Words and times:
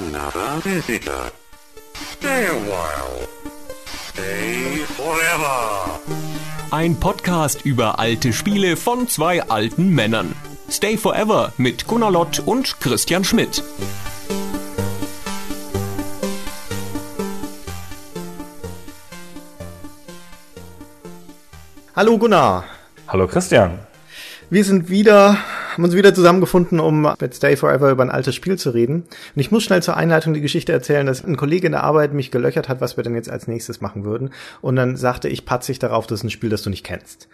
another 0.00 0.60
visitor. 0.62 1.30
Stay 1.94 2.46
a 2.46 2.54
while. 2.70 3.28
Stay 4.08 4.78
forever. 4.96 6.00
Ein 6.70 6.98
Podcast 6.98 7.64
über 7.64 7.98
alte 7.98 8.32
Spiele 8.32 8.76
von 8.76 9.08
zwei 9.08 9.42
alten 9.42 9.90
Männern. 9.90 10.34
Stay 10.70 10.96
Forever 10.96 11.52
mit 11.58 11.86
Gunnar 11.86 12.12
Lott 12.12 12.40
und 12.46 12.80
Christian 12.80 13.24
Schmidt. 13.24 13.62
Hallo 21.94 22.16
Gunnar. 22.16 22.64
Hallo 23.08 23.26
Christian. 23.26 23.80
Wir 24.48 24.64
sind 24.64 24.88
wieder, 24.88 25.36
haben 25.72 25.84
uns 25.84 25.94
wieder 25.94 26.14
zusammengefunden, 26.14 26.80
um 26.80 27.14
mit 27.20 27.34
Stay 27.34 27.56
Forever 27.56 27.90
über 27.90 28.02
ein 28.02 28.10
altes 28.10 28.34
Spiel 28.34 28.58
zu 28.58 28.70
reden. 28.70 29.04
Und 29.34 29.40
ich 29.40 29.50
muss 29.50 29.62
schnell 29.62 29.82
zur 29.82 29.96
Einleitung 29.96 30.34
die 30.34 30.40
Geschichte 30.40 30.72
erzählen, 30.72 31.06
dass 31.06 31.24
ein 31.24 31.36
Kollege 31.36 31.66
in 31.66 31.72
der 31.72 31.84
Arbeit 31.84 32.12
mich 32.12 32.30
gelöchert 32.30 32.68
hat, 32.68 32.80
was 32.80 32.96
wir 32.96 33.04
denn 33.04 33.14
jetzt 33.14 33.30
als 33.30 33.48
nächstes 33.48 33.80
machen 33.80 34.04
würden. 34.04 34.30
Und 34.60 34.76
dann 34.76 34.96
sagte 34.96 35.28
ich 35.28 35.44
patzig 35.44 35.78
darauf, 35.78 36.06
das 36.06 36.20
ist 36.20 36.24
ein 36.24 36.30
Spiel, 36.30 36.50
das 36.50 36.62
du 36.62 36.70
nicht 36.70 36.84
kennst 36.84 37.28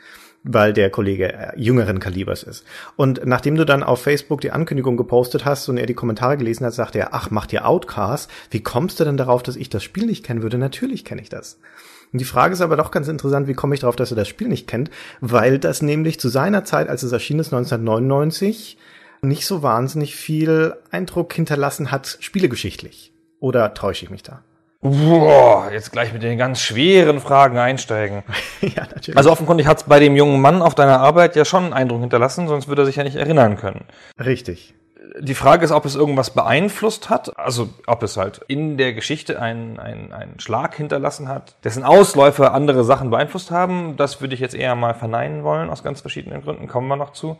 weil 0.49 0.73
der 0.73 0.91
Kollege 0.91 1.33
äh, 1.33 1.53
jüngeren 1.57 1.99
Kalibers 1.99 2.43
ist. 2.45 2.65
Und 2.95 3.27
nachdem 3.27 3.57
du 3.57 3.67
dann 3.67 3.83
auf 3.83 4.01
Facebook 4.01 4.41
die 4.41 4.53
Ankündigung 4.53 4.97
gepostet 4.97 5.45
hast 5.45 5.69
und 5.69 5.77
er 5.77 5.87
die 5.87 5.95
Kommentare 5.95 6.37
gelesen 6.37 6.65
hat, 6.65 6.73
sagte 6.73 7.01
er, 7.01 7.15
ach, 7.15 7.31
macht 7.31 7.53
ihr 7.53 7.67
Outcast? 7.67 8.31
Wie 8.51 8.63
kommst 8.63 9.01
du 9.01 9.05
denn 9.05 9.17
darauf, 9.17 9.43
dass 9.43 9.57
ich 9.57 9.71
das 9.71 9.83
Spiel 9.83 10.07
nicht 10.07 10.25
kennen 10.25 10.43
würde? 10.43 10.59
Natürlich 10.59 11.05
kenne 11.05 11.23
ich 11.23 11.29
das. 11.29 11.59
Und 12.17 12.21
die 12.21 12.25
Frage 12.25 12.55
ist 12.55 12.63
aber 12.63 12.77
doch 12.77 12.93
ganz 12.93 13.09
interessant, 13.09 13.47
wie 13.47 13.53
komme 13.53 13.75
ich 13.75 13.83
darauf, 13.83 13.95
dass 13.95 14.11
er 14.11 14.17
das 14.17 14.27
Spiel 14.27 14.49
nicht 14.49 14.67
kennt? 14.67 14.89
Weil 15.21 15.59
das 15.59 15.83
nämlich 15.83 16.19
zu 16.19 16.31
seiner 16.31 16.65
Zeit, 16.65 16.89
als 16.89 17.03
es 17.03 17.13
erschienen 17.13 17.41
ist, 17.41 17.53
1999, 17.53 18.79
nicht 19.21 19.45
so 19.45 19.63
wahnsinnig 19.63 20.17
viel 20.17 20.77
Eindruck 20.91 21.35
hinterlassen 21.35 21.91
hat, 21.91 22.17
spielegeschichtlich. 22.21 23.13
Oder 23.39 23.75
täusche 23.75 24.07
ich 24.07 24.11
mich 24.11 24.23
da? 24.23 24.41
Boah, 24.81 25.69
jetzt 25.71 25.93
gleich 25.93 26.15
mit 26.15 26.23
den 26.23 26.39
ganz 26.39 26.63
schweren 26.63 27.21
Fragen 27.21 27.59
einsteigen. 27.59 28.23
ja, 28.63 28.85
natürlich. 28.95 29.19
Also 29.19 29.31
offenkundig 29.31 29.67
hat 29.67 29.77
es 29.77 29.83
bei 29.83 30.01
dem 30.01 30.17
jungen 30.17 30.41
Mann 30.41 30.63
auf 30.63 30.75
deiner 30.75 31.01
Arbeit 31.01 31.37
ja 31.37 31.45
schon 31.45 31.65
einen 31.65 31.73
Eindruck 31.75 32.01
hinterlassen, 32.01 32.49
sonst 32.49 32.67
würde 32.67 32.81
er 32.81 32.87
sich 32.87 32.97
ja 32.97 33.05
nicht 33.05 33.17
erinnern 33.17 33.59
können. 33.59 33.85
Richtig. 34.19 34.75
Die 35.19 35.35
Frage 35.35 35.65
ist, 35.65 35.73
ob 35.73 35.85
es 35.87 35.95
irgendwas 35.95 36.31
beeinflusst 36.31 37.09
hat, 37.09 37.39
also 37.39 37.71
ob 37.87 38.03
es 38.03 38.17
halt 38.17 38.43
in 38.49 38.77
der 38.77 38.93
Geschichte 38.93 39.41
einen, 39.41 39.79
einen, 39.79 40.13
einen 40.13 40.39
Schlag 40.41 40.75
hinterlassen 40.75 41.29
hat, 41.29 41.57
dessen 41.65 41.85
Ausläufer 41.85 42.53
andere 42.53 42.85
Sachen 42.85 43.11
beeinflusst 43.11 43.51
haben. 43.51 43.97
Das 43.97 44.21
würde 44.21 44.35
ich 44.35 44.41
jetzt 44.41 44.55
eher 44.55 44.75
mal 44.75 44.95
verneinen 44.95 45.43
wollen, 45.43 45.71
aus 45.71 45.83
ganz 45.83 46.03
verschiedenen 46.03 46.43
Gründen, 46.43 46.69
kommen 46.69 46.89
wir 46.89 46.97
noch 46.97 47.13
zu. 47.13 47.39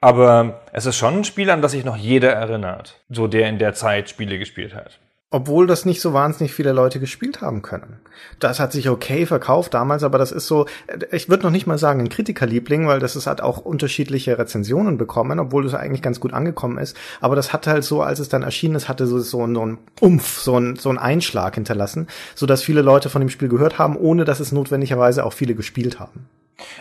Aber 0.00 0.60
es 0.72 0.86
ist 0.86 0.96
schon 0.96 1.18
ein 1.18 1.24
Spiel, 1.24 1.50
an 1.50 1.62
das 1.62 1.72
sich 1.72 1.84
noch 1.84 1.96
jeder 1.96 2.32
erinnert, 2.32 3.00
so 3.08 3.26
der 3.26 3.48
in 3.48 3.58
der 3.58 3.74
Zeit 3.74 4.08
Spiele 4.08 4.38
gespielt 4.38 4.74
hat. 4.74 5.00
Obwohl 5.30 5.66
das 5.66 5.84
nicht 5.84 6.00
so 6.00 6.14
wahnsinnig 6.14 6.54
viele 6.54 6.72
Leute 6.72 7.00
gespielt 7.00 7.42
haben 7.42 7.60
können. 7.60 8.00
Das 8.38 8.60
hat 8.60 8.72
sich 8.72 8.88
okay 8.88 9.26
verkauft 9.26 9.74
damals, 9.74 10.02
aber 10.02 10.16
das 10.16 10.32
ist 10.32 10.46
so, 10.46 10.64
ich 11.12 11.28
würde 11.28 11.42
noch 11.42 11.50
nicht 11.50 11.66
mal 11.66 11.76
sagen 11.76 12.00
ein 12.00 12.08
Kritikerliebling, 12.08 12.86
weil 12.86 12.98
das 12.98 13.14
ist, 13.14 13.26
hat 13.26 13.42
auch 13.42 13.58
unterschiedliche 13.58 14.38
Rezensionen 14.38 14.96
bekommen, 14.96 15.38
obwohl 15.38 15.66
es 15.66 15.74
eigentlich 15.74 16.00
ganz 16.00 16.18
gut 16.18 16.32
angekommen 16.32 16.78
ist. 16.78 16.96
Aber 17.20 17.36
das 17.36 17.52
hat 17.52 17.66
halt 17.66 17.84
so, 17.84 18.00
als 18.00 18.20
es 18.20 18.30
dann 18.30 18.42
erschienen 18.42 18.74
ist, 18.74 18.88
hatte 18.88 19.06
so, 19.06 19.18
so, 19.18 19.46
so 19.46 19.66
ein 19.66 19.78
Umf, 20.00 20.38
so 20.38 20.58
ein, 20.58 20.76
so 20.76 20.88
ein 20.88 20.96
Einschlag 20.96 21.56
hinterlassen, 21.56 22.06
so 22.34 22.46
dass 22.46 22.62
viele 22.62 22.80
Leute 22.80 23.10
von 23.10 23.20
dem 23.20 23.28
Spiel 23.28 23.48
gehört 23.48 23.78
haben, 23.78 23.96
ohne 23.96 24.24
dass 24.24 24.40
es 24.40 24.50
notwendigerweise 24.50 25.26
auch 25.26 25.34
viele 25.34 25.54
gespielt 25.54 26.00
haben. 26.00 26.26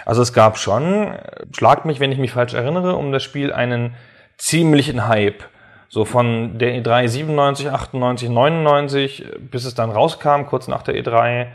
Also 0.05 0.21
es 0.21 0.31
gab 0.31 0.57
schon, 0.57 1.11
schlag 1.51 1.83
mich, 1.83 1.99
wenn 1.99 2.13
ich 2.13 2.17
mich 2.17 2.31
falsch 2.31 2.53
erinnere, 2.53 2.95
um 2.95 3.11
das 3.11 3.23
Spiel 3.23 3.51
einen 3.51 3.93
ziemlichen 4.37 5.07
Hype 5.07 5.43
so 5.89 6.05
von 6.05 6.57
der 6.57 6.81
E3 6.81 7.07
97, 7.07 7.71
98, 7.71 8.29
99, 8.29 9.25
bis 9.51 9.65
es 9.65 9.75
dann 9.75 9.89
rauskam, 9.89 10.43
kurz 10.47 10.67
nach 10.67 10.83
der 10.83 10.95
E3. 10.95 11.47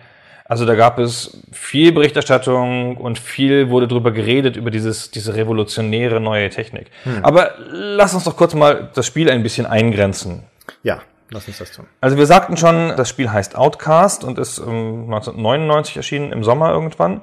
Also 0.45 0.67
da 0.67 0.75
gab 0.75 0.99
es 0.99 1.39
viel 1.53 1.93
Berichterstattung 1.93 2.97
und 2.97 3.19
viel 3.19 3.71
wurde 3.71 3.89
darüber 3.89 4.11
geredet, 4.11 4.57
über 4.57 4.71
dieses, 4.71 5.11
diese 5.11 5.35
revolutionäre 5.35 6.21
neue 6.21 6.51
Technik. 6.51 6.91
Hm. 7.05 7.25
Aber 7.25 7.53
lass 7.71 8.15
uns 8.15 8.25
doch 8.25 8.37
kurz 8.37 8.55
mal 8.55 8.91
das 8.95 9.07
Spiel 9.07 9.31
ein 9.31 9.43
bisschen 9.43 9.67
eingrenzen. 9.67 10.43
Ja, 10.83 11.01
lass 11.31 11.47
uns 11.49 11.59
das 11.59 11.73
tun. 11.73 11.87
Also 12.01 12.17
wir 12.17 12.27
sagten 12.27 12.57
schon, 12.57 12.95
das 12.97 13.09
Spiel 13.09 13.31
heißt 13.31 13.57
Outcast 13.57 14.25
und 14.25 14.39
ist 14.39 14.59
1999 14.61 15.97
erschienen, 15.97 16.33
im 16.33 16.45
Sommer 16.45 16.71
irgendwann. 16.71 17.23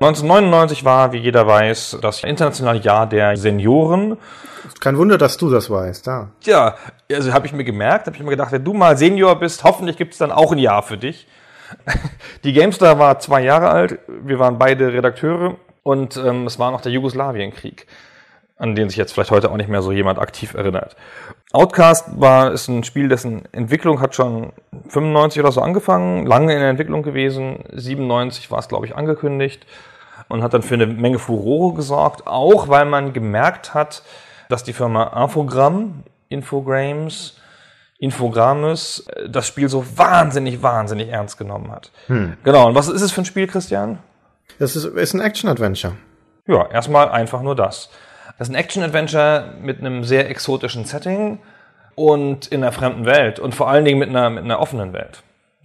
1999 0.00 0.84
war, 0.84 1.12
wie 1.12 1.18
jeder 1.18 1.44
weiß, 1.48 1.98
das 2.00 2.22
internationale 2.22 2.78
Jahr 2.78 3.08
der 3.08 3.36
Senioren. 3.36 4.16
Kein 4.78 4.96
Wunder, 4.96 5.18
dass 5.18 5.36
du 5.38 5.50
das 5.50 5.70
weißt, 5.70 6.06
ja. 6.06 6.28
Ja, 6.44 6.76
also 7.12 7.32
habe 7.32 7.46
ich 7.46 7.52
mir 7.52 7.64
gemerkt, 7.64 8.06
habe 8.06 8.16
ich 8.16 8.22
mir 8.22 8.30
gedacht, 8.30 8.52
wenn 8.52 8.62
du 8.62 8.74
mal 8.74 8.96
Senior 8.96 9.36
bist, 9.40 9.64
hoffentlich 9.64 9.96
gibt 9.96 10.12
es 10.12 10.18
dann 10.18 10.30
auch 10.30 10.52
ein 10.52 10.58
Jahr 10.58 10.84
für 10.84 10.98
dich. 10.98 11.26
Die 12.44 12.52
Gamestar 12.52 13.00
war 13.00 13.18
zwei 13.18 13.42
Jahre 13.42 13.70
alt, 13.70 13.98
wir 14.06 14.38
waren 14.38 14.56
beide 14.56 14.92
Redakteure 14.92 15.56
und 15.82 16.16
ähm, 16.16 16.46
es 16.46 16.60
war 16.60 16.70
noch 16.70 16.80
der 16.80 16.92
Jugoslawienkrieg, 16.92 17.88
an 18.58 18.74
den 18.74 18.88
sich 18.88 18.98
jetzt 18.98 19.12
vielleicht 19.12 19.30
heute 19.30 19.50
auch 19.50 19.56
nicht 19.56 19.68
mehr 19.68 19.82
so 19.82 19.92
jemand 19.92 20.18
aktiv 20.18 20.54
erinnert. 20.54 20.96
Outcast 21.52 22.20
war 22.20 22.52
ist 22.52 22.68
ein 22.68 22.84
Spiel, 22.84 23.08
dessen 23.08 23.42
Entwicklung 23.52 24.00
hat 24.00 24.14
schon 24.14 24.52
95 24.88 25.40
oder 25.40 25.52
so 25.52 25.62
angefangen, 25.62 26.26
lange 26.26 26.52
in 26.52 26.60
der 26.60 26.70
Entwicklung 26.70 27.02
gewesen. 27.02 27.64
97 27.72 28.50
war 28.50 28.58
es, 28.58 28.68
glaube 28.68 28.86
ich, 28.86 28.96
angekündigt 28.96 29.64
und 30.28 30.42
hat 30.42 30.54
dann 30.54 30.62
für 30.62 30.74
eine 30.74 30.86
Menge 30.86 31.18
Furore 31.18 31.74
gesorgt, 31.74 32.26
auch 32.26 32.68
weil 32.68 32.84
man 32.84 33.12
gemerkt 33.12 33.74
hat, 33.74 34.02
dass 34.48 34.64
die 34.64 34.72
Firma 34.72 35.04
Infogramm, 35.24 36.02
Infogrames, 36.28 37.38
Infogrammes 37.98 39.06
das 39.28 39.46
Spiel 39.46 39.68
so 39.68 39.84
wahnsinnig, 39.96 40.62
wahnsinnig 40.62 41.08
ernst 41.08 41.38
genommen 41.38 41.70
hat. 41.70 41.90
Hm. 42.06 42.36
Genau. 42.44 42.68
Und 42.68 42.74
was 42.74 42.88
ist 42.88 43.02
es 43.02 43.12
für 43.12 43.22
ein 43.22 43.24
Spiel, 43.24 43.46
Christian? 43.46 43.98
Das 44.58 44.76
ist, 44.76 44.84
ist 44.84 45.14
ein 45.14 45.20
Action-Adventure. 45.20 45.94
Ja, 46.46 46.66
erstmal 46.70 47.08
einfach 47.08 47.42
nur 47.42 47.54
das. 47.54 47.90
Das 48.38 48.48
ist 48.48 48.54
ein 48.54 48.58
Action-Adventure 48.58 49.54
mit 49.60 49.80
einem 49.80 50.04
sehr 50.04 50.30
exotischen 50.30 50.84
Setting 50.84 51.40
und 51.96 52.46
in 52.46 52.62
einer 52.62 52.72
fremden 52.72 53.04
Welt 53.04 53.40
und 53.40 53.54
vor 53.54 53.68
allen 53.68 53.84
Dingen 53.84 53.98
mit 53.98 54.08
einer, 54.08 54.30
mit 54.30 54.44
einer 54.44 54.60
offenen 54.60 54.92
Welt. 54.92 55.22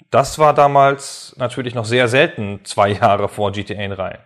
Das 0.10 0.40
war 0.40 0.54
damals 0.54 1.36
natürlich 1.38 1.76
noch 1.76 1.86
sehr 1.86 2.08
selten, 2.08 2.62
zwei 2.64 2.90
Jahre 2.90 3.30
vor 3.30 3.52
GTA 3.52 3.88
3. 3.88 4.20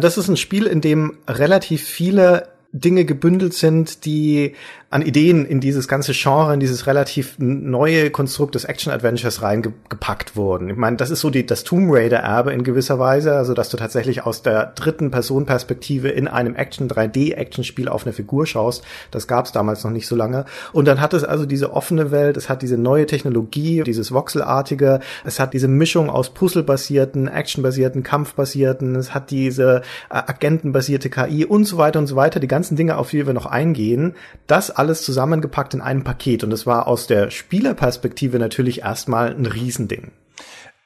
Das 0.00 0.18
ist 0.18 0.28
ein 0.28 0.36
Spiel, 0.36 0.66
in 0.66 0.80
dem 0.80 1.18
relativ 1.26 1.84
viele 1.84 2.48
Dinge 2.72 3.04
gebündelt 3.04 3.54
sind, 3.54 4.04
die 4.04 4.54
an 4.92 5.00
Ideen 5.00 5.46
in 5.46 5.60
dieses 5.60 5.88
ganze 5.88 6.12
Genre, 6.12 6.52
in 6.52 6.60
dieses 6.60 6.86
relativ 6.86 7.36
neue 7.38 8.10
Konstrukt 8.10 8.54
des 8.54 8.64
Action-Adventures 8.64 9.40
reingepackt 9.40 10.36
wurden. 10.36 10.68
Ich 10.68 10.76
meine, 10.76 10.98
das 10.98 11.08
ist 11.08 11.20
so 11.20 11.30
die, 11.30 11.46
das 11.46 11.64
Tomb 11.64 11.90
Raider-Erbe 11.90 12.52
in 12.52 12.62
gewisser 12.62 12.98
Weise, 12.98 13.34
also 13.34 13.54
dass 13.54 13.70
du 13.70 13.78
tatsächlich 13.78 14.26
aus 14.26 14.42
der 14.42 14.66
dritten 14.66 15.10
Person-Perspektive 15.10 16.10
in 16.10 16.28
einem 16.28 16.54
Action 16.56 16.90
3D-Action-Spiel 16.90 17.88
auf 17.88 18.04
eine 18.04 18.12
Figur 18.12 18.46
schaust. 18.46 18.84
Das 19.10 19.26
gab 19.26 19.46
es 19.46 19.52
damals 19.52 19.82
noch 19.82 19.90
nicht 19.90 20.06
so 20.06 20.14
lange. 20.14 20.44
Und 20.74 20.86
dann 20.86 21.00
hat 21.00 21.14
es 21.14 21.24
also 21.24 21.46
diese 21.46 21.72
offene 21.72 22.10
Welt, 22.10 22.36
es 22.36 22.50
hat 22.50 22.60
diese 22.60 22.76
neue 22.76 23.06
Technologie, 23.06 23.84
dieses 23.84 24.12
Voxelartige, 24.12 25.00
es 25.24 25.40
hat 25.40 25.54
diese 25.54 25.68
Mischung 25.68 26.10
aus 26.10 26.34
Puzzle-basierten, 26.34 27.28
Action-basierten, 27.28 28.02
Kampf-basierten, 28.02 28.94
es 28.96 29.14
hat 29.14 29.30
diese 29.30 29.80
äh, 30.10 30.16
agentenbasierte 30.16 31.08
KI 31.08 31.46
und 31.46 31.64
so 31.64 31.78
weiter 31.78 31.98
und 31.98 32.08
so 32.08 32.16
weiter, 32.16 32.40
die 32.40 32.46
ganzen 32.46 32.76
Dinge, 32.76 32.98
auf 32.98 33.08
die 33.08 33.26
wir 33.26 33.32
noch 33.32 33.46
eingehen. 33.46 34.16
Das 34.46 34.81
alles 34.82 35.02
zusammengepackt 35.02 35.74
in 35.74 35.80
einem 35.80 36.02
Paket. 36.02 36.42
Und 36.42 36.52
es 36.52 36.66
war 36.66 36.88
aus 36.88 37.06
der 37.06 37.30
Spielerperspektive 37.30 38.40
natürlich 38.40 38.82
erstmal 38.82 39.30
ein 39.32 39.46
Riesending. 39.46 40.10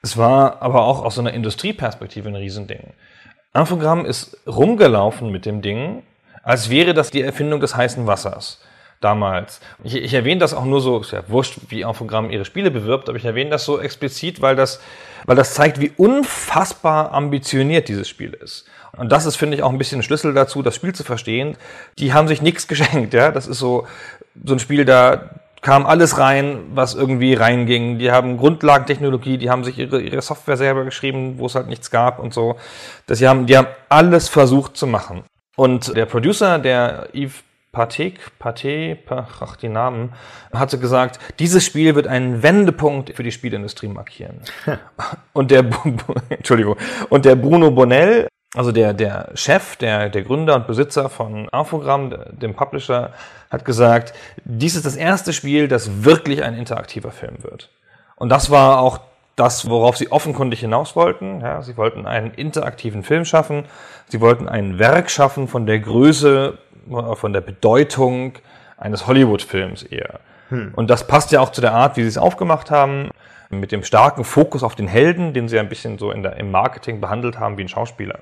Es 0.03 0.17
war 0.17 0.61
aber 0.61 0.83
auch 0.83 1.03
aus 1.03 1.15
so 1.15 1.21
einer 1.21 1.33
Industrieperspektive 1.33 2.29
ein 2.29 2.35
Riesending. 2.35 2.93
Infogramm 3.55 4.05
ist 4.05 4.37
rumgelaufen 4.45 5.31
mit 5.31 5.47
dem 5.47 5.63
Ding, 5.63 6.03
als 6.43 6.69
wäre 6.69 6.93
das 6.93 7.09
die 7.09 7.23
Erfindung 7.23 7.59
des 7.59 7.75
heißen 7.75 8.05
Wassers 8.05 8.61
damals. 9.01 9.61
Ich, 9.83 9.95
ich 9.95 10.13
erwähne 10.13 10.41
das 10.41 10.53
auch 10.53 10.65
nur 10.65 10.79
so, 10.79 10.99
ist 10.99 11.11
ja 11.11 11.23
wurscht, 11.27 11.57
wie 11.69 11.81
Infogramm 11.81 12.29
ihre 12.29 12.45
Spiele 12.45 12.69
bewirbt, 12.69 13.09
aber 13.09 13.17
ich 13.17 13.25
erwähne 13.25 13.49
das 13.49 13.65
so 13.65 13.79
explizit, 13.79 14.41
weil 14.41 14.55
das, 14.55 14.79
weil 15.27 15.35
das 15.35 15.53
zeigt, 15.53 15.79
wie 15.79 15.91
unfassbar 15.97 17.11
ambitioniert 17.11 17.89
dieses 17.89 18.09
Spiel 18.09 18.33
ist. 18.33 18.65
Und 18.97 19.11
das 19.11 19.27
ist, 19.27 19.35
finde 19.35 19.55
ich, 19.55 19.61
auch 19.61 19.69
ein 19.69 19.77
bisschen 19.77 19.99
ein 19.99 20.03
Schlüssel 20.03 20.33
dazu, 20.33 20.63
das 20.63 20.75
Spiel 20.75 20.95
zu 20.95 21.03
verstehen. 21.03 21.55
Die 21.99 22.13
haben 22.13 22.27
sich 22.27 22.41
nichts 22.41 22.67
geschenkt, 22.67 23.13
ja. 23.13 23.29
Das 23.29 23.45
ist 23.45 23.59
so, 23.59 23.85
so 24.43 24.53
ein 24.53 24.59
Spiel, 24.59 24.85
da 24.85 25.29
kam 25.61 25.85
alles 25.85 26.17
rein, 26.17 26.59
was 26.73 26.95
irgendwie 26.95 27.33
reinging. 27.33 27.99
Die 27.99 28.11
haben 28.11 28.37
Grundlagentechnologie, 28.37 29.37
die 29.37 29.49
haben 29.49 29.63
sich 29.63 29.77
ihre, 29.77 30.01
ihre 30.01 30.21
Software 30.21 30.57
selber 30.57 30.85
geschrieben, 30.85 31.35
wo 31.37 31.47
es 31.47 31.55
halt 31.55 31.67
nichts 31.67 31.91
gab 31.91 32.19
und 32.19 32.33
so. 32.33 32.55
Das, 33.05 33.19
die, 33.19 33.27
haben, 33.27 33.45
die 33.45 33.57
haben 33.57 33.67
alles 33.89 34.29
versucht 34.29 34.77
zu 34.77 34.87
machen. 34.87 35.23
Und 35.57 35.95
der 35.95 36.05
Producer, 36.05 36.57
der 36.57 37.09
Yves 37.13 37.43
Patek, 37.71 38.19
Paté, 38.39 38.97
ach, 39.09 39.55
die 39.57 39.69
Namen, 39.69 40.13
hatte 40.53 40.79
gesagt, 40.79 41.19
dieses 41.39 41.65
Spiel 41.65 41.95
wird 41.95 42.07
einen 42.07 42.41
Wendepunkt 42.41 43.15
für 43.15 43.23
die 43.23 43.31
Spielindustrie 43.31 43.87
markieren. 43.87 44.41
und 45.33 45.51
der, 45.51 45.65
Entschuldigung, 46.29 46.75
und 47.09 47.25
der 47.25 47.35
Bruno 47.35 47.71
Bonnell, 47.71 48.27
Also 48.55 48.71
der, 48.71 48.93
der 48.93 49.29
Chef, 49.35 49.75
der, 49.75 50.09
der 50.09 50.23
Gründer 50.23 50.55
und 50.55 50.67
Besitzer 50.67 51.09
von 51.09 51.47
Infogramm, 51.49 52.15
dem 52.31 52.55
Publisher, 52.55 53.11
hat 53.51 53.65
gesagt, 53.65 54.13
dies 54.45 54.75
ist 54.75 54.85
das 54.85 54.95
erste 54.95 55.33
Spiel, 55.33 55.67
das 55.67 56.03
wirklich 56.05 56.43
ein 56.43 56.55
interaktiver 56.55 57.11
Film 57.11 57.43
wird. 57.43 57.69
Und 58.15 58.29
das 58.29 58.49
war 58.49 58.79
auch 58.79 59.01
das, 59.35 59.69
worauf 59.69 59.97
sie 59.97 60.11
offenkundig 60.11 60.61
hinaus 60.61 60.95
wollten. 60.95 61.41
Ja, 61.41 61.61
sie 61.61 61.77
wollten 61.77 62.07
einen 62.07 62.31
interaktiven 62.31 63.03
Film 63.03 63.25
schaffen. 63.25 63.65
Sie 64.07 64.21
wollten 64.21 64.49
ein 64.49 64.79
Werk 64.79 65.11
schaffen 65.11 65.47
von 65.47 65.67
der 65.67 65.79
Größe, 65.79 66.57
von 67.15 67.33
der 67.33 67.41
Bedeutung 67.41 68.33
eines 68.77 69.07
Hollywood-Films 69.07 69.83
eher. 69.83 70.19
Hm. 70.49 70.71
Und 70.75 70.89
das 70.89 71.07
passt 71.07 71.31
ja 71.31 71.41
auch 71.41 71.51
zu 71.51 71.61
der 71.61 71.73
Art, 71.73 71.97
wie 71.97 72.03
sie 72.03 72.07
es 72.07 72.17
aufgemacht 72.17 72.71
haben, 72.71 73.09
mit 73.49 73.71
dem 73.71 73.83
starken 73.83 74.23
Fokus 74.23 74.63
auf 74.63 74.75
den 74.75 74.87
Helden, 74.87 75.33
den 75.33 75.47
sie 75.47 75.59
ein 75.59 75.69
bisschen 75.69 75.97
so 75.97 76.11
in 76.11 76.23
der, 76.23 76.37
im 76.37 76.51
Marketing 76.51 77.01
behandelt 77.01 77.39
haben 77.39 77.57
wie 77.57 77.63
ein 77.63 77.69
Schauspieler. 77.69 78.19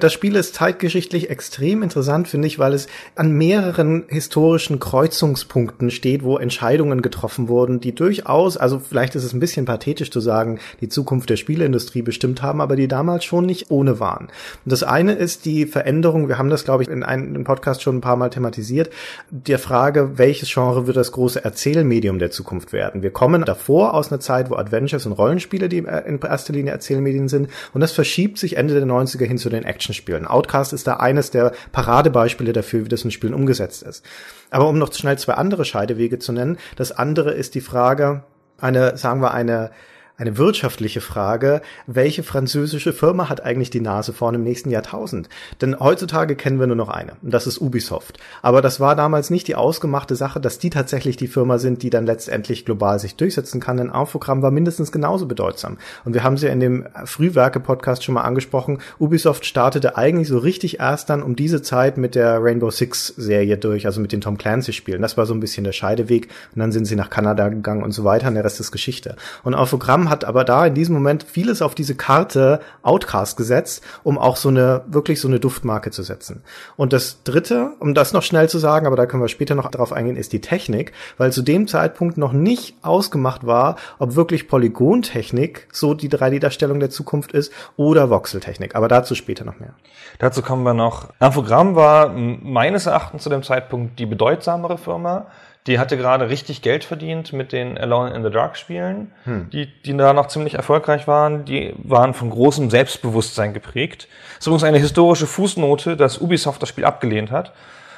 Das 0.00 0.12
Spiel 0.12 0.34
ist 0.34 0.56
zeitgeschichtlich 0.56 1.30
extrem 1.30 1.84
interessant, 1.84 2.26
finde 2.26 2.48
ich, 2.48 2.58
weil 2.58 2.72
es 2.72 2.88
an 3.14 3.30
mehreren 3.30 4.04
historischen 4.08 4.80
Kreuzungspunkten 4.80 5.92
steht, 5.92 6.24
wo 6.24 6.38
Entscheidungen 6.38 7.02
getroffen 7.02 7.46
wurden, 7.46 7.78
die 7.78 7.94
durchaus, 7.94 8.56
also 8.56 8.80
vielleicht 8.80 9.14
ist 9.14 9.22
es 9.22 9.32
ein 9.32 9.38
bisschen 9.38 9.64
pathetisch 9.64 10.10
zu 10.10 10.18
sagen, 10.18 10.58
die 10.80 10.88
Zukunft 10.88 11.30
der 11.30 11.36
Spieleindustrie 11.36 12.02
bestimmt 12.02 12.42
haben, 12.42 12.60
aber 12.60 12.74
die 12.74 12.88
damals 12.88 13.24
schon 13.24 13.46
nicht 13.46 13.70
ohne 13.70 14.00
waren. 14.00 14.26
Und 14.64 14.72
das 14.72 14.82
eine 14.82 15.12
ist 15.12 15.44
die 15.44 15.66
Veränderung, 15.66 16.28
wir 16.28 16.38
haben 16.38 16.50
das, 16.50 16.64
glaube 16.64 16.82
ich, 16.82 16.88
in 16.88 17.04
einem 17.04 17.44
Podcast 17.44 17.82
schon 17.82 17.98
ein 17.98 18.00
paar 18.00 18.16
Mal 18.16 18.30
thematisiert, 18.30 18.90
der 19.30 19.60
Frage, 19.60 20.18
welches 20.18 20.52
Genre 20.52 20.88
wird 20.88 20.96
das 20.96 21.12
große 21.12 21.44
Erzählmedium 21.44 22.18
der 22.18 22.32
Zukunft 22.32 22.72
werden. 22.72 23.02
Wir 23.02 23.12
kommen 23.12 23.44
davor 23.44 23.94
aus 23.94 24.10
einer 24.10 24.20
Zeit, 24.20 24.50
wo 24.50 24.56
Adventures 24.56 25.06
und 25.06 25.12
Rollenspiele 25.12 25.68
die 25.68 25.78
in 25.78 26.18
erster 26.20 26.52
Linie 26.52 26.72
Erzählmedien 26.72 27.28
sind 27.28 27.48
und 27.72 27.80
das 27.80 27.92
verschiebt 27.92 28.38
sich 28.38 28.56
Ende 28.56 28.74
der 28.74 28.86
90er 28.86 29.24
hin 29.24 29.38
zu 29.38 29.51
den 29.52 29.64
Actionspielen. 29.64 30.26
Outcast 30.26 30.72
ist 30.72 30.86
da 30.86 30.96
eines 30.96 31.30
der 31.30 31.52
Paradebeispiele 31.72 32.52
dafür, 32.52 32.84
wie 32.84 32.88
das 32.88 33.04
in 33.04 33.10
Spielen 33.10 33.34
umgesetzt 33.34 33.82
ist. 33.82 34.04
Aber 34.50 34.68
um 34.68 34.78
noch 34.78 34.92
schnell 34.92 35.18
zwei 35.18 35.34
andere 35.34 35.64
Scheidewege 35.64 36.18
zu 36.18 36.32
nennen, 36.32 36.58
das 36.76 36.92
andere 36.92 37.32
ist 37.32 37.54
die 37.54 37.60
Frage, 37.60 38.24
eine, 38.58 38.96
sagen 38.96 39.20
wir, 39.20 39.32
eine 39.32 39.70
eine 40.22 40.38
wirtschaftliche 40.38 41.00
Frage, 41.00 41.62
welche 41.86 42.22
französische 42.22 42.92
Firma 42.92 43.28
hat 43.28 43.44
eigentlich 43.44 43.70
die 43.70 43.80
Nase 43.80 44.12
vorne 44.12 44.38
im 44.38 44.44
nächsten 44.44 44.70
Jahrtausend? 44.70 45.28
Denn 45.60 45.78
heutzutage 45.78 46.36
kennen 46.36 46.60
wir 46.60 46.68
nur 46.68 46.76
noch 46.76 46.88
eine, 46.88 47.14
und 47.22 47.34
das 47.34 47.48
ist 47.48 47.60
Ubisoft. 47.60 48.18
Aber 48.40 48.62
das 48.62 48.78
war 48.78 48.94
damals 48.94 49.30
nicht 49.30 49.48
die 49.48 49.56
ausgemachte 49.56 50.14
Sache, 50.14 50.40
dass 50.40 50.60
die 50.60 50.70
tatsächlich 50.70 51.16
die 51.16 51.26
Firma 51.26 51.58
sind, 51.58 51.82
die 51.82 51.90
dann 51.90 52.06
letztendlich 52.06 52.64
global 52.64 53.00
sich 53.00 53.16
durchsetzen 53.16 53.60
kann, 53.60 53.76
denn 53.76 53.90
Infogramm 53.90 54.42
war 54.42 54.52
mindestens 54.52 54.92
genauso 54.92 55.26
bedeutsam. 55.26 55.76
Und 56.04 56.14
wir 56.14 56.22
haben 56.22 56.36
sie 56.36 56.46
in 56.46 56.60
dem 56.60 56.86
Frühwerke-Podcast 57.04 58.04
schon 58.04 58.14
mal 58.14 58.22
angesprochen, 58.22 58.78
Ubisoft 59.00 59.44
startete 59.44 59.96
eigentlich 59.96 60.28
so 60.28 60.38
richtig 60.38 60.78
erst 60.78 61.10
dann 61.10 61.24
um 61.24 61.34
diese 61.34 61.62
Zeit 61.62 61.98
mit 61.98 62.14
der 62.14 62.40
Rainbow 62.40 62.70
Six-Serie 62.70 63.58
durch, 63.58 63.86
also 63.86 64.00
mit 64.00 64.12
den 64.12 64.20
Tom 64.20 64.38
Clancy-Spielen. 64.38 65.02
Das 65.02 65.16
war 65.16 65.26
so 65.26 65.34
ein 65.34 65.40
bisschen 65.40 65.64
der 65.64 65.72
Scheideweg, 65.72 66.28
und 66.54 66.60
dann 66.60 66.70
sind 66.70 66.84
sie 66.84 66.94
nach 66.94 67.10
Kanada 67.10 67.48
gegangen 67.48 67.82
und 67.82 67.90
so 67.90 68.04
weiter, 68.04 68.28
und 68.28 68.34
der 68.34 68.44
Rest 68.44 68.60
ist 68.60 68.70
Geschichte. 68.70 69.16
Und 69.42 69.54
Infogramm 69.54 70.11
hat 70.12 70.24
aber 70.24 70.44
da 70.44 70.66
in 70.66 70.74
diesem 70.74 70.94
Moment 70.94 71.24
vieles 71.24 71.62
auf 71.62 71.74
diese 71.74 71.96
Karte 71.96 72.60
Outcast 72.82 73.36
gesetzt, 73.36 73.82
um 74.04 74.18
auch 74.18 74.36
so 74.36 74.50
eine, 74.50 74.82
wirklich 74.86 75.20
so 75.20 75.26
eine 75.26 75.40
Duftmarke 75.40 75.90
zu 75.90 76.04
setzen. 76.04 76.44
Und 76.76 76.92
das 76.92 77.24
dritte, 77.24 77.72
um 77.80 77.94
das 77.94 78.12
noch 78.12 78.22
schnell 78.22 78.48
zu 78.48 78.58
sagen, 78.58 78.86
aber 78.86 78.94
da 78.94 79.06
können 79.06 79.22
wir 79.22 79.28
später 79.28 79.56
noch 79.56 79.70
drauf 79.70 79.92
eingehen, 79.92 80.16
ist 80.16 80.32
die 80.32 80.40
Technik, 80.40 80.92
weil 81.16 81.32
zu 81.32 81.42
dem 81.42 81.66
Zeitpunkt 81.66 82.18
noch 82.18 82.32
nicht 82.32 82.76
ausgemacht 82.82 83.46
war, 83.46 83.76
ob 83.98 84.14
wirklich 84.14 84.46
Polygontechnik 84.46 85.66
so 85.72 85.94
die 85.94 86.08
3D-Darstellung 86.08 86.78
der 86.78 86.90
Zukunft 86.90 87.32
ist 87.32 87.52
oder 87.76 88.10
Voxeltechnik. 88.10 88.76
Aber 88.76 88.86
dazu 88.86 89.14
später 89.14 89.44
noch 89.44 89.58
mehr. 89.58 89.74
Dazu 90.18 90.42
kommen 90.42 90.62
wir 90.62 90.74
noch. 90.74 91.08
Infogramm 91.20 91.74
war 91.74 92.10
meines 92.10 92.86
Erachtens 92.86 93.22
zu 93.22 93.30
dem 93.30 93.42
Zeitpunkt 93.42 93.98
die 93.98 94.06
bedeutsamere 94.06 94.76
Firma. 94.76 95.26
Die 95.68 95.78
hatte 95.78 95.96
gerade 95.96 96.28
richtig 96.28 96.60
Geld 96.62 96.82
verdient 96.82 97.32
mit 97.32 97.52
den 97.52 97.78
Alone 97.78 98.12
in 98.14 98.24
the 98.24 98.30
Dark 98.30 98.56
Spielen, 98.56 99.12
hm. 99.24 99.48
die, 99.50 99.66
die 99.66 99.96
da 99.96 100.12
noch 100.12 100.26
ziemlich 100.26 100.54
erfolgreich 100.54 101.06
waren. 101.06 101.44
Die 101.44 101.72
waren 101.76 102.14
von 102.14 102.30
großem 102.30 102.68
Selbstbewusstsein 102.68 103.54
geprägt. 103.54 104.08
Das 104.30 104.40
ist 104.40 104.46
übrigens 104.48 104.64
eine 104.64 104.78
historische 104.78 105.28
Fußnote, 105.28 105.96
dass 105.96 106.18
Ubisoft 106.18 106.62
das 106.62 106.68
Spiel 106.68 106.84
abgelehnt 106.84 107.30
hat. 107.30 107.52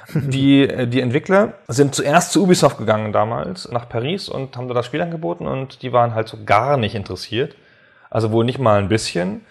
Die, 0.15 0.69
äh, 0.69 0.87
die 0.87 1.01
Entwickler 1.01 1.55
sind 1.67 1.95
zuerst 1.95 2.33
zu 2.33 2.43
Ubisoft 2.43 2.77
gegangen 2.77 3.15
damals, 3.15 3.71
nach 3.71 3.89
Paris 3.89 4.29
und 4.29 4.55
haben 4.55 4.69
da 4.69 4.75
das 4.75 4.85
Spiel 4.85 5.01
angeboten 5.01 5.47
und 5.47 5.81
die 5.81 5.95
waren 5.95 6.15
halt 6.15 6.29
so 6.29 6.37
gar 6.45 6.77
nicht 6.77 6.95
interessiert. 6.95 7.57
Also 8.11 8.31
wohl 8.31 8.45
nicht 8.45 8.59
mal 8.59 8.79
ein 8.79 8.89
bisschen. 8.89 9.47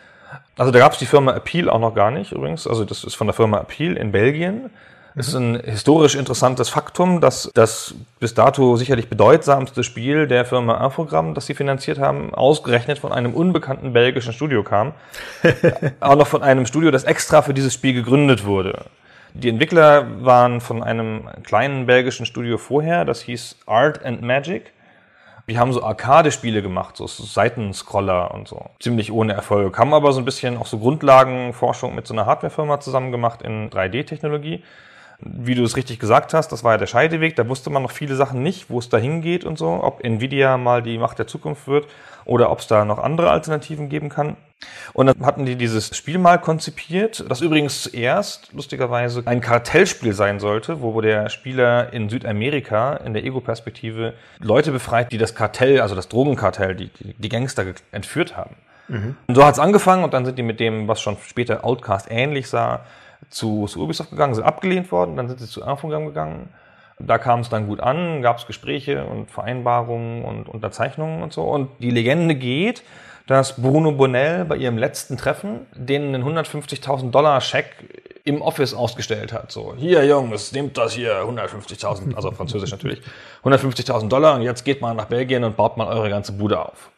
Also 0.56 0.72
da 0.72 0.78
gab 0.78 0.94
es 0.94 1.00
die 1.00 1.08
Firma 1.08 1.34
Appeal 1.34 1.70
auch 1.70 1.80
noch 1.80 1.96
gar 1.96 2.12
nicht 2.12 2.32
übrigens. 2.32 2.68
Also 2.68 2.86
das 2.86 3.04
ist 3.04 3.16
von 3.16 3.26
der 3.26 3.34
Firma 3.34 3.60
Appeal 3.60 3.98
in 3.98 4.12
Belgien. 4.12 4.70
Es 5.16 5.28
ist 5.28 5.36
ein 5.36 5.60
historisch 5.64 6.16
interessantes 6.16 6.70
Faktum, 6.70 7.22
dass 7.22 7.52
das 7.54 7.94
bis 8.20 8.34
dato 8.34 8.78
sicherlich 8.78 9.10
bedeutsamste 9.10 9.84
Spiel 9.84 10.26
der 10.26 10.44
Firma 10.44 10.84
Infogramm, 10.84 11.36
das 11.36 11.46
sie 11.46 11.54
finanziert 11.54 12.00
haben, 12.00 12.34
ausgerechnet 12.34 12.98
von 12.98 13.12
einem 13.12 13.36
unbekannten 13.36 13.94
belgischen 13.94 14.34
Studio 14.34 14.64
kam. 14.64 14.94
Auch 16.00 16.16
noch 16.16 16.26
von 16.26 16.42
einem 16.42 16.66
Studio, 16.66 16.90
das 16.90 17.04
extra 17.04 17.44
für 17.44 17.54
dieses 17.54 17.76
Spiel 17.76 17.94
gegründet 17.94 18.46
wurde. 18.46 18.86
Die 19.36 19.50
Entwickler 19.50 20.26
waren 20.26 20.62
von 20.62 20.82
einem 20.82 21.30
kleinen 21.44 21.86
belgischen 21.86 22.26
Studio 22.26 22.58
vorher, 22.58 23.06
das 23.06 23.22
hieß 23.22 23.58
Art 23.68 24.04
and 24.04 24.24
Magic. 24.24 24.74
Die 25.48 25.60
haben 25.60 25.74
so 25.74 25.84
Arcade-Spiele 25.84 26.62
gemacht, 26.62 26.98
so 26.98 27.06
Seitenscroller 27.06 28.34
und 28.34 28.48
so. 28.48 28.66
Ziemlich 28.80 29.12
ohne 29.12 29.34
Erfolg. 29.34 29.78
Haben 29.78 29.94
aber 29.94 30.14
so 30.14 30.22
ein 30.22 30.26
bisschen 30.26 30.58
auch 30.58 30.66
so 30.66 30.80
Grundlagenforschung 30.80 31.94
mit 31.94 32.08
so 32.08 32.14
einer 32.14 32.26
Hardwarefirma 32.26 32.80
zusammen 32.80 33.12
gemacht 33.12 33.42
in 33.42 33.70
3D-Technologie 33.70 34.64
wie 35.26 35.56
du 35.56 35.64
es 35.64 35.78
richtig 35.78 36.00
gesagt 36.00 36.34
hast, 36.34 36.50
das 36.52 36.64
war 36.64 36.74
ja 36.74 36.78
der 36.78 36.88
Scheideweg, 36.88 37.36
da 37.36 37.48
wusste 37.48 37.70
man 37.70 37.84
noch 37.84 37.92
viele 37.92 38.16
Sachen 38.16 38.44
nicht, 38.44 38.70
wo 38.70 38.80
es 38.80 38.90
da 38.90 38.98
hingeht 38.98 39.46
und 39.46 39.58
so, 39.58 39.84
ob 39.84 40.04
Nvidia 40.04 40.58
mal 40.58 40.82
die 40.82 40.98
Macht 40.98 41.20
der 41.20 41.28
Zukunft 41.28 41.68
wird 41.68 41.88
oder 42.26 42.52
ob 42.52 42.60
es 42.60 42.68
da 42.68 42.86
noch 42.86 43.00
andere 43.00 43.32
Alternativen 43.32 43.90
geben 43.90 44.10
kann. 44.10 44.36
Und 44.94 45.08
dann 45.08 45.26
hatten 45.26 45.46
die 45.46 45.56
dieses 45.56 45.96
Spiel 45.96 46.18
mal 46.18 46.40
konzipiert, 46.40 47.26
das 47.30 47.42
übrigens 47.42 47.84
zuerst 47.84 48.54
lustigerweise 48.54 49.24
ein 49.26 49.42
Kartellspiel 49.42 50.14
sein 50.14 50.40
sollte, 50.40 50.82
wo 50.82 51.02
der 51.02 51.30
Spieler 51.30 51.92
in 51.92 52.10
Südamerika 52.10 52.96
in 52.98 53.14
der 53.14 53.26
Ego-Perspektive 53.26 54.14
Leute 54.40 54.72
befreit, 54.72 55.12
die 55.12 55.18
das 55.18 55.36
Kartell, 55.36 55.82
also 55.82 55.96
das 55.96 56.08
Drogenkartell, 56.08 56.76
die, 56.76 56.90
die, 57.18 57.30
Gangster 57.30 57.66
entführt 57.92 58.38
haben. 58.38 58.56
Mhm. 58.88 59.18
Und 59.28 59.36
so 59.36 59.44
hat 59.46 59.54
es 59.54 59.60
angefangen 59.60 60.04
und 60.04 60.14
dann 60.14 60.26
sind 60.26 60.38
die 60.38 60.44
mit 60.44 60.60
dem, 60.60 60.88
was 60.88 61.02
schon 61.02 61.18
später 61.26 61.66
Outcast 61.66 62.08
ähnlich 62.10 62.48
sah, 62.48 62.86
zu, 63.30 63.68
zu 63.68 63.82
Ubisoft 63.82 64.12
gegangen, 64.12 64.36
sind 64.36 64.44
abgelehnt 64.44 64.92
worden, 64.92 65.16
dann 65.16 65.28
sind 65.28 65.40
sie 65.40 65.48
zu 65.48 65.62
Infogramm 65.62 66.06
gegangen. 66.06 66.50
Da 67.00 67.18
kam 67.18 67.40
es 67.40 67.50
dann 67.50 67.68
gut 67.68 67.80
an, 67.80 68.22
gab 68.22 68.38
es 68.38 68.46
Gespräche 68.46 69.06
und 69.06 69.30
Vereinbarungen 69.30 70.24
und 70.24 70.48
Unterzeichnungen 70.48 71.24
und 71.24 71.34
so. 71.34 71.44
Und 71.44 71.70
die 71.80 71.90
Legende 71.90 72.36
geht, 72.36 72.84
dass 73.28 73.62
Bruno 73.62 73.94
Bonnell 73.94 74.46
bei 74.46 74.58
ihrem 74.58 74.78
letzten 74.78 75.18
Treffen 75.18 75.66
denen 75.74 76.14
einen 76.14 76.24
150.000 76.24 77.12
Dollar 77.12 77.42
Scheck 77.42 77.68
im 78.26 78.42
Office 78.42 78.74
ausgestellt 78.74 79.34
hat. 79.34 79.52
So, 79.52 79.74
hier 79.76 80.06
Jungs, 80.06 80.52
nehmt 80.52 80.78
das 80.78 80.94
hier, 80.94 81.24
150.000, 81.24 82.16
also 82.16 82.32
französisch 82.32 82.72
natürlich, 82.72 83.02
150.000 83.44 84.08
Dollar 84.08 84.36
und 84.36 84.42
jetzt 84.44 84.64
geht 84.64 84.82
mal 84.82 84.94
nach 84.94 85.06
Belgien 85.06 85.44
und 85.44 85.58
baut 85.58 85.78
mal 85.78 85.88
eure 85.88 86.10
ganze 86.10 86.32
Bude 86.34 86.60
auf. 86.60 86.90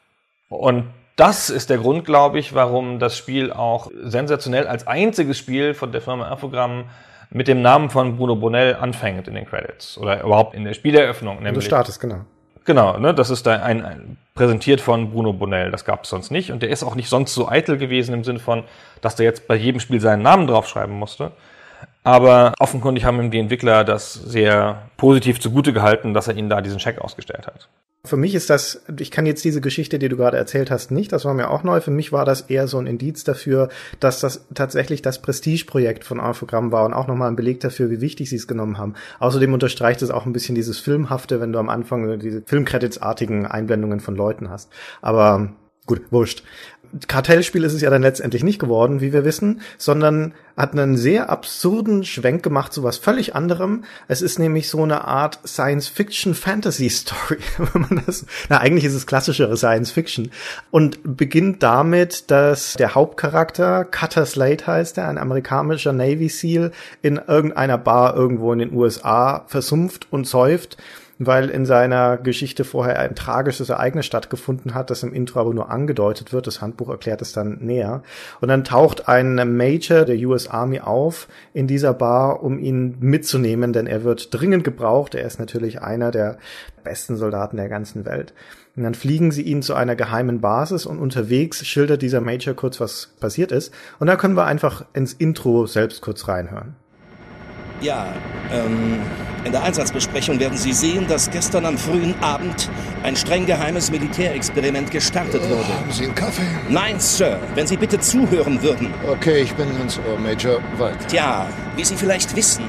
Und 0.49 0.89
das 1.15 1.49
ist 1.49 1.69
der 1.69 1.77
Grund, 1.77 2.05
glaube 2.05 2.39
ich, 2.39 2.53
warum 2.53 2.99
das 2.99 3.17
Spiel 3.17 3.51
auch 3.51 3.89
sensationell 4.03 4.67
als 4.67 4.85
einziges 4.85 5.37
Spiel 5.37 5.73
von 5.73 5.91
der 5.91 6.01
Firma 6.01 6.29
Infogramm 6.31 6.85
mit 7.29 7.47
dem 7.47 7.61
Namen 7.61 7.89
von 7.89 8.17
Bruno 8.17 8.35
Bonnell 8.35 8.75
anfängt 8.75 9.27
in 9.27 9.35
den 9.35 9.45
Credits 9.45 9.97
oder 9.97 10.21
überhaupt 10.21 10.53
in 10.53 10.63
der 10.63 10.73
Spieleröffnung. 10.73 11.37
Nämlich, 11.37 11.53
du 11.53 11.61
startest, 11.61 11.99
genau. 11.99 12.21
Genau, 12.65 12.97
ne, 12.97 13.13
das 13.13 13.29
ist 13.29 13.45
da 13.45 13.61
ein, 13.61 13.85
ein 13.85 14.17
präsentiert 14.33 14.81
von 14.81 15.11
Bruno 15.11 15.33
Bonnell, 15.33 15.69
das 15.69 15.85
gab 15.85 16.03
es 16.03 16.09
sonst 16.09 16.31
nicht 16.31 16.51
und 16.51 16.63
der 16.63 16.69
ist 16.69 16.83
auch 16.83 16.95
nicht 16.95 17.09
sonst 17.09 17.33
so 17.33 17.47
eitel 17.47 17.77
gewesen 17.77 18.13
im 18.13 18.23
Sinne 18.23 18.39
von, 18.39 18.63
dass 19.01 19.15
der 19.15 19.25
jetzt 19.25 19.47
bei 19.47 19.55
jedem 19.55 19.79
Spiel 19.79 20.01
seinen 20.01 20.23
Namen 20.23 20.47
draufschreiben 20.47 20.95
musste. 20.97 21.31
Aber 22.03 22.53
offenkundig 22.59 23.05
haben 23.05 23.19
ihm 23.19 23.31
die 23.31 23.39
Entwickler 23.39 23.83
das 23.83 24.13
sehr 24.13 24.89
positiv 24.97 25.39
zugute 25.39 25.73
gehalten, 25.73 26.13
dass 26.13 26.27
er 26.27 26.35
ihnen 26.35 26.49
da 26.49 26.61
diesen 26.61 26.77
Check 26.77 26.99
ausgestellt 26.99 27.47
hat. 27.47 27.69
Für 28.05 28.17
mich 28.17 28.35
ist 28.35 28.51
das, 28.51 28.83
ich 28.99 29.09
kann 29.09 29.25
jetzt 29.25 29.43
diese 29.43 29.61
Geschichte, 29.61 29.97
die 29.97 30.09
du 30.09 30.15
gerade 30.15 30.37
erzählt 30.37 30.69
hast, 30.69 30.91
nicht, 30.91 31.11
das 31.11 31.25
war 31.25 31.33
mir 31.33 31.49
auch 31.49 31.63
neu. 31.63 31.81
Für 31.81 31.91
mich 31.91 32.11
war 32.11 32.23
das 32.23 32.41
eher 32.41 32.67
so 32.67 32.77
ein 32.77 32.85
Indiz 32.85 33.23
dafür, 33.23 33.69
dass 33.99 34.19
das 34.19 34.45
tatsächlich 34.53 35.01
das 35.01 35.21
Prestigeprojekt 35.21 36.03
von 36.03 36.19
Infogramm 36.19 36.71
war 36.71 36.85
und 36.85 36.93
auch 36.93 37.07
nochmal 37.07 37.29
ein 37.29 37.35
Beleg 37.35 37.59
dafür, 37.61 37.89
wie 37.89 38.01
wichtig 38.01 38.29
sie 38.29 38.35
es 38.35 38.47
genommen 38.47 38.77
haben. 38.77 38.93
Außerdem 39.19 39.51
unterstreicht 39.53 40.03
es 40.03 40.11
auch 40.11 40.27
ein 40.27 40.33
bisschen 40.33 40.53
dieses 40.53 40.77
Filmhafte, 40.79 41.41
wenn 41.41 41.51
du 41.51 41.59
am 41.59 41.69
Anfang 41.69 42.19
diese 42.19 42.43
Filmcredits-artigen 42.45 43.47
Einblendungen 43.47 43.99
von 43.99 44.15
Leuten 44.15 44.49
hast. 44.49 44.71
Aber 45.01 45.49
Gut, 45.87 46.01
wurscht. 46.09 46.43
Kartellspiel 47.07 47.63
ist 47.63 47.73
es 47.73 47.81
ja 47.81 47.89
dann 47.89 48.01
letztendlich 48.01 48.43
nicht 48.43 48.59
geworden, 48.59 49.01
wie 49.01 49.13
wir 49.13 49.25
wissen, 49.25 49.61
sondern 49.77 50.33
hat 50.57 50.71
einen 50.71 50.95
sehr 50.97 51.29
absurden 51.29 52.03
Schwenk 52.03 52.43
gemacht 52.43 52.71
zu 52.71 52.83
was 52.83 52.97
völlig 52.97 53.35
anderem. 53.35 53.83
Es 54.07 54.21
ist 54.21 54.39
nämlich 54.39 54.69
so 54.69 54.83
eine 54.83 55.05
Art 55.05 55.39
Science-Fiction-Fantasy-Story, 55.45 57.37
wenn 57.73 57.81
man 57.81 58.03
das, 58.05 58.25
na, 58.49 58.59
eigentlich 58.59 58.85
ist 58.85 58.93
es 58.93 59.07
klassischere 59.07 59.57
Science-Fiction 59.57 60.31
und 60.71 60.99
beginnt 61.03 61.61
damit, 61.61 62.31
dass 62.31 62.73
der 62.73 62.95
Hauptcharakter, 62.95 63.83
Cutter 63.83 64.25
Slate 64.25 64.67
heißt 64.67 64.97
er, 64.97 65.09
ein 65.09 65.17
amerikanischer 65.17 65.93
Navy 65.93 66.29
SEAL, 66.29 66.71
in 67.01 67.19
irgendeiner 67.27 67.77
Bar 67.77 68.15
irgendwo 68.15 68.53
in 68.53 68.59
den 68.59 68.73
USA 68.73 69.45
versumpft 69.47 70.07
und 70.11 70.25
säuft 70.25 70.77
weil 71.17 71.49
in 71.49 71.65
seiner 71.65 72.17
Geschichte 72.17 72.65
vorher 72.65 72.99
ein 72.99 73.15
tragisches 73.15 73.69
Ereignis 73.69 74.05
stattgefunden 74.05 74.73
hat, 74.73 74.89
das 74.89 75.03
im 75.03 75.13
Intro 75.13 75.39
aber 75.39 75.53
nur 75.53 75.69
angedeutet 75.69 76.33
wird. 76.33 76.47
Das 76.47 76.61
Handbuch 76.61 76.89
erklärt 76.89 77.21
es 77.21 77.31
dann 77.31 77.59
näher. 77.61 78.03
Und 78.41 78.49
dann 78.49 78.63
taucht 78.63 79.07
ein 79.07 79.55
Major 79.55 80.03
der 80.03 80.17
US 80.27 80.47
Army 80.47 80.81
auf 80.81 81.27
in 81.53 81.67
dieser 81.67 81.93
Bar, 81.93 82.43
um 82.43 82.59
ihn 82.59 82.97
mitzunehmen, 82.99 83.71
denn 83.71 83.87
er 83.87 84.03
wird 84.03 84.33
dringend 84.33 84.63
gebraucht. 84.63 85.15
Er 85.15 85.25
ist 85.25 85.39
natürlich 85.39 85.81
einer 85.81 86.11
der 86.11 86.37
besten 86.83 87.15
Soldaten 87.15 87.57
der 87.57 87.69
ganzen 87.69 88.05
Welt. 88.05 88.33
Und 88.75 88.83
dann 88.83 88.93
fliegen 88.93 89.31
sie 89.31 89.43
ihn 89.43 89.61
zu 89.61 89.73
einer 89.73 89.95
geheimen 89.95 90.41
Basis 90.41 90.85
und 90.85 90.99
unterwegs 90.99 91.65
schildert 91.65 92.01
dieser 92.01 92.19
Major 92.19 92.53
kurz, 92.53 92.81
was 92.81 93.13
passiert 93.19 93.53
ist. 93.53 93.73
Und 93.99 94.07
da 94.07 94.17
können 94.17 94.35
wir 94.35 94.45
einfach 94.45 94.85
ins 94.93 95.13
Intro 95.13 95.65
selbst 95.65 96.01
kurz 96.01 96.27
reinhören. 96.27 96.75
Ja, 97.81 98.13
ähm, 98.51 98.99
in 99.43 99.51
der 99.51 99.63
Einsatzbesprechung 99.63 100.39
werden 100.39 100.57
Sie 100.57 100.73
sehen, 100.73 101.05
dass 101.07 101.29
gestern 101.29 101.65
am 101.65 101.77
frühen 101.77 102.15
Abend 102.21 102.67
ein 103.03 103.15
streng 103.15 103.45
geheimes 103.45 103.91
Militärexperiment 103.91 104.89
gestartet 104.89 105.41
Oh, 105.45 105.49
wurde. 105.49 105.67
haben 105.67 105.91
Sie 105.91 106.05
einen 106.05 106.15
Kaffee? 106.15 106.41
Nein, 106.67 106.99
Sir, 106.99 107.39
wenn 107.53 107.67
Sie 107.67 107.77
bitte 107.77 107.99
zuhören 107.99 108.59
würden. 108.63 108.91
Okay, 109.07 109.41
ich 109.41 109.53
bin 109.53 109.67
ganz 109.77 109.99
Ohr, 109.99 110.17
Major. 110.17 110.59
Weiter. 110.79 110.97
Tja, 111.07 111.47
wie 111.75 111.83
Sie 111.83 111.95
vielleicht 111.95 112.35
wissen, 112.35 112.63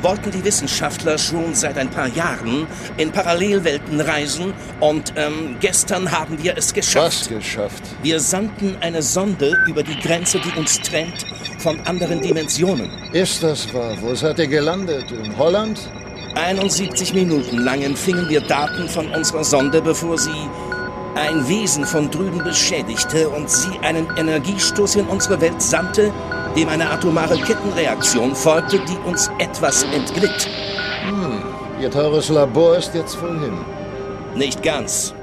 wollten 0.00 0.30
die 0.30 0.42
Wissenschaftler 0.42 1.18
schon 1.18 1.54
seit 1.54 1.76
ein 1.76 1.90
paar 1.90 2.08
Jahren 2.08 2.66
in 2.96 3.10
Parallelwelten 3.12 4.00
reisen 4.00 4.54
und 4.80 5.12
ähm, 5.16 5.56
gestern 5.60 6.10
haben 6.12 6.42
wir 6.42 6.56
es 6.56 6.68
Was 6.68 6.74
geschafft. 6.74 7.28
geschafft? 7.28 7.82
Wir 8.02 8.20
sandten 8.20 8.76
eine 8.80 9.02
Sonde 9.02 9.58
über 9.66 9.82
die 9.82 9.98
Grenze, 10.00 10.38
die 10.40 10.58
uns 10.58 10.80
trennt 10.80 11.26
von 11.58 11.78
anderen 11.86 12.22
Dimensionen. 12.22 12.90
Ist 13.12 13.42
das 13.42 13.72
wahr? 13.74 13.94
Wo 14.00 14.14
seid 14.14 14.38
ihr 14.38 14.46
gelandet? 14.52 15.10
In 15.10 15.36
Holland? 15.36 15.90
71 16.34 17.14
Minuten 17.14 17.58
lang 17.58 17.82
empfingen 17.82 18.28
wir 18.28 18.42
Daten 18.42 18.86
von 18.86 19.08
unserer 19.08 19.44
Sonde, 19.44 19.80
bevor 19.80 20.18
sie 20.18 20.48
ein 21.14 21.48
Wesen 21.48 21.84
von 21.84 22.10
drüben 22.10 22.44
beschädigte 22.44 23.28
und 23.30 23.50
sie 23.50 23.78
einen 23.80 24.06
Energiestoß 24.16 24.96
in 24.96 25.06
unsere 25.06 25.40
Welt 25.40 25.60
sandte, 25.60 26.12
dem 26.54 26.68
eine 26.68 26.90
atomare 26.90 27.38
Kettenreaktion 27.38 28.34
folgte, 28.34 28.78
die 28.78 29.08
uns 29.08 29.30
etwas 29.38 29.84
entglitt. 29.84 30.48
Ihr 31.80 31.90
teures 31.90 32.28
Labor 32.28 32.76
ist 32.76 32.94
jetzt 32.94 33.16
voll 33.16 33.38
hin. 33.40 33.56
Nicht 34.36 34.62
ganz. 34.62 35.14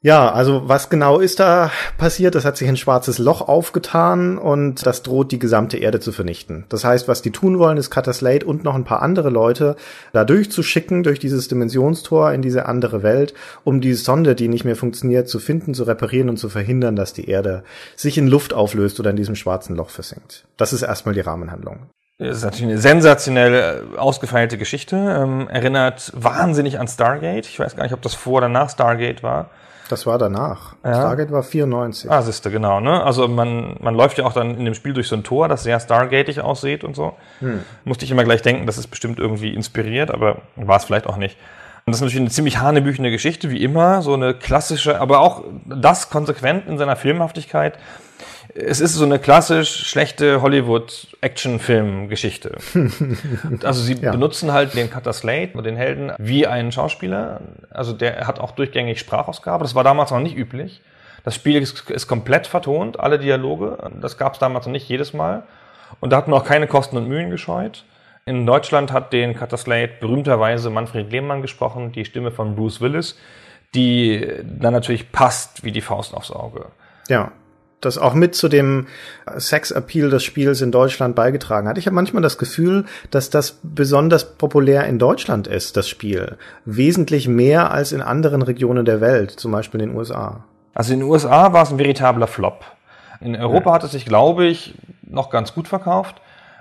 Ja, 0.00 0.30
also 0.30 0.68
was 0.68 0.90
genau 0.90 1.18
ist 1.18 1.40
da 1.40 1.72
passiert? 1.96 2.36
Es 2.36 2.44
hat 2.44 2.56
sich 2.56 2.68
ein 2.68 2.76
schwarzes 2.76 3.18
Loch 3.18 3.40
aufgetan 3.40 4.38
und 4.38 4.86
das 4.86 5.02
droht 5.02 5.32
die 5.32 5.40
gesamte 5.40 5.76
Erde 5.76 5.98
zu 5.98 6.12
vernichten. 6.12 6.66
Das 6.68 6.84
heißt, 6.84 7.08
was 7.08 7.20
die 7.20 7.32
tun 7.32 7.58
wollen, 7.58 7.78
ist 7.78 7.90
Cutter 7.90 8.12
Slate 8.12 8.46
und 8.46 8.62
noch 8.62 8.76
ein 8.76 8.84
paar 8.84 9.02
andere 9.02 9.28
Leute 9.28 9.74
da 10.12 10.24
durchzuschicken, 10.24 11.02
durch 11.02 11.18
dieses 11.18 11.48
Dimensionstor 11.48 12.32
in 12.32 12.42
diese 12.42 12.66
andere 12.66 13.02
Welt, 13.02 13.34
um 13.64 13.80
die 13.80 13.94
Sonde, 13.94 14.36
die 14.36 14.46
nicht 14.46 14.64
mehr 14.64 14.76
funktioniert, 14.76 15.28
zu 15.28 15.40
finden, 15.40 15.74
zu 15.74 15.82
reparieren 15.82 16.28
und 16.28 16.36
zu 16.36 16.48
verhindern, 16.48 16.94
dass 16.94 17.12
die 17.12 17.28
Erde 17.28 17.64
sich 17.96 18.18
in 18.18 18.28
Luft 18.28 18.54
auflöst 18.54 19.00
oder 19.00 19.10
in 19.10 19.16
diesem 19.16 19.34
schwarzen 19.34 19.74
Loch 19.74 19.90
versinkt. 19.90 20.46
Das 20.56 20.72
ist 20.72 20.82
erstmal 20.82 21.16
die 21.16 21.22
Rahmenhandlung. 21.22 21.90
Das 22.18 22.36
ist 22.36 22.44
natürlich 22.44 22.70
eine 22.70 22.78
sensationell 22.78 23.54
äh, 23.94 23.98
ausgefeilte 23.98 24.58
Geschichte. 24.58 24.96
Ähm, 24.96 25.48
erinnert 25.48 26.12
wahnsinnig 26.14 26.78
an 26.78 26.86
Stargate. 26.86 27.46
Ich 27.46 27.58
weiß 27.58 27.74
gar 27.74 27.82
nicht, 27.82 27.94
ob 27.94 28.02
das 28.02 28.14
vor 28.14 28.34
oder 28.38 28.48
nach 28.48 28.70
Stargate 28.70 29.24
war. 29.24 29.50
Das 29.88 30.06
war 30.06 30.18
danach. 30.18 30.74
Stargate 30.80 31.32
war 31.32 31.42
94. 31.42 32.10
Ah, 32.10 32.22
siehste, 32.22 32.50
genau, 32.50 32.80
ne? 32.80 33.02
Also 33.02 33.26
man, 33.26 33.76
man 33.80 33.94
läuft 33.94 34.18
ja 34.18 34.24
auch 34.24 34.32
dann 34.32 34.56
in 34.56 34.64
dem 34.64 34.74
Spiel 34.74 34.92
durch 34.92 35.08
so 35.08 35.16
ein 35.16 35.24
Tor, 35.24 35.48
das 35.48 35.62
sehr 35.62 35.80
Stargateig 35.80 36.38
aussieht 36.38 36.84
und 36.84 36.94
so. 36.94 37.14
Musste 37.84 38.04
ich 38.04 38.10
immer 38.10 38.24
gleich 38.24 38.42
denken, 38.42 38.66
das 38.66 38.78
ist 38.78 38.88
bestimmt 38.88 39.18
irgendwie 39.18 39.54
inspiriert, 39.54 40.10
aber 40.10 40.42
war 40.56 40.76
es 40.76 40.84
vielleicht 40.84 41.06
auch 41.06 41.16
nicht. 41.16 41.36
Und 41.86 41.92
das 41.92 41.96
ist 41.96 42.02
natürlich 42.02 42.20
eine 42.20 42.30
ziemlich 42.30 42.58
hanebüchene 42.58 43.10
Geschichte, 43.10 43.48
wie 43.48 43.62
immer, 43.62 44.02
so 44.02 44.12
eine 44.12 44.34
klassische, 44.34 45.00
aber 45.00 45.20
auch 45.20 45.44
das 45.64 46.10
konsequent 46.10 46.68
in 46.68 46.76
seiner 46.76 46.96
Filmhaftigkeit. 46.96 47.78
Es 48.54 48.80
ist 48.80 48.94
so 48.94 49.04
eine 49.04 49.18
klassisch 49.18 49.86
schlechte 49.88 50.40
Hollywood-Action-Film-Geschichte. 50.42 52.56
also 53.62 53.82
sie 53.82 53.94
Ja. 53.94 54.10
benutzen 54.12 54.52
halt 54.52 54.74
den 54.74 54.90
Cutter 54.90 55.12
Slate, 55.12 55.60
den 55.62 55.76
Helden, 55.76 56.12
wie 56.18 56.46
einen 56.46 56.72
Schauspieler. 56.72 57.40
Also 57.70 57.92
der 57.92 58.26
hat 58.26 58.40
auch 58.40 58.52
durchgängig 58.52 58.98
Sprachausgabe. 59.00 59.64
Das 59.64 59.74
war 59.74 59.84
damals 59.84 60.10
noch 60.10 60.20
nicht 60.20 60.36
üblich. 60.36 60.80
Das 61.24 61.34
Spiel 61.34 61.60
ist, 61.60 61.90
ist 61.90 62.06
komplett 62.06 62.46
vertont, 62.46 63.00
alle 63.00 63.18
Dialoge. 63.18 63.78
Das 64.00 64.16
gab 64.18 64.34
es 64.34 64.38
damals 64.38 64.66
noch 64.66 64.72
nicht 64.72 64.88
jedes 64.88 65.12
Mal. 65.12 65.42
Und 66.00 66.10
da 66.12 66.16
hat 66.16 66.28
man 66.28 66.40
auch 66.40 66.44
keine 66.44 66.66
Kosten 66.66 66.96
und 66.96 67.08
Mühen 67.08 67.30
gescheut. 67.30 67.84
In 68.24 68.46
Deutschland 68.46 68.92
hat 68.92 69.12
den 69.12 69.34
Cutter 69.34 69.56
Slate 69.56 69.94
berühmterweise 70.00 70.70
Manfred 70.70 71.10
Lehmann 71.10 71.42
gesprochen, 71.42 71.92
die 71.92 72.04
Stimme 72.04 72.30
von 72.30 72.56
Bruce 72.56 72.80
Willis, 72.80 73.18
die 73.74 74.26
dann 74.44 74.72
natürlich 74.74 75.12
passt 75.12 75.64
wie 75.64 75.72
die 75.72 75.80
Faust 75.80 76.14
aufs 76.14 76.30
Auge. 76.30 76.66
Ja. 77.08 77.32
Das 77.80 77.96
auch 77.96 78.14
mit 78.14 78.34
zu 78.34 78.48
dem 78.48 78.88
Sex-Appeal 79.36 80.10
des 80.10 80.24
Spiels 80.24 80.60
in 80.62 80.72
Deutschland 80.72 81.14
beigetragen 81.14 81.68
hat. 81.68 81.78
Ich 81.78 81.86
habe 81.86 81.94
manchmal 81.94 82.22
das 82.22 82.36
Gefühl, 82.36 82.86
dass 83.10 83.30
das 83.30 83.60
besonders 83.62 84.36
populär 84.36 84.86
in 84.86 84.98
Deutschland 84.98 85.46
ist, 85.46 85.76
das 85.76 85.88
Spiel. 85.88 86.38
Wesentlich 86.64 87.28
mehr 87.28 87.70
als 87.70 87.92
in 87.92 88.02
anderen 88.02 88.42
Regionen 88.42 88.84
der 88.84 89.00
Welt, 89.00 89.30
zum 89.30 89.52
Beispiel 89.52 89.80
in 89.80 89.90
den 89.90 89.96
USA. 89.96 90.44
Also 90.74 90.92
in 90.92 91.00
den 91.00 91.08
USA 91.08 91.52
war 91.52 91.62
es 91.62 91.70
ein 91.70 91.78
veritabler 91.78 92.26
Flop. 92.26 92.64
In 93.20 93.36
Europa 93.36 93.72
hat 93.72 93.84
es 93.84 93.92
sich, 93.92 94.04
glaube 94.04 94.46
ich, 94.46 94.74
noch 95.02 95.30
ganz 95.30 95.54
gut 95.54 95.68
verkauft. 95.68 96.20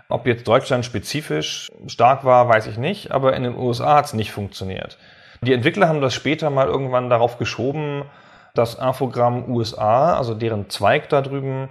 Ob 0.10 0.26
jetzt 0.26 0.48
Deutschland 0.48 0.86
spezifisch 0.86 1.68
stark 1.88 2.24
war, 2.24 2.48
weiß 2.48 2.68
ich 2.68 2.78
nicht, 2.78 3.12
aber 3.12 3.36
in 3.36 3.44
den 3.44 3.58
USA 3.58 3.98
hat 3.98 4.06
es 4.06 4.14
nicht 4.14 4.32
funktioniert. 4.32 4.98
Die 5.42 5.54
Entwickler 5.54 5.88
haben 5.88 6.02
das 6.02 6.14
später 6.14 6.50
mal 6.50 6.68
irgendwann 6.68 7.10
darauf 7.10 7.38
geschoben, 7.38 8.04
dass 8.58 8.76
Infogramm 8.76 9.50
USA, 9.50 10.18
also 10.18 10.34
deren 10.34 10.70
Zweig 10.70 11.10
da 11.10 11.22
drüben, 11.22 11.70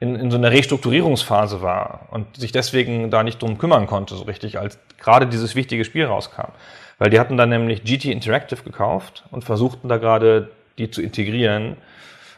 in, 0.00 0.14
in 0.14 0.30
so 0.30 0.36
einer 0.36 0.52
Restrukturierungsphase 0.52 1.60
war 1.60 2.08
und 2.10 2.36
sich 2.36 2.52
deswegen 2.52 3.10
da 3.10 3.22
nicht 3.22 3.42
drum 3.42 3.58
kümmern 3.58 3.86
konnte, 3.86 4.14
so 4.14 4.24
richtig, 4.24 4.58
als 4.58 4.78
gerade 4.98 5.26
dieses 5.26 5.56
wichtige 5.56 5.84
Spiel 5.84 6.04
rauskam. 6.04 6.52
Weil 6.98 7.10
die 7.10 7.18
hatten 7.18 7.36
dann 7.36 7.48
nämlich 7.48 7.84
GT 7.84 8.06
Interactive 8.06 8.62
gekauft 8.62 9.24
und 9.30 9.44
versuchten 9.44 9.88
da 9.88 9.96
gerade 9.96 10.50
die 10.78 10.90
zu 10.90 11.02
integrieren. 11.02 11.76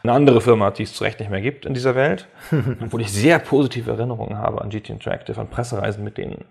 Eine 0.03 0.13
andere 0.13 0.41
Firma, 0.41 0.71
die 0.71 0.83
es 0.83 0.93
zu 0.93 1.03
Recht 1.03 1.19
nicht 1.19 1.29
mehr 1.29 1.41
gibt 1.41 1.65
in 1.65 1.75
dieser 1.75 1.93
Welt, 1.93 2.27
obwohl 2.81 3.01
ich 3.01 3.11
sehr 3.11 3.37
positive 3.37 3.91
Erinnerungen 3.91 4.37
habe 4.37 4.61
an 4.61 4.69
GT 4.69 4.89
Interactive, 4.89 5.39
an 5.39 5.47
Pressereisen 5.47 6.03
mit 6.03 6.17
denen. 6.17 6.45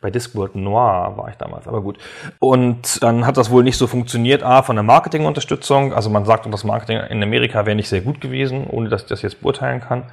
Bei 0.00 0.10
Discworld 0.10 0.54
Noir 0.54 1.16
war 1.16 1.28
ich 1.30 1.36
damals, 1.36 1.66
aber 1.66 1.80
gut. 1.80 1.98
Und 2.38 3.02
dann 3.02 3.26
hat 3.26 3.36
das 3.36 3.50
wohl 3.50 3.64
nicht 3.64 3.78
so 3.78 3.86
funktioniert, 3.86 4.42
A, 4.42 4.62
von 4.62 4.76
der 4.76 4.82
Marketingunterstützung. 4.82 5.92
Also 5.94 6.10
man 6.10 6.24
sagt, 6.24 6.46
das 6.52 6.64
Marketing 6.64 6.98
in 6.98 7.22
Amerika 7.22 7.64
wäre 7.66 7.76
nicht 7.76 7.88
sehr 7.88 8.02
gut 8.02 8.20
gewesen, 8.20 8.66
ohne 8.68 8.88
dass 8.88 9.02
ich 9.02 9.08
das 9.08 9.22
jetzt 9.22 9.40
beurteilen 9.40 9.80
kann. 9.80 10.04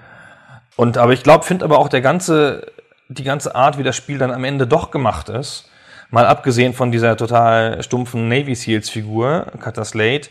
Und 0.75 0.97
aber 0.97 1.13
ich 1.13 1.23
glaube, 1.23 1.43
finde 1.43 1.65
aber 1.65 1.77
auch 1.77 1.89
der 1.89 2.01
ganze, 2.01 2.71
die 3.09 3.23
ganze 3.23 3.55
Art, 3.55 3.77
wie 3.77 3.83
das 3.83 3.95
Spiel 3.95 4.17
dann 4.17 4.31
am 4.31 4.43
Ende 4.43 4.65
doch 4.65 4.89
gemacht 4.89 5.29
ist, 5.29 5.69
mal 6.09 6.25
abgesehen 6.25 6.73
von 6.73 6.91
dieser 6.91 7.17
total 7.17 7.83
stumpfen 7.83 8.27
Navy 8.27 8.55
Seals 8.55 8.89
Figur, 8.89 9.47
Cutter 9.59 9.85
Slate, 9.85 10.29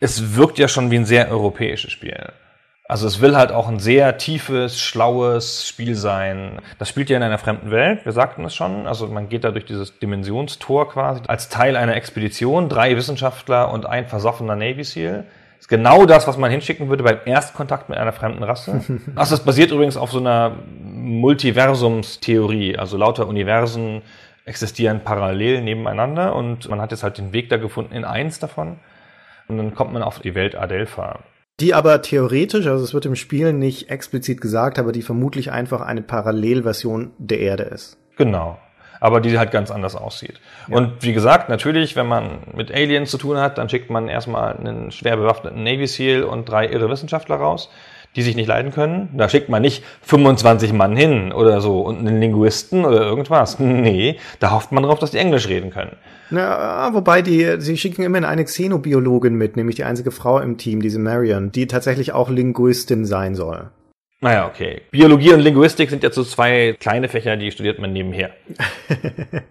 es 0.00 0.36
wirkt 0.36 0.58
ja 0.58 0.68
schon 0.68 0.90
wie 0.90 0.96
ein 0.96 1.04
sehr 1.04 1.30
europäisches 1.30 1.92
Spiel. 1.92 2.32
Also 2.88 3.08
es 3.08 3.20
will 3.20 3.36
halt 3.36 3.50
auch 3.50 3.66
ein 3.68 3.80
sehr 3.80 4.16
tiefes, 4.16 4.80
schlaues 4.80 5.66
Spiel 5.66 5.96
sein. 5.96 6.60
Das 6.78 6.88
spielt 6.88 7.10
ja 7.10 7.16
in 7.16 7.22
einer 7.24 7.38
fremden 7.38 7.72
Welt, 7.72 8.04
wir 8.04 8.12
sagten 8.12 8.44
es 8.44 8.54
schon. 8.54 8.86
Also 8.86 9.08
man 9.08 9.28
geht 9.28 9.42
da 9.42 9.50
durch 9.50 9.64
dieses 9.64 9.98
Dimensionstor 9.98 10.88
quasi 10.88 11.22
als 11.26 11.48
Teil 11.48 11.76
einer 11.76 11.96
Expedition, 11.96 12.68
drei 12.68 12.96
Wissenschaftler 12.96 13.72
und 13.72 13.86
ein 13.86 14.06
versoffener 14.06 14.54
Navy 14.54 14.84
Seal. 14.84 15.24
Das 15.56 15.62
ist 15.62 15.68
genau 15.68 16.06
das, 16.06 16.28
was 16.28 16.36
man 16.36 16.50
hinschicken 16.50 16.88
würde 16.88 17.02
beim 17.02 17.18
Erstkontakt 17.24 17.88
mit 17.88 17.98
einer 17.98 18.12
fremden 18.12 18.44
Rasse. 18.44 18.80
Also 19.16 19.34
das 19.34 19.44
basiert 19.44 19.72
übrigens 19.72 19.96
auf 19.96 20.12
so 20.12 20.20
einer 20.20 20.52
Multiversumstheorie. 20.84 22.78
Also 22.78 22.96
lauter 22.96 23.26
Universen 23.26 24.02
existieren 24.44 25.00
parallel 25.02 25.60
nebeneinander 25.62 26.36
und 26.36 26.68
man 26.68 26.80
hat 26.80 26.92
jetzt 26.92 27.02
halt 27.02 27.18
den 27.18 27.32
Weg 27.32 27.48
da 27.48 27.56
gefunden 27.56 27.92
in 27.92 28.04
eins 28.04 28.38
davon. 28.38 28.78
Und 29.48 29.56
dann 29.56 29.74
kommt 29.74 29.92
man 29.92 30.04
auf 30.04 30.20
die 30.20 30.36
Welt 30.36 30.54
Adelpha. 30.54 31.18
Die 31.58 31.72
aber 31.72 32.02
theoretisch, 32.02 32.66
also 32.66 32.84
es 32.84 32.92
wird 32.92 33.06
im 33.06 33.16
Spiel 33.16 33.54
nicht 33.54 33.88
explizit 33.88 34.42
gesagt, 34.42 34.78
aber 34.78 34.92
die 34.92 35.00
vermutlich 35.00 35.50
einfach 35.50 35.80
eine 35.80 36.02
Parallelversion 36.02 37.12
der 37.16 37.40
Erde 37.40 37.62
ist. 37.62 37.96
Genau. 38.16 38.58
Aber 39.00 39.20
die 39.20 39.38
halt 39.38 39.52
ganz 39.52 39.70
anders 39.70 39.94
aussieht. 39.94 40.40
Und 40.68 41.02
wie 41.02 41.12
gesagt, 41.12 41.48
natürlich, 41.48 41.96
wenn 41.96 42.06
man 42.06 42.40
mit 42.54 42.72
Aliens 42.72 43.10
zu 43.10 43.18
tun 43.18 43.38
hat, 43.38 43.56
dann 43.56 43.68
schickt 43.68 43.90
man 43.90 44.08
erstmal 44.08 44.56
einen 44.56 44.90
schwer 44.90 45.16
bewaffneten 45.16 45.62
Navy 45.62 45.86
SEAL 45.86 46.24
und 46.24 46.46
drei 46.46 46.66
irre 46.68 46.90
Wissenschaftler 46.90 47.36
raus, 47.36 47.70
die 48.16 48.22
sich 48.22 48.34
nicht 48.34 48.48
leiden 48.48 48.72
können. 48.72 49.10
Da 49.16 49.28
schickt 49.28 49.48
man 49.48 49.62
nicht 49.62 49.84
25 50.02 50.72
Mann 50.72 50.96
hin 50.96 51.32
oder 51.32 51.60
so 51.60 51.82
und 51.82 51.98
einen 51.98 52.20
Linguisten 52.20 52.84
oder 52.84 53.02
irgendwas. 53.02 53.58
Nee, 53.58 54.18
da 54.40 54.50
hofft 54.50 54.72
man 54.72 54.82
darauf, 54.82 54.98
dass 54.98 55.10
die 55.10 55.18
Englisch 55.18 55.48
reden 55.48 55.70
können. 55.70 55.96
Na, 56.30 56.92
wobei 56.94 57.22
die, 57.22 57.60
sie 57.60 57.76
schicken 57.76 58.02
immerhin 58.02 58.24
eine 58.24 58.44
Xenobiologin 58.44 59.34
mit, 59.34 59.56
nämlich 59.56 59.76
die 59.76 59.84
einzige 59.84 60.10
Frau 60.10 60.40
im 60.40 60.58
Team, 60.58 60.82
diese 60.82 60.98
Marion, 60.98 61.52
die 61.52 61.66
tatsächlich 61.66 62.12
auch 62.12 62.30
Linguistin 62.30 63.04
sein 63.04 63.34
soll. 63.34 63.70
Naja, 64.20 64.48
okay. 64.48 64.80
Biologie 64.90 65.34
und 65.34 65.40
Linguistik 65.40 65.90
sind 65.90 66.02
ja 66.02 66.10
so 66.10 66.24
zwei 66.24 66.74
kleine 66.80 67.08
Fächer, 67.08 67.36
die 67.36 67.52
studiert 67.52 67.78
man 67.78 67.92
nebenher. 67.92 68.30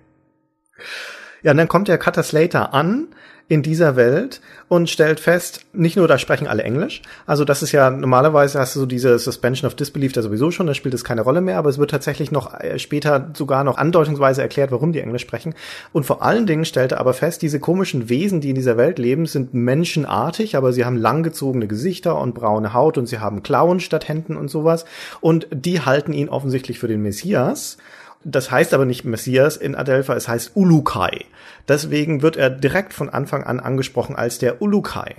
Ja, 1.46 1.52
und 1.52 1.58
dann 1.58 1.68
kommt 1.68 1.88
der 1.88 2.00
Cutter 2.00 2.24
Slater 2.24 2.74
an 2.74 3.10
in 3.48 3.62
dieser 3.62 3.96
Welt 3.96 4.42
und 4.70 4.90
stellt 4.90 5.20
fest, 5.20 5.62
nicht 5.72 5.98
nur 5.98 6.08
da 6.08 6.18
sprechen 6.18 6.48
alle 6.48 6.64
Englisch, 6.64 7.04
also 7.28 7.46
das 7.46 7.62
ist 7.62 7.72
ja 7.72 7.92
normalerweise 7.92 8.60
hast 8.60 8.76
du 8.76 8.80
so 8.80 8.86
diese 8.88 9.20
Suspension 9.20 9.68
of 9.68 9.76
Disbelief 9.76 10.14
da 10.14 10.24
sowieso 10.24 10.50
schon, 10.50 10.66
da 10.66 10.74
spielt 10.74 10.96
es 10.96 11.04
keine 11.04 11.22
Rolle 11.22 11.42
mehr, 11.42 11.60
aber 11.60 11.70
es 11.70 11.78
wird 11.78 11.92
tatsächlich 11.92 12.32
noch 12.32 12.60
äh, 12.60 12.80
später 12.80 13.30
sogar 13.36 13.64
noch 13.64 13.78
andeutungsweise 13.78 14.42
erklärt, 14.42 14.72
warum 14.72 14.94
die 14.94 15.00
Englisch 15.00 15.22
sprechen. 15.22 15.54
Und 15.94 16.06
vor 16.06 16.24
allen 16.24 16.48
Dingen 16.48 16.66
stellt 16.66 16.94
er 16.94 17.00
aber 17.00 17.14
fest, 17.14 17.44
diese 17.44 17.60
komischen 17.60 18.10
Wesen, 18.10 18.42
die 18.42 18.50
in 18.50 18.56
dieser 18.56 18.78
Welt 18.78 18.98
leben, 18.98 19.28
sind 19.28 19.54
menschenartig, 19.54 20.56
aber 20.56 20.74
sie 20.74 20.86
haben 20.86 20.98
langgezogene 20.98 21.68
Gesichter 21.68 22.20
und 22.20 22.34
braune 22.34 22.74
Haut 22.74 22.98
und 22.98 23.06
sie 23.06 23.20
haben 23.20 23.44
Klauen 23.44 23.80
statt 23.80 24.08
Händen 24.08 24.38
und 24.38 24.50
sowas. 24.50 24.86
Und 25.22 25.48
die 25.52 25.82
halten 25.82 26.14
ihn 26.14 26.30
offensichtlich 26.30 26.80
für 26.80 26.88
den 26.88 27.02
Messias. 27.04 27.78
Das 28.28 28.50
heißt 28.50 28.74
aber 28.74 28.86
nicht 28.86 29.06
Messias 29.06 29.56
in 29.56 29.76
Adelpha, 29.76 30.16
es 30.16 30.28
heißt 30.28 30.56
Ulukai. 30.56 31.26
Deswegen 31.68 32.24
wird 32.24 32.38
er 32.38 32.50
direkt 32.50 32.92
von 32.92 33.08
Anfang 33.08 33.44
an 33.44 33.60
angesprochen 33.60 34.16
als 34.16 34.40
der 34.40 34.64
Ulukai. 34.64 35.14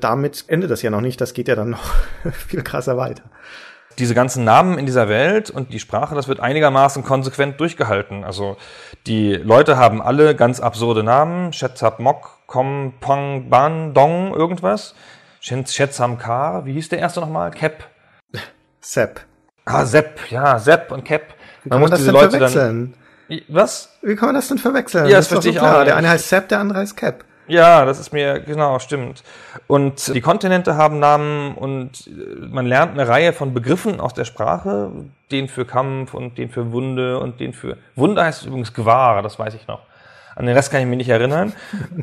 Damit 0.00 0.44
endet 0.48 0.70
das 0.70 0.82
ja 0.82 0.90
noch 0.90 1.00
nicht, 1.00 1.18
das 1.18 1.32
geht 1.32 1.48
ja 1.48 1.54
dann 1.54 1.70
noch 1.70 1.94
viel 2.46 2.62
krasser 2.62 2.98
weiter. 2.98 3.22
Diese 3.98 4.14
ganzen 4.14 4.44
Namen 4.44 4.78
in 4.78 4.84
dieser 4.84 5.08
Welt 5.08 5.48
und 5.48 5.72
die 5.72 5.78
Sprache, 5.78 6.14
das 6.14 6.28
wird 6.28 6.40
einigermaßen 6.40 7.04
konsequent 7.04 7.58
durchgehalten. 7.58 8.22
Also 8.22 8.58
die 9.06 9.32
Leute 9.32 9.78
haben 9.78 10.02
alle 10.02 10.36
ganz 10.36 10.60
absurde 10.60 11.02
Namen. 11.02 11.54
Shetzab 11.54 12.00
Mok, 12.00 12.38
Kom, 12.46 12.92
Pong, 13.00 13.48
Ban, 13.48 13.94
Dong, 13.94 14.34
irgendwas. 14.34 14.94
Shetzam 15.40 16.18
Kar, 16.18 16.66
wie 16.66 16.74
hieß 16.74 16.90
der 16.90 16.98
erste 16.98 17.20
nochmal? 17.20 17.50
Kep. 17.50 17.84
Sepp. 18.80 19.22
Ah, 19.64 19.86
Sepp, 19.86 20.30
ja, 20.30 20.58
Sepp 20.58 20.92
und 20.92 21.04
Kep. 21.04 21.34
Wie 21.64 21.70
man, 21.70 21.90
das 21.90 22.04
denn 22.04 22.16
verwechseln? 22.16 22.94
Dann, 23.28 23.44
was? 23.48 23.96
Wie 24.02 24.16
kann 24.16 24.28
man 24.28 24.34
das 24.34 24.48
denn 24.48 24.58
verwechseln? 24.58 25.06
Ja, 25.06 25.16
das, 25.16 25.28
das 25.28 25.34
verstehe 25.34 25.52
so 25.52 25.58
ich 25.58 25.62
auch. 25.64 25.78
Nicht. 25.78 25.86
Der 25.88 25.96
eine 25.96 26.10
heißt 26.10 26.28
Sepp, 26.28 26.48
der 26.48 26.60
andere 26.60 26.80
heißt 26.80 26.96
Cap. 26.96 27.24
Ja, 27.48 27.84
das 27.84 27.98
ist 27.98 28.12
mir, 28.12 28.40
genau, 28.40 28.78
stimmt. 28.78 29.22
Und 29.66 30.14
die 30.14 30.20
Kontinente 30.20 30.76
haben 30.76 31.00
Namen 31.00 31.54
und 31.54 32.08
man 32.50 32.66
lernt 32.66 32.92
eine 32.92 33.08
Reihe 33.08 33.32
von 33.32 33.52
Begriffen 33.52 34.00
aus 34.00 34.14
der 34.14 34.24
Sprache. 34.24 34.90
Den 35.30 35.48
für 35.48 35.64
Kampf 35.64 36.14
und 36.14 36.38
den 36.38 36.50
für 36.50 36.72
Wunde 36.72 37.18
und 37.18 37.40
den 37.40 37.52
für, 37.52 37.78
Wunde 37.96 38.24
heißt 38.24 38.46
übrigens 38.46 38.72
Gwar, 38.74 39.22
das 39.22 39.38
weiß 39.38 39.54
ich 39.54 39.66
noch. 39.66 39.80
An 40.34 40.46
den 40.46 40.54
Rest 40.54 40.70
kann 40.70 40.80
ich 40.80 40.86
mich 40.86 40.96
nicht 40.96 41.08
erinnern. 41.08 41.52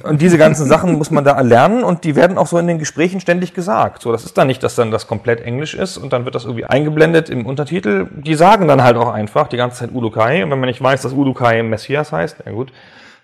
Und 0.04 0.22
diese 0.22 0.38
ganzen 0.38 0.68
Sachen 0.68 0.94
muss 0.94 1.12
man 1.12 1.24
da 1.24 1.40
lernen 1.42 1.84
und 1.84 2.04
die 2.04 2.16
werden 2.16 2.38
auch 2.38 2.48
so 2.48 2.58
in 2.58 2.68
den 2.68 2.80
Gesprächen 2.80 3.20
ständig 3.20 3.54
gesagt. 3.54 4.02
So, 4.02 4.12
das 4.12 4.26
ist 4.26 4.38
dann 4.38 4.48
nicht, 4.48 4.62
dass 4.64 4.76
dann 4.76 4.92
das 4.92 5.08
komplett 5.08 5.42
Englisch 5.42 5.74
ist 5.74 5.98
und 5.98 6.14
dann 6.14 6.26
wird 6.26 6.36
das 6.36 6.46
irgendwie 6.46 6.66
eingeblendet 6.66 7.30
im 7.30 7.46
Untertitel. 7.46 8.08
Die 8.12 8.36
sagen 8.36 8.68
dann 8.68 8.84
halt 8.84 8.98
auch 8.98 9.12
einfach 9.12 9.48
die 9.48 9.58
ganze 9.58 9.80
Zeit 9.80 9.92
Ulukai. 9.94 10.44
Und 10.44 10.52
wenn 10.52 10.60
man 10.60 10.70
nicht 10.70 10.82
weiß, 10.82 11.02
dass 11.02 11.14
Ulukai 11.14 11.64
Messias 11.64 12.12
heißt, 12.12 12.38
na 12.46 12.52
gut, 12.52 12.72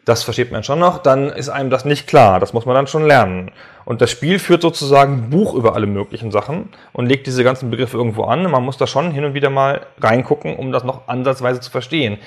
das 0.05 0.23
versteht 0.23 0.51
man 0.51 0.63
schon 0.63 0.79
noch, 0.79 0.99
dann 0.99 1.29
ist 1.29 1.49
einem 1.49 1.71
das 1.71 1.83
nicht 1.83 2.07
klar. 2.07 2.39
Das 2.39 2.53
muss 2.53 2.67
man 2.67 2.75
dann 2.75 2.85
schon 2.85 3.05
lernen. 3.05 3.51
Und 3.85 4.01
das 4.01 4.11
Spiel 4.11 4.37
führt 4.37 4.61
sozusagen 4.61 5.31
Buch 5.31 5.55
über 5.55 5.75
alle 5.75 5.87
möglichen 5.87 6.31
Sachen 6.31 6.69
und 6.93 7.07
legt 7.07 7.25
diese 7.25 7.43
ganzen 7.43 7.71
Begriffe 7.71 7.97
irgendwo 7.97 8.23
an. 8.23 8.49
Man 8.49 8.63
muss 8.63 8.77
da 8.77 8.85
schon 8.85 9.11
hin 9.11 9.25
und 9.25 9.33
wieder 9.33 9.49
mal 9.49 9.81
reingucken, 9.99 10.55
um 10.55 10.71
das 10.71 10.83
noch 10.83 11.07
ansatzweise 11.07 11.59
zu 11.59 11.71
verstehen. 11.71 12.19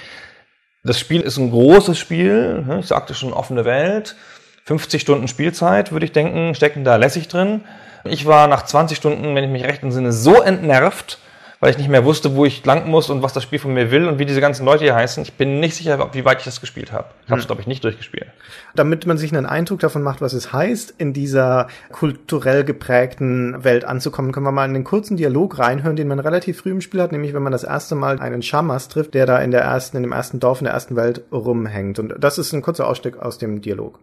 Das 0.89 0.99
Spiel 0.99 1.21
ist 1.21 1.37
ein 1.37 1.51
großes 1.51 1.99
Spiel, 1.99 2.65
ne? 2.67 2.79
ich 2.81 2.87
sagte 2.87 3.13
schon 3.13 3.35
offene 3.35 3.67
Welt. 3.67 4.17
50 4.65 5.03
Stunden 5.03 5.29
Spielzeit, 5.29 5.93
würde 5.93 6.07
ich 6.07 6.13
denken, 6.13 6.55
stecken 6.55 6.83
da 6.83 6.97
lässig 6.97 7.29
drin. 7.29 7.61
Ich 8.05 8.25
war 8.25 8.49
nach 8.49 8.65
20 8.65 8.97
Stunden, 8.97 9.35
wenn 9.35 9.45
ich 9.45 9.51
mich 9.51 9.65
recht 9.65 9.83
entsinne, 9.83 10.13
so 10.13 10.41
entnervt, 10.41 11.19
weil 11.61 11.71
ich 11.71 11.79
nicht 11.79 11.89
mehr 11.89 12.05
wusste, 12.05 12.37
wo 12.37 12.45
ich 12.45 12.65
lang 12.65 12.89
muss 12.89 13.11
und 13.11 13.23
was 13.23 13.33
das 13.33 13.43
Spiel 13.43 13.59
von 13.59 13.75
mir 13.75 13.91
will 13.91 14.07
und 14.07 14.19
wie 14.19 14.27
diese 14.27 14.41
ganzen 14.41 14.65
Leute 14.65 14.85
hier 14.85 14.95
heißen. 14.95 15.23
Ich 15.23 15.33
bin 15.33 15.61
nicht 15.61 15.75
sicher, 15.75 16.11
wie 16.13 16.25
weit 16.25 16.39
ich 16.39 16.45
das 16.45 16.61
gespielt 16.61 16.93
habe. 16.93 17.09
Ich 17.25 17.31
habe 17.31 17.39
es, 17.39 17.45
hm. 17.45 17.49
glaube 17.49 17.63
ich, 17.63 17.67
nicht 17.67 17.83
durchgespielt. 17.83 18.27
Damit 18.75 19.07
man 19.07 19.19
sich 19.19 19.35
einen 19.35 19.47
Eindruck 19.47 19.81
davon 19.81 20.03
macht, 20.03 20.21
was 20.21 20.33
es 20.33 20.53
heißt, 20.53 20.95
in 20.99 21.13
dieser 21.13 21.69
kulturell 21.91 22.65
geprägten 22.65 23.65
Welt 23.65 23.85
anzukommen, 23.85 24.33
können 24.33 24.47
wir 24.47 24.53
mal 24.53 24.67
in 24.67 24.75
den 24.75 24.85
kurzen 24.85 25.17
Dialog 25.17 25.59
reinhören, 25.59 25.97
den 25.97 26.09
man 26.09 26.21
relativ 26.21 26.59
früh 26.61 26.71
im 26.71 26.81
Spiel 26.81 27.03
hat, 27.03 27.13
nämlich 27.13 27.35
wenn 27.35 27.43
man 27.43 27.53
das 27.53 27.65
erste 27.65 27.95
Mal 27.95 28.21
einen 28.21 28.43
Shamas 28.43 28.89
trifft, 28.89 29.15
der 29.15 29.27
da 29.27 29.39
in 29.39 29.51
der 29.51 29.63
ersten, 29.63 29.97
in 29.97 30.05
dem 30.05 30.13
ersten 30.13 30.41
Dorf 30.41 30.61
in 30.61 30.65
der 30.67 30.75
ersten 30.75 30.97
Welt 30.97 31.23
rumhängt. 31.33 31.99
Und 31.99 32.15
das 32.19 32.39
ist 32.39 32.53
ein 32.53 32.63
kurzer 32.63 32.87
Ausstieg 32.87 33.19
aus 33.19 33.39
dem 33.39 33.61
Dialog. 33.61 33.99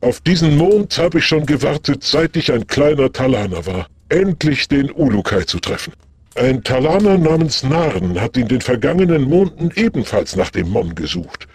Auf 0.00 0.20
diesen 0.20 0.56
Mond 0.56 0.98
habe 0.98 1.18
ich 1.18 1.26
schon 1.26 1.46
gewartet, 1.46 2.02
seit 2.02 2.36
ich 2.36 2.52
ein 2.52 2.66
kleiner 2.66 3.12
Talaner 3.12 3.66
war. 3.66 3.86
Endlich 4.08 4.66
den 4.66 4.90
Ulukai 4.90 5.42
zu 5.42 5.60
treffen. 5.60 5.92
Ein 6.34 6.64
Talaner 6.64 7.18
namens 7.18 7.62
Narn 7.62 8.18
hat 8.20 8.36
in 8.36 8.48
den 8.48 8.60
vergangenen 8.60 9.28
Monden 9.28 9.70
ebenfalls 9.74 10.34
nach 10.34 10.50
dem 10.50 10.70
Mon 10.70 10.94
gesucht. 10.94 11.46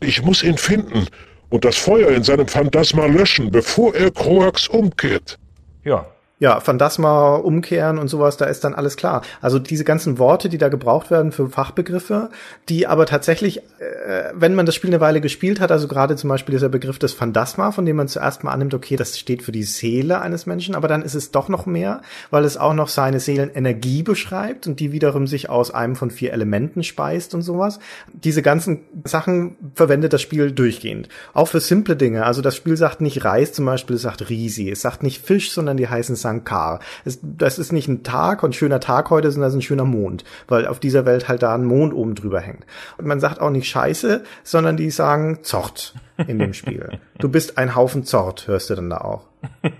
Ich 0.00 0.22
muss 0.22 0.42
ihn 0.42 0.58
finden 0.58 1.06
und 1.48 1.64
das 1.64 1.76
Feuer 1.76 2.10
in 2.10 2.24
seinem 2.24 2.48
Phantasma 2.48 3.06
löschen, 3.06 3.50
bevor 3.50 3.94
er 3.94 4.10
Kroax 4.10 4.66
umkehrt. 4.68 5.38
Ja, 5.84 6.06
ja, 6.38 6.60
Phantasma 6.60 7.36
umkehren 7.36 7.98
und 7.98 8.08
sowas, 8.08 8.36
da 8.36 8.44
ist 8.44 8.62
dann 8.62 8.74
alles 8.74 8.96
klar. 8.96 9.22
Also 9.40 9.58
diese 9.58 9.84
ganzen 9.84 10.18
Worte, 10.18 10.50
die 10.50 10.58
da 10.58 10.68
gebraucht 10.68 11.10
werden 11.10 11.32
für 11.32 11.48
Fachbegriffe, 11.48 12.28
die 12.68 12.86
aber 12.86 13.06
tatsächlich, 13.06 13.58
äh, 13.58 14.32
wenn 14.34 14.54
man 14.54 14.66
das 14.66 14.74
Spiel 14.74 14.90
eine 14.90 15.00
Weile 15.00 15.22
gespielt 15.22 15.60
hat, 15.60 15.72
also 15.72 15.88
gerade 15.88 16.14
zum 16.16 16.28
Beispiel 16.28 16.52
dieser 16.52 16.68
Begriff 16.68 16.98
des 16.98 17.14
Phantasma, 17.14 17.72
von 17.72 17.86
dem 17.86 17.96
man 17.96 18.08
zuerst 18.08 18.44
mal 18.44 18.52
annimmt, 18.52 18.74
okay, 18.74 18.96
das 18.96 19.18
steht 19.18 19.42
für 19.42 19.52
die 19.52 19.62
Seele 19.62 20.20
eines 20.20 20.44
Menschen, 20.44 20.74
aber 20.74 20.88
dann 20.88 21.00
ist 21.00 21.14
es 21.14 21.30
doch 21.30 21.48
noch 21.48 21.64
mehr, 21.64 22.02
weil 22.30 22.44
es 22.44 22.58
auch 22.58 22.74
noch 22.74 22.88
seine 22.88 23.18
Seelenenergie 23.18 24.02
beschreibt 24.02 24.66
und 24.66 24.78
die 24.78 24.92
wiederum 24.92 25.26
sich 25.26 25.48
aus 25.48 25.70
einem 25.70 25.96
von 25.96 26.10
vier 26.10 26.34
Elementen 26.34 26.82
speist 26.82 27.34
und 27.34 27.40
sowas. 27.40 27.78
Diese 28.12 28.42
ganzen 28.42 28.80
Sachen 29.04 29.56
verwendet 29.74 30.12
das 30.12 30.20
Spiel 30.20 30.52
durchgehend. 30.52 31.08
Auch 31.32 31.48
für 31.48 31.60
simple 31.60 31.96
Dinge. 31.96 32.26
Also 32.26 32.42
das 32.42 32.56
Spiel 32.56 32.76
sagt 32.76 33.00
nicht 33.00 33.24
Reis 33.24 33.54
zum 33.54 33.64
Beispiel, 33.64 33.96
es 33.96 34.02
sagt 34.02 34.28
Risi. 34.28 34.70
Es 34.70 34.82
sagt 34.82 35.02
nicht 35.02 35.24
Fisch, 35.24 35.50
sondern 35.50 35.78
die 35.78 35.88
heißen 35.88 36.14
Sankar. 36.26 36.80
Es, 37.04 37.20
das 37.22 37.60
ist 37.60 37.72
nicht 37.72 37.86
ein 37.86 38.02
Tag 38.02 38.42
und 38.42 38.56
schöner 38.56 38.80
Tag 38.80 39.10
heute, 39.10 39.30
sondern 39.30 39.46
das 39.46 39.54
ist 39.54 39.58
ein 39.60 39.62
schöner 39.62 39.84
Mond, 39.84 40.24
weil 40.48 40.66
auf 40.66 40.80
dieser 40.80 41.06
Welt 41.06 41.28
halt 41.28 41.44
da 41.44 41.54
ein 41.54 41.64
Mond 41.64 41.94
oben 41.94 42.16
drüber 42.16 42.40
hängt. 42.40 42.66
Und 42.98 43.06
man 43.06 43.20
sagt 43.20 43.40
auch 43.40 43.50
nicht 43.50 43.68
Scheiße, 43.68 44.24
sondern 44.42 44.76
die 44.76 44.90
sagen 44.90 45.44
Zort 45.44 45.94
in 46.26 46.40
dem 46.40 46.52
Spiel. 46.52 46.98
du 47.18 47.28
bist 47.28 47.58
ein 47.58 47.76
Haufen 47.76 48.02
Zort, 48.04 48.48
hörst 48.48 48.70
du 48.70 48.74
dann 48.74 48.90
da 48.90 48.98
auch. 48.98 49.26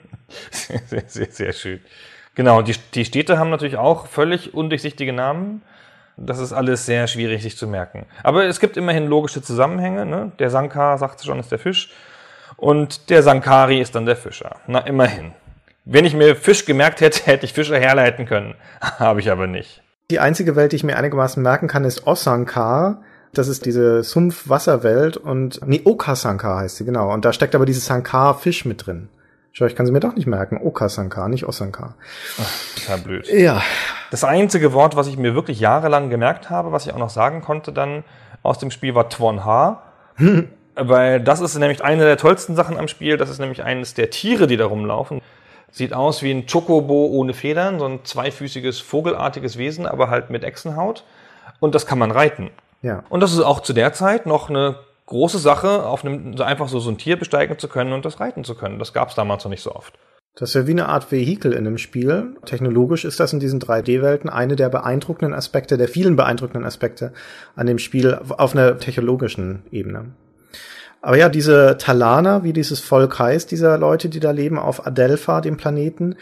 sehr, 0.51 0.81
sehr, 0.87 1.05
sehr, 1.09 1.31
sehr 1.33 1.53
schön. 1.53 1.81
Genau, 2.37 2.63
die, 2.63 2.77
die 2.95 3.05
Städte 3.05 3.39
haben 3.39 3.51
natürlich 3.51 3.79
auch 3.79 4.07
völlig 4.07 4.55
undurchsichtige 4.55 5.13
Namen. 5.13 5.63
Das 6.17 6.39
ist 6.39 6.53
alles 6.53 6.87
sehr 6.87 7.09
schwierig 7.09 7.43
sich 7.43 7.57
zu 7.57 7.67
merken. 7.67 8.07
Aber 8.23 8.45
es 8.45 8.61
gibt 8.61 8.77
immerhin 8.77 9.07
logische 9.07 9.43
Zusammenhänge. 9.43 10.07
Ne? 10.07 10.33
Der 10.39 10.51
Sankar, 10.51 10.97
sagt 10.99 11.25
schon, 11.25 11.41
ist 11.41 11.51
der 11.51 11.59
Fisch. 11.59 11.91
Und 12.57 13.11
der 13.11 13.23
Sankari 13.23 13.81
ist 13.81 13.95
dann 13.95 14.07
der 14.07 14.17
Fischer. 14.17 14.57
Na, 14.67 14.81
immerhin. 14.81 15.33
Wenn 15.89 16.05
ich 16.05 16.15
mir 16.15 16.35
Fisch 16.35 16.65
gemerkt 16.65 17.01
hätte, 17.01 17.23
hätte 17.27 17.47
ich 17.47 17.53
Fische 17.53 17.79
herleiten 17.79 18.27
können. 18.27 18.55
Habe 18.81 19.21
ich 19.21 19.31
aber 19.31 19.47
nicht. 19.47 19.83
Die 20.11 20.19
einzige 20.19 20.55
Welt, 20.57 20.73
die 20.73 20.77
ich 20.77 20.85
mir 20.85 20.97
einigermaßen 20.97 21.43
merken 21.43 21.69
kann, 21.69 21.85
ist 21.85 22.07
Osankar. 22.07 23.03
Das 23.33 23.49
ist 23.49 23.65
diese 23.67 24.03
Sumpf-Wasserwelt 24.03 25.17
und 25.17 25.61
nee, 25.67 25.83
Okasankar 25.85 26.59
heißt 26.61 26.77
sie, 26.77 26.85
genau. 26.85 27.13
Und 27.13 27.25
da 27.25 27.33
steckt 27.33 27.55
aber 27.55 27.67
dieses 27.67 27.87
Sankar-Fisch 27.87 28.65
mit 28.65 28.87
drin. 28.87 29.09
Schau, 29.53 29.67
ich 29.67 29.75
kann 29.75 29.87
sie 29.87 29.93
mir 29.93 30.01
doch 30.01 30.15
nicht 30.15 30.27
merken. 30.27 30.61
Okasankar, 30.63 31.29
nicht 31.29 31.47
Osankar. 31.47 31.95
Total 32.77 32.99
blöd. 32.99 33.29
Ja. 33.29 33.63
Das 34.11 34.23
einzige 34.23 34.73
Wort, 34.73 34.97
was 34.97 35.07
ich 35.07 35.17
mir 35.17 35.35
wirklich 35.35 35.61
jahrelang 35.61 36.11
gemerkt 36.11 36.51
habe, 36.51 36.73
was 36.73 36.87
ich 36.87 36.93
auch 36.93 36.99
noch 36.99 37.11
sagen 37.11 37.43
konnte 37.43 37.73
dann 37.73 38.05
aus 38.43 38.59
dem 38.59 38.71
Spiel, 38.71 38.95
war 38.95 39.09
Twonha. 39.09 39.83
Hm. 40.17 40.49
Weil 40.75 41.21
das 41.21 41.41
ist 41.41 41.57
nämlich 41.59 41.83
eine 41.83 42.05
der 42.05 42.17
tollsten 42.17 42.55
Sachen 42.55 42.77
am 42.77 42.87
Spiel. 42.87 43.17
Das 43.17 43.31
ist 43.31 43.39
nämlich 43.39 43.65
eines 43.65 43.95
der 43.95 44.11
Tiere, 44.11 44.47
die 44.47 44.57
da 44.57 44.67
rumlaufen. 44.67 45.21
Sieht 45.71 45.93
aus 45.93 46.23
wie 46.23 46.31
ein 46.31 46.47
Chocobo 46.47 47.07
ohne 47.07 47.35
Federn, 47.35 47.79
so 47.79 47.87
ein 47.87 48.05
zweifüßiges, 48.05 48.81
vogelartiges 48.81 49.59
Wesen, 49.59 49.87
aber 49.87 50.09
halt 50.09 50.31
mit 50.31 50.45
Echsenhaut. 50.45 51.05
Und 51.61 51.75
das 51.75 51.87
kann 51.87 51.99
man 51.99 52.11
reiten. 52.11 52.51
Ja. 52.83 53.05
Und 53.09 53.21
das 53.21 53.33
ist 53.33 53.41
auch 53.41 53.61
zu 53.61 53.73
der 53.73 53.93
Zeit 53.93 54.27
noch 54.27 54.49
eine 54.49 54.77
große 55.07 55.39
Sache, 55.39 55.87
auf 55.87 56.05
einem, 56.05 56.41
einfach 56.41 56.69
so, 56.69 56.81
so 56.81 56.91
ein 56.91 56.99
Tier 56.99 57.19
besteigen 57.19 57.59
zu 57.59 57.69
können 57.69 57.93
und 57.93 58.05
das 58.05 58.21
reiten 58.21 58.45
zu 58.45 58.55
können. 58.55 58.79
Das 58.79 58.93
gab 58.93 59.09
es 59.09 59.15
damals 59.15 59.45
noch 59.45 59.51
nicht 59.51 59.63
so 59.63 59.75
oft. 59.75 59.99
Das 60.39 60.51
ist 60.51 60.55
ja 60.55 60.67
wie 60.67 60.73
eine 60.73 60.89
Art 60.89 61.11
Vehikel 61.11 61.55
in 61.55 61.65
dem 61.65 61.79
Spiel. 61.79 62.37
Technologisch 62.45 63.07
ist 63.07 63.19
das 63.21 63.33
in 63.33 63.41
diesen 63.41 63.59
3D-Welten 63.59 64.29
eine 64.29 64.55
der 64.55 64.69
beeindruckenden 64.69 65.33
Aspekte, 65.33 65.79
der 65.79 65.89
vielen 65.89 66.17
beeindruckenden 66.17 66.67
Aspekte 66.67 67.15
an 67.55 67.67
dem 67.67 67.79
Spiel 67.79 68.15
auf 68.15 68.55
einer 68.55 68.79
technologischen 68.79 69.63
Ebene. 69.71 70.13
Aber 71.07 71.17
ja, 71.17 71.29
diese 71.29 71.77
Talaner, 71.79 72.43
wie 72.43 72.53
dieses 72.53 72.81
Volk 72.81 73.21
heißt, 73.21 73.53
dieser 73.53 73.79
Leute, 73.79 74.09
die 74.09 74.19
da 74.19 74.33
leben 74.33 74.59
auf 74.59 74.89
Adelpha, 74.89 75.41
dem 75.41 75.57
Planeten, 75.57 76.17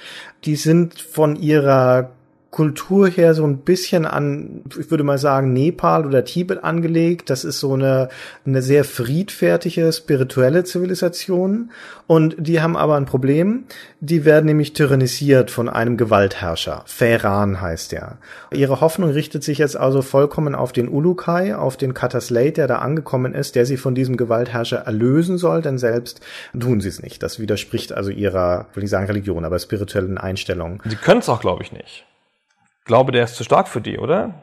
die 0.44 0.57
sind 0.57 1.01
von 1.01 1.37
ihrer 1.37 2.11
Kultur 2.55 3.09
her 3.09 3.35
so 3.35 3.45
ein 3.45 3.59
bisschen 3.59 4.07
an, 4.07 4.62
ich 4.79 4.88
würde 4.88 5.03
mal 5.03 5.19
sagen, 5.19 5.53
Nepal 5.53 6.07
oder 6.07 6.25
Tibet 6.25 6.62
angelegt. 6.62 7.29
Das 7.29 7.45
ist 7.45 7.59
so 7.59 7.73
eine, 7.73 8.11
eine 8.47 8.62
sehr 8.62 8.85
friedfertige, 8.85 9.93
spirituelle 9.93 10.62
Zivilisation. 10.62 11.73
Und 12.07 12.37
die 12.38 12.61
haben 12.61 12.77
aber 12.77 12.95
ein 12.95 13.07
Problem. 13.07 13.64
Die 13.99 14.25
werden 14.25 14.47
nämlich 14.47 14.73
tyrannisiert 14.73 15.51
von 15.51 15.69
einem 15.69 15.97
Gewaltherrscher. 15.97 16.85
Feran 16.87 17.61
heißt 17.61 17.93
er. 17.93 18.19
Ihre 18.53 18.81
Hoffnung 18.81 19.11
richtet 19.11 19.43
sich 19.43 19.59
jetzt 19.59 19.77
also 19.77 20.01
vollkommen 20.01 20.55
auf 20.55 20.71
den 20.71 20.88
Ulukai, 20.88 21.57
auf 21.57 21.77
den 21.77 21.93
Kataslate, 21.93 22.53
der 22.53 22.69
da 22.69 22.77
angekommen 22.77 23.35
ist, 23.35 23.57
der 23.57 23.67
sie 23.67 23.77
von 23.77 23.97
diesem 23.97 24.17
Gewaltherrscher 24.17 24.77
erlösen 24.77 25.38
soll, 25.38 25.61
denn 25.61 25.79
selbst 25.79 26.21
tun 26.57 26.81
sie 26.81 26.88
es 26.88 27.03
nicht. 27.03 27.21
Das 27.25 27.40
widerspricht 27.40 27.93
also 27.93 28.12
ihrer, 28.12 28.67
will 28.75 28.85
ich 28.85 28.90
sagen 28.90 29.07
Religion, 29.07 29.45
aber 29.45 29.59
spirituellen 29.59 30.19
Einstellungen. 30.19 30.79
Sie 30.85 30.95
können 30.95 31.19
es 31.19 31.29
auch, 31.29 31.40
glaube 31.40 31.64
ich, 31.64 31.73
nicht. 31.73 32.07
Glaube, 32.85 33.12
der 33.12 33.25
ist 33.25 33.37
zu 33.37 33.44
stark 33.44 33.68
für 33.68 33.81
die, 33.81 33.99
oder? 33.99 34.35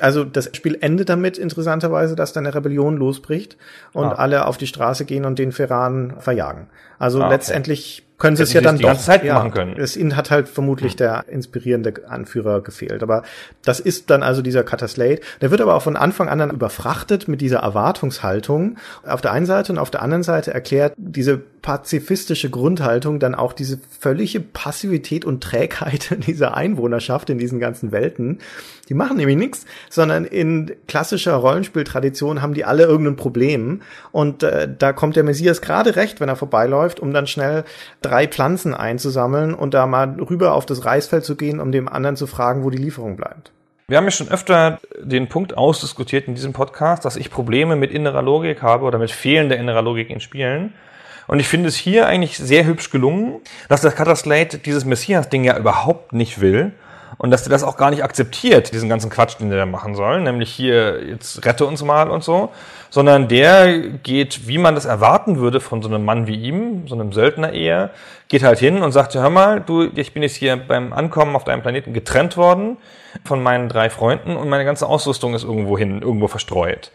Also 0.00 0.24
das 0.24 0.50
Spiel 0.56 0.76
endet 0.80 1.08
damit 1.08 1.38
interessanterweise, 1.38 2.16
dass 2.16 2.32
dann 2.32 2.44
eine 2.46 2.54
Rebellion 2.54 2.96
losbricht 2.96 3.56
und 3.92 4.06
ah. 4.06 4.12
alle 4.14 4.46
auf 4.46 4.56
die 4.56 4.66
Straße 4.66 5.04
gehen 5.04 5.24
und 5.24 5.38
den 5.38 5.52
Ferran 5.52 6.14
verjagen. 6.18 6.66
Also 6.98 7.20
ah, 7.20 7.26
okay. 7.26 7.34
letztendlich 7.34 8.02
können 8.18 8.36
sie 8.36 8.42
es 8.42 8.52
ja 8.52 8.60
dann 8.60 8.78
die 8.78 8.84
ganze 8.84 9.04
Zeit 9.04 9.24
ja, 9.24 9.34
machen 9.34 9.52
können. 9.52 9.76
Es 9.76 9.96
ihnen 9.96 10.16
hat 10.16 10.30
halt 10.30 10.48
vermutlich 10.48 10.92
hm. 10.92 10.96
der 10.98 11.24
inspirierende 11.28 12.08
Anführer 12.08 12.60
gefehlt. 12.60 13.02
Aber 13.02 13.22
das 13.64 13.80
ist 13.80 14.10
dann 14.10 14.22
also 14.22 14.42
dieser 14.42 14.64
Cataslate. 14.64 15.20
Der 15.40 15.50
wird 15.50 15.60
aber 15.60 15.74
auch 15.74 15.82
von 15.82 15.96
Anfang 15.96 16.28
an 16.28 16.38
dann 16.38 16.50
überfrachtet 16.50 17.28
mit 17.28 17.40
dieser 17.40 17.58
Erwartungshaltung 17.58 18.78
auf 19.04 19.20
der 19.20 19.32
einen 19.32 19.46
Seite 19.46 19.72
und 19.72 19.78
auf 19.78 19.90
der 19.90 20.02
anderen 20.02 20.22
Seite 20.22 20.52
erklärt 20.52 20.94
diese 20.96 21.42
pazifistische 21.62 22.50
Grundhaltung 22.50 23.20
dann 23.20 23.36
auch 23.36 23.52
diese 23.52 23.78
völlige 23.98 24.40
Passivität 24.40 25.24
und 25.24 25.42
Trägheit 25.42 26.14
dieser 26.26 26.56
Einwohnerschaft 26.56 27.30
in 27.30 27.38
diesen 27.38 27.60
ganzen 27.60 27.92
Welten. 27.92 28.40
Die 28.88 28.94
machen 28.94 29.16
nämlich 29.16 29.36
nichts, 29.36 29.64
sondern 29.88 30.24
in 30.24 30.72
klassischer 30.88 31.36
Rollenspieltradition 31.36 32.42
haben 32.42 32.52
die 32.52 32.64
alle 32.64 32.82
irgendein 32.82 33.16
Problem. 33.16 33.80
Und 34.10 34.42
äh, 34.42 34.68
da 34.76 34.92
kommt 34.92 35.16
der 35.16 35.22
Messias 35.22 35.62
gerade 35.62 35.96
recht, 35.96 36.20
wenn 36.20 36.28
er 36.28 36.36
vorbeiläuft, 36.36 37.00
um 37.00 37.14
dann 37.14 37.28
schnell 37.28 37.64
drei 38.02 38.26
Pflanzen 38.26 38.74
einzusammeln 38.74 39.54
und 39.54 39.72
da 39.72 39.86
mal 39.86 40.20
rüber 40.20 40.54
auf 40.54 40.66
das 40.66 40.84
Reisfeld 40.84 41.24
zu 41.24 41.36
gehen, 41.36 41.60
um 41.60 41.70
dem 41.70 41.88
anderen 41.88 42.16
zu 42.16 42.26
fragen, 42.26 42.64
wo 42.64 42.70
die 42.70 42.78
Lieferung 42.78 43.16
bleibt. 43.16 43.52
Wir 43.88 43.98
haben 43.98 44.04
ja 44.04 44.10
schon 44.10 44.28
öfter 44.30 44.80
den 45.00 45.28
Punkt 45.28 45.56
ausdiskutiert 45.56 46.26
in 46.26 46.34
diesem 46.34 46.52
Podcast, 46.52 47.04
dass 47.04 47.16
ich 47.16 47.30
Probleme 47.30 47.76
mit 47.76 47.92
innerer 47.92 48.22
Logik 48.22 48.62
habe 48.62 48.84
oder 48.84 48.98
mit 48.98 49.10
fehlender 49.10 49.56
innerer 49.56 49.82
Logik 49.82 50.10
in 50.10 50.20
Spielen. 50.20 50.72
Und 51.26 51.40
ich 51.40 51.48
finde 51.48 51.68
es 51.68 51.76
hier 51.76 52.06
eigentlich 52.06 52.36
sehr 52.36 52.64
hübsch 52.64 52.90
gelungen, 52.90 53.40
dass 53.68 53.82
der 53.82 53.92
Cutterslate 53.92 54.58
dieses 54.58 54.84
Messias-Ding 54.84 55.44
ja 55.44 55.56
überhaupt 55.56 56.12
nicht 56.12 56.40
will 56.40 56.72
und 57.18 57.30
dass 57.30 57.44
der 57.44 57.50
das 57.50 57.62
auch 57.62 57.76
gar 57.76 57.90
nicht 57.90 58.02
akzeptiert, 58.02 58.72
diesen 58.72 58.88
ganzen 58.88 59.10
Quatsch, 59.10 59.38
den 59.38 59.50
der 59.50 59.66
machen 59.66 59.94
soll, 59.94 60.20
nämlich 60.20 60.50
hier, 60.50 61.04
jetzt 61.06 61.44
rette 61.44 61.66
uns 61.66 61.82
mal 61.84 62.10
und 62.10 62.24
so, 62.24 62.50
sondern 62.90 63.28
der 63.28 63.78
geht, 63.78 64.48
wie 64.48 64.58
man 64.58 64.74
das 64.74 64.84
erwarten 64.84 65.38
würde 65.38 65.60
von 65.60 65.82
so 65.82 65.88
einem 65.88 66.04
Mann 66.04 66.26
wie 66.26 66.36
ihm, 66.36 66.88
so 66.88 66.94
einem 66.94 67.12
Söldner 67.12 67.52
eher, 67.52 67.90
geht 68.28 68.42
halt 68.42 68.58
hin 68.58 68.82
und 68.82 68.92
sagt, 68.92 69.14
hör 69.14 69.30
mal, 69.30 69.60
du, 69.60 69.88
ich 69.94 70.12
bin 70.12 70.22
jetzt 70.22 70.36
hier 70.36 70.56
beim 70.56 70.92
Ankommen 70.92 71.36
auf 71.36 71.44
deinem 71.44 71.62
Planeten 71.62 71.92
getrennt 71.92 72.36
worden 72.36 72.76
von 73.24 73.42
meinen 73.42 73.68
drei 73.68 73.90
Freunden 73.90 74.36
und 74.36 74.48
meine 74.48 74.64
ganze 74.64 74.86
Ausrüstung 74.86 75.34
ist 75.34 75.44
irgendwo 75.44 75.78
hin, 75.78 76.02
irgendwo 76.02 76.28
verstreut. 76.28 76.90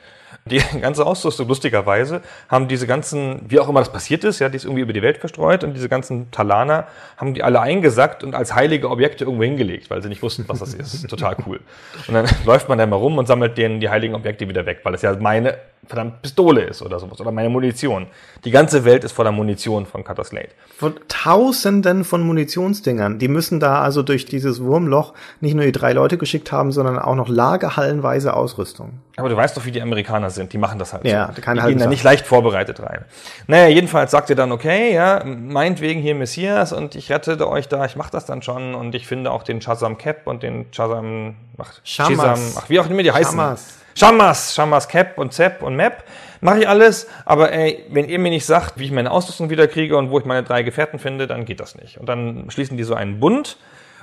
Die 0.47 0.61
ganze 0.81 1.05
Ausrüstung, 1.05 1.47
lustigerweise, 1.47 2.21
haben 2.49 2.67
diese 2.67 2.87
ganzen, 2.87 3.41
wie 3.47 3.59
auch 3.59 3.69
immer 3.69 3.79
das 3.79 3.91
passiert 3.91 4.23
ist, 4.23 4.39
ja, 4.39 4.49
die 4.49 4.57
ist 4.57 4.65
irgendwie 4.65 4.81
über 4.81 4.93
die 4.93 5.01
Welt 5.01 5.17
verstreut 5.17 5.63
und 5.63 5.73
diese 5.73 5.89
ganzen 5.89 6.31
Talaner 6.31 6.87
haben 7.17 7.33
die 7.33 7.43
alle 7.43 7.59
eingesackt 7.59 8.23
und 8.23 8.35
als 8.35 8.53
heilige 8.55 8.89
Objekte 8.89 9.25
irgendwo 9.25 9.43
hingelegt, 9.43 9.89
weil 9.89 10.01
sie 10.01 10.09
nicht 10.09 10.21
wussten, 10.21 10.45
was 10.47 10.59
das 10.59 10.73
ist. 10.73 11.07
Total 11.09 11.35
cool. 11.45 11.59
Und 12.07 12.13
dann 12.13 12.25
läuft 12.45 12.69
man 12.69 12.77
da 12.77 12.85
mal 12.85 12.95
rum 12.95 13.17
und 13.17 13.27
sammelt 13.27 13.57
denen 13.57 13.79
die 13.79 13.89
heiligen 13.89 14.15
Objekte 14.15 14.47
wieder 14.47 14.65
weg, 14.65 14.79
weil 14.83 14.93
es 14.93 15.01
ja 15.01 15.15
meine 15.15 15.57
verdammt 15.85 16.21
Pistole 16.21 16.63
ist 16.63 16.81
oder 16.81 16.99
sowas 16.99 17.19
oder 17.19 17.31
meine 17.31 17.49
Munition. 17.49 18.07
Die 18.43 18.51
ganze 18.51 18.85
Welt 18.85 19.03
ist 19.03 19.13
voller 19.13 19.31
Munition 19.31 19.85
von 19.85 20.03
Cutter 20.03 20.23
Slate. 20.23 20.49
Von 20.77 20.95
Tausenden 21.07 22.03
von 22.03 22.21
Munitionsdingern. 22.21 23.19
Die 23.19 23.27
müssen 23.27 23.59
da 23.59 23.81
also 23.81 24.03
durch 24.03 24.25
dieses 24.25 24.61
Wurmloch 24.61 25.13
nicht 25.39 25.55
nur 25.55 25.65
die 25.65 25.71
drei 25.71 25.93
Leute 25.93 26.17
geschickt 26.17 26.51
haben, 26.51 26.71
sondern 26.71 26.99
auch 26.99 27.15
noch 27.15 27.29
lagerhallenweise 27.29 28.35
Ausrüstung. 28.35 28.99
Aber 29.15 29.29
du 29.29 29.35
weißt 29.35 29.57
doch, 29.57 29.65
wie 29.65 29.71
die 29.71 29.81
Amerikaner 29.81 30.29
sind. 30.29 30.53
Die 30.53 30.57
machen 30.57 30.77
das 30.77 30.93
halt. 30.93 31.05
Ja, 31.05 31.31
so. 31.35 31.41
keine 31.41 31.61
die 31.61 31.67
gehen 31.67 31.79
da 31.79 31.87
nicht 31.87 32.03
leicht 32.03 32.27
vorbereitet 32.27 32.81
rein. 32.81 33.05
Naja, 33.47 33.67
jedenfalls 33.67 34.11
sagt 34.11 34.29
ihr 34.29 34.35
dann, 34.35 34.51
okay, 34.51 34.93
ja, 34.93 35.23
meinetwegen 35.25 36.01
hier 36.01 36.15
Messias 36.15 36.73
und 36.73 36.95
ich 36.95 37.09
rette 37.11 37.47
euch 37.47 37.67
da, 37.67 37.85
ich 37.85 37.95
mach 37.95 38.09
das 38.09 38.25
dann 38.25 38.41
schon 38.41 38.75
und 38.75 38.93
ich 38.93 39.07
finde 39.07 39.31
auch 39.31 39.43
den 39.43 39.61
Chazam 39.61 39.97
Cap 39.97 40.27
und 40.27 40.43
den 40.43 40.71
Chazam, 40.71 41.35
ach, 41.57 41.73
Shazam, 41.83 42.39
ach, 42.57 42.69
wie 42.69 42.79
auch 42.79 42.89
immer 42.89 43.03
die 43.03 43.11
heißen. 43.11 43.31
Shamas. 43.31 43.77
Shamas, 43.97 44.53
Shamas 44.53 44.87
Cap 44.87 45.17
und 45.17 45.33
Zep 45.33 45.63
und 45.63 45.75
Map. 45.75 46.03
Mache 46.39 46.59
ich 46.59 46.69
alles, 46.69 47.07
aber 47.25 47.51
ey, 47.51 47.83
wenn 47.89 48.07
ihr 48.07 48.19
mir 48.19 48.29
nicht 48.29 48.45
sagt, 48.45 48.77
wie 48.77 48.85
ich 48.85 48.91
meine 48.91 49.09
Ausrüstung 49.09 49.49
wiederkriege 49.49 49.97
und 49.97 50.11
wo 50.11 50.19
ich 50.19 50.25
meine 50.25 50.43
drei 50.43 50.61
Gefährten 50.61 50.99
finde, 50.99 51.25
dann 51.25 51.45
geht 51.45 51.59
das 51.59 51.73
nicht. 51.73 51.97
Und 51.97 52.07
dann 52.07 52.45
schließen 52.49 52.77
die 52.77 52.83
so 52.83 52.93
einen 52.93 53.19
Bund. 53.19 53.57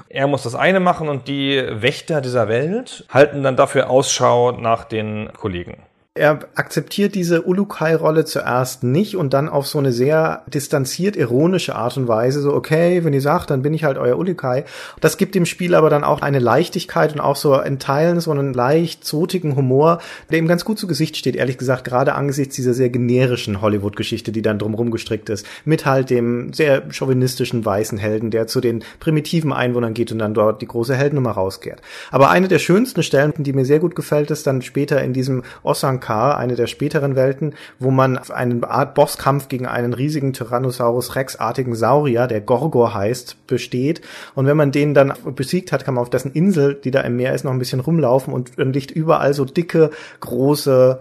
Er 0.09 0.27
muss 0.27 0.43
das 0.43 0.57
eine 0.57 0.81
machen 0.81 1.09
und 1.09 1.29
die 1.29 1.65
Wächter 1.71 2.21
dieser 2.21 2.49
Welt 2.49 3.07
halten 3.09 3.45
dann 3.45 3.55
dafür 3.55 3.89
Ausschau 3.89 4.51
nach 4.51 4.83
den 4.83 5.33
Kollegen 5.33 5.77
er 6.17 6.39
akzeptiert 6.55 7.17
diese 7.17 7.43
Ulukai-Rolle 7.43 8.25
zuerst 8.25 8.85
nicht 8.85 9.17
und 9.17 9.35
dann 9.35 9.49
auf 9.49 9.67
so 9.67 9.81
eine 9.81 9.91
sehr 9.91 10.45
distanziert 10.47 11.17
ironische 11.17 11.75
Art 11.75 11.97
und 11.97 12.07
Weise 12.07 12.41
so, 12.41 12.55
okay, 12.55 13.03
wenn 13.03 13.13
ihr 13.13 13.21
sagt, 13.21 13.51
dann 13.51 13.63
bin 13.63 13.75
ich 13.75 13.83
halt 13.83 13.99
euer 13.99 14.17
Ulukai. 14.17 14.65
Das 15.01 15.17
gibt 15.17 15.35
dem 15.35 15.45
Spiel 15.45 15.75
aber 15.75 15.91
dann 15.91 16.05
auch 16.05 16.23
eine 16.23 16.39
Leichtigkeit 16.39 17.13
und 17.13 17.21
auch 17.21 17.35
so 17.35 17.59
in 17.59 17.81
Teilen 17.81 18.21
so 18.21 18.31
einen 18.31 18.55
leicht 18.55 19.05
zotigen 19.05 19.57
Humor, 19.57 20.01
der 20.31 20.39
ihm 20.39 20.47
ganz 20.47 20.65
gut 20.65 20.79
zu 20.79 20.87
Gesicht 20.87 21.17
steht, 21.17 21.35
ehrlich 21.35 21.59
gesagt, 21.59 21.83
gerade 21.83 22.15
angesichts 22.15 22.55
dieser 22.55 22.75
sehr 22.75 22.91
generischen 22.91 23.61
Hollywood-Geschichte, 23.61 24.31
die 24.31 24.43
dann 24.43 24.61
drumherum 24.61 24.93
gestrickt 24.93 25.31
ist, 25.31 25.45
mit 25.65 25.85
halt 25.85 26.11
dem 26.11 26.53
sehr 26.53 26.85
chauvinistischen 26.93 27.65
weißen 27.65 27.99
Helden, 27.99 28.31
der 28.31 28.47
zu 28.47 28.61
den 28.61 28.85
primitiven 29.01 29.53
Einwohnern 29.53 29.95
geht 29.95 30.13
und 30.13 30.21
dann 30.21 30.33
dort 30.33 30.63
die 30.63 30.69
große 30.69 30.95
Heldennummer 30.95 31.33
rauskehrt. 31.33 31.83
Aber 32.13 32.31
eine 32.31 32.47
der 32.47 32.61
schönsten 32.61 33.03
Stellen, 33.03 33.33
die 33.37 33.53
mir 33.53 33.65
sehr 33.65 33.81
gut 33.81 33.97
gefällt, 33.97 34.31
ist 34.31 34.47
dann 34.47 34.63
später 34.63 35.03
in 35.03 35.13
diesem 35.13 35.43
Osank 35.65 36.04
Ankar, 36.05 36.37
eine 36.37 36.55
der 36.55 36.67
späteren 36.67 37.17
Welten, 37.17 37.55
wo 37.79 37.91
man 37.91 38.19
einen 38.19 38.63
Art 38.65 38.95
Bosskampf 38.95 39.49
gegen 39.49 39.67
einen 39.67 39.95
riesigen 39.95 40.35
Tyrannosaurus 40.35 41.17
Rex-artigen 41.17 41.75
Saurier, 41.75 42.27
der 42.27 42.43
Gorgor 42.43 42.95
heißt, 42.95 43.47
besteht. 43.47 44.03
Und 44.35 44.47
wenn 44.47 44.57
man 44.57 44.71
den 44.71 44.93
dann 44.93 45.15
besiegt 45.35 45.73
hat, 45.73 45.85
kann 45.85 45.95
man 45.95 46.03
auf 46.03 46.11
dessen 46.11 46.33
Insel, 46.33 46.75
die 46.75 46.91
da 46.91 47.01
im 47.01 47.17
Meer 47.17 47.35
ist, 47.35 47.45
noch 47.45 47.53
ein 47.53 47.59
bisschen 47.59 47.81
rumlaufen 47.81 48.35
und 48.35 48.59
dann 48.59 48.73
liegt 48.73 48.91
überall 48.91 49.33
so 49.33 49.45
dicke, 49.45 49.91
große, 50.21 51.01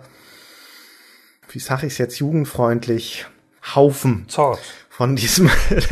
wie 1.50 1.60
sag 1.60 1.84
ich 1.84 1.98
jetzt 1.98 2.20
jugendfreundlich, 2.20 3.26
Haufen. 3.76 4.26
Zort. 4.28 4.60
Von 4.90 5.16
diesem 5.16 5.50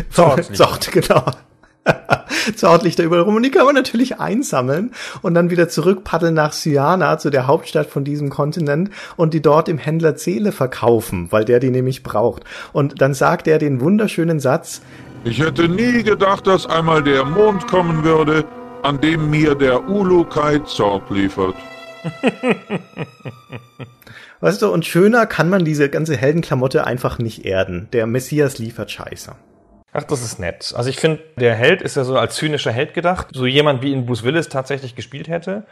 Zort, 0.09 0.43
Zort 0.55 0.91
genau. 0.91 1.25
Zort 2.55 2.83
liegt 2.83 2.99
da 2.99 3.03
überall 3.03 3.23
rum 3.23 3.35
und 3.35 3.43
die 3.43 3.51
kann 3.51 3.65
man 3.65 3.75
natürlich 3.75 4.19
einsammeln 4.19 4.91
und 5.21 5.33
dann 5.33 5.49
wieder 5.49 5.69
zurückpaddeln 5.69 6.33
nach 6.33 6.53
Syana, 6.53 7.17
zu 7.17 7.29
der 7.29 7.47
Hauptstadt 7.47 7.87
von 7.87 8.03
diesem 8.03 8.29
Kontinent 8.29 8.89
und 9.15 9.33
die 9.33 9.41
dort 9.41 9.67
im 9.69 9.77
Händler 9.77 10.15
Zele 10.15 10.51
verkaufen, 10.51 11.27
weil 11.31 11.45
der 11.45 11.59
die 11.59 11.71
nämlich 11.71 12.03
braucht. 12.03 12.43
Und 12.73 13.01
dann 13.01 13.13
sagt 13.13 13.47
er 13.47 13.57
den 13.57 13.81
wunderschönen 13.81 14.39
Satz, 14.39 14.81
ich 15.23 15.39
hätte 15.39 15.69
nie 15.69 16.01
gedacht, 16.01 16.47
dass 16.47 16.65
einmal 16.65 17.03
der 17.03 17.25
Mond 17.25 17.67
kommen 17.67 18.03
würde, 18.03 18.43
an 18.81 18.99
dem 18.99 19.29
mir 19.29 19.53
der 19.53 19.87
Ulukai 19.87 20.59
Zort 20.59 21.11
liefert. 21.11 21.55
Weißt 24.39 24.63
du, 24.63 24.69
und 24.71 24.85
schöner 24.87 25.27
kann 25.27 25.49
man 25.49 25.63
diese 25.63 25.89
ganze 25.89 26.17
Heldenklamotte 26.17 26.87
einfach 26.87 27.19
nicht 27.19 27.45
erden. 27.45 27.87
Der 27.93 28.07
Messias 28.07 28.57
liefert 28.57 28.89
Scheiße. 28.89 29.35
Ach, 29.93 30.03
das 30.03 30.21
ist 30.23 30.39
nett. 30.39 30.73
Also 30.75 30.89
ich 30.89 30.97
finde, 30.97 31.19
der 31.35 31.53
Held 31.55 31.81
ist 31.81 31.97
ja 31.97 32.03
so 32.03 32.17
als 32.17 32.35
zynischer 32.35 32.71
Held 32.71 32.93
gedacht. 32.93 33.27
So 33.33 33.45
jemand 33.45 33.81
wie 33.81 33.91
ihn 33.91 34.05
Bruce 34.05 34.23
Willis 34.23 34.47
tatsächlich 34.47 34.95
gespielt 34.95 35.27
hätte. 35.27 35.63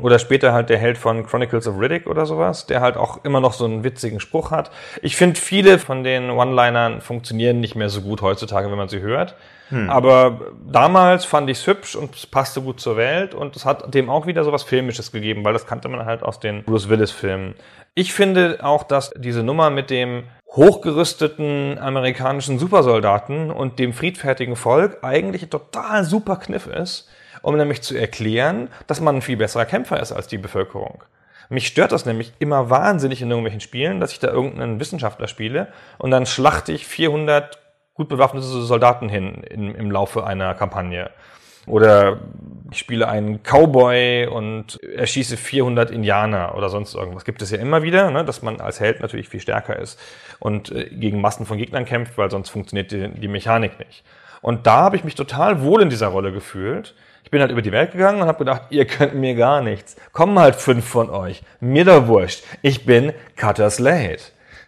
Oder 0.00 0.18
später 0.18 0.52
halt 0.52 0.68
der 0.68 0.78
Held 0.78 0.96
von 0.96 1.26
Chronicles 1.26 1.66
of 1.66 1.78
Riddick 1.78 2.06
oder 2.06 2.24
sowas, 2.26 2.66
der 2.66 2.80
halt 2.80 2.96
auch 2.96 3.24
immer 3.24 3.40
noch 3.40 3.52
so 3.52 3.64
einen 3.64 3.84
witzigen 3.84 4.20
Spruch 4.20 4.50
hat. 4.50 4.70
Ich 5.02 5.16
finde, 5.16 5.40
viele 5.40 5.78
von 5.78 6.04
den 6.04 6.30
One-Linern 6.30 7.00
funktionieren 7.00 7.60
nicht 7.60 7.74
mehr 7.74 7.88
so 7.88 8.02
gut 8.02 8.22
heutzutage, 8.22 8.70
wenn 8.70 8.78
man 8.78 8.88
sie 8.88 9.00
hört. 9.00 9.34
Hm. 9.70 9.90
Aber 9.90 10.40
damals 10.66 11.24
fand 11.24 11.50
ich 11.50 11.58
es 11.58 11.66
hübsch 11.66 11.96
und 11.96 12.14
es 12.14 12.26
passte 12.26 12.62
gut 12.62 12.80
zur 12.80 12.96
Welt 12.96 13.34
und 13.34 13.56
es 13.56 13.64
hat 13.64 13.92
dem 13.92 14.08
auch 14.08 14.26
wieder 14.26 14.44
so 14.44 14.52
was 14.52 14.62
Filmisches 14.62 15.12
gegeben, 15.12 15.44
weil 15.44 15.52
das 15.52 15.66
kannte 15.66 15.88
man 15.88 16.06
halt 16.06 16.22
aus 16.22 16.40
den 16.40 16.62
Bruce 16.62 16.88
Willis-Filmen. 16.88 17.54
Ich 17.94 18.12
finde 18.12 18.58
auch, 18.62 18.84
dass 18.84 19.10
diese 19.16 19.42
Nummer 19.42 19.70
mit 19.70 19.90
dem 19.90 20.24
hochgerüsteten 20.56 21.78
amerikanischen 21.78 22.58
Supersoldaten 22.58 23.50
und 23.50 23.78
dem 23.78 23.92
friedfertigen 23.92 24.56
Volk 24.56 24.98
eigentlich 25.02 25.42
ein 25.42 25.50
total 25.50 26.04
super 26.04 26.36
Kniff 26.36 26.66
ist, 26.66 27.08
um 27.42 27.56
nämlich 27.56 27.82
zu 27.82 27.96
erklären, 27.96 28.68
dass 28.86 29.00
man 29.00 29.16
ein 29.16 29.22
viel 29.22 29.36
besserer 29.36 29.66
Kämpfer 29.66 30.00
ist 30.00 30.12
als 30.12 30.26
die 30.26 30.38
Bevölkerung. 30.38 31.04
Mich 31.50 31.66
stört 31.66 31.92
das 31.92 32.04
nämlich 32.04 32.32
immer 32.38 32.70
wahnsinnig 32.70 33.22
in 33.22 33.30
irgendwelchen 33.30 33.60
Spielen, 33.60 34.00
dass 34.00 34.12
ich 34.12 34.18
da 34.18 34.28
irgendeinen 34.28 34.80
Wissenschaftler 34.80 35.28
spiele 35.28 35.68
und 35.96 36.10
dann 36.10 36.26
schlachte 36.26 36.72
ich 36.72 36.86
400 36.86 37.58
gut 37.94 38.08
bewaffnete 38.08 38.46
Soldaten 38.46 39.08
hin 39.08 39.42
im, 39.48 39.74
im 39.74 39.90
Laufe 39.90 40.26
einer 40.26 40.54
Kampagne. 40.54 41.10
Oder 41.68 42.18
ich 42.70 42.78
spiele 42.78 43.08
einen 43.08 43.42
Cowboy 43.42 44.26
und 44.26 44.82
erschieße 44.82 45.36
400 45.36 45.90
Indianer 45.90 46.54
oder 46.56 46.68
sonst 46.68 46.94
irgendwas. 46.94 47.24
Gibt 47.24 47.40
es 47.40 47.50
ja 47.50 47.58
immer 47.58 47.82
wieder, 47.82 48.10
ne, 48.10 48.24
dass 48.24 48.42
man 48.42 48.60
als 48.60 48.80
Held 48.80 49.00
natürlich 49.00 49.28
viel 49.28 49.40
stärker 49.40 49.78
ist 49.78 49.98
und 50.38 50.70
äh, 50.70 50.88
gegen 50.90 51.20
Massen 51.20 51.46
von 51.46 51.58
Gegnern 51.58 51.84
kämpft, 51.84 52.18
weil 52.18 52.30
sonst 52.30 52.50
funktioniert 52.50 52.92
die, 52.92 53.08
die 53.08 53.28
Mechanik 53.28 53.78
nicht. 53.78 54.04
Und 54.40 54.66
da 54.66 54.76
habe 54.78 54.96
ich 54.96 55.04
mich 55.04 55.14
total 55.14 55.62
wohl 55.62 55.82
in 55.82 55.90
dieser 55.90 56.08
Rolle 56.08 56.32
gefühlt. 56.32 56.94
Ich 57.24 57.30
bin 57.30 57.40
halt 57.40 57.50
über 57.50 57.62
die 57.62 57.72
Welt 57.72 57.92
gegangen 57.92 58.22
und 58.22 58.28
habe 58.28 58.38
gedacht, 58.38 58.62
ihr 58.70 58.86
könnt 58.86 59.14
mir 59.14 59.34
gar 59.34 59.60
nichts. 59.60 59.96
Kommen 60.12 60.38
halt 60.38 60.54
fünf 60.54 60.86
von 60.86 61.10
euch. 61.10 61.42
Mir 61.60 61.84
doch 61.84 62.06
wurscht. 62.06 62.44
Ich 62.62 62.86
bin 62.86 63.12
Cutter 63.36 63.70
Slade. 63.70 64.18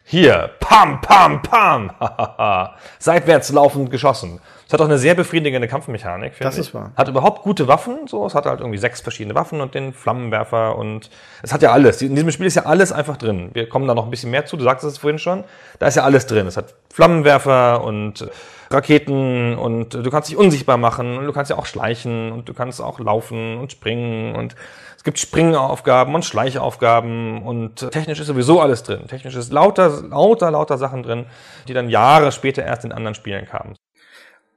Hier, 0.04 0.50
pam, 0.58 1.00
pam, 1.00 1.40
pam. 1.40 1.92
Seitwärts 2.98 3.52
laufend 3.52 3.90
geschossen. 3.90 4.40
Es 4.70 4.74
hat 4.74 4.83
auch 4.83 4.85
eine 4.87 4.98
sehr 4.98 5.16
befriedigende 5.16 5.66
Kampfmechanik. 5.66 6.35
Das 6.38 6.54
ich. 6.54 6.61
ist 6.61 6.74
wahr. 6.74 6.92
Hat 6.94 7.09
überhaupt 7.09 7.42
gute 7.42 7.66
Waffen. 7.66 8.06
So, 8.06 8.24
es 8.24 8.37
hat 8.37 8.46
halt 8.46 8.61
irgendwie 8.61 8.78
sechs 8.78 9.00
verschiedene 9.00 9.35
Waffen 9.35 9.61
und 9.61 9.74
den 9.74 9.92
Flammenwerfer 9.92 10.78
und 10.78 11.11
es 11.42 11.52
hat 11.52 11.62
ja 11.62 11.72
alles. 11.72 12.00
In 12.02 12.14
diesem 12.14 12.30
Spiel 12.30 12.46
ist 12.46 12.54
ja 12.54 12.66
alles 12.66 12.92
einfach 12.92 13.16
drin. 13.16 13.50
Wir 13.52 13.68
kommen 13.68 13.88
da 13.88 13.96
noch 13.96 14.04
ein 14.04 14.11
bisschen 14.12 14.30
mehr 14.30 14.46
zu. 14.46 14.56
Du 14.56 14.62
sagst 14.62 14.85
es 14.85 14.98
vorhin 14.98 15.18
schon. 15.18 15.42
Da 15.80 15.88
ist 15.88 15.96
ja 15.96 16.04
alles 16.04 16.26
drin. 16.26 16.46
Es 16.46 16.56
hat 16.56 16.76
Flammenwerfer 16.88 17.83
und 17.83 18.30
Raketen 18.70 19.59
und 19.59 19.94
du 19.94 20.09
kannst 20.09 20.30
dich 20.30 20.37
unsichtbar 20.37 20.76
machen 20.76 21.18
und 21.18 21.26
du 21.26 21.33
kannst 21.33 21.50
ja 21.50 21.59
auch 21.59 21.66
schleichen 21.66 22.30
und 22.30 22.48
du 22.48 22.54
kannst 22.54 22.80
auch 22.80 23.00
laufen 23.00 23.59
und 23.59 23.72
springen 23.72 24.37
und 24.37 24.54
es 24.96 25.02
gibt 25.02 25.18
Springaufgaben 25.18 26.14
und 26.14 26.24
Schleichaufgaben 26.24 27.42
und 27.42 27.90
technisch 27.90 28.20
ist 28.20 28.28
sowieso 28.28 28.61
alles 28.61 28.85
drin. 28.85 29.09
Technisch 29.09 29.35
ist 29.35 29.52
lauter, 29.52 30.00
lauter, 30.09 30.52
lauter 30.52 30.78
Sachen 30.78 31.02
drin, 31.02 31.26
die 31.66 31.74
dann 31.74 31.88
Jahre 31.88 32.30
später 32.30 32.62
erst 32.62 32.85
in 32.85 32.92
anderen 32.92 33.16
Spielen 33.16 33.46
kamen. 33.46 33.74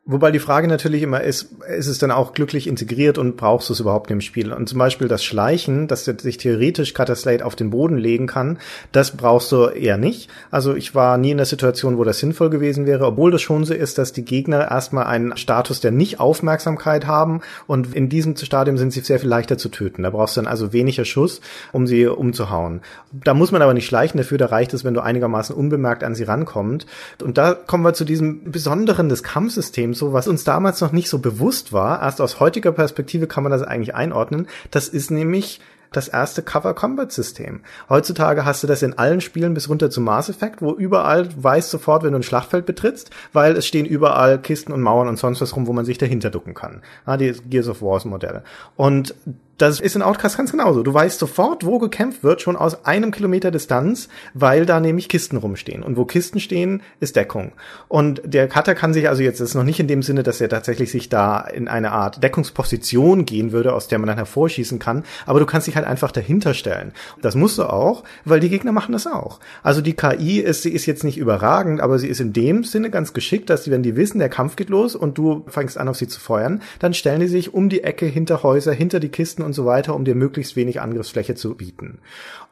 Wobei 0.05 0.31
die 0.31 0.39
Frage 0.39 0.67
natürlich 0.67 1.01
immer 1.01 1.21
ist, 1.21 1.55
ist 1.77 1.87
es 1.87 1.97
dann 1.97 2.11
auch 2.11 2.33
glücklich 2.33 2.67
integriert 2.67 3.17
und 3.17 3.37
brauchst 3.37 3.69
du 3.69 3.73
es 3.73 3.79
überhaupt 3.79 4.11
im 4.11 4.19
Spiel? 4.19 4.51
Und 4.51 4.67
zum 4.67 4.77
Beispiel 4.77 5.07
das 5.07 5.23
Schleichen, 5.23 5.87
dass 5.87 6.03
du 6.03 6.13
sich 6.19 6.35
theoretisch 6.35 6.93
Cutter 6.93 7.15
Slate 7.15 7.45
auf 7.45 7.55
den 7.55 7.69
Boden 7.69 7.97
legen 7.97 8.27
kann, 8.27 8.57
das 8.91 9.15
brauchst 9.15 9.49
du 9.53 9.67
eher 9.67 9.95
nicht. 9.97 10.29
Also 10.51 10.75
ich 10.75 10.93
war 10.93 11.17
nie 11.17 11.31
in 11.31 11.37
der 11.37 11.45
Situation, 11.45 11.97
wo 11.97 12.03
das 12.03 12.19
sinnvoll 12.19 12.49
gewesen 12.49 12.85
wäre, 12.85 13.05
obwohl 13.05 13.31
das 13.31 13.41
schon 13.41 13.63
so 13.63 13.73
ist, 13.73 13.97
dass 13.97 14.11
die 14.11 14.25
Gegner 14.25 14.69
erstmal 14.69 15.05
einen 15.05 15.37
Status 15.37 15.79
der 15.79 15.91
Nicht-Aufmerksamkeit 15.91 17.07
haben 17.07 17.39
und 17.65 17.95
in 17.95 18.09
diesem 18.09 18.35
Stadium 18.35 18.77
sind 18.77 18.91
sie 18.91 18.99
sehr 18.99 19.19
viel 19.19 19.29
leichter 19.29 19.57
zu 19.57 19.69
töten. 19.69 20.03
Da 20.03 20.09
brauchst 20.09 20.35
du 20.35 20.41
dann 20.41 20.51
also 20.51 20.73
weniger 20.73 21.05
Schuss, 21.05 21.39
um 21.71 21.87
sie 21.87 22.07
umzuhauen. 22.07 22.81
Da 23.13 23.33
muss 23.33 23.53
man 23.53 23.61
aber 23.61 23.73
nicht 23.73 23.85
schleichen 23.85 24.17
dafür, 24.17 24.37
da 24.37 24.47
reicht 24.47 24.73
es, 24.73 24.83
wenn 24.83 24.95
du 24.95 24.99
einigermaßen 24.99 25.55
unbemerkt 25.55 26.03
an 26.03 26.13
sie 26.13 26.25
rankommst. 26.25 26.87
Und 27.23 27.37
da 27.37 27.53
kommen 27.53 27.85
wir 27.85 27.93
zu 27.93 28.03
diesem 28.03 28.51
Besonderen 28.51 29.07
des 29.07 29.23
Kampfsystems, 29.23 29.92
so 29.97 30.13
was 30.13 30.27
uns 30.27 30.43
damals 30.43 30.81
noch 30.81 30.91
nicht 30.91 31.09
so 31.09 31.19
bewusst 31.19 31.73
war. 31.73 32.01
Erst 32.01 32.21
aus 32.21 32.39
heutiger 32.39 32.71
Perspektive 32.71 33.27
kann 33.27 33.43
man 33.43 33.51
das 33.51 33.63
eigentlich 33.63 33.95
einordnen. 33.95 34.47
Das 34.71 34.87
ist 34.87 35.11
nämlich 35.11 35.59
das 35.93 36.07
erste 36.07 36.41
Cover-Combat-System. 36.41 37.61
Heutzutage 37.89 38.45
hast 38.45 38.63
du 38.63 38.67
das 38.67 38.81
in 38.81 38.97
allen 38.97 39.21
Spielen 39.21 39.53
bis 39.53 39.69
runter 39.69 39.89
zu 39.89 40.01
Mass 40.01 40.29
Effect, 40.29 40.61
wo 40.61 40.73
überall 40.73 41.27
du 41.27 41.43
weißt 41.43 41.69
sofort, 41.69 42.03
wenn 42.03 42.11
du 42.11 42.19
ein 42.19 42.23
Schlachtfeld 42.23 42.65
betrittst, 42.65 43.11
weil 43.31 43.55
es 43.55 43.65
stehen 43.65 43.85
überall 43.85 44.39
Kisten 44.39 44.73
und 44.73 44.81
Mauern 44.81 45.07
und 45.07 45.17
sonst 45.17 45.41
was 45.41 45.55
rum, 45.55 45.67
wo 45.67 45.73
man 45.73 45.85
sich 45.85 45.97
dahinter 45.97 46.29
ducken 46.29 46.53
kann. 46.53 46.81
Ja, 47.07 47.17
die 47.17 47.31
Gears 47.31 47.69
of 47.69 47.81
Wars 47.81 48.05
Modelle. 48.05 48.43
Und 48.75 49.15
das 49.57 49.79
ist 49.79 49.95
in 49.95 50.01
Outcast 50.01 50.37
ganz 50.37 50.51
genauso. 50.51 50.83
Du 50.83 50.93
weißt 50.93 51.19
sofort, 51.19 51.65
wo 51.65 51.77
gekämpft 51.77 52.23
wird, 52.23 52.41
schon 52.41 52.55
aus 52.55 52.85
einem 52.85 53.11
Kilometer 53.11 53.51
Distanz, 53.51 54.09
weil 54.33 54.65
da 54.65 54.79
nämlich 54.79 55.09
Kisten 55.09 55.37
rumstehen. 55.37 55.83
Und 55.83 55.95
wo 55.95 56.05
Kisten 56.05 56.39
stehen, 56.39 56.81
ist 56.99 57.15
Deckung. 57.15 57.51
Und 57.87 58.21
der 58.25 58.47
Cutter 58.47 58.73
kann 58.73 58.93
sich 58.93 59.07
also 59.09 59.21
jetzt, 59.21 59.39
das 59.39 59.49
ist 59.49 59.55
noch 59.55 59.63
nicht 59.63 59.79
in 59.79 59.87
dem 59.87 60.01
Sinne, 60.01 60.23
dass 60.23 60.41
er 60.41 60.49
tatsächlich 60.49 60.91
sich 60.91 61.07
da 61.09 61.39
in 61.39 61.67
eine 61.67 61.91
Art 61.91 62.23
Deckungsposition 62.23 63.25
gehen 63.25 63.51
würde, 63.51 63.73
aus 63.73 63.87
der 63.87 63.99
man 63.99 64.07
dann 64.07 64.17
hervorschießen 64.17 64.79
kann, 64.79 65.03
aber 65.25 65.39
du 65.39 65.45
kannst 65.45 65.67
dich 65.67 65.75
halt 65.75 65.85
einfach 65.85 66.11
dahinter 66.11 66.53
stellen. 66.53 66.91
Das 67.21 67.35
musst 67.35 67.57
du 67.57 67.63
auch, 67.63 68.03
weil 68.25 68.39
die 68.39 68.49
Gegner 68.49 68.71
machen 68.71 68.93
das 68.93 69.05
auch. 69.05 69.39
Also 69.61 69.81
die 69.81 69.93
KI 69.93 70.39
ist, 70.39 70.63
sie 70.63 70.71
ist 70.71 70.85
jetzt 70.85 71.03
nicht 71.03 71.17
überragend, 71.17 71.79
aber 71.79 71.99
sie 71.99 72.07
ist 72.07 72.19
in 72.19 72.33
dem 72.33 72.63
Sinne 72.63 72.89
ganz 72.89 73.13
geschickt, 73.13 73.49
dass 73.49 73.63
sie, 73.63 73.71
wenn 73.71 73.83
die 73.83 73.95
wissen, 73.95 74.19
der 74.19 74.29
Kampf 74.29 74.55
geht 74.55 74.69
los 74.69 74.95
und 74.95 75.17
du 75.17 75.45
fängst 75.47 75.77
an, 75.77 75.87
auf 75.87 75.97
sie 75.97 76.07
zu 76.07 76.19
feuern, 76.19 76.61
dann 76.79 76.93
stellen 76.93 77.19
die 77.19 77.27
sich 77.27 77.53
um 77.53 77.69
die 77.69 77.83
Ecke, 77.83 78.07
hinter 78.07 78.41
Häuser, 78.43 78.73
hinter 78.73 78.99
die 78.99 79.09
Kisten 79.09 79.42
und 79.43 79.53
so 79.53 79.65
weiter, 79.65 79.95
um 79.95 80.05
dir 80.05 80.15
möglichst 80.15 80.55
wenig 80.55 80.81
Angriffsfläche 80.81 81.35
zu 81.35 81.55
bieten. 81.55 81.99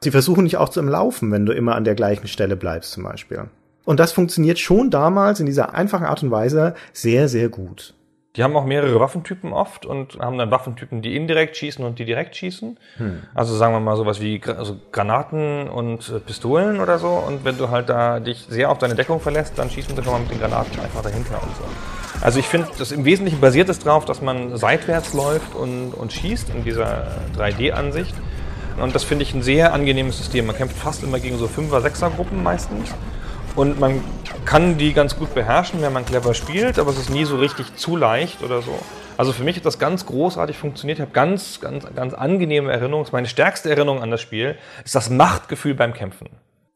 Sie 0.02 0.12
versuchen 0.12 0.46
dich 0.46 0.58
auch 0.58 0.70
zu 0.70 0.82
Laufen, 0.82 1.32
wenn 1.32 1.46
du 1.46 1.54
immer 1.54 1.76
an 1.76 1.84
der 1.84 1.96
gleichen 1.96 2.28
Stelle 2.28 2.56
bleibst 2.56 2.92
zum 2.92 3.04
Beispiel. 3.04 3.46
Und 3.86 4.00
das 4.00 4.12
funktioniert 4.12 4.60
schon 4.60 4.90
damals 4.90 5.40
in 5.40 5.46
dieser 5.46 5.74
einfachen 5.74 6.06
Art 6.06 6.24
und 6.24 6.32
Weise 6.32 6.76
sehr, 6.94 7.28
sehr 7.28 7.50
gut. 7.50 7.94
Die 8.38 8.44
haben 8.44 8.56
auch 8.56 8.66
mehrere 8.66 8.98
Waffentypen 9.00 9.52
oft 9.52 9.86
und 9.86 10.18
haben 10.20 10.38
dann 10.38 10.52
Waffentypen, 10.52 11.02
die 11.02 11.18
indirekt 11.18 11.58
schießen 11.58 11.84
und 11.84 12.00
die 12.00 12.06
direkt 12.06 12.36
schießen. 12.38 12.80
Hm. 12.96 13.24
Also 13.34 13.56
sagen 13.56 13.74
wir 13.74 13.82
mal 13.82 13.98
sowas 13.98 14.22
wie 14.22 14.42
also 14.46 14.80
Granaten 14.94 15.68
und 15.68 16.10
äh, 16.10 16.20
Pistolen 16.20 16.80
oder 16.80 16.98
so. 16.98 17.10
Und 17.10 17.44
wenn 17.44 17.58
du 17.58 17.70
halt 17.70 17.90
da 17.90 18.22
dich 18.22 18.46
sehr 18.48 18.72
auf 18.72 18.78
deine 18.78 18.96
Deckung 18.96 19.20
verlässt, 19.20 19.58
dann 19.58 19.70
schießen 19.70 19.98
sie 19.98 20.04
schon 20.04 20.14
mal 20.14 20.20
mit 20.20 20.32
den 20.32 20.40
Granaten 20.40 20.80
einfach 20.80 21.02
dahinter 21.02 21.44
und 21.44 21.56
so. 21.58 21.64
Also 22.22 22.40
ich 22.40 22.46
finde, 22.46 22.68
das 22.78 22.92
im 22.92 23.04
Wesentlichen 23.04 23.42
basiert 23.42 23.68
es 23.70 23.80
darauf, 23.80 24.06
dass 24.06 24.22
man 24.22 24.56
seitwärts 24.56 25.14
läuft 25.14 25.56
und, 25.56 25.94
und 25.94 26.14
schießt 26.14 26.50
in 26.50 26.64
dieser 26.64 27.08
3D-Ansicht. 27.38 28.14
Und 28.80 28.94
das 28.94 29.04
finde 29.04 29.24
ich 29.24 29.34
ein 29.34 29.42
sehr 29.42 29.74
angenehmes 29.74 30.18
System. 30.18 30.46
Man 30.46 30.56
kämpft 30.56 30.78
fast 30.78 31.04
immer 31.04 31.20
gegen 31.20 31.38
so 31.38 31.46
5er, 31.46 31.82
6er 31.82 32.12
Gruppen 32.12 32.44
meistens. 32.44 32.94
Und 33.56 33.80
man 33.80 34.04
kann 34.46 34.78
die 34.78 34.94
ganz 34.94 35.18
gut 35.18 35.34
beherrschen, 35.34 35.82
wenn 35.82 35.94
man 35.94 36.06
clever 36.06 36.34
spielt, 36.34 36.80
aber 36.80 36.92
es 36.92 36.98
ist 36.98 37.10
nie 37.10 37.26
so 37.26 37.38
richtig 37.38 37.76
zu 37.76 37.98
leicht 37.98 38.44
oder 38.44 38.62
so. 38.62 38.78
Also 39.18 39.34
für 39.34 39.44
mich 39.44 39.58
hat 39.58 39.66
das 39.66 39.78
ganz 39.78 40.06
großartig 40.06 40.58
funktioniert. 40.58 41.00
Ich 41.00 41.02
habe 41.02 41.12
ganz, 41.12 41.60
ganz, 41.60 41.86
ganz 41.96 42.14
angenehme 42.14 42.72
Erinnerungen. 42.72 43.08
Meine 43.12 43.28
stärkste 43.28 43.70
Erinnerung 43.70 44.02
an 44.02 44.10
das 44.10 44.22
Spiel 44.22 44.58
ist 44.86 44.96
das 44.96 45.10
Machtgefühl 45.10 45.74
beim 45.74 45.94
Kämpfen. 45.94 46.30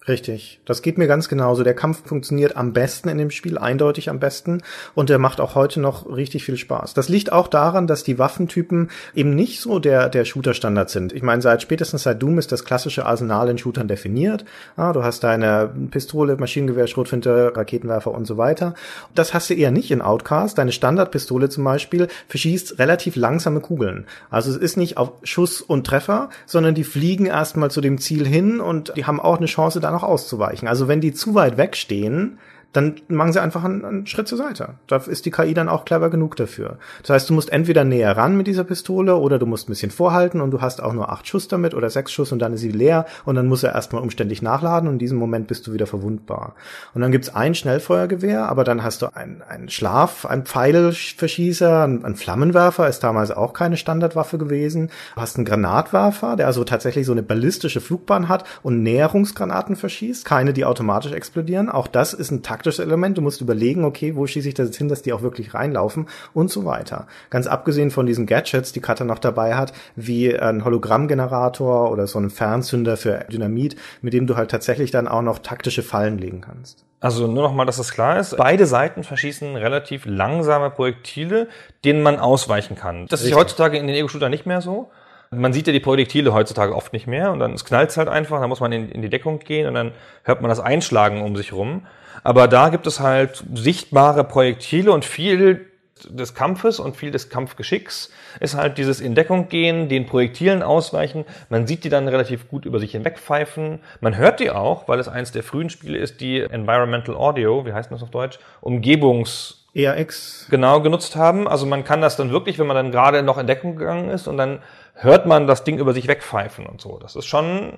Richtig. 0.08 0.60
Das 0.66 0.84
geht 0.84 1.00
mir 1.00 1.08
ganz 1.08 1.30
genauso. 1.30 1.64
Der 1.64 1.74
Kampf 1.74 2.08
funktioniert 2.08 2.56
am 2.56 2.74
besten 2.74 3.10
in 3.10 3.18
dem 3.18 3.32
Spiel, 3.32 3.58
eindeutig 3.58 4.10
am 4.10 4.20
besten. 4.20 4.62
Und 4.94 5.10
der 5.10 5.18
macht 5.18 5.42
auch 5.42 5.56
heute 5.56 5.82
noch 5.82 6.08
richtig 6.16 6.44
viel 6.44 6.58
Spaß. 6.58 6.94
Das 6.94 7.10
liegt 7.10 7.32
auch 7.32 7.48
daran, 7.48 7.88
dass 7.88 8.04
die 8.04 8.20
Waffentypen 8.20 8.92
eben 9.16 9.34
nicht 9.34 9.62
so 9.62 9.80
der, 9.80 10.10
der 10.10 10.24
Shooter-Standard 10.26 10.92
sind. 10.92 11.12
Ich 11.12 11.24
meine, 11.24 11.42
seit 11.42 11.64
spätestens 11.64 12.04
seit 12.04 12.22
Doom 12.22 12.38
ist 12.38 12.52
das 12.52 12.66
klassische 12.66 13.08
Arsenal 13.08 13.50
in 13.50 13.58
Shootern 13.58 13.88
definiert. 13.88 14.46
Ja, 14.78 14.94
du 14.94 15.04
hast 15.04 15.24
deine 15.24 15.72
Pistole, 15.90 16.38
Maschinengewehr, 16.38 16.86
Schrotfinte, 16.86 17.54
Raketenwerfer 17.56 18.12
und 18.12 18.28
so 18.28 18.38
weiter. 18.38 18.76
Das 19.16 19.34
hast 19.34 19.50
du 19.50 19.56
eher 19.56 19.72
nicht 19.72 19.90
in 19.90 20.04
Outcast. 20.04 20.60
Deine 20.60 20.72
Standardpistole 20.72 21.50
zum 21.50 21.64
Beispiel 21.64 22.10
verschießt 22.28 22.78
relativ 22.78 23.16
langsame 23.16 23.60
Kugeln. 23.60 24.06
Also 24.30 24.52
es 24.52 24.58
ist 24.58 24.78
nicht 24.78 24.98
auf 24.98 25.14
Schuss 25.24 25.62
und 25.62 25.88
Treffer, 25.88 26.30
sondern 26.46 26.76
die 26.76 26.84
fliegen 26.84 27.26
erstmal 27.26 27.72
zu 27.72 27.82
dem 27.82 27.98
Ziel 27.98 28.28
hin 28.28 28.60
und 28.60 28.94
die 28.96 29.06
haben 29.06 29.20
auch 29.20 29.38
eine 29.38 29.48
Chance, 29.48 29.80
dann 29.80 29.95
noch 29.96 30.04
auszuweichen. 30.04 30.68
Also 30.68 30.88
wenn 30.88 31.02
die 31.02 31.14
zu 31.14 31.34
weit 31.34 31.58
wegstehen, 31.58 32.38
dann 32.76 32.96
machen 33.08 33.32
sie 33.32 33.42
einfach 33.42 33.64
einen, 33.64 33.86
einen, 33.86 34.08
Schritt 34.08 34.28
zur 34.28 34.38
Seite. 34.38 34.76
Da 34.88 34.98
ist 34.98 35.26
die 35.26 35.32
KI 35.32 35.54
dann 35.54 35.70
auch 35.70 35.86
clever 35.86 36.10
genug 36.10 36.36
dafür. 36.36 36.78
Das 37.02 37.12
heißt, 37.12 37.30
du 37.30 37.34
musst 37.34 37.52
entweder 37.52 37.86
näher 37.86 38.18
ran 38.18 38.36
mit 38.36 38.48
dieser 38.48 38.66
Pistole 38.66 39.16
oder 39.16 39.40
du 39.40 39.46
musst 39.46 39.70
ein 39.70 39.72
bisschen 39.72 39.92
vorhalten 39.92 40.42
und 40.42 40.52
du 40.52 40.62
hast 40.62 40.84
auch 40.84 40.92
nur 40.92 41.10
acht 41.10 41.28
Schuss 41.28 41.48
damit 41.48 41.74
oder 41.74 41.90
sechs 41.90 42.12
Schuss 42.12 42.34
und 42.34 42.40
dann 42.40 42.54
ist 42.54 42.62
sie 42.62 42.72
leer 42.72 43.06
und 43.24 43.36
dann 43.36 43.48
muss 43.48 43.64
er 43.64 43.74
erstmal 43.74 44.02
umständlich 44.02 44.42
nachladen 44.42 44.90
und 44.90 44.96
in 44.96 45.00
diesem 45.00 45.18
Moment 45.18 45.48
bist 45.48 45.66
du 45.68 45.74
wieder 45.74 45.88
verwundbar. 45.88 46.56
Und 46.94 47.02
dann 47.02 47.12
gibt's 47.12 47.34
ein 47.34 47.56
Schnellfeuergewehr, 47.56 48.50
aber 48.50 48.66
dann 48.66 48.84
hast 48.84 49.02
du 49.02 49.16
einen, 49.16 49.42
einen 49.42 49.70
Schlaf, 49.70 50.26
einen 50.26 50.46
Pfeilverschießer, 50.46 51.84
einen 51.84 52.16
Flammenwerfer, 52.16 52.90
ist 52.90 53.04
damals 53.04 53.32
auch 53.32 53.54
keine 53.54 53.78
Standardwaffe 53.78 54.38
gewesen. 54.38 54.90
Du 55.16 55.22
hast 55.22 55.38
einen 55.38 55.46
Granatwerfer, 55.46 56.36
der 56.36 56.48
also 56.48 56.66
tatsächlich 56.66 57.06
so 57.06 57.14
eine 57.14 57.24
ballistische 57.24 57.80
Flugbahn 57.80 58.28
hat 58.28 58.44
und 58.64 58.84
Näherungsgranaten 58.84 59.78
verschießt, 59.78 60.26
keine, 60.26 60.52
die 60.52 60.66
automatisch 60.66 61.14
explodieren. 61.14 61.70
Auch 61.70 61.88
das 61.88 62.14
ist 62.14 62.32
ein 62.32 62.44
Takt 62.44 62.65
taktisches 62.66 62.86
Element. 62.86 63.18
Du 63.18 63.22
musst 63.22 63.42
überlegen, 63.42 63.86
okay, 63.86 64.16
wo 64.16 64.28
schieße 64.28 64.48
ich 64.48 64.54
das 64.54 64.68
jetzt 64.68 64.78
hin, 64.78 64.90
dass 64.90 65.02
die 65.02 65.14
auch 65.14 65.22
wirklich 65.22 65.54
reinlaufen 65.54 66.08
und 66.34 66.50
so 66.52 66.66
weiter. 66.66 67.08
Ganz 67.30 67.48
abgesehen 67.48 67.92
von 67.92 68.06
diesen 68.06 68.26
Gadgets, 68.26 68.72
die 68.72 68.82
Cutter 68.82 69.06
noch 69.06 69.20
dabei 69.20 69.56
hat, 69.56 69.74
wie 69.96 70.38
ein 70.38 70.66
Hologrammgenerator 70.66 71.92
oder 71.92 72.08
so 72.08 72.20
ein 72.20 72.30
Fernzünder 72.30 72.98
für 72.98 73.26
Dynamit, 73.32 73.76
mit 74.02 74.14
dem 74.14 74.28
du 74.28 74.36
halt 74.36 74.52
tatsächlich 74.52 74.92
dann 74.92 75.08
auch 75.08 75.22
noch 75.22 75.40
taktische 75.40 75.84
Fallen 75.84 76.18
legen 76.18 76.42
kannst. 76.42 76.86
Also 77.00 77.28
nur 77.28 77.44
noch 77.44 77.54
mal, 77.54 77.66
dass 77.66 77.78
das 77.78 77.92
klar 77.92 78.20
ist. 78.20 78.36
Beide 78.38 78.66
Seiten 78.66 79.04
verschießen 79.04 79.56
relativ 79.56 80.06
langsame 80.06 80.72
Projektile, 80.72 81.48
denen 81.84 82.02
man 82.02 82.20
ausweichen 82.20 82.76
kann. 82.76 83.06
Das 83.08 83.20
Richtig. 83.20 83.34
ist 83.34 83.38
heutzutage 83.38 83.78
in 83.78 83.88
den 83.88 83.96
Ego-Shooter 83.96 84.30
nicht 84.30 84.46
mehr 84.46 84.62
so. 84.62 84.90
Man 85.32 85.54
sieht 85.54 85.68
ja 85.68 85.74
die 85.74 85.80
Projektile 85.80 86.34
heutzutage 86.34 86.76
oft 86.76 86.94
nicht 86.94 87.08
mehr 87.08 87.32
und 87.32 87.40
dann 87.40 87.56
knallt 87.56 87.90
es 87.90 87.98
halt 87.98 88.08
einfach, 88.08 88.40
dann 88.40 88.50
muss 88.50 88.60
man 88.60 88.72
in, 88.72 88.90
in, 88.90 89.02
die 89.02 89.10
Deckung 89.10 89.40
gehen 89.40 89.68
und 89.68 89.74
dann 89.74 89.92
hört 90.24 90.42
man 90.42 90.50
das 90.50 90.60
Einschlagen 90.60 91.22
um 91.22 91.36
sich 91.36 91.52
rum. 91.52 91.86
Aber 92.26 92.48
da 92.48 92.70
gibt 92.70 92.88
es 92.88 93.00
halt 93.00 93.44
sichtbare 93.54 94.24
Projektile 94.24 94.92
und 94.92 95.06
viel 95.06 95.68
des 96.10 96.34
Kampfes 96.34 96.80
und 96.80 96.98
viel 96.98 97.12
des 97.12 97.30
Kampfgeschicks 97.30 98.10
ist 98.40 98.56
halt 98.56 98.80
dieses 98.80 99.00
in 99.00 99.14
Deckung 99.14 99.48
gehen, 99.48 99.90
den 99.90 100.08
Projektilen 100.08 100.64
ausweichen. 100.64 101.24
Man 101.50 101.68
sieht 101.68 101.84
die 101.84 101.90
dann 101.90 102.08
relativ 102.08 102.50
gut 102.50 102.66
über 102.66 102.80
sich 102.80 102.94
hinwegpfeifen. 102.94 103.80
Man 104.02 104.18
hört 104.18 104.40
die 104.40 104.50
auch, 104.50 104.88
weil 104.88 104.98
es 105.00 105.08
eins 105.08 105.34
der 105.34 105.44
frühen 105.44 105.70
Spiele 105.70 106.00
ist, 106.00 106.20
die 106.20 106.42
Environmental 106.42 107.14
Audio, 107.16 107.64
wie 107.64 107.74
heißt 107.74 107.92
das 107.92 108.02
auf 108.02 108.10
Deutsch, 108.10 108.40
Umgebungs 108.60 109.68
ERX. 109.76 110.48
genau 110.50 110.82
genutzt 110.82 111.16
haben. 111.16 111.48
Also 111.48 111.68
man 111.68 111.84
kann 111.84 112.02
das 112.02 112.18
dann 112.18 112.32
wirklich, 112.32 112.58
wenn 112.58 112.66
man 112.66 112.76
dann 112.76 112.90
gerade 112.92 113.22
noch 113.22 113.38
in 113.38 113.46
Deckung 113.46 113.76
gegangen 113.76 114.10
ist 114.10 114.28
und 114.28 114.38
dann 114.38 114.64
hört 114.96 115.28
man 115.28 115.46
das 115.46 115.64
Ding 115.64 115.78
über 115.78 115.94
sich 115.94 116.08
wegpfeifen 116.08 116.66
und 116.66 116.82
so. 116.82 116.98
Das 116.98 117.16
ist 117.16 117.28
schon, 117.28 117.78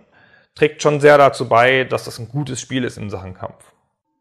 trägt 0.55 0.81
schon 0.81 1.01
sehr 1.01 1.17
dazu 1.17 1.49
bei, 1.49 1.83
dass 1.83 2.05
das 2.05 2.17
ein 2.17 2.29
gutes 2.29 2.61
Spiel 2.61 2.85
ist 2.85 2.97
in 2.97 3.09
Sachen 3.09 3.33
Kampf. 3.33 3.73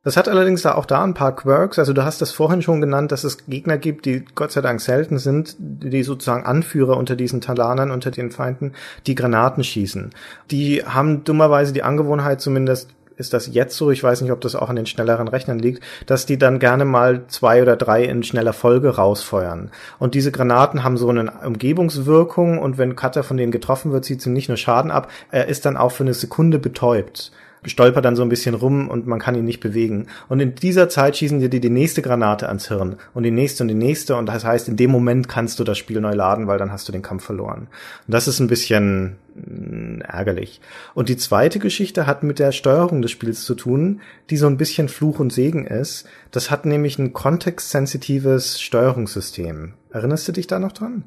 Das 0.06 0.16
hat 0.16 0.28
allerdings 0.28 0.64
auch 0.64 0.86
da 0.86 1.02
ein 1.02 1.14
paar 1.14 1.34
Quirks. 1.34 1.80
Also 1.80 1.92
du 1.92 2.04
hast 2.04 2.22
das 2.22 2.30
vorhin 2.30 2.62
schon 2.62 2.80
genannt, 2.80 3.10
dass 3.10 3.24
es 3.24 3.44
Gegner 3.48 3.76
gibt, 3.76 4.06
die 4.06 4.24
Gott 4.36 4.52
sei 4.52 4.60
Dank 4.60 4.80
selten 4.80 5.18
sind, 5.18 5.56
die 5.58 6.04
sozusagen 6.04 6.46
Anführer 6.46 6.96
unter 6.96 7.16
diesen 7.16 7.40
Talanern, 7.40 7.90
unter 7.90 8.12
den 8.12 8.30
Feinden, 8.30 8.74
die 9.08 9.16
Granaten 9.16 9.64
schießen. 9.64 10.10
Die 10.52 10.84
haben 10.84 11.24
dummerweise 11.24 11.72
die 11.72 11.82
Angewohnheit, 11.82 12.40
zumindest 12.40 12.90
ist 13.16 13.32
das 13.32 13.52
jetzt 13.52 13.76
so, 13.76 13.90
ich 13.90 14.00
weiß 14.00 14.20
nicht, 14.20 14.30
ob 14.30 14.40
das 14.40 14.54
auch 14.54 14.68
an 14.68 14.76
den 14.76 14.86
schnelleren 14.86 15.26
Rechnern 15.26 15.58
liegt, 15.58 15.82
dass 16.06 16.24
die 16.24 16.38
dann 16.38 16.60
gerne 16.60 16.84
mal 16.84 17.26
zwei 17.26 17.60
oder 17.60 17.74
drei 17.74 18.04
in 18.04 18.22
schneller 18.22 18.52
Folge 18.52 18.90
rausfeuern. 18.90 19.72
Und 19.98 20.14
diese 20.14 20.30
Granaten 20.30 20.84
haben 20.84 20.98
so 20.98 21.08
eine 21.08 21.32
Umgebungswirkung 21.44 22.60
und 22.60 22.78
wenn 22.78 22.94
Cutter 22.94 23.24
von 23.24 23.38
denen 23.38 23.50
getroffen 23.50 23.90
wird, 23.90 24.04
zieht 24.04 24.22
sie 24.22 24.30
nicht 24.30 24.46
nur 24.46 24.56
Schaden 24.56 24.92
ab, 24.92 25.10
er 25.32 25.48
ist 25.48 25.66
dann 25.66 25.76
auch 25.76 25.90
für 25.90 26.04
eine 26.04 26.14
Sekunde 26.14 26.60
betäubt 26.60 27.32
stolpert 27.66 28.04
dann 28.04 28.16
so 28.16 28.22
ein 28.22 28.28
bisschen 28.28 28.54
rum 28.54 28.88
und 28.88 29.06
man 29.06 29.18
kann 29.18 29.34
ihn 29.34 29.44
nicht 29.44 29.60
bewegen. 29.60 30.06
Und 30.28 30.40
in 30.40 30.54
dieser 30.54 30.88
Zeit 30.88 31.16
schießen 31.16 31.40
dir 31.40 31.48
die, 31.48 31.60
die 31.60 31.70
nächste 31.70 32.02
Granate 32.02 32.48
ans 32.48 32.68
Hirn 32.68 32.96
und 33.14 33.22
die 33.22 33.30
nächste 33.30 33.62
und 33.62 33.68
die 33.68 33.74
nächste 33.74 34.16
und 34.16 34.26
das 34.26 34.44
heißt, 34.44 34.68
in 34.68 34.76
dem 34.76 34.90
Moment 34.90 35.28
kannst 35.28 35.58
du 35.58 35.64
das 35.64 35.78
Spiel 35.78 36.00
neu 36.00 36.14
laden, 36.14 36.46
weil 36.46 36.58
dann 36.58 36.72
hast 36.72 36.88
du 36.88 36.92
den 36.92 37.02
Kampf 37.02 37.24
verloren. 37.24 37.68
Und 38.06 38.14
das 38.14 38.28
ist 38.28 38.40
ein 38.40 38.48
bisschen 38.48 39.16
mh, 39.34 40.04
ärgerlich. 40.04 40.60
Und 40.94 41.08
die 41.08 41.16
zweite 41.16 41.58
Geschichte 41.58 42.06
hat 42.06 42.22
mit 42.22 42.38
der 42.38 42.52
Steuerung 42.52 43.02
des 43.02 43.10
Spiels 43.10 43.44
zu 43.44 43.54
tun, 43.54 44.00
die 44.30 44.36
so 44.36 44.46
ein 44.46 44.56
bisschen 44.56 44.88
Fluch 44.88 45.18
und 45.18 45.32
Segen 45.32 45.66
ist. 45.66 46.06
Das 46.30 46.50
hat 46.50 46.66
nämlich 46.66 46.98
ein 46.98 47.12
kontextsensitives 47.12 48.60
Steuerungssystem. 48.60 49.74
Erinnerst 49.90 50.28
du 50.28 50.32
dich 50.32 50.46
da 50.46 50.58
noch 50.58 50.72
dran? 50.72 51.04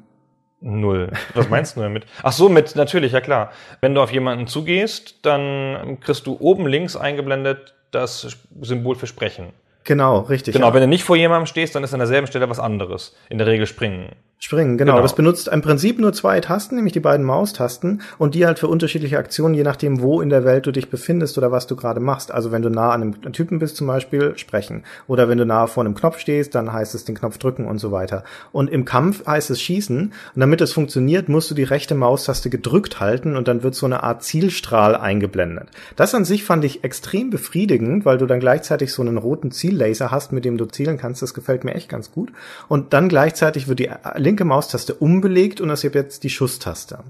Null. 0.60 1.10
Was 1.34 1.48
meinst 1.48 1.76
du 1.76 1.80
damit? 1.80 2.04
Ach 2.22 2.32
so, 2.32 2.48
mit, 2.48 2.76
natürlich, 2.76 3.12
ja 3.12 3.20
klar. 3.20 3.52
Wenn 3.80 3.94
du 3.94 4.02
auf 4.02 4.12
jemanden 4.12 4.46
zugehst, 4.46 5.16
dann 5.22 5.98
kriegst 6.00 6.26
du 6.26 6.36
oben 6.38 6.66
links 6.66 6.96
eingeblendet 6.96 7.74
das 7.90 8.38
Symbol 8.60 8.94
für 8.94 9.06
Sprechen. 9.06 9.52
Genau, 9.84 10.20
richtig. 10.20 10.54
Genau, 10.54 10.68
ja. 10.68 10.74
wenn 10.74 10.82
du 10.82 10.88
nicht 10.88 11.04
vor 11.04 11.16
jemandem 11.16 11.46
stehst, 11.46 11.74
dann 11.74 11.82
ist 11.82 11.94
an 11.94 11.98
derselben 11.98 12.26
Stelle 12.26 12.48
was 12.50 12.60
anderes. 12.60 13.16
In 13.28 13.38
der 13.38 13.46
Regel 13.46 13.66
springen. 13.66 14.10
Springen, 14.42 14.78
genau. 14.78 14.92
Genau. 14.92 15.02
Das 15.02 15.14
benutzt 15.14 15.48
im 15.48 15.60
Prinzip 15.60 15.98
nur 15.98 16.14
zwei 16.14 16.40
Tasten, 16.40 16.76
nämlich 16.76 16.94
die 16.94 17.00
beiden 17.00 17.26
Maustasten 17.26 18.00
und 18.16 18.34
die 18.34 18.46
halt 18.46 18.58
für 18.58 18.68
unterschiedliche 18.68 19.18
Aktionen, 19.18 19.52
je 19.52 19.62
nachdem, 19.62 20.00
wo 20.00 20.22
in 20.22 20.30
der 20.30 20.46
Welt 20.46 20.66
du 20.66 20.72
dich 20.72 20.88
befindest 20.88 21.36
oder 21.36 21.52
was 21.52 21.66
du 21.66 21.76
gerade 21.76 22.00
machst. 22.00 22.32
Also 22.32 22.50
wenn 22.50 22.62
du 22.62 22.70
nah 22.70 22.90
an 22.90 23.02
einem 23.02 23.32
Typen 23.34 23.58
bist 23.58 23.76
zum 23.76 23.86
Beispiel, 23.86 24.38
sprechen. 24.38 24.84
Oder 25.06 25.28
wenn 25.28 25.36
du 25.36 25.44
nah 25.44 25.66
vor 25.66 25.84
einem 25.84 25.94
Knopf 25.94 26.18
stehst, 26.18 26.54
dann 26.54 26.72
heißt 26.72 26.94
es 26.94 27.04
den 27.04 27.16
Knopf 27.16 27.36
drücken 27.36 27.66
und 27.66 27.80
so 27.80 27.92
weiter. 27.92 28.24
Und 28.50 28.70
im 28.70 28.86
Kampf 28.86 29.26
heißt 29.26 29.50
es 29.50 29.60
schießen. 29.60 29.98
Und 30.34 30.40
damit 30.40 30.62
es 30.62 30.72
funktioniert, 30.72 31.28
musst 31.28 31.50
du 31.50 31.54
die 31.54 31.64
rechte 31.64 31.94
Maustaste 31.94 32.48
gedrückt 32.48 32.98
halten 32.98 33.36
und 33.36 33.46
dann 33.46 33.62
wird 33.62 33.74
so 33.74 33.84
eine 33.84 34.02
Art 34.02 34.22
Zielstrahl 34.22 34.96
eingeblendet. 34.96 35.68
Das 35.96 36.14
an 36.14 36.24
sich 36.24 36.44
fand 36.44 36.64
ich 36.64 36.82
extrem 36.82 37.28
befriedigend, 37.28 38.06
weil 38.06 38.16
du 38.16 38.24
dann 38.24 38.40
gleichzeitig 38.40 38.94
so 38.94 39.02
einen 39.02 39.18
roten 39.18 39.50
Ziellaser 39.50 40.10
hast, 40.10 40.32
mit 40.32 40.46
dem 40.46 40.56
du 40.56 40.64
zielen 40.64 40.96
kannst. 40.96 41.20
Das 41.20 41.34
gefällt 41.34 41.62
mir 41.62 41.74
echt 41.74 41.90
ganz 41.90 42.10
gut. 42.10 42.32
Und 42.68 42.94
dann 42.94 43.10
gleichzeitig 43.10 43.68
wird 43.68 43.80
die 43.80 43.90
linke 44.30 44.44
Maustaste 44.44 44.94
umbelegt 44.94 45.60
und 45.60 45.68
das 45.68 45.82
ist 45.82 45.92
jetzt 45.92 46.22
die 46.22 46.30
Schusstaste. 46.30 47.00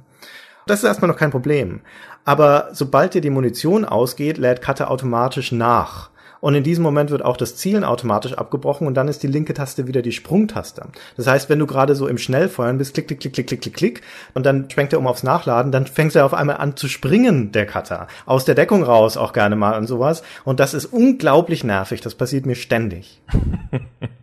Das 0.67 0.79
ist 0.79 0.85
erstmal 0.85 1.11
noch 1.11 1.19
kein 1.19 1.31
Problem. 1.31 1.81
Aber 2.25 2.71
sobald 2.73 3.13
dir 3.13 3.21
die 3.21 3.29
Munition 3.29 3.85
ausgeht, 3.85 4.39
lädt 4.39 4.63
Cutter 4.63 4.91
automatisch 4.91 5.53
nach. 5.53 6.09
Und 6.41 6.55
in 6.55 6.65
diesem 6.65 6.83
Moment 6.83 7.11
wird 7.11 7.23
auch 7.23 7.37
das 7.37 7.57
Zielen 7.57 7.85
automatisch 7.85 8.33
abgebrochen 8.33 8.87
und 8.87 8.95
dann 8.95 9.09
ist 9.09 9.23
die 9.23 9.27
linke 9.27 9.53
Taste 9.53 9.87
wieder 9.87 10.01
die 10.01 10.13
Sprungtaste. 10.13 10.87
Das 11.19 11.27
heißt, 11.27 11.51
wenn 11.51 11.59
du 11.59 11.67
gerade 11.67 11.95
so 11.95 12.09
im 12.09 12.17
Schnellfeuern 12.17 12.79
bist, 12.79 12.95
klick, 12.95 13.09
klick, 13.09 13.21
klick, 13.21 13.35
klick, 13.35 13.47
klick, 13.49 13.61
klick, 13.61 13.75
klick, 13.75 14.03
und 14.33 14.47
dann 14.47 14.71
schwenkt 14.71 14.95
er 14.95 15.01
um 15.01 15.07
aufs 15.07 15.23
Nachladen, 15.23 15.71
dann 15.71 15.87
fängt 15.87 16.17
er 16.17 16.25
auf 16.25 16.33
einmal 16.33 16.57
an 16.57 16.77
zu 16.77 16.89
springen, 16.89 17.53
der 17.53 17.67
Cutter. 17.67 18.07
Aus 18.25 18.47
der 18.47 18.55
Deckung 18.55 18.83
raus 18.83 19.19
auch 19.19 19.35
gerne 19.35 19.57
mal 19.57 19.77
und 19.77 19.87
sowas. 19.87 20.23
Und 20.45 20.61
das 20.61 20.73
ist 20.73 20.87
unglaublich 20.87 21.63
nervig. 21.63 22.01
Das 22.01 22.15
passiert 22.15 22.47
mir 22.47 22.57
ständig. 22.57 23.21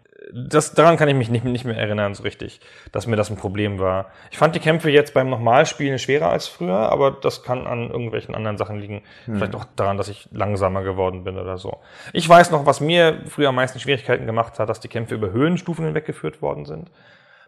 Das, 0.50 0.74
daran 0.74 0.98
kann 0.98 1.08
ich 1.10 1.16
mich 1.16 1.30
nicht, 1.30 1.46
nicht 1.46 1.66
mehr 1.66 1.78
erinnern, 1.78 2.14
so 2.14 2.22
richtig, 2.24 2.60
dass 2.92 3.08
mir 3.08 3.16
das 3.16 3.32
ein 3.32 3.38
Problem 3.38 3.80
war. 3.80 4.08
Ich 4.30 4.38
fand 4.38 4.54
die 4.54 4.60
Kämpfe 4.60 4.92
jetzt 4.92 5.14
beim 5.14 5.30
Nochmalspielen 5.30 5.98
schwerer 5.98 6.30
als 6.30 6.48
früher, 6.48 6.78
aber 6.92 7.10
das 7.12 7.42
kann 7.42 7.66
an 7.66 7.90
irgendwelchen 7.90 8.36
anderen 8.36 8.58
Sachen 8.58 8.78
liegen. 8.80 9.02
Vielleicht 9.26 9.56
auch 9.56 9.66
daran, 9.76 9.98
dass 9.98 10.10
ich 10.10 10.30
langsamer 10.32 10.84
geworden 10.84 11.24
bin 11.24 11.38
oder 11.40 11.58
so. 11.58 11.78
Ich 12.14 12.28
weiß 12.30 12.52
noch, 12.52 12.66
was 12.66 12.82
mir 12.82 13.22
früher 13.28 13.50
am 13.50 13.56
meisten 13.56 13.80
Schwierigkeiten 13.80 14.26
gemacht 14.28 14.60
hat, 14.60 14.70
dass 14.70 14.80
die 14.80 14.90
Kämpfe 14.90 15.16
über 15.16 15.32
Höhenstufen 15.32 15.86
hinweggeführt 15.86 16.42
worden 16.42 16.66
sind. 16.66 16.92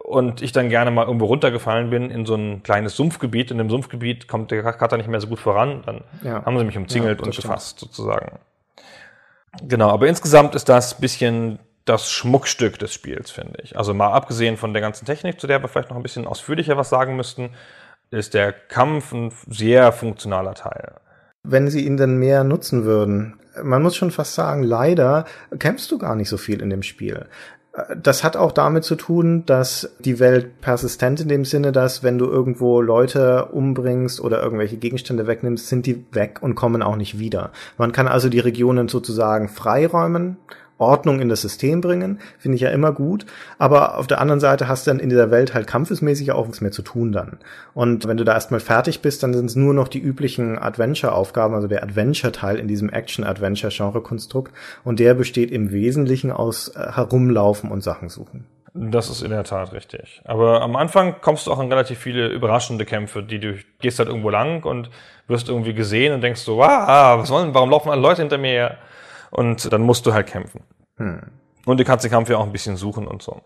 Und 0.00 0.42
ich 0.42 0.50
dann 0.52 0.70
gerne 0.70 0.90
mal 0.90 1.04
irgendwo 1.06 1.26
runtergefallen 1.26 1.90
bin 1.90 2.10
in 2.10 2.24
so 2.26 2.34
ein 2.34 2.62
kleines 2.62 2.96
Sumpfgebiet. 2.96 3.50
In 3.50 3.58
dem 3.58 3.70
Sumpfgebiet 3.70 4.26
kommt 4.26 4.50
der 4.50 4.62
Cutter 4.62 4.96
nicht 4.96 5.08
mehr 5.08 5.20
so 5.20 5.28
gut 5.28 5.38
voran. 5.38 5.82
Dann 5.86 6.00
Ja. 6.24 6.44
haben 6.44 6.58
sie 6.58 6.64
mich 6.64 6.76
umzingelt 6.76 7.20
Ja, 7.20 7.26
und 7.26 7.32
stimmt. 7.34 7.44
gefasst, 7.48 7.78
sozusagen. 7.78 8.38
Genau, 9.62 9.90
aber 9.90 10.06
insgesamt 10.08 10.54
ist 10.54 10.68
das 10.68 10.98
bisschen 11.00 11.58
das 11.84 12.10
Schmuckstück 12.10 12.78
des 12.78 12.92
Spiels, 12.92 13.30
finde 13.30 13.60
ich. 13.62 13.76
Also 13.76 13.94
mal 13.94 14.12
abgesehen 14.12 14.56
von 14.56 14.72
der 14.72 14.82
ganzen 14.82 15.06
Technik, 15.06 15.40
zu 15.40 15.46
der 15.46 15.62
wir 15.62 15.68
vielleicht 15.68 15.90
noch 15.90 15.96
ein 15.96 16.02
bisschen 16.02 16.26
ausführlicher 16.26 16.76
was 16.76 16.90
sagen 16.90 17.16
müssten, 17.16 17.50
ist 18.10 18.34
der 18.34 18.52
Kampf 18.52 19.12
ein 19.12 19.32
sehr 19.46 19.92
funktionaler 19.92 20.54
Teil. 20.54 20.94
Wenn 21.42 21.68
sie 21.68 21.86
ihn 21.86 21.96
denn 21.96 22.18
mehr 22.18 22.44
nutzen 22.44 22.84
würden. 22.84 23.38
Man 23.62 23.82
muss 23.82 23.96
schon 23.96 24.10
fast 24.10 24.34
sagen, 24.34 24.62
leider 24.62 25.24
kämpfst 25.58 25.90
du 25.90 25.98
gar 25.98 26.14
nicht 26.14 26.28
so 26.28 26.36
viel 26.36 26.60
in 26.62 26.70
dem 26.70 26.82
Spiel. 26.82 27.26
Das 27.96 28.24
hat 28.24 28.36
auch 28.36 28.52
damit 28.52 28.84
zu 28.84 28.96
tun, 28.96 29.46
dass 29.46 29.94
die 30.00 30.18
Welt 30.18 30.60
persistent 30.60 31.20
in 31.20 31.28
dem 31.28 31.44
Sinne, 31.44 31.70
dass 31.70 32.02
wenn 32.02 32.18
du 32.18 32.26
irgendwo 32.26 32.80
Leute 32.80 33.46
umbringst 33.46 34.20
oder 34.20 34.42
irgendwelche 34.42 34.76
Gegenstände 34.76 35.28
wegnimmst, 35.28 35.68
sind 35.68 35.86
die 35.86 36.04
weg 36.12 36.38
und 36.42 36.56
kommen 36.56 36.82
auch 36.82 36.96
nicht 36.96 37.20
wieder. 37.20 37.52
Man 37.78 37.92
kann 37.92 38.08
also 38.08 38.28
die 38.28 38.40
Regionen 38.40 38.88
sozusagen 38.88 39.48
freiräumen, 39.48 40.36
Ordnung 40.80 41.20
in 41.20 41.28
das 41.28 41.42
System 41.42 41.80
bringen, 41.80 42.18
finde 42.38 42.56
ich 42.56 42.62
ja 42.62 42.70
immer 42.70 42.92
gut. 42.92 43.26
Aber 43.58 43.98
auf 43.98 44.06
der 44.06 44.20
anderen 44.20 44.40
Seite 44.40 44.68
hast 44.68 44.86
du 44.86 44.90
dann 44.90 45.00
in 45.00 45.08
dieser 45.08 45.30
Welt 45.30 45.54
halt 45.54 45.66
kampfesmäßig 45.66 46.32
auch 46.32 46.46
nichts 46.46 46.60
mehr 46.60 46.72
zu 46.72 46.82
tun 46.82 47.12
dann. 47.12 47.38
Und 47.74 48.08
wenn 48.08 48.16
du 48.16 48.24
da 48.24 48.34
erstmal 48.34 48.60
fertig 48.60 49.02
bist, 49.02 49.22
dann 49.22 49.34
sind 49.34 49.46
es 49.46 49.56
nur 49.56 49.74
noch 49.74 49.88
die 49.88 50.00
üblichen 50.00 50.58
Adventure-Aufgaben, 50.58 51.54
also 51.54 51.68
der 51.68 51.82
Adventure-Teil 51.82 52.58
in 52.58 52.68
diesem 52.68 52.90
Action-Adventure-Genre-Konstrukt. 52.90 54.52
Und 54.84 54.98
der 54.98 55.14
besteht 55.14 55.50
im 55.50 55.70
Wesentlichen 55.72 56.30
aus 56.32 56.68
äh, 56.68 56.92
Herumlaufen 56.92 57.70
und 57.70 57.82
Sachen 57.82 58.08
suchen. 58.08 58.46
Das 58.72 59.10
ist 59.10 59.22
in 59.22 59.30
der 59.30 59.42
Tat 59.42 59.72
richtig. 59.72 60.22
Aber 60.24 60.62
am 60.62 60.76
Anfang 60.76 61.16
kommst 61.20 61.46
du 61.46 61.52
auch 61.52 61.58
in 61.58 61.68
relativ 61.68 61.98
viele 61.98 62.28
überraschende 62.28 62.84
Kämpfe, 62.84 63.22
die 63.22 63.40
du 63.40 63.58
gehst 63.80 63.98
halt 63.98 64.08
irgendwo 64.08 64.30
lang 64.30 64.64
und 64.64 64.90
wirst 65.26 65.48
irgendwie 65.48 65.74
gesehen 65.74 66.12
und 66.12 66.20
denkst 66.20 66.42
so, 66.42 66.58
wow, 66.58 67.18
was 67.18 67.30
wollen, 67.30 67.52
warum 67.52 67.70
laufen 67.70 67.90
alle 67.90 68.00
Leute 68.00 68.22
hinter 68.22 68.38
mir 68.38 68.50
her? 68.50 68.78
Und 69.30 69.72
dann 69.72 69.82
musst 69.82 70.06
du 70.06 70.12
halt 70.12 70.26
kämpfen. 70.26 70.62
Und 71.66 71.78
du 71.78 71.84
kannst 71.84 72.04
den 72.04 72.10
Kampf 72.10 72.30
ja 72.30 72.38
auch 72.38 72.44
ein 72.46 72.52
bisschen 72.52 72.76
suchen 72.76 73.06
und 73.06 73.22
so. 73.22 73.42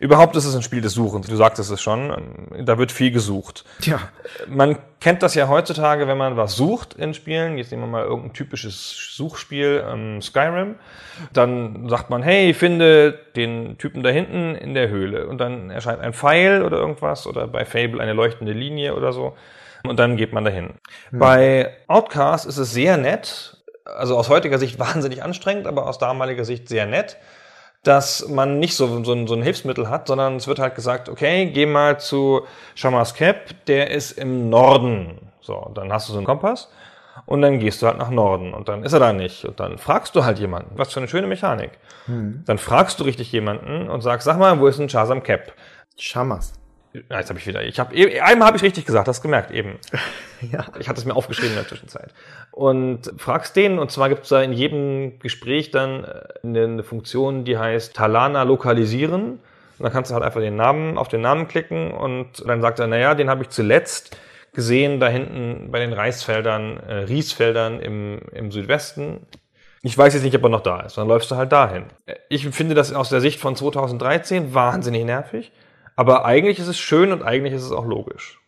Überhaupt 0.00 0.34
ist 0.34 0.44
es 0.44 0.54
ein 0.56 0.62
Spiel 0.62 0.80
des 0.80 0.94
Suchens. 0.94 1.28
Du 1.28 1.36
sagtest 1.36 1.70
es 1.70 1.80
schon, 1.80 2.48
da 2.64 2.76
wird 2.76 2.90
viel 2.90 3.12
gesucht. 3.12 3.64
Tja, 3.80 4.00
Man 4.48 4.76
kennt 5.00 5.22
das 5.22 5.34
ja 5.36 5.48
heutzutage, 5.48 6.08
wenn 6.08 6.18
man 6.18 6.36
was 6.36 6.56
sucht 6.56 6.94
in 6.94 7.14
Spielen. 7.14 7.58
Jetzt 7.58 7.70
nehmen 7.70 7.84
wir 7.84 7.88
mal 7.88 8.04
irgendein 8.04 8.32
typisches 8.32 9.14
Suchspiel, 9.14 9.84
ähm, 9.88 10.20
Skyrim. 10.20 10.74
Dann 11.32 11.88
sagt 11.88 12.10
man, 12.10 12.22
hey, 12.22 12.52
finde 12.52 13.12
den 13.36 13.78
Typen 13.78 14.02
da 14.02 14.10
hinten 14.10 14.56
in 14.56 14.74
der 14.74 14.88
Höhle. 14.88 15.28
Und 15.28 15.38
dann 15.38 15.70
erscheint 15.70 16.00
ein 16.00 16.12
Pfeil 16.14 16.62
oder 16.62 16.78
irgendwas 16.78 17.28
oder 17.28 17.46
bei 17.46 17.64
Fable 17.64 18.02
eine 18.02 18.12
leuchtende 18.12 18.52
Linie 18.52 18.96
oder 18.96 19.12
so. 19.12 19.36
Und 19.84 19.98
dann 19.98 20.16
geht 20.16 20.32
man 20.32 20.44
dahin. 20.44 20.74
Bei 21.10 21.76
Outcast 21.88 22.46
ist 22.46 22.58
es 22.58 22.72
sehr 22.72 22.96
nett, 22.96 23.51
also 23.84 24.16
aus 24.16 24.28
heutiger 24.28 24.58
Sicht 24.58 24.78
wahnsinnig 24.78 25.22
anstrengend, 25.22 25.66
aber 25.66 25.86
aus 25.86 25.98
damaliger 25.98 26.44
Sicht 26.44 26.68
sehr 26.68 26.86
nett, 26.86 27.16
dass 27.82 28.28
man 28.28 28.58
nicht 28.58 28.76
so, 28.76 29.02
so, 29.02 29.12
ein, 29.12 29.26
so 29.26 29.34
ein 29.34 29.42
Hilfsmittel 29.42 29.88
hat, 29.88 30.06
sondern 30.06 30.36
es 30.36 30.46
wird 30.46 30.60
halt 30.60 30.74
gesagt, 30.74 31.08
okay, 31.08 31.46
geh 31.46 31.66
mal 31.66 31.98
zu 31.98 32.42
Shamas 32.74 33.14
Cap, 33.14 33.66
der 33.66 33.90
ist 33.90 34.12
im 34.12 34.50
Norden. 34.50 35.18
So, 35.40 35.70
dann 35.74 35.92
hast 35.92 36.08
du 36.08 36.12
so 36.12 36.18
einen 36.18 36.26
Kompass 36.26 36.70
und 37.26 37.42
dann 37.42 37.58
gehst 37.58 37.82
du 37.82 37.86
halt 37.86 37.98
nach 37.98 38.10
Norden 38.10 38.54
und 38.54 38.68
dann 38.68 38.84
ist 38.84 38.92
er 38.92 39.00
da 39.00 39.12
nicht. 39.12 39.44
Und 39.44 39.58
dann 39.58 39.78
fragst 39.78 40.14
du 40.14 40.24
halt 40.24 40.38
jemanden, 40.38 40.78
was 40.78 40.92
für 40.92 41.00
eine 41.00 41.08
schöne 41.08 41.26
Mechanik. 41.26 41.72
Dann 42.46 42.58
fragst 42.58 43.00
du 43.00 43.04
richtig 43.04 43.32
jemanden 43.32 43.88
und 43.88 44.00
sagst, 44.00 44.24
sag 44.24 44.38
mal, 44.38 44.60
wo 44.60 44.68
ist 44.68 44.78
denn 44.78 44.88
Shazam 44.88 45.22
Cap? 45.22 45.52
Schamas. 45.98 46.52
Jetzt 46.92 47.30
habe 47.30 47.38
ich 47.38 47.46
wieder, 47.46 47.62
ich 47.62 47.80
habe 47.80 47.94
einmal 48.22 48.48
habe 48.48 48.58
ich 48.58 48.62
richtig 48.62 48.84
gesagt, 48.84 49.08
hast 49.08 49.22
gemerkt 49.22 49.50
eben. 49.50 49.78
Ja. 50.50 50.66
Ich 50.80 50.88
hatte 50.88 50.98
es 50.98 51.04
mir 51.04 51.14
aufgeschrieben 51.14 51.52
in 51.52 51.58
der 51.58 51.68
Zwischenzeit. 51.68 52.12
Und 52.50 53.12
fragst 53.16 53.54
den, 53.54 53.78
und 53.78 53.92
zwar 53.92 54.08
gibt 54.08 54.24
es 54.24 54.30
da 54.30 54.42
in 54.42 54.52
jedem 54.52 55.20
Gespräch 55.20 55.70
dann 55.70 56.02
äh, 56.02 56.24
eine, 56.42 56.64
eine 56.64 56.82
Funktion, 56.82 57.44
die 57.44 57.56
heißt 57.56 57.94
Talana 57.94 58.42
lokalisieren. 58.42 59.34
Und 59.34 59.38
dann 59.78 59.92
kannst 59.92 60.10
du 60.10 60.14
halt 60.14 60.24
einfach 60.24 60.40
den 60.40 60.56
Namen, 60.56 60.98
auf 60.98 61.06
den 61.06 61.20
Namen 61.20 61.46
klicken 61.46 61.92
und 61.92 62.44
dann 62.44 62.60
sagt 62.60 62.80
er, 62.80 62.88
naja, 62.88 63.14
den 63.14 63.30
habe 63.30 63.44
ich 63.44 63.50
zuletzt 63.50 64.16
gesehen 64.52 64.98
da 64.98 65.08
hinten 65.08 65.70
bei 65.70 65.78
den 65.78 65.92
Reisfeldern, 65.92 66.78
äh, 66.78 66.94
Riesfeldern 67.04 67.78
im, 67.78 68.18
im 68.32 68.50
Südwesten. 68.50 69.24
Ich 69.82 69.96
weiß 69.96 70.14
jetzt 70.14 70.22
nicht, 70.24 70.36
ob 70.36 70.42
er 70.42 70.48
noch 70.48 70.62
da 70.62 70.80
ist. 70.80 70.98
Dann 70.98 71.08
läufst 71.08 71.30
du 71.30 71.36
halt 71.36 71.52
dahin. 71.52 71.84
Ich 72.28 72.48
finde 72.48 72.74
das 72.74 72.92
aus 72.92 73.08
der 73.08 73.20
Sicht 73.20 73.40
von 73.40 73.54
2013 73.56 74.54
wahnsinnig 74.54 75.04
nervig. 75.04 75.52
Aber 75.96 76.24
eigentlich 76.24 76.58
ist 76.58 76.68
es 76.68 76.78
schön 76.78 77.12
und 77.12 77.22
eigentlich 77.22 77.54
ist 77.54 77.64
es 77.64 77.72
auch 77.72 77.86
logisch. 77.86 78.41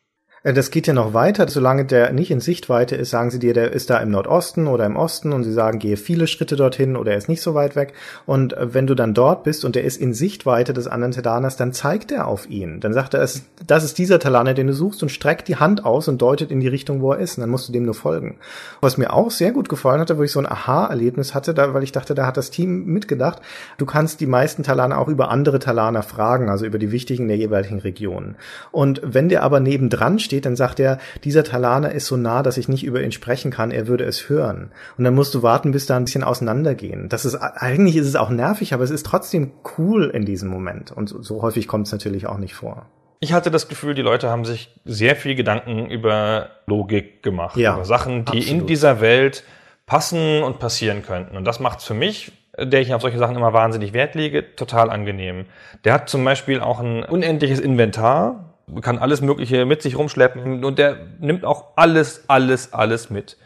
Äh, 0.45 0.53
Das 0.53 0.71
geht 0.71 0.87
ja 0.87 0.93
noch 0.93 1.15
weiter. 1.15 1.49
Solange 1.49 1.85
der 1.85 2.13
nicht 2.13 2.31
in 2.31 2.41
Sichtweite 2.41 2.95
ist, 2.95 3.11
sagen 3.11 3.31
sie 3.31 3.39
dir, 3.39 3.55
der 3.55 3.73
ist 3.73 3.91
da 3.91 3.97
im 3.99 4.11
Nordosten 4.11 4.69
oder 4.69 4.87
im 4.87 4.97
Osten 4.97 5.33
und 5.33 5.43
sie 5.43 5.53
sagen, 5.53 5.79
gehe 5.79 5.97
viele 5.97 6.27
Schritte 6.27 6.55
dorthin 6.55 6.97
oder 6.97 7.13
er 7.13 7.19
ist 7.19 7.29
nicht 7.29 7.43
so 7.43 7.55
weit 7.55 7.75
weg. 7.75 7.95
Und 8.27 8.53
äh, 8.53 8.73
wenn 8.75 8.87
du 8.87 8.95
dann 8.95 9.15
dort 9.15 9.43
bist 9.43 9.65
und 9.65 9.75
der 9.75 9.85
ist 9.85 9.97
in 9.97 10.15
Sichtweite 10.15 10.73
des 10.73 10.87
anderen 10.87 11.13
Talaners, 11.13 11.57
dann 11.57 11.73
zeigt 11.73 12.13
er 12.13 12.29
auf 12.29 12.49
ihn. 12.49 12.81
Dann 12.81 12.93
sagt 12.93 13.15
er, 13.15 13.21
das 13.67 13.85
ist 13.85 13.99
dieser 13.99 14.19
Talaner, 14.19 14.55
den 14.55 14.67
du 14.67 14.75
suchst 14.75 15.03
und 15.03 15.09
streckt 15.09 15.49
die 15.49 15.57
Hand 15.57 15.85
aus 15.85 16.09
und 16.09 16.21
deutet 16.21 16.51
in 16.51 16.61
die 16.61 16.69
Richtung, 16.69 17.01
wo 17.01 17.13
er 17.13 17.19
ist. 17.19 17.39
Und 17.39 17.41
dann 17.41 17.51
musst 17.51 17.69
du 17.69 17.73
dem 17.73 17.85
nur 17.85 17.95
folgen. 17.95 18.37
Was 18.81 18.99
mir 18.99 19.13
auch 19.13 19.31
sehr 19.31 19.53
gut 19.53 19.69
gefallen 19.69 20.01
hatte, 20.01 20.19
wo 20.19 20.23
ich 20.23 20.33
so 20.33 20.41
ein 20.41 20.47
Aha-Erlebnis 20.47 21.35
hatte, 21.35 21.55
da, 21.55 21.73
weil 21.73 21.83
ich 21.83 21.93
dachte, 21.93 22.15
da 22.15 22.27
hat 22.27 22.37
das 22.37 22.51
Team 22.51 22.85
mitgedacht. 22.85 23.41
Du 23.79 23.87
kannst 23.87 24.21
die 24.21 24.27
meisten 24.27 24.63
Talaner 24.63 24.99
auch 24.99 25.09
über 25.09 25.31
andere 25.31 25.59
Talaner 25.59 26.03
fragen, 26.03 26.51
also 26.51 26.67
über 26.67 26.79
die 26.79 26.93
wichtigen 26.93 27.29
der 27.29 27.39
jeweiligen 27.39 27.79
Regionen. 27.79 28.37
Und 28.73 29.01
wenn 29.03 29.29
der 29.29 29.43
aber 29.43 29.61
nebendran 29.61 30.19
steht, 30.19 30.34
dann 30.41 30.57
sagt 30.57 30.81
er, 30.81 30.99
dieser 31.25 31.45
Talaner 31.45 31.93
ist 31.93 32.07
so 32.07 32.17
nah, 32.17 32.43
dass 32.43 32.57
ich 32.57 32.69
nicht 32.69 32.85
über 32.85 33.03
ihn 33.03 33.13
sprechen 33.13 33.51
kann, 33.51 33.71
er 33.71 33.87
würde 33.87 34.05
es 34.05 34.29
hören. 34.29 34.73
Und 34.97 35.05
dann 35.05 35.15
musst 35.15 35.35
du 35.35 35.43
warten, 35.43 35.73
bis 35.73 35.87
da 35.87 35.97
ein 35.97 36.05
bisschen 36.05 36.25
auseinandergehen. 36.25 37.09
Das 37.09 37.25
ist, 37.25 37.35
eigentlich 37.37 37.97
ist 37.97 38.07
es 38.07 38.17
auch 38.17 38.31
nervig, 38.31 38.75
aber 38.75 38.85
es 38.85 38.91
ist 38.91 39.07
trotzdem 39.07 39.53
cool 39.79 40.11
in 40.13 40.25
diesem 40.25 40.49
Moment. 40.49 40.93
Und 40.93 41.09
so, 41.09 41.23
so 41.23 41.43
häufig 41.43 41.69
kommt 41.69 41.87
es 41.87 41.93
natürlich 41.93 42.27
auch 42.27 42.39
nicht 42.39 42.55
vor. 42.55 42.87
Ich 43.21 43.33
hatte 43.33 43.51
das 43.51 43.69
Gefühl, 43.69 43.95
die 43.95 44.03
Leute 44.03 44.29
haben 44.29 44.45
sich 44.45 44.75
sehr 44.85 45.17
viel 45.17 45.35
Gedanken 45.35 45.87
über 45.87 46.51
Logik 46.67 47.23
gemacht, 47.23 47.57
Ja, 47.57 47.75
über 47.75 47.85
Sachen, 47.85 48.25
die 48.27 48.39
in 48.39 48.43
absolut. 48.43 48.69
dieser 48.71 49.01
Welt 49.01 49.45
passen 49.87 50.43
und 50.43 50.59
passieren 50.59 51.03
könnten. 51.03 51.37
Und 51.37 51.45
das 51.45 51.61
macht 51.61 51.79
es 51.79 51.85
für 51.85 51.95
mich, 51.95 52.33
der 52.59 52.81
ich 52.81 52.93
auf 52.95 53.03
solche 53.03 53.19
Sachen 53.19 53.37
immer 53.37 53.53
wahnsinnig 53.53 53.93
Wert 53.93 54.15
lege, 54.15 54.55
total 54.57 54.91
angenehm. 54.91 55.47
Der 55.85 55.93
hat 55.95 56.09
zum 56.09 56.25
Beispiel 56.25 56.61
auch 56.61 56.81
ein 56.81 57.03
unendliches 57.05 57.61
Inventar, 57.61 58.54
kann 58.81 58.99
alles 58.99 59.21
Mögliche 59.21 59.67
mit 59.67 59.83
sich 59.83 59.97
rumschleppen 59.99 60.65
und 60.65 60.79
der 60.79 60.97
nimmt 61.19 61.45
auch 61.45 61.77
alles, 61.77 62.25
alles, 62.29 62.73
alles 62.73 63.11
mit. 63.11 63.37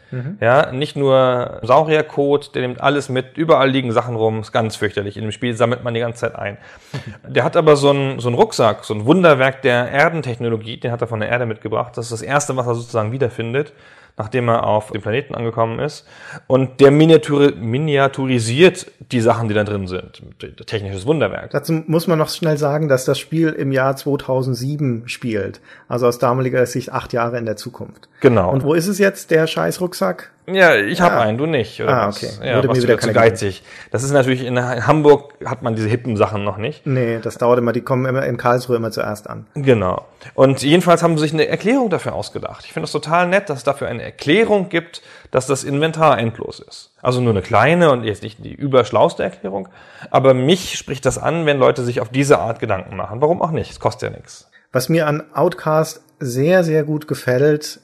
Ja, 0.41 0.71
nicht 0.71 0.95
nur 0.95 1.59
Saurierkot, 1.61 2.55
der 2.55 2.63
nimmt 2.63 2.81
alles 2.81 3.09
mit, 3.09 3.37
überall 3.37 3.69
liegen 3.69 3.91
Sachen 3.91 4.15
rum, 4.15 4.39
ist 4.39 4.51
ganz 4.51 4.75
fürchterlich. 4.75 5.17
In 5.17 5.23
dem 5.23 5.31
Spiel 5.31 5.55
sammelt 5.55 5.83
man 5.83 5.93
die 5.93 5.99
ganze 5.99 6.21
Zeit 6.21 6.35
ein. 6.35 6.57
Der 7.27 7.43
hat 7.43 7.55
aber 7.55 7.75
so 7.75 7.91
einen, 7.91 8.19
so 8.19 8.27
einen 8.27 8.35
Rucksack, 8.35 8.85
so 8.85 8.95
ein 8.95 9.05
Wunderwerk 9.05 9.61
der 9.61 9.91
Erdentechnologie, 9.91 10.77
den 10.77 10.91
hat 10.91 11.01
er 11.01 11.07
von 11.07 11.19
der 11.19 11.29
Erde 11.29 11.45
mitgebracht. 11.45 11.95
Das 11.95 12.05
ist 12.05 12.11
das 12.11 12.21
erste, 12.23 12.55
was 12.57 12.65
er 12.65 12.73
sozusagen 12.73 13.11
wiederfindet, 13.11 13.73
nachdem 14.19 14.49
er 14.49 14.67
auf 14.67 14.91
dem 14.91 15.01
Planeten 15.01 15.33
angekommen 15.33 15.79
ist. 15.79 16.05
Und 16.45 16.81
der 16.81 16.91
miniaturi 16.91 17.53
miniaturisiert 17.55 18.91
die 19.11 19.21
Sachen, 19.21 19.47
die 19.47 19.55
da 19.55 19.63
drin 19.63 19.87
sind. 19.87 20.21
Technisches 20.67 21.05
Wunderwerk. 21.05 21.51
Dazu 21.51 21.81
muss 21.87 22.05
man 22.05 22.19
noch 22.19 22.29
schnell 22.29 22.57
sagen, 22.57 22.89
dass 22.89 23.05
das 23.05 23.17
Spiel 23.17 23.49
im 23.49 23.71
Jahr 23.71 23.95
2007 23.95 25.07
spielt. 25.07 25.61
Also 25.87 26.05
aus 26.05 26.19
damaliger 26.19 26.65
Sicht 26.65 26.91
acht 26.91 27.13
Jahre 27.13 27.37
in 27.37 27.45
der 27.45 27.55
Zukunft. 27.55 28.09
Genau. 28.19 28.51
Und 28.51 28.63
wo 28.63 28.73
ist 28.73 28.87
es 28.87 28.99
jetzt, 28.99 29.31
der 29.31 29.47
scheiß 29.47 29.79
Rucksack? 29.79 30.31
Ja, 30.53 30.75
ich 30.75 31.01
habe 31.01 31.15
Ah. 31.15 31.21
einen, 31.21 31.37
du 31.37 31.45
nicht. 31.45 31.81
Oder 31.81 31.93
Ah, 31.93 32.07
was? 32.07 32.17
okay. 32.23 32.31
Ja, 32.43 32.55
Würde 32.55 32.67
mir 32.69 32.81
wieder 32.81 32.97
zu 32.99 33.11
geizig. 33.13 33.63
Das 33.91 34.03
ist 34.03 34.11
natürlich 34.11 34.43
in 34.45 34.59
Hamburg 34.87 35.33
hat 35.45 35.61
man 35.61 35.75
diese 35.75 35.87
hippen 35.87 36.17
Sachen 36.17 36.43
noch 36.43 36.57
nicht. 36.57 36.85
Nee, 36.85 37.19
das 37.21 37.37
dauert 37.37 37.59
immer, 37.59 37.71
die 37.71 37.81
kommen 37.81 38.05
immer 38.05 38.25
in 38.25 38.37
Karlsruhe 38.37 38.75
immer 38.75 38.91
zuerst 38.91 39.29
an. 39.29 39.47
Genau. 39.55 40.05
Und 40.33 40.61
jedenfalls 40.63 41.03
haben 41.03 41.17
sie 41.17 41.23
sich 41.23 41.33
eine 41.33 41.47
Erklärung 41.47 41.89
dafür 41.89 42.13
ausgedacht. 42.13 42.65
Ich 42.65 42.73
finde 42.73 42.85
es 42.85 42.91
total 42.91 43.27
nett, 43.27 43.49
dass 43.49 43.59
es 43.59 43.63
dafür 43.63 43.87
eine 43.87 44.03
Erklärung 44.03 44.69
gibt, 44.69 45.01
dass 45.31 45.47
das 45.47 45.63
Inventar 45.63 46.17
endlos 46.19 46.59
ist. 46.59 46.91
Also 47.01 47.21
nur 47.21 47.31
eine 47.31 47.41
kleine 47.41 47.91
und 47.91 48.03
jetzt 48.03 48.23
nicht 48.23 48.43
die 48.43 48.53
überschlauste 48.53 49.23
Erklärung. 49.23 49.69
Aber 50.11 50.33
mich 50.33 50.77
spricht 50.77 51.05
das 51.05 51.17
an, 51.17 51.45
wenn 51.45 51.59
Leute 51.59 51.83
sich 51.83 52.01
auf 52.01 52.09
diese 52.09 52.39
Art 52.39 52.59
Gedanken 52.59 52.95
machen. 52.95 53.21
Warum 53.21 53.41
auch 53.41 53.51
nicht? 53.51 53.71
Es 53.71 53.79
kostet 53.79 54.11
ja 54.11 54.17
nichts. 54.17 54.49
Was 54.71 54.89
mir 54.89 55.07
an 55.07 55.23
Outcast 55.33 56.01
sehr, 56.19 56.63
sehr 56.63 56.83
gut 56.83 57.07
gefällt, 57.07 57.79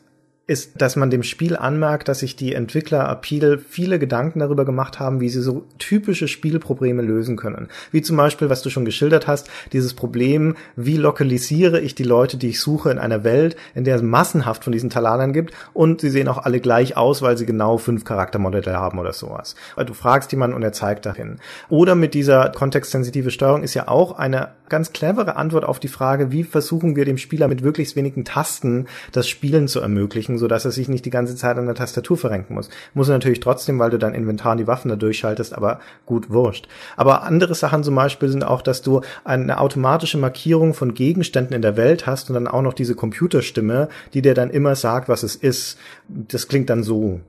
ist, 0.48 0.80
dass 0.80 0.96
man 0.96 1.10
dem 1.10 1.24
Spiel 1.24 1.56
anmerkt, 1.56 2.08
dass 2.08 2.20
sich 2.20 2.36
die 2.36 2.54
Entwickler 2.54 3.10
Appeal 3.10 3.58
viele 3.58 3.98
Gedanken 3.98 4.40
darüber 4.40 4.64
gemacht 4.64 5.00
haben, 5.00 5.20
wie 5.20 5.30
sie 5.30 5.42
so 5.42 5.66
typische 5.80 6.28
Spielprobleme 6.28 7.02
lösen 7.02 7.36
können. 7.36 7.68
Wie 7.92 8.04
zum 8.04 8.16
Beispiel, 8.16 8.50
was 8.50 8.62
du 8.62 8.70
schon 8.70 8.86
geschildert 8.86 9.26
hast, 9.26 9.50
dieses 9.74 9.96
Problem, 9.96 10.56
wie 10.76 10.98
lokalisiere 10.98 11.80
ich 11.80 11.96
die 11.96 12.04
Leute, 12.04 12.38
die 12.38 12.50
ich 12.50 12.60
suche 12.60 12.92
in 12.92 13.00
einer 13.00 13.24
Welt, 13.24 13.56
in 13.74 13.86
der 13.86 13.96
es 13.96 14.04
massenhaft 14.04 14.64
von 14.64 14.72
diesen 14.72 14.92
Talanern 14.92 15.34
gibt 15.34 15.54
und 15.74 16.02
sie 16.02 16.12
sehen 16.12 16.28
auch 16.28 16.38
alle 16.38 16.60
gleich 16.60 16.96
aus, 16.96 17.24
weil 17.24 17.38
sie 17.38 17.48
genau 17.48 17.78
fünf 17.78 18.04
Charaktermodelle 18.04 18.74
haben 18.74 19.00
oder 19.00 19.14
sowas. 19.14 19.56
Weil 19.76 19.86
du 19.86 19.96
fragst 19.96 20.32
jemanden 20.32 20.56
und 20.56 20.62
er 20.62 20.74
zeigt 20.74 21.08
dahin. 21.08 21.38
Oder 21.70 21.96
mit 21.96 22.14
dieser 22.14 22.50
kontextsensitive 22.50 23.32
Steuerung 23.32 23.64
ist 23.64 23.74
ja 23.74 23.88
auch 23.88 24.18
eine 24.18 24.50
ganz 24.70 24.94
clevere 24.94 25.36
Antwort 25.36 25.66
auf 25.66 25.80
die 25.80 25.88
Frage, 25.88 26.32
wie 26.32 26.44
versuchen 26.44 26.96
wir 26.96 27.06
dem 27.06 27.18
Spieler 27.18 27.48
mit 27.48 27.62
möglichst 27.62 27.96
wenigen 27.96 28.26
Tasten 28.26 28.88
das 29.12 29.28
Spielen 29.28 29.68
zu 29.68 29.80
ermöglichen, 29.80 30.38
so 30.38 30.48
dass 30.48 30.66
er 30.66 30.72
sich 30.72 30.88
nicht 30.88 31.06
die 31.06 31.10
ganze 31.10 31.36
Zeit 31.36 31.58
an 31.58 31.66
der 31.66 31.76
Tastatur 31.76 32.18
verrenken 32.18 32.56
muss. 32.56 32.70
Muss 32.94 33.10
er 33.10 33.16
natürlich 33.16 33.40
trotzdem, 33.40 33.80
weil 33.80 33.90
du 33.90 33.98
dein 33.98 34.14
Inventar 34.14 34.54
und 34.54 34.58
die 34.60 34.68
Waffen 34.68 34.90
da 34.90 34.96
durchschaltest, 34.96 35.54
aber 35.54 35.80
gut, 36.06 36.30
wurscht. 36.30 36.68
Aber 36.98 37.24
andere 37.24 37.56
Sachen 37.56 37.84
zum 37.84 37.96
Beispiel 37.96 38.30
sind 38.30 38.44
auch, 38.44 38.62
dass 38.62 38.82
du 38.82 39.02
eine 39.24 39.60
automatische 39.60 40.18
Markierung 40.18 40.74
von 40.74 40.94
Gegenständen 40.94 41.56
in 41.56 41.62
der 41.62 41.78
Welt 41.78 42.08
hast 42.08 42.30
und 42.30 42.36
dann 42.36 42.48
auch 42.48 42.62
noch 42.62 42.74
diese 42.74 42.96
Computerstimme, 42.96 43.90
die 44.14 44.22
dir 44.22 44.34
dann 44.34 44.50
immer 44.50 44.76
sagt, 44.76 45.10
was 45.10 45.24
es 45.24 45.36
ist. 45.36 45.78
Das 46.08 46.48
klingt 46.48 46.70
dann 46.70 46.84
so. 46.84 47.22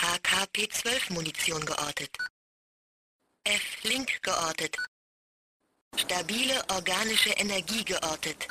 AKP-12-Munition 0.00 1.64
geortet. 1.66 2.16
F-Link 3.44 4.22
geortet. 4.22 4.76
Stabile 5.96 6.62
organische 6.68 7.30
Energie 7.30 7.84
geortet. 7.84 8.46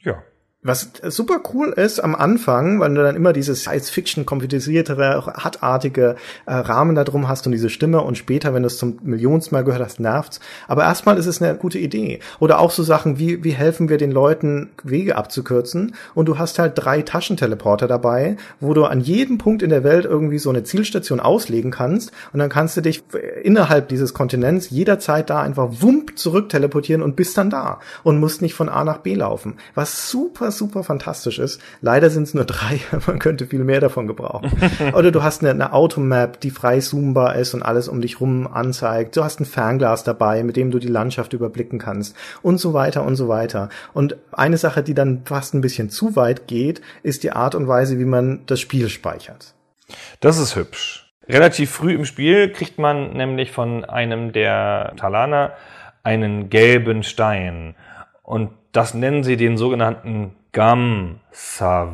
Ja. 0.00 0.22
Was 0.60 0.90
super 1.04 1.40
cool 1.54 1.68
ist 1.68 2.00
am 2.00 2.16
Anfang, 2.16 2.80
weil 2.80 2.92
du 2.92 3.00
dann 3.00 3.14
immer 3.14 3.32
dieses 3.32 3.60
Science-Fiction, 3.60 4.26
komputerisiertere, 4.26 5.34
hartartige 5.36 6.16
äh, 6.46 6.52
Rahmen 6.52 6.96
da 6.96 7.04
drum 7.04 7.28
hast 7.28 7.46
und 7.46 7.52
diese 7.52 7.70
Stimme 7.70 8.00
und 8.00 8.18
später, 8.18 8.52
wenn 8.54 8.64
du 8.64 8.66
es 8.66 8.76
zum 8.76 8.98
millionsten 9.04 9.54
Mal 9.54 9.62
gehört 9.62 9.84
hast, 9.84 10.00
nervt's. 10.00 10.40
Aber 10.66 10.82
erstmal 10.82 11.16
ist 11.16 11.26
es 11.26 11.40
eine 11.40 11.56
gute 11.56 11.78
Idee. 11.78 12.18
Oder 12.40 12.58
auch 12.58 12.72
so 12.72 12.82
Sachen 12.82 13.20
wie, 13.20 13.44
wie 13.44 13.52
helfen 13.52 13.88
wir 13.88 13.98
den 13.98 14.10
Leuten, 14.10 14.70
Wege 14.82 15.14
abzukürzen? 15.14 15.94
Und 16.16 16.26
du 16.26 16.38
hast 16.38 16.58
halt 16.58 16.72
drei 16.74 17.02
Taschenteleporter 17.02 17.86
dabei, 17.86 18.36
wo 18.58 18.74
du 18.74 18.84
an 18.84 19.00
jedem 19.00 19.38
Punkt 19.38 19.62
in 19.62 19.70
der 19.70 19.84
Welt 19.84 20.06
irgendwie 20.06 20.40
so 20.40 20.50
eine 20.50 20.64
Zielstation 20.64 21.20
auslegen 21.20 21.70
kannst 21.70 22.10
und 22.32 22.40
dann 22.40 22.48
kannst 22.48 22.76
du 22.76 22.80
dich 22.80 23.04
innerhalb 23.44 23.88
dieses 23.88 24.12
Kontinents 24.12 24.70
jederzeit 24.70 25.30
da 25.30 25.40
einfach 25.40 25.68
wump 25.82 26.18
zurück 26.18 26.48
teleportieren 26.48 27.02
und 27.02 27.14
bist 27.14 27.38
dann 27.38 27.48
da 27.48 27.78
und 28.02 28.18
musst 28.18 28.42
nicht 28.42 28.54
von 28.54 28.68
A 28.68 28.82
nach 28.82 28.98
B 28.98 29.14
laufen. 29.14 29.54
Was 29.76 30.10
super, 30.10 30.47
super 30.50 30.84
fantastisch 30.84 31.38
ist. 31.38 31.60
Leider 31.80 32.10
sind 32.10 32.24
es 32.24 32.34
nur 32.34 32.44
drei, 32.44 32.80
man 33.06 33.18
könnte 33.18 33.46
viel 33.46 33.64
mehr 33.64 33.80
davon 33.80 34.06
gebrauchen. 34.06 34.50
Oder 34.94 35.10
du 35.10 35.22
hast 35.22 35.42
eine, 35.42 35.50
eine 35.50 35.72
Automap, 35.72 36.40
die 36.40 36.50
frei 36.50 36.80
zoombar 36.80 37.36
ist 37.36 37.54
und 37.54 37.62
alles 37.62 37.88
um 37.88 38.00
dich 38.00 38.20
rum 38.20 38.46
anzeigt. 38.46 39.16
Du 39.16 39.24
hast 39.24 39.40
ein 39.40 39.44
Fernglas 39.44 40.04
dabei, 40.04 40.42
mit 40.42 40.56
dem 40.56 40.70
du 40.70 40.78
die 40.78 40.88
Landschaft 40.88 41.32
überblicken 41.32 41.78
kannst 41.78 42.16
und 42.42 42.58
so 42.58 42.72
weiter 42.74 43.04
und 43.04 43.16
so 43.16 43.28
weiter. 43.28 43.68
Und 43.92 44.16
eine 44.32 44.56
Sache, 44.56 44.82
die 44.82 44.94
dann 44.94 45.22
fast 45.24 45.54
ein 45.54 45.60
bisschen 45.60 45.90
zu 45.90 46.16
weit 46.16 46.46
geht, 46.46 46.80
ist 47.02 47.22
die 47.22 47.32
Art 47.32 47.54
und 47.54 47.68
Weise, 47.68 47.98
wie 47.98 48.04
man 48.04 48.40
das 48.46 48.60
Spiel 48.60 48.88
speichert. 48.88 49.54
Das 50.20 50.38
ist 50.38 50.56
hübsch. 50.56 51.12
Relativ 51.28 51.70
früh 51.70 51.94
im 51.94 52.06
Spiel 52.06 52.50
kriegt 52.52 52.78
man 52.78 53.12
nämlich 53.12 53.52
von 53.52 53.84
einem 53.84 54.32
der 54.32 54.94
Talaner 54.96 55.52
einen 56.02 56.48
gelben 56.48 57.02
Stein. 57.02 57.74
Und 58.22 58.50
das 58.72 58.94
nennen 58.94 59.24
sie 59.24 59.36
den 59.36 59.58
sogenannten 59.58 60.34
Gam-Sav. 60.52 61.88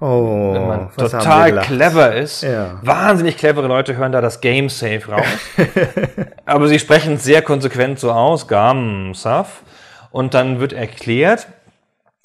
Oh, 0.00 0.52
Wenn 0.52 0.66
man 0.66 0.90
total 0.96 1.60
clever 1.60 2.14
ist. 2.14 2.42
Ja. 2.42 2.78
Wahnsinnig 2.82 3.38
clevere 3.38 3.68
Leute 3.68 3.96
hören 3.96 4.12
da 4.12 4.20
das 4.20 4.40
Game 4.40 4.68
Safe 4.68 5.02
raus. 5.08 5.24
Aber 6.46 6.68
sie 6.68 6.78
sprechen 6.78 7.14
es 7.14 7.24
sehr 7.24 7.42
konsequent 7.42 7.98
so 7.98 8.10
aus, 8.12 8.48
Gam-Sav. 8.48 9.62
Und 10.10 10.34
dann 10.34 10.60
wird 10.60 10.72
erklärt, 10.72 11.46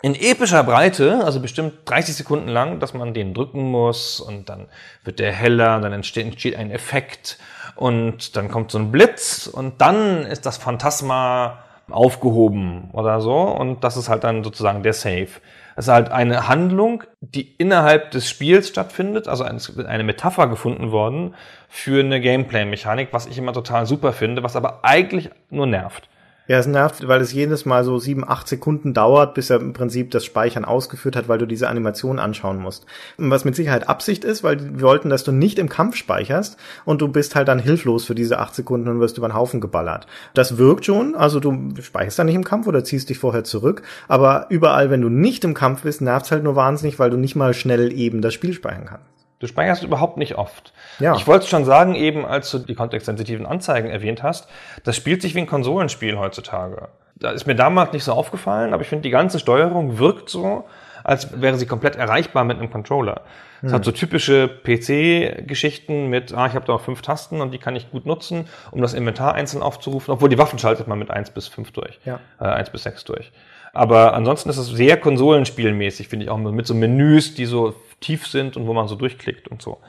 in 0.01 0.15
epischer 0.15 0.63
Breite, 0.63 1.23
also 1.25 1.39
bestimmt 1.41 1.73
30 1.85 2.15
Sekunden 2.15 2.47
lang, 2.47 2.79
dass 2.79 2.93
man 2.93 3.13
den 3.13 3.33
drücken 3.33 3.63
muss 3.63 4.19
und 4.19 4.47
dann 4.47 4.67
wird 5.03 5.19
der 5.19 5.31
heller, 5.31 5.79
dann 5.81 5.91
entsteht, 5.91 6.25
entsteht 6.25 6.55
ein 6.55 6.71
Effekt 6.71 7.37
und 7.75 8.37
dann 8.37 8.49
kommt 8.49 8.71
so 8.71 8.77
ein 8.77 8.91
Blitz 8.91 9.47
und 9.47 9.81
dann 9.81 10.25
ist 10.25 10.45
das 10.45 10.57
Phantasma 10.57 11.59
aufgehoben 11.91 12.89
oder 12.93 13.21
so 13.21 13.37
und 13.37 13.83
das 13.83 13.97
ist 13.97 14.09
halt 14.09 14.23
dann 14.23 14.43
sozusagen 14.43 14.83
der 14.83 14.93
Save. 14.93 15.27
Es 15.75 15.85
ist 15.85 15.93
halt 15.93 16.11
eine 16.11 16.47
Handlung, 16.47 17.03
die 17.21 17.55
innerhalb 17.57 18.11
des 18.11 18.29
Spiels 18.29 18.67
stattfindet, 18.67 19.27
also 19.27 19.45
eine 19.45 20.03
Metapher 20.03 20.47
gefunden 20.47 20.91
worden 20.91 21.35
für 21.69 22.01
eine 22.03 22.19
Gameplay-Mechanik, 22.19 23.09
was 23.11 23.27
ich 23.27 23.37
immer 23.37 23.53
total 23.53 23.85
super 23.85 24.11
finde, 24.11 24.43
was 24.43 24.55
aber 24.55 24.79
eigentlich 24.83 25.29
nur 25.49 25.67
nervt. 25.67 26.09
Ja, 26.49 26.57
es 26.57 26.65
nervt, 26.65 27.07
weil 27.07 27.21
es 27.21 27.31
jedes 27.31 27.67
Mal 27.67 27.83
so 27.83 27.99
sieben, 27.99 28.27
acht 28.27 28.47
Sekunden 28.47 28.95
dauert, 28.95 29.35
bis 29.35 29.51
er 29.51 29.61
im 29.61 29.71
Prinzip 29.71 30.09
das 30.09 30.25
Speichern 30.25 30.65
ausgeführt 30.65 31.15
hat, 31.15 31.27
weil 31.27 31.37
du 31.37 31.45
diese 31.45 31.69
Animation 31.69 32.17
anschauen 32.17 32.57
musst. 32.57 32.87
Was 33.17 33.45
mit 33.45 33.55
Sicherheit 33.55 33.87
Absicht 33.87 34.23
ist, 34.23 34.43
weil 34.43 34.59
wir 34.59 34.81
wollten, 34.81 35.11
dass 35.11 35.23
du 35.23 35.31
nicht 35.31 35.59
im 35.59 35.69
Kampf 35.69 35.95
speicherst 35.95 36.57
und 36.85 37.01
du 37.01 37.07
bist 37.07 37.35
halt 37.35 37.49
dann 37.49 37.59
hilflos 37.59 38.03
für 38.03 38.15
diese 38.15 38.39
acht 38.39 38.55
Sekunden 38.55 38.87
und 38.87 38.99
wirst 38.99 39.19
über 39.19 39.27
den 39.27 39.35
Haufen 39.35 39.61
geballert. 39.61 40.07
Das 40.33 40.57
wirkt 40.57 40.85
schon, 40.85 41.13
also 41.13 41.39
du 41.39 41.69
speicherst 41.79 42.17
dann 42.17 42.25
nicht 42.25 42.33
im 42.33 42.43
Kampf 42.43 42.65
oder 42.65 42.83
ziehst 42.83 43.09
dich 43.09 43.19
vorher 43.19 43.43
zurück, 43.43 43.83
aber 44.07 44.47
überall, 44.49 44.89
wenn 44.89 45.01
du 45.01 45.09
nicht 45.09 45.43
im 45.43 45.53
Kampf 45.53 45.83
bist, 45.83 46.01
nervt 46.01 46.31
halt 46.31 46.43
nur 46.43 46.55
wahnsinnig, 46.55 46.97
weil 46.97 47.11
du 47.11 47.17
nicht 47.17 47.35
mal 47.35 47.53
schnell 47.53 47.93
eben 47.93 48.23
das 48.23 48.33
Spiel 48.33 48.53
speichern 48.53 48.85
kannst. 48.85 49.18
Du 49.39 49.47
speicherst 49.47 49.83
überhaupt 49.83 50.17
nicht 50.17 50.35
oft. 50.35 50.73
Ja. 50.99 51.15
Ich 51.15 51.25
wollte 51.25 51.47
schon 51.47 51.63
sagen, 51.65 51.95
eben 51.95 52.25
als 52.25 52.51
du 52.51 52.59
die 52.59 52.75
kontextsensitiven 52.75 53.45
Anzeigen 53.45 53.89
erwähnt 53.89 54.21
hast, 54.21 54.49
das 54.83 54.95
spielt 54.97 55.21
sich 55.21 55.33
wie 55.33 55.39
ein 55.39 55.47
Konsolenspiel 55.47 56.17
heutzutage. 56.17 56.89
Da 57.15 57.31
ist 57.31 57.47
mir 57.47 57.55
damals 57.55 57.93
nicht 57.93 58.03
so 58.03 58.13
aufgefallen, 58.13 58.73
aber 58.73 58.81
ich 58.83 58.89
finde, 58.89 59.03
die 59.03 59.09
ganze 59.09 59.39
Steuerung 59.39 59.97
wirkt 59.97 60.29
so, 60.29 60.65
als 61.03 61.41
wäre 61.41 61.57
sie 61.57 61.65
komplett 61.65 61.95
erreichbar 61.95 62.43
mit 62.43 62.57
einem 62.57 62.69
Controller. 62.69 63.21
Es 63.61 63.73
hat 63.73 63.83
so 63.83 63.91
typische 63.91 64.47
PC-Geschichten 64.47 66.07
mit, 66.07 66.33
ah, 66.33 66.47
ich 66.47 66.53
habe 66.55 66.65
da 66.65 66.73
auch 66.73 66.81
fünf 66.81 67.01
Tasten 67.01 67.41
und 67.41 67.51
die 67.51 67.57
kann 67.57 67.75
ich 67.75 67.91
gut 67.91 68.05
nutzen, 68.05 68.45
um 68.71 68.81
das 68.81 68.93
Inventar 68.93 69.33
einzeln 69.33 69.61
aufzurufen, 69.61 70.13
obwohl 70.13 70.29
die 70.29 70.37
Waffen 70.37 70.59
schaltet 70.59 70.87
man 70.87 70.99
mit 70.99 71.11
eins 71.11 71.29
bis 71.29 71.47
fünf 71.47 71.71
durch, 71.71 71.99
Ja. 72.05 72.19
äh, 72.39 72.45
eins 72.45 72.69
bis 72.69 72.83
sechs 72.83 73.03
durch. 73.03 73.31
Aber 73.73 74.13
ansonsten 74.13 74.49
ist 74.49 74.57
es 74.57 74.67
sehr 74.67 74.97
konsolenspielmäßig, 74.97 76.07
finde 76.07 76.25
ich 76.25 76.31
auch, 76.31 76.37
mit 76.37 76.65
so 76.65 76.73
Menüs, 76.73 77.35
die 77.35 77.45
so 77.45 77.75
tief 77.99 78.27
sind 78.27 78.57
und 78.57 78.67
wo 78.67 78.73
man 78.73 78.87
so 78.87 78.95
durchklickt 78.95 79.47
und 79.47 79.61
so. 79.61 79.79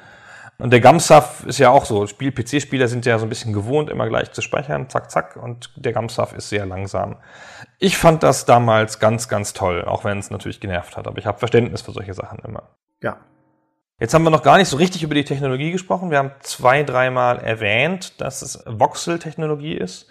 Und 0.61 0.73
der 0.73 0.81
Gamsaf 0.81 1.45
ist 1.47 1.59
ja 1.59 1.71
auch 1.71 1.87
so. 1.87 2.07
Spiel, 2.07 2.33
PC-Spieler 2.33 2.87
sind 2.87 3.07
ja 3.07 3.19
so 3.19 3.25
ein 3.25 3.31
bisschen 3.31 3.55
gewohnt, 3.55 3.89
immer 3.89 4.09
gleich 4.09 4.31
zu 4.33 4.43
speichern, 4.43 4.91
zack, 4.91 5.11
zack. 5.11 5.37
Und 5.37 5.71
der 5.77 5.93
Gamsaf 5.93 6.35
ist 6.35 6.51
sehr 6.51 6.67
langsam. 6.67 7.17
Ich 7.79 7.97
fand 7.97 8.23
das 8.23 8.45
damals 8.45 8.99
ganz, 8.99 9.29
ganz 9.29 9.55
toll, 9.55 9.85
auch 9.85 10.05
wenn 10.05 10.19
es 10.19 10.31
natürlich 10.31 10.61
genervt 10.61 10.99
hat. 10.99 11.07
Aber 11.07 11.19
ich 11.19 11.25
habe 11.25 11.39
Verständnis 11.39 11.81
für 11.81 11.93
solche 11.93 12.13
Sachen 12.13 12.41
immer. 12.41 12.65
Ja. 13.03 13.17
Jetzt 13.99 14.13
haben 14.13 14.23
wir 14.23 14.31
noch 14.31 14.43
gar 14.43 14.59
nicht 14.59 14.69
so 14.69 14.77
richtig 14.77 15.03
über 15.03 15.15
die 15.15 15.25
Technologie 15.25 15.73
gesprochen. 15.73 16.11
Wir 16.11 16.19
haben 16.19 16.33
zwei, 16.41 16.83
dreimal 16.83 17.39
erwähnt, 17.39 18.21
dass 18.21 18.43
es 18.43 18.63
Voxel-Technologie 18.67 19.75
ist. 19.75 20.09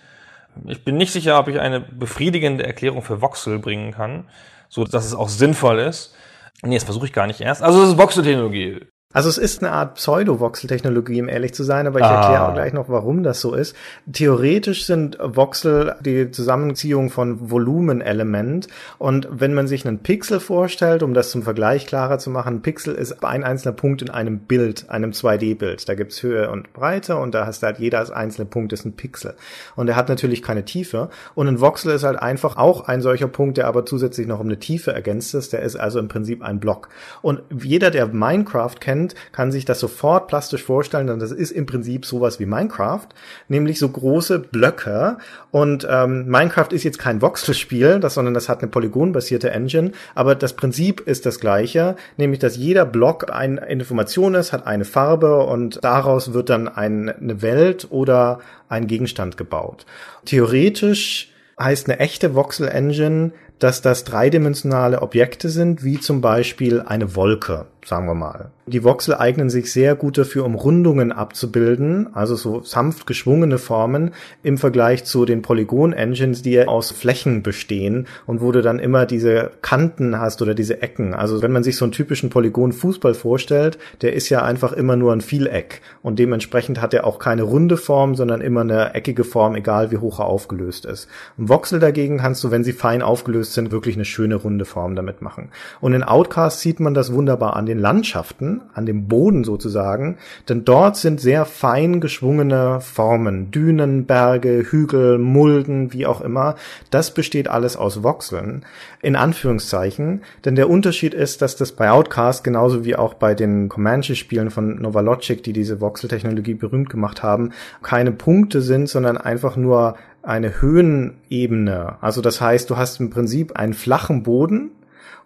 Ich 0.66 0.84
bin 0.84 0.98
nicht 0.98 1.14
sicher, 1.14 1.40
ob 1.40 1.48
ich 1.48 1.60
eine 1.60 1.80
befriedigende 1.80 2.66
Erklärung 2.66 3.04
für 3.04 3.22
Voxel 3.22 3.60
bringen 3.60 3.92
kann, 3.92 4.28
so 4.68 4.84
dass 4.84 5.06
es 5.06 5.14
auch 5.14 5.30
sinnvoll 5.30 5.80
ist. 5.80 6.16
Nee, 6.64 6.76
das 6.76 6.84
versuche 6.84 7.06
ich 7.06 7.14
gar 7.14 7.28
nicht 7.28 7.42
erst. 7.42 7.62
Also 7.62 7.84
es 7.84 7.90
ist 7.90 7.98
Voxel-Technologie. 7.98 8.80
Also 9.12 9.28
es 9.28 9.40
ist 9.40 9.64
eine 9.64 9.72
Art 9.72 9.96
Pseudo-Voxel-Technologie, 9.96 11.20
um 11.24 11.30
ehrlich 11.30 11.56
zu 11.56 11.64
sein, 11.64 11.88
aber 11.88 11.98
ich 11.98 12.06
Ah. 12.06 12.22
erkläre 12.22 12.48
auch 12.48 12.54
gleich 12.54 12.74
noch, 12.74 12.90
warum 12.90 13.24
das 13.24 13.42
so 13.42 13.56
ist. 13.56 13.76
Theoretisch 14.12 14.86
sind 14.86 15.18
Voxel 15.20 15.96
die 16.02 16.30
Zusammenziehung 16.30 17.10
von 17.10 17.50
Volumenelement 17.50 18.68
und 19.00 19.28
wenn 19.32 19.56
man 19.56 19.66
sich 19.68 19.88
einen 19.88 20.04
Pixel 20.04 20.40
vorstellt, 20.40 21.02
um 21.02 21.16
das 21.16 21.32
zum 21.32 21.42
Vergleich 21.42 21.88
klarer 21.88 22.20
zu 22.20 22.30
machen, 22.30 22.58
ein 22.58 22.62
Pixel 22.62 22.94
ist 22.94 23.24
ein 23.24 23.44
einzelner 23.44 23.74
Punkt 23.74 24.04
in 24.04 24.12
einem 24.12 24.42
Bild, 24.42 24.92
einem 24.92 25.12
2D-Bild. 25.12 25.90
Da 25.90 25.96
gibt's 25.96 26.22
Höhe 26.22 26.52
und 26.52 26.72
Breite 26.74 27.16
und 27.16 27.34
da 27.34 27.48
hast 27.48 27.64
du 27.64 27.66
halt 27.66 27.80
jeder 27.80 27.98
als 27.98 28.12
einzelne 28.12 28.46
Punkt 28.46 28.74
ist 28.74 28.86
ein 28.86 28.96
Pixel. 28.96 29.34
Und 29.76 29.88
er 29.88 29.96
hat 29.96 30.10
natürlich 30.10 30.44
keine 30.44 30.66
Tiefe. 30.66 31.10
Und 31.34 31.48
ein 31.48 31.60
Voxel 31.60 31.96
ist 31.96 32.04
halt 32.04 32.20
einfach 32.22 32.58
auch 32.58 32.88
ein 32.88 33.02
solcher 33.02 33.28
Punkt, 33.28 33.58
der 33.58 33.66
aber 33.66 33.88
zusätzlich 33.88 34.28
noch 34.28 34.40
um 34.40 34.46
eine 34.46 34.60
Tiefe 34.60 34.94
ergänzt 34.94 35.34
ist. 35.34 35.52
Der 35.52 35.64
ist 35.64 35.78
also 35.78 35.98
im 35.98 36.10
Prinzip 36.10 36.44
ein 36.44 36.60
Block. 36.60 36.90
Und 37.24 37.42
jeder, 37.60 37.90
der 37.90 38.06
Minecraft 38.06 38.76
kennt, 38.80 38.99
kann 39.32 39.52
sich 39.52 39.66
das 39.66 39.80
sofort 39.80 40.28
plastisch 40.28 40.64
vorstellen, 40.64 41.08
denn 41.08 41.20
das 41.20 41.32
ist 41.32 41.52
im 41.52 41.66
Prinzip 41.66 42.06
sowas 42.06 42.40
wie 42.40 42.46
Minecraft, 42.46 43.08
nämlich 43.48 43.80
so 43.80 43.90
große 43.90 44.40
Blöcke. 44.40 45.18
Und 45.52 45.88
ähm, 45.90 46.28
Minecraft 46.28 46.72
ist 46.72 46.84
jetzt 46.84 47.00
kein 47.00 47.22
Voxelspiel, 47.22 48.00
das, 48.00 48.14
sondern 48.14 48.34
das 48.34 48.50
hat 48.50 48.62
eine 48.62 48.70
polygonbasierte 48.70 49.52
Engine, 49.52 49.92
aber 50.16 50.36
das 50.36 50.54
Prinzip 50.54 51.02
ist 51.02 51.26
das 51.26 51.40
gleiche, 51.40 51.96
nämlich 52.18 52.40
dass 52.40 52.58
jeder 52.58 52.86
Block 52.86 53.32
eine 53.32 53.66
Information 53.68 54.36
ist, 54.36 54.54
hat 54.54 54.68
eine 54.68 54.86
Farbe 54.86 55.44
und 55.46 55.84
daraus 55.84 56.34
wird 56.34 56.50
dann 56.50 56.68
ein, 56.68 57.10
eine 57.10 57.42
Welt 57.42 57.88
oder 57.90 58.40
ein 58.68 58.88
Gegenstand 58.88 59.38
gebaut. 59.38 59.86
Theoretisch 60.26 61.32
heißt 61.60 61.90
eine 61.90 62.00
echte 62.00 62.36
Voxel-Engine, 62.36 63.32
dass 63.60 63.82
das 63.82 64.06
dreidimensionale 64.06 65.02
Objekte 65.02 65.50
sind, 65.50 65.84
wie 65.84 66.00
zum 66.00 66.22
Beispiel 66.22 66.82
eine 66.82 67.16
Wolke, 67.16 67.66
sagen 67.90 68.08
wir 68.08 68.14
mal. 68.14 68.52
Die 68.68 68.84
Voxel 68.84 69.16
eignen 69.16 69.50
sich 69.50 69.74
sehr 69.74 69.96
gut 69.96 70.18
dafür, 70.18 70.46
um 70.46 70.54
Rundungen 70.54 71.12
abzubilden, 71.12 72.14
also 72.14 72.36
so 72.36 72.62
sanft 72.62 73.08
geschwungene 73.08 73.58
Formen 73.58 74.12
im 74.44 74.60
Vergleich 74.60 75.06
zu 75.06 75.26
den 75.26 75.42
Polygon-Engines, 75.42 76.44
die 76.44 76.52
ja 76.52 76.68
aus 76.68 76.92
Flächen 76.92 77.42
bestehen 77.42 78.06
und 78.28 78.42
wo 78.42 78.52
du 78.52 78.62
dann 78.62 78.78
immer 78.78 79.08
diese 79.08 79.52
Kanten 79.64 80.20
hast 80.20 80.44
oder 80.44 80.54
diese 80.54 80.84
Ecken. 80.84 81.16
Also 81.16 81.42
wenn 81.42 81.52
man 81.52 81.64
sich 81.64 81.78
so 81.78 81.86
einen 81.86 81.92
typischen 81.92 82.30
Polygon-Fußball 82.30 83.16
vorstellt, 83.16 83.80
der 84.02 84.14
ist 84.14 84.30
ja 84.30 84.44
einfach 84.44 84.72
immer 84.72 84.96
nur 84.96 85.12
ein 85.12 85.22
Vieleck 85.22 85.82
und 86.04 86.20
dementsprechend 86.20 86.80
hat 86.80 86.94
er 86.94 87.08
auch 87.08 87.18
keine 87.18 87.42
runde 87.42 87.76
Form, 87.76 88.14
sondern 88.14 88.40
immer 88.42 88.62
eine 88.62 88.94
eckige 88.94 89.24
Form, 89.24 89.56
egal 89.56 89.90
wie 89.90 89.98
hoch 89.98 90.20
er 90.20 90.28
aufgelöst 90.28 90.86
ist. 90.86 91.08
Ein 91.40 91.50
Voxel 91.50 91.80
dagegen 91.80 92.20
kannst 92.20 92.44
du, 92.44 92.52
wenn 92.52 92.64
sie 92.64 92.74
fein 92.74 93.02
aufgelöst 93.02 93.54
sind, 93.54 93.72
wirklich 93.72 93.96
eine 93.96 94.06
schöne 94.06 94.36
runde 94.36 94.66
Form 94.66 94.96
damit 94.96 95.24
machen. 95.24 95.50
Und 95.82 95.94
in 95.94 96.04
Outcast 96.04 96.60
sieht 96.60 96.80
man 96.80 96.94
das 96.94 97.12
wunderbar 97.12 97.56
an 97.56 97.66
den 97.66 97.79
Landschaften, 97.80 98.62
an 98.74 98.86
dem 98.86 99.08
Boden 99.08 99.44
sozusagen, 99.44 100.18
denn 100.48 100.66
dort 100.66 100.98
sind 100.98 101.20
sehr 101.20 101.46
fein 101.46 102.02
geschwungene 102.02 102.82
Formen, 102.82 103.52
Dünen, 103.52 104.06
Berge, 104.06 104.66
Hügel, 104.70 105.18
Mulden, 105.18 105.94
wie 105.94 106.06
auch 106.06 106.22
immer. 106.22 106.56
Das 106.92 107.14
besteht 107.14 107.48
alles 107.48 107.76
aus 107.78 108.04
Voxeln, 108.04 108.66
in 109.02 109.16
Anführungszeichen, 109.16 110.22
denn 110.46 110.56
der 110.56 110.70
Unterschied 110.70 111.14
ist, 111.14 111.42
dass 111.42 111.56
das 111.56 111.72
bei 111.72 111.90
Outcast 111.90 112.44
genauso 112.44 112.86
wie 112.86 112.96
auch 112.96 113.14
bei 113.14 113.34
den 113.34 113.70
Comanche-Spielen 113.70 114.52
von 114.52 114.82
Novalogic, 114.82 115.44
die 115.44 115.54
diese 115.54 115.82
Voxel-Technologie 115.82 116.54
berühmt 116.54 116.90
gemacht 116.90 117.24
haben, 117.24 117.52
keine 117.82 118.12
Punkte 118.12 118.62
sind, 118.62 118.90
sondern 118.90 119.18
einfach 119.18 119.56
nur 119.56 119.96
eine 120.22 120.62
Höhenebene. 120.62 121.96
Also 122.02 122.22
das 122.22 122.42
heißt, 122.42 122.70
du 122.70 122.78
hast 122.78 123.00
im 123.00 123.10
Prinzip 123.10 123.54
einen 123.56 123.74
flachen 123.74 124.24
Boden 124.24 124.72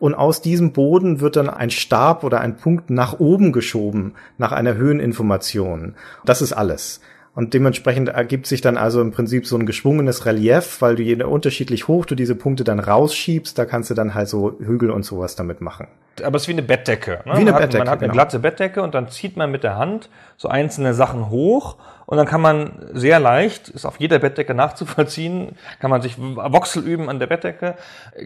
und 0.03 0.15
aus 0.15 0.41
diesem 0.41 0.73
Boden 0.73 1.21
wird 1.21 1.37
dann 1.37 1.49
ein 1.49 1.69
Stab 1.69 2.25
oder 2.25 2.41
ein 2.41 2.57
Punkt 2.57 2.89
nach 2.89 3.21
oben 3.21 3.53
geschoben, 3.53 4.15
nach 4.37 4.51
einer 4.51 4.75
Höheninformation. 4.75 5.95
Das 6.25 6.41
ist 6.41 6.51
alles. 6.51 6.99
Und 7.35 7.53
dementsprechend 7.53 8.09
ergibt 8.09 8.45
sich 8.45 8.59
dann 8.59 8.75
also 8.75 8.99
im 8.99 9.11
Prinzip 9.11 9.47
so 9.47 9.55
ein 9.55 9.65
geschwungenes 9.65 10.25
Relief, 10.25 10.81
weil 10.81 10.97
du 10.97 11.03
je 11.03 11.23
unterschiedlich 11.23 11.87
hoch 11.87 12.05
du 12.05 12.15
diese 12.15 12.35
Punkte 12.35 12.65
dann 12.65 12.81
rausschiebst, 12.81 13.57
da 13.57 13.63
kannst 13.63 13.91
du 13.91 13.93
dann 13.93 14.13
halt 14.13 14.27
so 14.27 14.59
Hügel 14.59 14.91
und 14.91 15.03
sowas 15.03 15.37
damit 15.37 15.61
machen. 15.61 15.87
Aber 16.21 16.35
es 16.35 16.43
ist 16.43 16.47
wie 16.49 16.51
eine 16.51 16.63
Bettdecke. 16.63 17.21
Ne? 17.25 17.35
Wie 17.35 17.37
eine 17.37 17.45
man 17.45 17.53
hat, 17.53 17.61
Bettdecke, 17.61 17.83
Man 17.85 17.89
hat 17.89 17.99
eine 17.99 18.07
genau. 18.07 18.13
glatte 18.13 18.39
Bettdecke 18.39 18.83
und 18.83 18.93
dann 18.93 19.07
zieht 19.07 19.37
man 19.37 19.51
mit 19.51 19.63
der 19.63 19.77
Hand 19.77 20.09
so 20.35 20.49
einzelne 20.49 20.93
Sachen 20.93 21.29
hoch 21.29 21.77
und 22.05 22.17
dann 22.17 22.25
kann 22.25 22.41
man 22.41 22.85
sehr 22.93 23.19
leicht, 23.19 23.69
ist 23.69 23.85
auf 23.85 23.99
jeder 23.99 24.19
Bettdecke 24.19 24.53
nachzuvollziehen, 24.53 25.55
kann 25.79 25.89
man 25.89 26.01
sich 26.01 26.17
Voxel 26.17 26.83
üben 26.83 27.09
an 27.09 27.19
der 27.19 27.27
Bettdecke, 27.27 27.75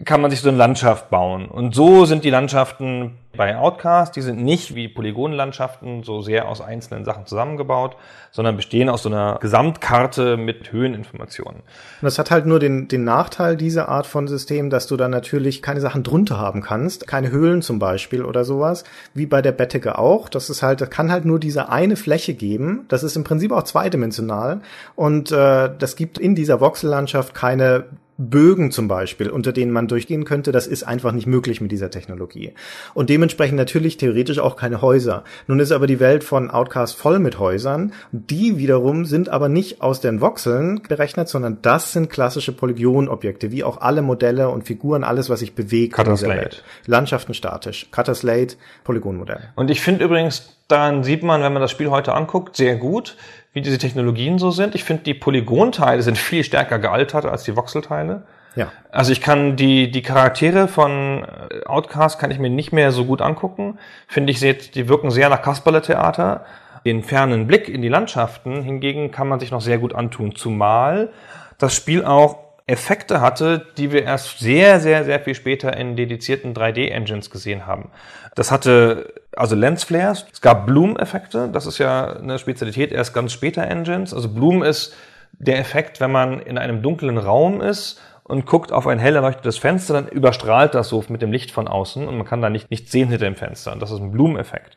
kann 0.04 0.20
man 0.20 0.30
sich 0.30 0.40
so 0.40 0.48
eine 0.48 0.58
Landschaft 0.58 1.10
bauen. 1.10 1.46
Und 1.46 1.74
so 1.74 2.04
sind 2.04 2.24
die 2.24 2.30
Landschaften 2.30 3.18
bei 3.36 3.56
Outcast, 3.56 4.16
die 4.16 4.20
sind 4.20 4.42
nicht 4.42 4.74
wie 4.74 4.88
Polygonlandschaften 4.88 6.02
so 6.02 6.22
sehr 6.22 6.48
aus 6.48 6.60
einzelnen 6.60 7.04
Sachen 7.04 7.24
zusammengebaut, 7.26 7.96
sondern 8.32 8.56
bestehen 8.56 8.88
aus 8.88 9.04
so 9.04 9.08
einer 9.08 9.38
Gesamtkarte 9.40 10.36
mit 10.36 10.72
Höheninformationen. 10.72 11.60
Und 11.60 12.02
das 12.02 12.18
hat 12.18 12.30
halt 12.30 12.46
nur 12.46 12.58
den, 12.58 12.88
den 12.88 13.04
Nachteil 13.04 13.56
dieser 13.56 13.88
Art 13.88 14.06
von 14.06 14.26
System, 14.26 14.70
dass 14.70 14.86
du 14.86 14.96
dann 14.96 15.12
natürlich 15.12 15.62
keine 15.62 15.80
Sachen 15.80 16.02
drunter 16.02 16.38
haben 16.38 16.62
kannst, 16.62 17.06
keine 17.06 17.30
Höhlen 17.30 17.62
zum 17.62 17.78
Beispiel 17.78 18.24
oder 18.24 18.44
sowas, 18.44 18.84
wie 19.14 19.26
bei 19.26 19.40
der 19.40 19.52
Bettdecke 19.52 19.98
auch. 19.98 20.28
Das 20.28 20.50
ist 20.50 20.62
halt, 20.62 20.80
das 20.80 20.90
kann 20.90 21.12
halt 21.12 21.24
nur 21.24 21.38
diese 21.38 21.68
eine 21.68 21.96
Fläche 21.96 22.34
geben. 22.34 22.86
Das 22.88 23.02
ist 23.02 23.16
im 23.16 23.24
Prinzip 23.24 23.52
auch 23.52 23.62
zweidimensional 23.68 24.60
und 24.96 25.30
äh, 25.30 25.70
das 25.78 25.96
gibt 25.96 26.18
in 26.18 26.34
dieser 26.34 26.60
Voxellandschaft 26.60 27.34
keine 27.34 27.84
Bögen 28.18 28.72
zum 28.72 28.88
Beispiel, 28.88 29.30
unter 29.30 29.52
denen 29.52 29.70
man 29.70 29.86
durchgehen 29.86 30.24
könnte, 30.24 30.50
das 30.50 30.66
ist 30.66 30.82
einfach 30.82 31.12
nicht 31.12 31.28
möglich 31.28 31.60
mit 31.60 31.70
dieser 31.70 31.88
Technologie. 31.88 32.52
Und 32.92 33.10
dementsprechend 33.10 33.56
natürlich 33.56 33.96
theoretisch 33.96 34.40
auch 34.40 34.56
keine 34.56 34.82
Häuser. 34.82 35.22
Nun 35.46 35.60
ist 35.60 35.70
aber 35.70 35.86
die 35.86 36.00
Welt 36.00 36.24
von 36.24 36.50
Outcast 36.50 36.96
voll 36.96 37.20
mit 37.20 37.38
Häusern. 37.38 37.92
Die 38.10 38.58
wiederum 38.58 39.04
sind 39.04 39.28
aber 39.28 39.48
nicht 39.48 39.82
aus 39.82 40.00
den 40.00 40.20
Voxeln 40.20 40.82
berechnet, 40.82 41.28
sondern 41.28 41.58
das 41.62 41.92
sind 41.92 42.10
klassische 42.10 42.52
Polygonobjekte, 42.52 43.52
wie 43.52 43.62
auch 43.62 43.80
alle 43.80 44.02
Modelle 44.02 44.48
und 44.48 44.64
Figuren, 44.64 45.04
alles, 45.04 45.30
was 45.30 45.38
sich 45.38 45.54
bewegt. 45.54 45.92
in 45.92 45.96
Cutter 45.96 46.10
dieser 46.10 46.26
Slate. 46.26 46.40
Welt. 46.40 46.64
Landschaften 46.86 47.34
statisch. 47.34 47.86
Cutter 47.92 48.16
Slate, 48.16 48.56
Polygonmodell. 48.82 49.52
Und 49.54 49.70
ich 49.70 49.80
finde 49.80 50.04
übrigens, 50.04 50.58
daran 50.66 51.04
sieht 51.04 51.22
man, 51.22 51.40
wenn 51.42 51.52
man 51.52 51.62
das 51.62 51.70
Spiel 51.70 51.90
heute 51.90 52.14
anguckt, 52.14 52.56
sehr 52.56 52.74
gut, 52.74 53.16
wie 53.58 53.62
diese 53.62 53.78
Technologien 53.78 54.38
so 54.38 54.52
sind. 54.52 54.76
Ich 54.76 54.84
finde, 54.84 55.02
die 55.02 55.14
Polygonteile 55.14 56.00
sind 56.02 56.16
viel 56.16 56.44
stärker 56.44 56.78
gealtert 56.78 57.26
als 57.26 57.42
die 57.42 57.56
Voxelteile. 57.56 58.22
Ja. 58.54 58.70
Also 58.92 59.10
ich 59.10 59.20
kann 59.20 59.56
die, 59.56 59.90
die 59.90 60.02
Charaktere 60.02 60.68
von 60.68 61.24
äh, 61.24 61.66
Outcast 61.66 62.20
kann 62.20 62.30
ich 62.30 62.38
mir 62.38 62.50
nicht 62.50 62.72
mehr 62.72 62.92
so 62.92 63.04
gut 63.04 63.20
angucken. 63.20 63.80
Finde 64.06 64.30
ich, 64.30 64.38
die 64.38 64.88
wirken 64.88 65.10
sehr 65.10 65.28
nach 65.28 65.42
Kasperle-Theater. 65.42 66.44
Den 66.84 67.02
fernen 67.02 67.48
Blick 67.48 67.68
in 67.68 67.82
die 67.82 67.88
Landschaften 67.88 68.62
hingegen 68.62 69.10
kann 69.10 69.26
man 69.26 69.40
sich 69.40 69.50
noch 69.50 69.60
sehr 69.60 69.78
gut 69.78 69.92
antun. 69.92 70.36
Zumal 70.36 71.10
das 71.58 71.74
Spiel 71.74 72.04
auch 72.04 72.36
Effekte 72.68 73.20
hatte, 73.22 73.66
die 73.78 73.92
wir 73.92 74.04
erst 74.04 74.38
sehr, 74.38 74.78
sehr, 74.78 75.04
sehr 75.04 75.20
viel 75.20 75.34
später 75.34 75.74
in 75.76 75.96
dedizierten 75.96 76.54
3D-Engines 76.54 77.30
gesehen 77.30 77.66
haben. 77.66 77.90
Das 78.34 78.52
hatte 78.52 79.14
also 79.34 79.56
Lensflares, 79.56 80.26
es 80.30 80.40
gab 80.40 80.66
Bloom-Effekte, 80.66 81.48
das 81.48 81.66
ist 81.66 81.78
ja 81.78 82.12
eine 82.16 82.38
Spezialität 82.38 82.92
erst 82.92 83.14
ganz 83.14 83.32
später 83.32 83.62
Engines. 83.66 84.12
Also 84.12 84.28
Bloom 84.28 84.62
ist 84.62 84.94
der 85.32 85.58
Effekt, 85.58 86.00
wenn 86.00 86.12
man 86.12 86.40
in 86.40 86.58
einem 86.58 86.82
dunklen 86.82 87.16
Raum 87.16 87.62
ist 87.62 88.00
und 88.24 88.44
guckt 88.44 88.70
auf 88.70 88.86
ein 88.86 88.98
hell 88.98 89.16
erleuchtetes 89.16 89.56
Fenster, 89.56 89.94
dann 89.94 90.08
überstrahlt 90.08 90.74
das 90.74 90.88
so 90.88 91.02
mit 91.08 91.22
dem 91.22 91.32
Licht 91.32 91.50
von 91.50 91.68
außen 91.68 92.06
und 92.06 92.16
man 92.18 92.26
kann 92.26 92.42
da 92.42 92.50
nicht, 92.50 92.70
nicht 92.70 92.90
sehen 92.90 93.08
hinter 93.08 93.24
dem 93.24 93.34
Fenster. 93.36 93.72
Und 93.72 93.80
das 93.80 93.90
ist 93.90 94.00
ein 94.00 94.12
Bloom-Effekt. 94.12 94.76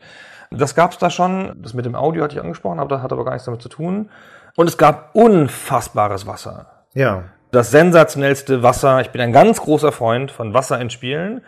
Das 0.50 0.76
gab 0.76 0.92
es 0.92 0.98
da 0.98 1.10
schon, 1.10 1.62
das 1.62 1.74
mit 1.74 1.86
dem 1.86 1.96
Audio 1.96 2.24
hatte 2.24 2.36
ich 2.36 2.42
angesprochen, 2.42 2.80
aber 2.80 2.90
das 2.90 3.02
hat 3.02 3.12
aber 3.12 3.26
gar 3.26 3.34
nichts 3.34 3.46
damit 3.46 3.62
zu 3.62 3.70
tun. 3.70 4.10
Und 4.56 4.68
es 4.68 4.78
gab 4.78 5.14
unfassbares 5.14 6.26
Wasser. 6.28 6.86
Ja. 6.94 7.24
Das 7.52 7.70
sensationellste 7.70 8.64
Wasser. 8.64 9.02
Ich 9.02 9.10
bin 9.10 9.20
ein 9.20 9.34
ganz 9.34 9.60
großer 9.62 9.92
Freund 9.92 10.32
von 10.32 10.54
Wasser 10.54 10.80
in 10.80 10.90
Spielen. 10.90 11.42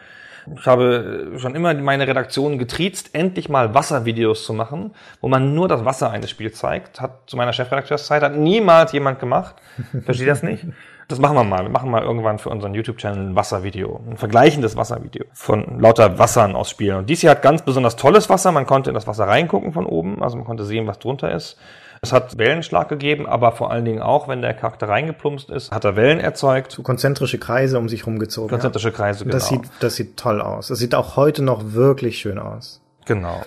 Ich 0.57 0.67
habe 0.67 1.31
schon 1.37 1.55
immer 1.55 1.73
meine 1.73 2.05
Redaktion 2.05 2.57
getriezt, 2.57 3.11
endlich 3.13 3.47
mal 3.47 3.73
Wasservideos 3.73 4.45
zu 4.45 4.53
machen, 4.53 4.93
wo 5.21 5.29
man 5.29 5.55
nur 5.55 5.69
das 5.69 5.85
Wasser 5.85 6.11
eines 6.11 6.29
Spiels 6.29 6.57
zeigt. 6.57 6.99
Hat 6.99 7.21
zu 7.27 7.37
meiner 7.37 7.53
Chefredakteurszeit 7.53 8.21
hat 8.21 8.35
niemals 8.35 8.91
jemand 8.91 9.19
gemacht. 9.19 9.55
Verstehe 10.03 10.27
das 10.27 10.43
nicht? 10.43 10.65
Das 11.07 11.19
machen 11.19 11.37
wir 11.37 11.45
mal. 11.45 11.63
Wir 11.63 11.69
machen 11.69 11.89
mal 11.89 12.03
irgendwann 12.03 12.37
für 12.37 12.49
unseren 12.49 12.73
YouTube-Channel 12.73 13.29
ein 13.29 13.35
Wasservideo. 13.37 14.01
Ein 14.09 14.17
vergleichendes 14.17 14.75
Wasservideo 14.75 15.23
von 15.31 15.79
lauter 15.79 16.19
Wassern 16.19 16.55
aus 16.55 16.69
Spielen. 16.69 16.97
Und 16.97 17.09
dies 17.09 17.21
hier 17.21 17.29
hat 17.29 17.41
ganz 17.41 17.61
besonders 17.61 17.95
tolles 17.95 18.29
Wasser. 18.29 18.51
Man 18.51 18.65
konnte 18.65 18.89
in 18.89 18.93
das 18.93 19.07
Wasser 19.07 19.25
reingucken 19.25 19.71
von 19.71 19.85
oben. 19.85 20.21
Also 20.21 20.35
man 20.35 20.45
konnte 20.45 20.65
sehen, 20.65 20.85
was 20.85 20.99
drunter 20.99 21.31
ist. 21.31 21.57
Es 22.03 22.11
hat 22.11 22.37
Wellenschlag 22.37 22.89
gegeben, 22.89 23.27
aber 23.27 23.53
vor 23.53 23.71
allen 23.71 23.85
Dingen 23.85 24.01
auch, 24.01 24.27
wenn 24.27 24.41
der 24.41 24.53
Charakter 24.53 24.89
reingeplumpst 24.89 25.49
ist, 25.49 25.71
hat 25.71 25.85
er 25.85 25.95
Wellen 25.95 26.19
erzeugt. 26.19 26.73
So 26.73 26.83
konzentrische 26.83 27.39
Kreise 27.39 27.79
um 27.79 27.87
sich 27.87 28.05
rumgezogen. 28.05 28.49
Konzentrische 28.49 28.91
Kreise, 28.91 29.23
genau. 29.23 29.33
Das 29.33 29.47
sieht, 29.47 29.61
das 29.79 29.95
sieht 29.95 30.17
toll 30.17 30.41
aus. 30.41 30.67
Das 30.67 30.79
sieht 30.79 30.95
auch 30.95 31.15
heute 31.15 31.41
noch 31.41 31.71
wirklich 31.71 32.17
schön 32.17 32.39
aus. 32.39 32.81
Genau. 33.05 33.43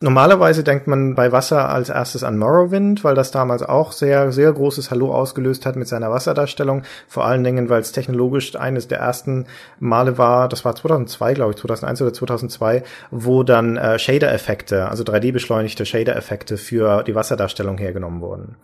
Normalerweise 0.00 0.62
denkt 0.62 0.86
man 0.86 1.16
bei 1.16 1.32
Wasser 1.32 1.70
als 1.70 1.88
erstes 1.88 2.22
an 2.22 2.38
Morrowind, 2.38 3.02
weil 3.02 3.16
das 3.16 3.32
damals 3.32 3.64
auch 3.64 3.90
sehr, 3.90 4.30
sehr 4.30 4.52
großes 4.52 4.92
Hallo 4.92 5.12
ausgelöst 5.12 5.66
hat 5.66 5.74
mit 5.74 5.88
seiner 5.88 6.12
Wasserdarstellung. 6.12 6.84
Vor 7.08 7.24
allen 7.24 7.42
Dingen, 7.42 7.68
weil 7.68 7.80
es 7.80 7.90
technologisch 7.90 8.54
eines 8.54 8.86
der 8.86 8.98
ersten 8.98 9.46
Male 9.80 10.16
war, 10.16 10.48
das 10.48 10.64
war 10.64 10.76
2002, 10.76 11.34
glaube 11.34 11.50
ich, 11.50 11.56
2001 11.56 12.02
oder 12.02 12.12
2002, 12.12 12.84
wo 13.10 13.42
dann 13.42 13.76
äh, 13.76 13.98
Shader-Effekte, 13.98 14.88
also 14.88 15.02
3D-beschleunigte 15.02 15.84
Shader-Effekte 15.84 16.58
für 16.58 17.02
die 17.02 17.16
Wasserdarstellung 17.16 17.76
hergenommen 17.76 18.20
wurden. 18.20 18.54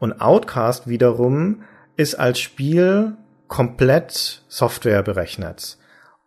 Und 0.00 0.20
Outcast 0.20 0.88
wiederum 0.88 1.62
ist 1.94 2.16
als 2.16 2.40
Spiel 2.40 3.12
komplett 3.46 4.42
Software 4.48 5.04
berechnet. 5.04 5.78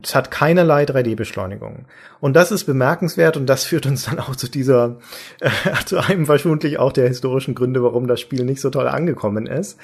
Es 0.04 0.16
hat 0.16 0.32
keinerlei 0.32 0.84
3D-Beschleunigung. 0.84 1.86
Und 2.20 2.38
das 2.38 2.52
ist 2.52 2.64
bemerkenswert 2.64 3.36
und 3.36 3.48
das 3.48 3.66
führt 3.66 3.86
uns 3.86 4.06
dann 4.06 4.20
auch 4.20 4.36
zu 4.36 4.50
dieser, 4.50 4.98
äh, 5.42 5.50
zu 5.86 5.98
einem 6.00 6.26
verschwundlich 6.26 6.80
auch 6.80 6.92
der 6.92 7.08
historischen 7.08 7.56
Gründe, 7.56 7.84
warum 7.84 8.08
das 8.08 8.22
Spiel 8.22 8.46
nicht 8.46 8.62
so 8.62 8.70
toll 8.70 8.88
angekommen 8.88 9.46
ist. 9.46 9.78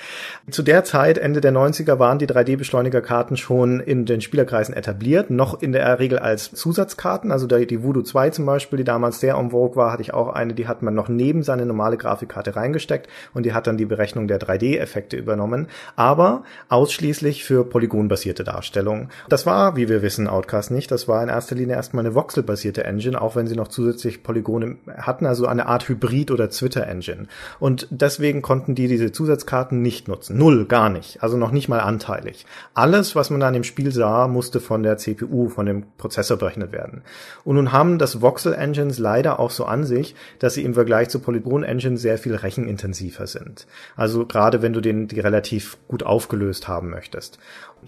Zu 0.49 0.63
der 0.63 0.85
Zeit, 0.85 1.17
Ende 1.17 1.41
der 1.41 1.51
90er, 1.51 1.99
waren 1.99 2.17
die 2.17 2.27
3D-Beschleunigerkarten 2.27 3.35
schon 3.35 3.79
in 3.79 4.05
den 4.05 4.21
Spielerkreisen 4.21 4.73
etabliert, 4.73 5.29
noch 5.29 5.61
in 5.61 5.73
der 5.73 5.99
Regel 5.99 6.19
als 6.19 6.51
Zusatzkarten. 6.51 7.31
Also 7.31 7.47
die 7.47 7.83
Voodoo 7.83 8.03
2 8.03 8.29
zum 8.29 8.45
Beispiel, 8.45 8.77
die 8.77 8.83
damals 8.85 9.19
sehr 9.19 9.35
en 9.35 9.51
vogue 9.51 9.75
war, 9.75 9.91
hatte 9.91 10.01
ich 10.01 10.13
auch 10.13 10.29
eine, 10.29 10.53
die 10.53 10.67
hat 10.67 10.81
man 10.81 10.93
noch 10.93 11.09
neben 11.09 11.43
seine 11.43 11.65
normale 11.65 11.97
Grafikkarte 11.97 12.55
reingesteckt 12.55 13.09
und 13.33 13.45
die 13.45 13.53
hat 13.53 13.67
dann 13.67 13.77
die 13.77 13.85
Berechnung 13.85 14.27
der 14.27 14.39
3D-Effekte 14.39 15.17
übernommen, 15.17 15.67
aber 15.95 16.43
ausschließlich 16.69 17.43
für 17.43 17.65
polygonbasierte 17.65 18.43
Darstellung. 18.43 19.09
Das 19.27 19.45
war, 19.45 19.75
wie 19.75 19.89
wir 19.89 20.01
wissen, 20.01 20.08
Outcast 20.27 20.71
nicht. 20.71 20.91
Das 20.91 21.07
war 21.07 21.21
in 21.21 21.29
erster 21.29 21.55
Linie 21.55 21.75
erstmal 21.75 22.05
eine 22.05 22.15
voxelbasierte 22.15 22.83
Engine, 22.83 23.21
auch 23.21 23.35
wenn 23.35 23.47
sie 23.47 23.55
noch 23.55 23.67
zusätzlich 23.67 24.23
Polygone 24.23 24.77
hatten, 24.97 25.25
also 25.25 25.45
eine 25.45 25.67
Art 25.67 25.87
Hybrid- 25.87 26.31
oder 26.31 26.49
Twitter-Engine. 26.49 27.27
Und 27.59 27.87
deswegen 27.89 28.41
konnten 28.41 28.75
die 28.75 28.87
diese 28.87 29.11
Zusatzkarten 29.11 29.81
nicht 29.81 30.07
nutzen. 30.07 30.37
Null, 30.37 30.65
gar 30.65 30.89
nicht. 30.89 31.21
Also 31.21 31.37
noch 31.37 31.51
nicht 31.51 31.69
mal 31.69 31.79
anteilig. 31.79 32.45
Alles, 32.73 33.15
was 33.15 33.29
man 33.29 33.39
dann 33.39 33.55
im 33.55 33.63
Spiel 33.63 33.91
sah, 33.91 34.27
musste 34.27 34.59
von 34.59 34.83
der 34.83 34.97
CPU, 34.97 35.49
von 35.49 35.65
dem 35.65 35.83
Prozessor 35.97 36.37
berechnet 36.37 36.71
werden. 36.71 37.01
Und 37.43 37.55
nun 37.55 37.71
haben 37.71 37.99
das 37.99 38.21
Voxel-Engines 38.21 38.99
leider 38.99 39.39
auch 39.39 39.51
so 39.51 39.65
an 39.65 39.83
sich, 39.83 40.15
dass 40.39 40.53
sie 40.53 40.63
im 40.63 40.73
Vergleich 40.73 41.09
zu 41.09 41.19
Polygon-Engines 41.19 42.01
sehr 42.01 42.17
viel 42.17 42.35
rechenintensiver 42.35 43.27
sind. 43.27 43.67
Also 43.95 44.25
gerade 44.25 44.61
wenn 44.61 44.73
du 44.73 44.81
den 44.81 45.07
die 45.07 45.19
relativ 45.19 45.77
gut 45.87 46.03
aufgelöst 46.03 46.67
haben 46.67 46.89
möchtest. 46.89 47.39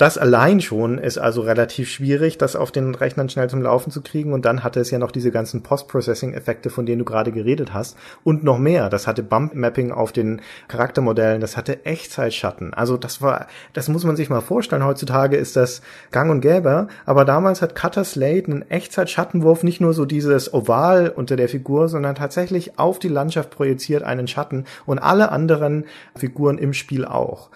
Das 0.01 0.17
allein 0.17 0.61
schon 0.61 0.97
ist 0.97 1.19
also 1.19 1.41
relativ 1.41 1.87
schwierig, 1.87 2.39
das 2.39 2.55
auf 2.55 2.71
den 2.71 2.95
Rechnern 2.95 3.29
schnell 3.29 3.51
zum 3.51 3.61
Laufen 3.61 3.91
zu 3.91 4.01
kriegen. 4.01 4.33
Und 4.33 4.45
dann 4.45 4.63
hatte 4.63 4.79
es 4.79 4.89
ja 4.89 4.97
noch 4.97 5.11
diese 5.11 5.29
ganzen 5.29 5.61
Post-Processing-Effekte, 5.61 6.71
von 6.71 6.87
denen 6.87 6.97
du 6.97 7.05
gerade 7.05 7.31
geredet 7.31 7.71
hast. 7.71 7.95
Und 8.23 8.43
noch 8.43 8.57
mehr. 8.57 8.89
Das 8.89 9.05
hatte 9.05 9.21
Bump-Mapping 9.21 9.91
auf 9.91 10.11
den 10.11 10.41
Charaktermodellen. 10.69 11.39
Das 11.39 11.55
hatte 11.55 11.85
Echtzeitschatten. 11.85 12.73
Also 12.73 12.97
das 12.97 13.21
war, 13.21 13.45
das 13.73 13.89
muss 13.89 14.03
man 14.03 14.15
sich 14.15 14.31
mal 14.31 14.41
vorstellen. 14.41 14.83
Heutzutage 14.83 15.37
ist 15.37 15.55
das 15.55 15.83
gang 16.09 16.31
und 16.31 16.41
gäbe. 16.41 16.87
Aber 17.05 17.23
damals 17.23 17.61
hat 17.61 17.75
Cutter 17.75 18.03
Slate 18.03 18.47
einen 18.47 18.71
Echtzeitschattenwurf 18.71 19.61
nicht 19.61 19.81
nur 19.81 19.93
so 19.93 20.05
dieses 20.05 20.51
Oval 20.51 21.13
unter 21.15 21.35
der 21.35 21.47
Figur, 21.47 21.89
sondern 21.89 22.15
tatsächlich 22.15 22.79
auf 22.79 22.97
die 22.97 23.07
Landschaft 23.07 23.51
projiziert 23.51 24.01
einen 24.01 24.27
Schatten 24.27 24.65
und 24.87 24.97
alle 24.97 25.31
anderen 25.31 25.85
Figuren 26.15 26.57
im 26.57 26.73
Spiel 26.73 27.05
auch. 27.05 27.51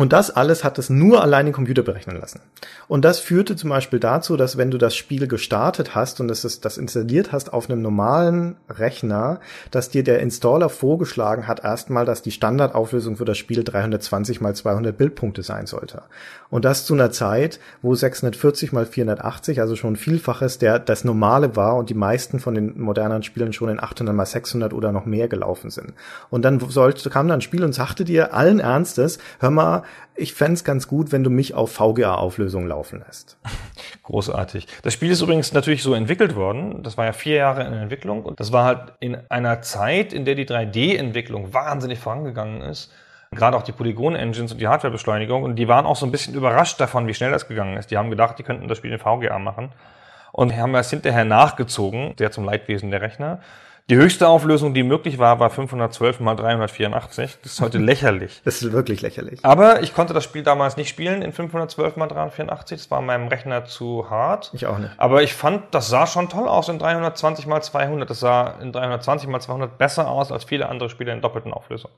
Und 0.00 0.14
das 0.14 0.30
alles 0.30 0.64
hat 0.64 0.78
es 0.78 0.88
nur 0.88 1.20
allein 1.20 1.44
den 1.44 1.52
Computer 1.52 1.82
berechnen 1.82 2.18
lassen. 2.18 2.40
Und 2.88 3.04
das 3.04 3.18
führte 3.18 3.54
zum 3.54 3.68
Beispiel 3.68 4.00
dazu, 4.00 4.38
dass 4.38 4.56
wenn 4.56 4.70
du 4.70 4.78
das 4.78 4.96
Spiel 4.96 5.28
gestartet 5.28 5.94
hast 5.94 6.22
und 6.22 6.28
das, 6.28 6.40
das 6.58 6.78
installiert 6.78 7.32
hast 7.32 7.52
auf 7.52 7.68
einem 7.68 7.82
normalen 7.82 8.56
Rechner, 8.70 9.40
dass 9.70 9.90
dir 9.90 10.02
der 10.02 10.20
Installer 10.20 10.70
vorgeschlagen 10.70 11.46
hat 11.46 11.64
erstmal, 11.64 12.06
dass 12.06 12.22
die 12.22 12.30
Standardauflösung 12.30 13.18
für 13.18 13.26
das 13.26 13.36
Spiel 13.36 13.62
320 13.62 14.40
mal 14.40 14.54
200 14.54 14.96
Bildpunkte 14.96 15.42
sein 15.42 15.66
sollte. 15.66 16.04
Und 16.50 16.64
das 16.64 16.84
zu 16.84 16.94
einer 16.94 17.10
Zeit, 17.10 17.60
wo 17.80 17.94
640 17.94 18.72
mal 18.72 18.84
480, 18.84 19.60
also 19.60 19.76
schon 19.76 19.96
Vielfaches 19.96 20.58
der 20.58 20.78
das 20.78 21.04
Normale 21.04 21.56
war 21.56 21.76
und 21.76 21.90
die 21.90 21.94
meisten 21.94 22.40
von 22.40 22.54
den 22.54 22.80
modernen 22.80 23.22
Spielen 23.22 23.52
schon 23.52 23.68
in 23.68 23.80
800 23.80 24.14
mal 24.14 24.26
600 24.26 24.72
oder 24.72 24.92
noch 24.92 25.06
mehr 25.06 25.28
gelaufen 25.28 25.70
sind. 25.70 25.94
Und 26.28 26.44
dann 26.44 26.58
sollte, 26.60 27.08
kam 27.08 27.28
dann 27.28 27.38
ein 27.38 27.42
Spiel 27.42 27.62
und 27.62 27.72
sagte 27.72 28.04
dir 28.04 28.34
allen 28.34 28.60
Ernstes, 28.60 29.18
hör 29.38 29.50
mal, 29.50 29.84
ich 30.16 30.34
fände 30.34 30.60
ganz 30.62 30.88
gut, 30.88 31.12
wenn 31.12 31.24
du 31.24 31.30
mich 31.30 31.54
auf 31.54 31.72
VGA-Auflösung 31.72 32.66
laufen 32.66 33.02
lässt. 33.06 33.38
Großartig. 34.02 34.66
Das 34.82 34.92
Spiel 34.92 35.10
ist 35.10 35.22
übrigens 35.22 35.52
natürlich 35.52 35.82
so 35.82 35.94
entwickelt 35.94 36.34
worden. 36.34 36.82
Das 36.82 36.98
war 36.98 37.06
ja 37.06 37.12
vier 37.12 37.36
Jahre 37.36 37.64
in 37.64 37.72
Entwicklung 37.72 38.24
und 38.24 38.40
das 38.40 38.52
war 38.52 38.64
halt 38.64 38.92
in 38.98 39.16
einer 39.28 39.62
Zeit, 39.62 40.12
in 40.12 40.24
der 40.24 40.34
die 40.34 40.46
3D-Entwicklung 40.46 41.54
wahnsinnig 41.54 42.00
vorangegangen 42.00 42.62
ist. 42.62 42.90
Gerade 43.32 43.56
auch 43.56 43.62
die 43.62 43.70
Polygon-Engines 43.70 44.50
und 44.50 44.60
die 44.60 44.66
Hardwarebeschleunigung. 44.66 45.44
Und 45.44 45.54
die 45.54 45.68
waren 45.68 45.86
auch 45.86 45.94
so 45.94 46.04
ein 46.04 46.10
bisschen 46.10 46.34
überrascht 46.34 46.80
davon, 46.80 47.06
wie 47.06 47.14
schnell 47.14 47.30
das 47.30 47.46
gegangen 47.46 47.76
ist. 47.76 47.92
Die 47.92 47.96
haben 47.96 48.10
gedacht, 48.10 48.38
die 48.40 48.42
könnten 48.42 48.66
das 48.66 48.78
Spiel 48.78 48.92
in 48.92 48.98
VGA 48.98 49.38
machen. 49.38 49.70
Und 50.32 50.56
haben 50.56 50.74
es 50.74 50.90
hinterher 50.90 51.24
nachgezogen, 51.24 52.16
der 52.16 52.32
zum 52.32 52.44
Leidwesen 52.44 52.90
der 52.90 53.02
Rechner. 53.02 53.40
Die 53.90 53.96
höchste 53.96 54.28
Auflösung, 54.28 54.72
die 54.72 54.84
möglich 54.84 55.18
war, 55.18 55.40
war 55.40 55.50
512 55.50 56.20
mal 56.20 56.36
384. 56.36 57.38
Das 57.42 57.54
ist 57.54 57.60
heute 57.60 57.78
lächerlich. 57.78 58.40
Das 58.44 58.62
ist 58.62 58.70
wirklich 58.70 59.00
lächerlich. 59.02 59.44
Aber 59.44 59.82
ich 59.82 59.94
konnte 59.94 60.14
das 60.14 60.22
Spiel 60.22 60.44
damals 60.44 60.76
nicht 60.76 60.88
spielen 60.88 61.22
in 61.22 61.32
512 61.32 61.96
mal 61.96 62.06
384. 62.06 62.78
Das 62.78 62.90
war 62.92 63.02
meinem 63.02 63.26
Rechner 63.26 63.64
zu 63.64 64.08
hart. 64.08 64.52
Ich 64.54 64.66
auch 64.66 64.78
nicht. 64.78 64.92
Aber 64.96 65.24
ich 65.24 65.34
fand, 65.34 65.74
das 65.74 65.88
sah 65.88 66.06
schon 66.06 66.28
toll 66.28 66.46
aus 66.46 66.68
in 66.68 66.78
320 66.78 67.48
mal 67.48 67.62
200. 67.62 68.08
Das 68.08 68.20
sah 68.20 68.54
in 68.62 68.70
320 68.70 69.28
mal 69.28 69.40
200 69.40 69.76
besser 69.76 70.08
aus 70.08 70.30
als 70.30 70.44
viele 70.44 70.68
andere 70.68 70.88
Spiele 70.88 71.12
in 71.12 71.20
doppelten 71.20 71.52
Auflösung. 71.52 71.90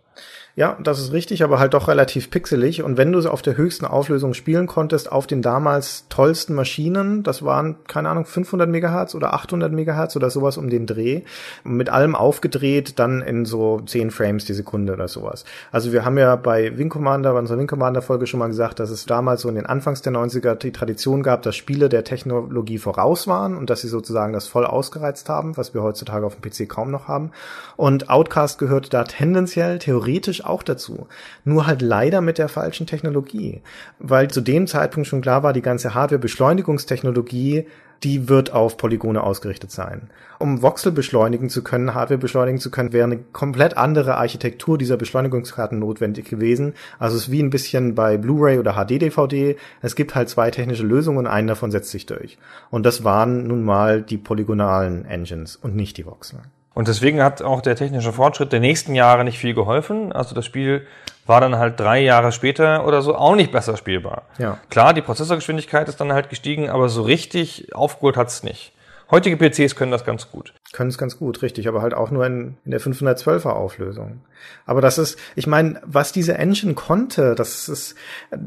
Ja, 0.55 0.77
das 0.83 0.99
ist 0.99 1.13
richtig, 1.13 1.45
aber 1.45 1.59
halt 1.59 1.73
doch 1.73 1.89
relativ 1.89 2.31
pixelig. 2.31 2.83
Und 2.83 2.99
wenn 2.99 3.11
du 3.11 3.19
es 3.19 3.25
auf 3.25 3.41
der 3.41 3.57
höchsten 3.57 3.87
Auflösung 3.87 4.35
spielen 4.35 4.67
konntest, 4.67 5.11
auf 5.11 5.27
den 5.27 5.41
damals 5.41 6.07
tollsten 6.11 6.55
Maschinen, 6.55 7.23
das 7.23 7.43
waren, 7.43 7.85
keine 7.87 8.11
Ahnung, 8.11 8.27
500 8.27 8.69
Megahertz 8.69 9.15
oder 9.15 9.33
800 9.33 9.73
Megahertz 9.73 10.15
oder 10.15 10.29
sowas 10.29 10.59
um 10.59 10.69
den 10.69 10.87
Dreh, 10.87 11.23
mit 11.65 11.82
allem 11.91 12.15
aufgedreht, 12.15 12.99
dann 12.99 13.23
in 13.23 13.45
so 13.45 13.81
10 13.81 14.11
Frames 14.11 14.45
die 14.45 14.55
Sekunde 14.55 14.93
oder 14.93 15.09
sowas. 15.09 15.45
Also 15.71 15.93
wir 15.93 16.05
haben 16.05 16.19
ja 16.19 16.37
bei 16.37 16.77
Wing 16.77 16.89
Commander, 16.89 17.33
bei 17.33 17.39
unserer 17.39 17.59
Wing 17.59 17.67
Commander 17.67 18.03
Folge 18.03 18.27
schon 18.27 18.39
mal 18.39 18.49
gesagt, 18.49 18.81
dass 18.81 18.91
es 18.91 19.07
damals 19.07 19.43
so 19.43 19.49
in 19.49 19.55
den 19.55 19.67
Anfangs 19.67 20.03
der 20.03 20.13
90er 20.13 20.55
die 20.55 20.73
Tradition 20.73 21.23
gab, 21.23 21.43
dass 21.43 21.57
Spiele 21.57 21.89
der 21.89 22.05
Technologie 22.05 22.79
voraus 22.79 23.27
waren 23.27 23.57
und 23.57 23.71
dass 23.71 23.81
sie 23.81 23.89
sozusagen 23.89 24.33
das 24.33 24.47
voll 24.47 24.67
ausgereizt 24.67 25.29
haben, 25.29 25.57
was 25.57 25.75
wir 25.75 25.83
heutzutage 25.83 26.27
auf 26.27 26.37
dem 26.37 26.43
PC 26.43 26.69
kaum 26.69 26.91
noch 26.91 27.09
haben. 27.09 27.31
Und 27.77 28.11
Outcast 28.11 28.59
gehört 28.59 28.93
da 28.93 29.05
tendenziell 29.05 29.79
theoretisch 29.79 30.45
auch 30.45 30.63
dazu. 30.63 31.07
Nur 31.45 31.67
halt 31.67 31.83
leider 31.83 32.21
mit 32.21 32.39
der 32.39 32.49
falschen 32.49 32.87
Technologie. 32.87 33.63
Weil 33.99 34.29
zu 34.29 34.41
dem 34.41 34.67
Zeitpunkt 34.67 35.09
schon 35.09 35.23
klar 35.23 35.43
war, 35.43 35.53
die 35.53 35.63
ganze 35.63 35.95
Hardware-Beschleunigungstechnologie 35.95 37.67
die 38.05 38.29
wird 38.29 38.53
auf 38.53 38.77
Polygone 38.77 39.23
ausgerichtet 39.23 39.71
sein. 39.71 40.11
Um 40.39 40.61
Voxel 40.61 40.91
beschleunigen 40.91 41.49
zu 41.49 41.63
können, 41.63 41.95
Hardware 41.95 42.19
beschleunigen 42.19 42.59
zu 42.59 42.71
können, 42.71 42.93
wäre 42.93 43.05
eine 43.05 43.19
komplett 43.19 43.77
andere 43.77 44.17
Architektur 44.17 44.77
dieser 44.77 44.97
Beschleunigungskarten 44.97 45.79
notwendig 45.79 46.29
gewesen. 46.29 46.75
Also 46.99 47.17
es 47.17 47.25
ist 47.25 47.31
wie 47.31 47.43
ein 47.43 47.51
bisschen 47.51 47.95
bei 47.95 48.17
Blu-ray 48.17 48.59
oder 48.59 48.75
HD-DVD. 48.75 49.57
Es 49.83 49.95
gibt 49.95 50.15
halt 50.15 50.29
zwei 50.29 50.51
technische 50.51 50.85
Lösungen, 50.85 51.27
einen 51.27 51.49
davon 51.49 51.71
setzt 51.71 51.91
sich 51.91 52.07
durch. 52.07 52.39
Und 52.71 52.85
das 52.85 53.05
waren 53.05 53.47
nun 53.47 53.63
mal 53.63 54.03
die 54.03 54.19
polygonalen 54.19 55.05
Engines 55.05 55.57
und 55.57 55.77
nicht 55.77 55.97
die 55.97 56.07
Voxel. 56.07 56.41
Und 56.75 56.89
deswegen 56.89 57.23
hat 57.23 57.43
auch 57.43 57.61
der 57.61 57.77
technische 57.77 58.13
Fortschritt 58.13 58.53
der 58.53 58.61
nächsten 58.61 58.95
Jahre 58.95 59.25
nicht 59.25 59.39
viel 59.39 59.55
geholfen. 59.55 60.13
Also 60.13 60.35
das 60.35 60.47
Spiel 60.47 60.87
war 61.27 61.41
dann 61.41 61.57
halt 61.57 61.79
drei 61.79 62.01
Jahre 62.01 62.33
später 62.33 62.87
oder 62.87 63.03
so 63.03 63.15
auch 63.15 63.37
nicht 63.37 63.53
besser 63.53 63.77
spielbar. 63.77 64.23
Ja. 64.39 64.59
Klar, 64.71 64.95
die 64.95 65.03
Prozessorgeschwindigkeit 65.03 65.89
ist 65.89 66.01
dann 66.01 66.13
halt 66.13 66.31
gestiegen, 66.31 66.69
aber 66.69 66.89
so 66.89 67.03
richtig 67.03 67.75
aufgeholt 67.75 68.17
hat's 68.17 68.43
nicht. 68.43 68.73
Heutige 69.11 69.37
PCs 69.37 69.77
können 69.77 69.93
das 69.93 70.05
ganz 70.05 70.31
gut. 70.31 70.55
Können 70.73 70.89
es 70.89 70.97
ganz 70.97 71.19
gut, 71.19 71.43
richtig, 71.43 71.69
aber 71.69 71.83
halt 71.83 71.93
auch 71.93 72.11
nur 72.11 72.25
in, 72.25 72.57
in 72.65 72.71
der 72.71 72.81
512er 72.81 73.51
Auflösung. 73.51 74.23
Aber 74.67 74.81
das 74.81 74.99
ist, 74.99 75.19
ich 75.35 75.47
meine, 75.47 75.81
was 75.85 76.13
diese 76.13 76.35
Engine 76.35 76.75
konnte, 76.75 77.35
das 77.35 77.69
ist, 77.69 77.95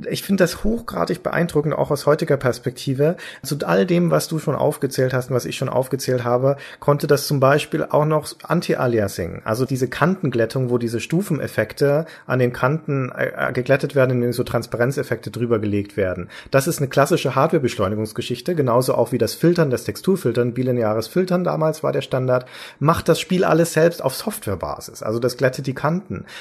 ich 0.09 0.23
finde 0.23 0.43
das 0.43 0.63
hochgradig 0.63 1.23
beeindruckend, 1.23 1.73
auch 1.73 1.91
aus 1.91 2.05
heutiger 2.05 2.37
Perspektive. 2.37 3.17
Zu 3.43 3.57
all 3.65 3.85
dem, 3.85 4.11
was 4.11 4.27
du 4.27 4.39
schon 4.39 4.55
aufgezählt 4.55 5.13
hast 5.13 5.29
und 5.29 5.35
was 5.35 5.45
ich 5.45 5.55
schon 5.55 5.69
aufgezählt 5.69 6.23
habe, 6.23 6.57
konnte 6.79 7.07
das 7.07 7.27
zum 7.27 7.39
Beispiel 7.39 7.85
auch 7.89 8.05
noch 8.05 8.27
Anti-Aliasing, 8.43 9.41
also 9.45 9.65
diese 9.65 9.87
Kantenglättung, 9.87 10.69
wo 10.69 10.77
diese 10.77 10.99
Stufeneffekte 10.99 12.05
an 12.27 12.39
den 12.39 12.53
Kanten 12.53 13.11
äh, 13.15 13.51
geglättet 13.53 13.95
werden, 13.95 14.11
indem 14.11 14.33
so 14.33 14.43
Transparenzeffekte 14.43 15.31
drüber 15.31 15.59
gelegt 15.59 15.97
werden. 15.97 16.29
Das 16.51 16.67
ist 16.67 16.79
eine 16.79 16.87
klassische 16.87 17.35
Hardware-Beschleunigungsgeschichte, 17.35 18.55
genauso 18.55 18.95
auch 18.95 19.11
wie 19.11 19.17
das 19.17 19.33
Filtern, 19.33 19.69
das 19.69 19.83
Texturfiltern, 19.83 20.53
bilineares 20.53 21.07
Filtern 21.07 21.43
damals 21.43 21.83
war 21.83 21.91
der 21.91 22.01
Standard, 22.01 22.45
macht 22.79 23.09
das 23.09 23.19
Spiel 23.19 23.43
alles 23.43 23.73
selbst 23.73 24.03
auf 24.03 24.15
Softwarebasis. 24.15 25.03
Also 25.03 25.19
das 25.19 25.37
glättet 25.37 25.67
die 25.67 25.73
Kanten. 25.73 25.84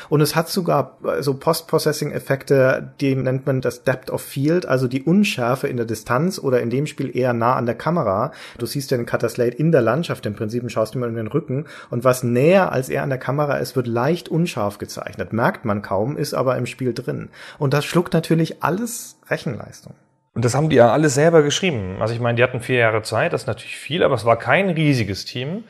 Und 0.08 0.20
es 0.20 0.34
hat 0.34 0.48
sogar 0.48 0.98
so 1.20 1.34
Post-Processing-Effekte, 1.34 2.92
die 3.00 3.14
nennt 3.14 3.46
man 3.46 3.60
das 3.60 3.84
Depth 3.84 4.10
of 4.10 4.22
Field, 4.22 4.66
also 4.66 4.88
die 4.88 5.02
Unschärfe 5.02 5.68
in 5.68 5.76
der 5.76 5.86
Distanz 5.86 6.38
oder 6.38 6.60
in 6.60 6.70
dem 6.70 6.86
Spiel 6.86 7.14
eher 7.16 7.32
nah 7.32 7.54
an 7.56 7.66
der 7.66 7.74
Kamera. 7.74 8.32
Du 8.58 8.66
siehst 8.66 8.90
den 8.90 9.06
Cutter 9.06 9.28
Slate 9.28 9.56
in 9.56 9.72
der 9.72 9.82
Landschaft 9.82 10.26
im 10.26 10.34
Prinzip 10.34 10.62
und 10.62 10.70
schaust 10.70 10.94
immer 10.94 11.06
in 11.06 11.14
den 11.14 11.26
Rücken. 11.26 11.66
Und 11.90 12.04
was 12.04 12.22
näher 12.22 12.72
als 12.72 12.88
er 12.88 13.02
an 13.02 13.10
der 13.10 13.18
Kamera 13.18 13.56
ist, 13.56 13.76
wird 13.76 13.86
leicht 13.86 14.28
unscharf 14.28 14.78
gezeichnet. 14.78 15.32
Merkt 15.32 15.64
man 15.64 15.82
kaum, 15.82 16.16
ist 16.16 16.34
aber 16.34 16.56
im 16.56 16.66
Spiel 16.66 16.94
drin. 16.94 17.28
Und 17.58 17.74
das 17.74 17.84
schluckt 17.84 18.14
natürlich 18.14 18.62
alles 18.62 19.18
Rechenleistung. 19.28 19.94
Und 20.34 20.44
das 20.44 20.54
haben 20.54 20.68
die 20.68 20.76
ja 20.76 20.92
alles 20.92 21.14
selber 21.14 21.42
geschrieben. 21.42 21.98
Also 22.00 22.12
ich 22.12 22.20
meine, 22.20 22.36
die 22.36 22.42
hatten 22.42 22.60
vier 22.60 22.78
Jahre 22.78 23.02
Zeit, 23.02 23.32
das 23.32 23.42
ist 23.42 23.46
natürlich 23.46 23.76
viel, 23.76 24.02
aber 24.02 24.16
es 24.16 24.24
war 24.24 24.36
kein 24.36 24.68
riesiges 24.68 25.24
Team. 25.24 25.64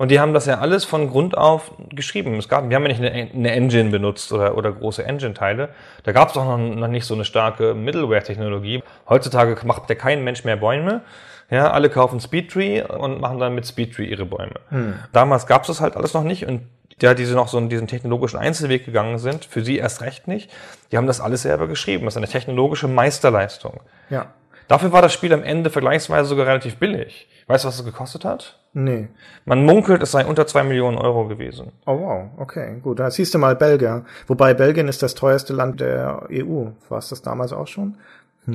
Und 0.00 0.10
die 0.10 0.18
haben 0.18 0.32
das 0.32 0.46
ja 0.46 0.60
alles 0.60 0.86
von 0.86 1.10
Grund 1.10 1.36
auf 1.36 1.72
geschrieben. 1.90 2.36
Es 2.36 2.48
gab, 2.48 2.66
wir 2.66 2.74
haben 2.74 2.84
ja 2.84 2.88
nicht 2.88 3.02
eine, 3.02 3.10
eine 3.34 3.50
Engine 3.50 3.90
benutzt 3.90 4.32
oder, 4.32 4.56
oder 4.56 4.72
große 4.72 5.04
Engine-Teile. 5.04 5.68
Da 6.04 6.12
gab 6.12 6.30
es 6.30 6.38
auch 6.38 6.46
noch, 6.46 6.56
noch 6.56 6.88
nicht 6.88 7.04
so 7.04 7.12
eine 7.12 7.26
starke 7.26 7.74
Middleware-Technologie. 7.74 8.82
Heutzutage 9.10 9.58
macht 9.66 9.90
ja 9.90 9.96
kein 9.96 10.24
Mensch 10.24 10.42
mehr 10.42 10.56
Bäume. 10.56 11.02
Ja, 11.50 11.70
alle 11.72 11.90
kaufen 11.90 12.18
Speedtree 12.18 12.80
und 12.80 13.20
machen 13.20 13.38
dann 13.40 13.54
mit 13.54 13.66
Speedtree 13.66 14.06
ihre 14.06 14.24
Bäume. 14.24 14.54
Hm. 14.70 14.94
Damals 15.12 15.46
gab 15.46 15.64
es 15.64 15.66
das 15.66 15.82
halt 15.82 15.98
alles 15.98 16.14
noch 16.14 16.24
nicht 16.24 16.46
und 16.46 16.62
ja, 17.02 17.12
die 17.12 17.26
noch 17.26 17.48
so 17.48 17.60
diesen 17.60 17.86
technologischen 17.86 18.38
Einzelweg 18.38 18.86
gegangen 18.86 19.18
sind, 19.18 19.44
für 19.44 19.62
sie 19.62 19.76
erst 19.76 20.00
recht 20.00 20.26
nicht. 20.26 20.50
Die 20.92 20.96
haben 20.96 21.08
das 21.08 21.20
alles 21.20 21.42
selber 21.42 21.68
geschrieben. 21.68 22.06
Das 22.06 22.14
ist 22.14 22.16
eine 22.16 22.28
technologische 22.28 22.88
Meisterleistung. 22.88 23.80
Ja. 24.08 24.32
Dafür 24.66 24.92
war 24.92 25.02
das 25.02 25.12
Spiel 25.12 25.34
am 25.34 25.42
Ende 25.42 25.68
vergleichsweise 25.68 26.26
sogar 26.26 26.46
relativ 26.46 26.76
billig. 26.76 27.28
Weißt 27.48 27.64
du, 27.64 27.68
was 27.68 27.78
es 27.78 27.84
gekostet 27.84 28.24
hat? 28.24 28.59
Nee. 28.72 29.08
Man 29.44 29.64
munkelt, 29.64 30.02
es 30.02 30.12
sei 30.12 30.24
unter 30.24 30.46
zwei 30.46 30.62
Millionen 30.62 30.96
Euro 30.96 31.26
gewesen. 31.26 31.72
Oh 31.86 31.98
wow, 31.98 32.30
okay, 32.38 32.78
gut. 32.80 33.00
Da 33.00 33.10
siehst 33.10 33.34
du 33.34 33.38
mal 33.38 33.56
Belgier. 33.56 34.04
Wobei 34.28 34.54
Belgien 34.54 34.86
ist 34.86 35.02
das 35.02 35.14
teuerste 35.14 35.52
Land 35.52 35.80
der 35.80 36.28
EU. 36.30 36.66
War 36.88 36.98
es 36.98 37.08
das 37.08 37.22
damals 37.22 37.52
auch 37.52 37.66
schon? 37.66 37.96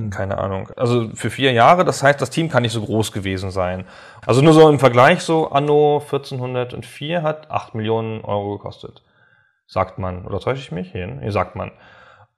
Keine 0.09 0.37
Ahnung. 0.37 0.69
Also 0.75 1.09
für 1.13 1.29
vier 1.29 1.51
Jahre, 1.51 1.85
das 1.85 2.01
heißt, 2.01 2.19
das 2.19 2.29
Team 2.29 2.49
kann 2.49 2.63
nicht 2.63 2.73
so 2.73 2.81
groß 2.81 3.11
gewesen 3.11 3.51
sein. 3.51 3.85
Also 4.25 4.41
nur 4.41 4.53
so 4.53 4.67
im 4.69 4.79
Vergleich, 4.79 5.21
so 5.21 5.49
Anno 5.49 5.99
1404 5.99 7.21
hat 7.21 7.51
8 7.51 7.75
Millionen 7.75 8.21
Euro 8.21 8.57
gekostet. 8.57 9.03
Sagt 9.67 9.97
man. 9.97 10.25
Oder 10.25 10.39
täusche 10.39 10.61
ich 10.61 10.71
mich? 10.71 10.91
Hier, 10.91 11.07
nee, 11.07 11.29
sagt 11.29 11.55
man. 11.55 11.71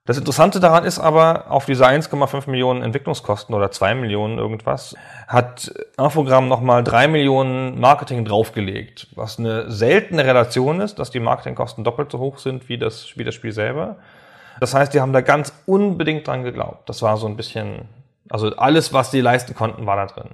Das 0.07 0.17
Interessante 0.17 0.61
daran 0.61 0.85
ist 0.85 0.99
aber, 0.99 1.51
auf 1.51 1.65
diese 1.65 1.85
1,5 1.85 2.49
Millionen 2.49 2.81
Entwicklungskosten 2.81 3.53
oder 3.53 3.71
2 3.71 3.93
Millionen 3.93 4.37
irgendwas, 4.37 4.95
hat 5.27 5.69
Infogramm 5.97 6.47
nochmal 6.47 6.81
3 6.81 7.09
Millionen 7.09 7.77
Marketing 7.77 8.23
draufgelegt, 8.23 9.07
was 9.15 9.37
eine 9.37 9.69
seltene 9.69 10.23
Relation 10.23 10.79
ist, 10.79 10.97
dass 10.97 11.11
die 11.11 11.19
Marketingkosten 11.19 11.83
doppelt 11.83 12.09
so 12.09 12.19
hoch 12.19 12.39
sind 12.39 12.69
wie 12.69 12.77
das, 12.77 13.17
wie 13.17 13.25
das 13.25 13.35
Spiel 13.35 13.51
selber. 13.51 13.97
Das 14.61 14.73
heißt, 14.73 14.93
die 14.93 15.01
haben 15.01 15.11
da 15.11 15.19
ganz 15.19 15.51
unbedingt 15.65 16.25
dran 16.25 16.43
geglaubt. 16.43 16.87
Das 16.87 17.01
war 17.01 17.17
so 17.17 17.27
ein 17.27 17.35
bisschen, 17.35 17.89
also 18.29 18.55
alles, 18.55 18.93
was 18.93 19.11
die 19.11 19.19
leisten 19.19 19.55
konnten, 19.55 19.85
war 19.85 19.97
da 19.97 20.05
drin. 20.05 20.29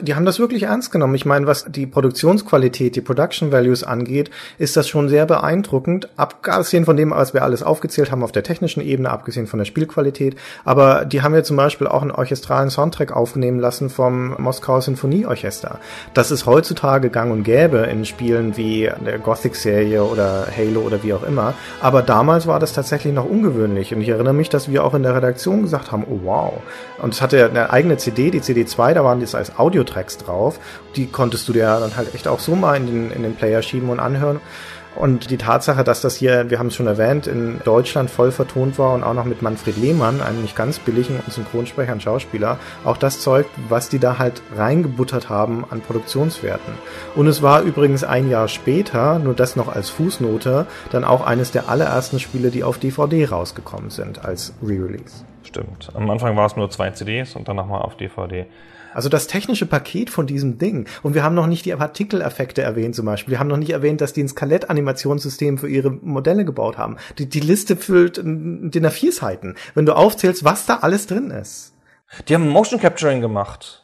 Die 0.00 0.14
haben 0.14 0.24
das 0.24 0.38
wirklich 0.38 0.64
ernst 0.64 0.92
genommen. 0.92 1.14
Ich 1.14 1.26
meine, 1.26 1.46
was 1.46 1.64
die 1.68 1.86
Produktionsqualität, 1.86 2.96
die 2.96 3.00
Production 3.00 3.52
Values 3.52 3.84
angeht, 3.84 4.30
ist 4.58 4.76
das 4.76 4.88
schon 4.88 5.08
sehr 5.08 5.26
beeindruckend. 5.26 6.08
Abgesehen 6.16 6.84
von 6.84 6.96
dem, 6.96 7.10
was 7.10 7.34
wir 7.34 7.42
alles 7.42 7.62
aufgezählt 7.62 8.10
haben 8.10 8.22
auf 8.22 8.32
der 8.32 8.42
technischen 8.42 8.80
Ebene, 8.80 9.10
abgesehen 9.10 9.46
von 9.46 9.58
der 9.58 9.64
Spielqualität. 9.64 10.36
Aber 10.64 11.04
die 11.04 11.22
haben 11.22 11.34
ja 11.34 11.42
zum 11.42 11.56
Beispiel 11.56 11.86
auch 11.86 12.02
einen 12.02 12.10
orchestralen 12.10 12.70
Soundtrack 12.70 13.12
aufnehmen 13.12 13.58
lassen 13.58 13.90
vom 13.90 14.34
Moskauer 14.38 14.82
Sinfonieorchester. 14.82 15.78
Das 16.14 16.30
ist 16.30 16.46
heutzutage 16.46 17.10
gang 17.10 17.32
und 17.32 17.44
gäbe 17.44 17.78
in 17.78 18.04
Spielen 18.04 18.56
wie 18.56 18.90
der 19.04 19.18
Gothic-Serie 19.18 20.02
oder 20.04 20.46
Halo 20.56 20.80
oder 20.80 21.02
wie 21.02 21.12
auch 21.14 21.22
immer. 21.22 21.54
Aber 21.80 22.02
damals 22.02 22.46
war 22.46 22.60
das 22.60 22.72
tatsächlich 22.72 23.14
noch 23.14 23.28
ungewöhnlich. 23.28 23.94
Und 23.94 24.00
ich 24.00 24.08
erinnere 24.08 24.34
mich, 24.34 24.48
dass 24.48 24.70
wir 24.70 24.84
auch 24.84 24.94
in 24.94 25.02
der 25.02 25.14
Redaktion 25.14 25.62
gesagt 25.62 25.92
haben, 25.92 26.04
oh 26.10 26.20
wow. 26.24 26.52
Und 26.98 27.14
es 27.14 27.22
hatte 27.22 27.46
eine 27.46 27.70
eigene 27.70 27.96
CD, 27.96 28.30
die 28.30 28.40
CD2, 28.40 28.94
da 28.94 29.04
waren 29.04 29.20
das 29.20 29.34
als 29.34 29.58
Audiotracks 29.70 30.18
drauf. 30.18 30.58
Die 30.96 31.06
konntest 31.06 31.48
du 31.48 31.52
dir 31.52 31.78
dann 31.80 31.96
halt 31.96 32.14
echt 32.14 32.26
auch 32.26 32.40
so 32.40 32.56
mal 32.56 32.76
in 32.76 32.86
den, 32.86 33.10
in 33.12 33.22
den 33.22 33.36
Player 33.36 33.62
schieben 33.62 33.88
und 33.88 34.00
anhören. 34.00 34.40
Und 34.96 35.30
die 35.30 35.36
Tatsache, 35.36 35.84
dass 35.84 36.00
das 36.00 36.16
hier, 36.16 36.50
wir 36.50 36.58
haben 36.58 36.66
es 36.66 36.74
schon 36.74 36.88
erwähnt, 36.88 37.28
in 37.28 37.60
Deutschland 37.64 38.10
voll 38.10 38.32
vertont 38.32 38.76
war 38.76 38.92
und 38.92 39.04
auch 39.04 39.14
noch 39.14 39.24
mit 39.24 39.40
Manfred 39.40 39.76
Lehmann, 39.76 40.20
einem 40.20 40.42
nicht 40.42 40.56
ganz 40.56 40.80
billigen 40.80 41.20
Synchronsprecher 41.28 41.92
und 41.92 42.02
Schauspieler, 42.02 42.58
auch 42.84 42.96
das 42.96 43.20
zeugt, 43.20 43.50
was 43.68 43.88
die 43.88 44.00
da 44.00 44.18
halt 44.18 44.42
reingebuttert 44.56 45.28
haben 45.28 45.64
an 45.70 45.80
Produktionswerten. 45.80 46.74
Und 47.14 47.28
es 47.28 47.40
war 47.40 47.62
übrigens 47.62 48.02
ein 48.02 48.28
Jahr 48.28 48.48
später, 48.48 49.20
nur 49.20 49.34
das 49.34 49.54
noch 49.54 49.68
als 49.68 49.90
Fußnote, 49.90 50.66
dann 50.90 51.04
auch 51.04 51.24
eines 51.24 51.52
der 51.52 51.68
allerersten 51.68 52.18
Spiele, 52.18 52.50
die 52.50 52.64
auf 52.64 52.78
DVD 52.78 53.26
rausgekommen 53.26 53.90
sind 53.90 54.24
als 54.24 54.54
Re-Release. 54.60 55.24
Stimmt. 55.44 55.90
Am 55.94 56.10
Anfang 56.10 56.36
war 56.36 56.46
es 56.46 56.56
nur 56.56 56.68
zwei 56.70 56.90
CDs 56.90 57.36
und 57.36 57.48
dann 57.48 57.56
nochmal 57.56 57.82
auf 57.82 57.96
DVD. 57.96 58.46
Also 58.92 59.08
das 59.08 59.26
technische 59.26 59.66
Paket 59.66 60.10
von 60.10 60.26
diesem 60.26 60.58
Ding. 60.58 60.86
Und 61.02 61.14
wir 61.14 61.22
haben 61.22 61.34
noch 61.34 61.46
nicht 61.46 61.64
die 61.64 61.74
Partikeleffekte 61.74 62.62
erwähnt 62.62 62.94
zum 62.94 63.06
Beispiel. 63.06 63.32
Wir 63.32 63.38
haben 63.38 63.48
noch 63.48 63.56
nicht 63.56 63.70
erwähnt, 63.70 64.00
dass 64.00 64.12
die 64.12 64.22
ein 64.22 64.28
Skelettanimationsystem 64.28 65.58
für 65.58 65.68
ihre 65.68 65.90
Modelle 65.90 66.44
gebaut 66.44 66.78
haben. 66.78 66.96
Die, 67.18 67.28
die 67.28 67.40
Liste 67.40 67.76
füllt 67.76 68.16
DIN 68.18 68.86
A4-Seiten, 68.86 69.56
wenn 69.74 69.86
du 69.86 69.94
aufzählst, 69.94 70.44
was 70.44 70.66
da 70.66 70.78
alles 70.78 71.06
drin 71.06 71.30
ist. 71.30 71.74
Die 72.28 72.34
haben 72.34 72.48
Motion 72.48 72.80
Capturing 72.80 73.20
gemacht. 73.20 73.79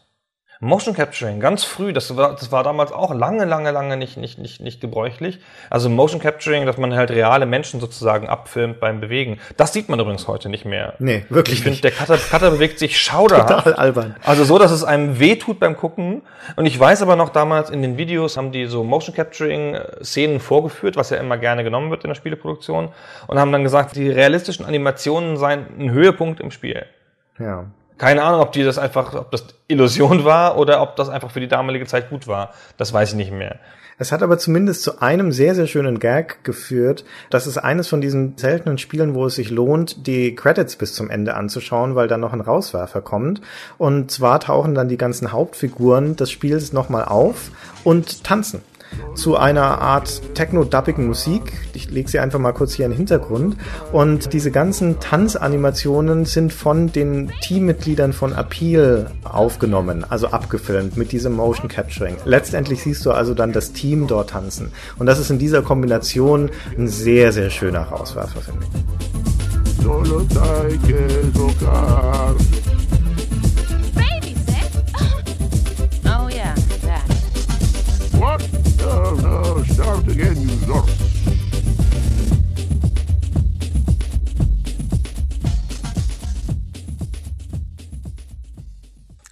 Motion 0.60 0.94
Capturing, 0.94 1.38
ganz 1.38 1.64
früh, 1.64 1.92
das 1.92 2.16
war, 2.16 2.34
das 2.34 2.50
war 2.50 2.64
damals 2.64 2.90
auch 2.90 3.14
lange, 3.14 3.44
lange, 3.44 3.70
lange 3.72 3.96
nicht, 3.96 4.16
nicht, 4.16 4.38
nicht, 4.38 4.60
nicht 4.62 4.80
gebräuchlich. 4.80 5.38
Also 5.68 5.90
Motion 5.90 6.20
Capturing, 6.20 6.64
dass 6.64 6.78
man 6.78 6.94
halt 6.94 7.10
reale 7.10 7.44
Menschen 7.44 7.78
sozusagen 7.78 8.28
abfilmt 8.28 8.80
beim 8.80 9.00
Bewegen. 9.00 9.38
Das 9.58 9.74
sieht 9.74 9.88
man 9.90 10.00
übrigens 10.00 10.26
heute 10.28 10.48
nicht 10.48 10.64
mehr. 10.64 10.94
Nee, 10.98 11.26
wirklich 11.28 11.58
Ich 11.58 11.64
finde, 11.64 11.80
der 11.82 11.90
Cutter, 11.90 12.16
Cutter 12.16 12.50
bewegt 12.50 12.78
sich 12.78 12.98
schauderhaft. 12.98 13.48
Total 13.48 13.74
albern. 13.74 14.16
Also 14.22 14.44
so, 14.44 14.58
dass 14.58 14.70
es 14.70 14.82
einem 14.82 15.18
wehtut 15.18 15.60
beim 15.60 15.76
Gucken. 15.76 16.22
Und 16.56 16.64
ich 16.64 16.78
weiß 16.78 17.02
aber 17.02 17.16
noch 17.16 17.28
damals, 17.28 17.68
in 17.68 17.82
den 17.82 17.98
Videos 17.98 18.38
haben 18.38 18.50
die 18.50 18.64
so 18.66 18.82
Motion 18.82 19.14
Capturing 19.14 19.78
Szenen 20.02 20.40
vorgeführt, 20.40 20.96
was 20.96 21.10
ja 21.10 21.18
immer 21.18 21.36
gerne 21.36 21.64
genommen 21.64 21.90
wird 21.90 22.04
in 22.04 22.08
der 22.08 22.14
Spieleproduktion. 22.14 22.90
Und 23.26 23.38
haben 23.38 23.52
dann 23.52 23.62
gesagt, 23.62 23.94
die 23.96 24.08
realistischen 24.08 24.64
Animationen 24.64 25.36
seien 25.36 25.66
ein 25.78 25.90
Höhepunkt 25.90 26.40
im 26.40 26.50
Spiel. 26.50 26.86
Ja. 27.38 27.66
Keine 27.98 28.22
Ahnung, 28.22 28.40
ob 28.40 28.52
die 28.52 28.62
das 28.62 28.78
einfach, 28.78 29.14
ob 29.14 29.30
das 29.30 29.44
Illusion 29.68 30.24
war 30.24 30.58
oder 30.58 30.82
ob 30.82 30.96
das 30.96 31.08
einfach 31.08 31.30
für 31.30 31.40
die 31.40 31.48
damalige 31.48 31.86
Zeit 31.86 32.10
gut 32.10 32.26
war. 32.26 32.52
Das 32.76 32.92
weiß 32.92 33.10
ich 33.10 33.16
nicht 33.16 33.32
mehr. 33.32 33.58
Es 33.98 34.12
hat 34.12 34.22
aber 34.22 34.36
zumindest 34.36 34.82
zu 34.82 35.00
einem 35.00 35.32
sehr, 35.32 35.54
sehr 35.54 35.66
schönen 35.66 35.98
Gag 35.98 36.44
geführt. 36.44 37.06
Das 37.30 37.46
ist 37.46 37.56
eines 37.56 37.88
von 37.88 38.02
diesen 38.02 38.36
seltenen 38.36 38.76
Spielen, 38.76 39.14
wo 39.14 39.24
es 39.24 39.36
sich 39.36 39.50
lohnt, 39.50 40.06
die 40.06 40.34
Credits 40.34 40.76
bis 40.76 40.92
zum 40.92 41.08
Ende 41.08 41.34
anzuschauen, 41.34 41.94
weil 41.94 42.06
dann 42.06 42.20
noch 42.20 42.34
ein 42.34 42.42
Rauswerfer 42.42 43.00
kommt. 43.00 43.40
Und 43.78 44.10
zwar 44.10 44.40
tauchen 44.40 44.74
dann 44.74 44.88
die 44.88 44.98
ganzen 44.98 45.32
Hauptfiguren 45.32 46.16
des 46.16 46.30
Spiels 46.30 46.74
nochmal 46.74 47.06
auf 47.06 47.50
und 47.84 48.22
tanzen. 48.22 48.60
Zu 49.14 49.36
einer 49.36 49.80
Art 49.80 50.34
techno-dubbigen 50.34 51.06
Musik. 51.06 51.52
Ich 51.74 51.90
lege 51.90 52.08
sie 52.08 52.18
einfach 52.18 52.38
mal 52.38 52.52
kurz 52.52 52.74
hier 52.74 52.84
in 52.84 52.92
den 52.92 52.96
Hintergrund. 52.98 53.56
Und 53.92 54.32
diese 54.32 54.50
ganzen 54.50 55.00
Tanzanimationen 55.00 56.24
sind 56.24 56.52
von 56.52 56.92
den 56.92 57.32
Teammitgliedern 57.42 58.12
von 58.12 58.32
Appeal 58.32 59.10
aufgenommen, 59.24 60.04
also 60.08 60.28
abgefilmt 60.28 60.96
mit 60.96 61.12
diesem 61.12 61.34
Motion 61.34 61.68
Capturing. 61.68 62.16
Letztendlich 62.24 62.82
siehst 62.82 63.04
du 63.06 63.12
also 63.12 63.34
dann 63.34 63.52
das 63.52 63.72
Team 63.72 64.06
dort 64.06 64.30
tanzen. 64.30 64.72
Und 64.98 65.06
das 65.06 65.18
ist 65.18 65.30
in 65.30 65.38
dieser 65.38 65.62
Kombination 65.62 66.50
ein 66.76 66.88
sehr, 66.88 67.32
sehr 67.32 67.50
schöner 67.50 67.82
Rauswerfer, 67.82 68.40
finde 68.40 68.60
ich. 68.62 68.96
No, 79.56 79.64
start 79.64 80.06
again, 80.06 80.36
you 80.36 80.66
zork. 80.66 80.84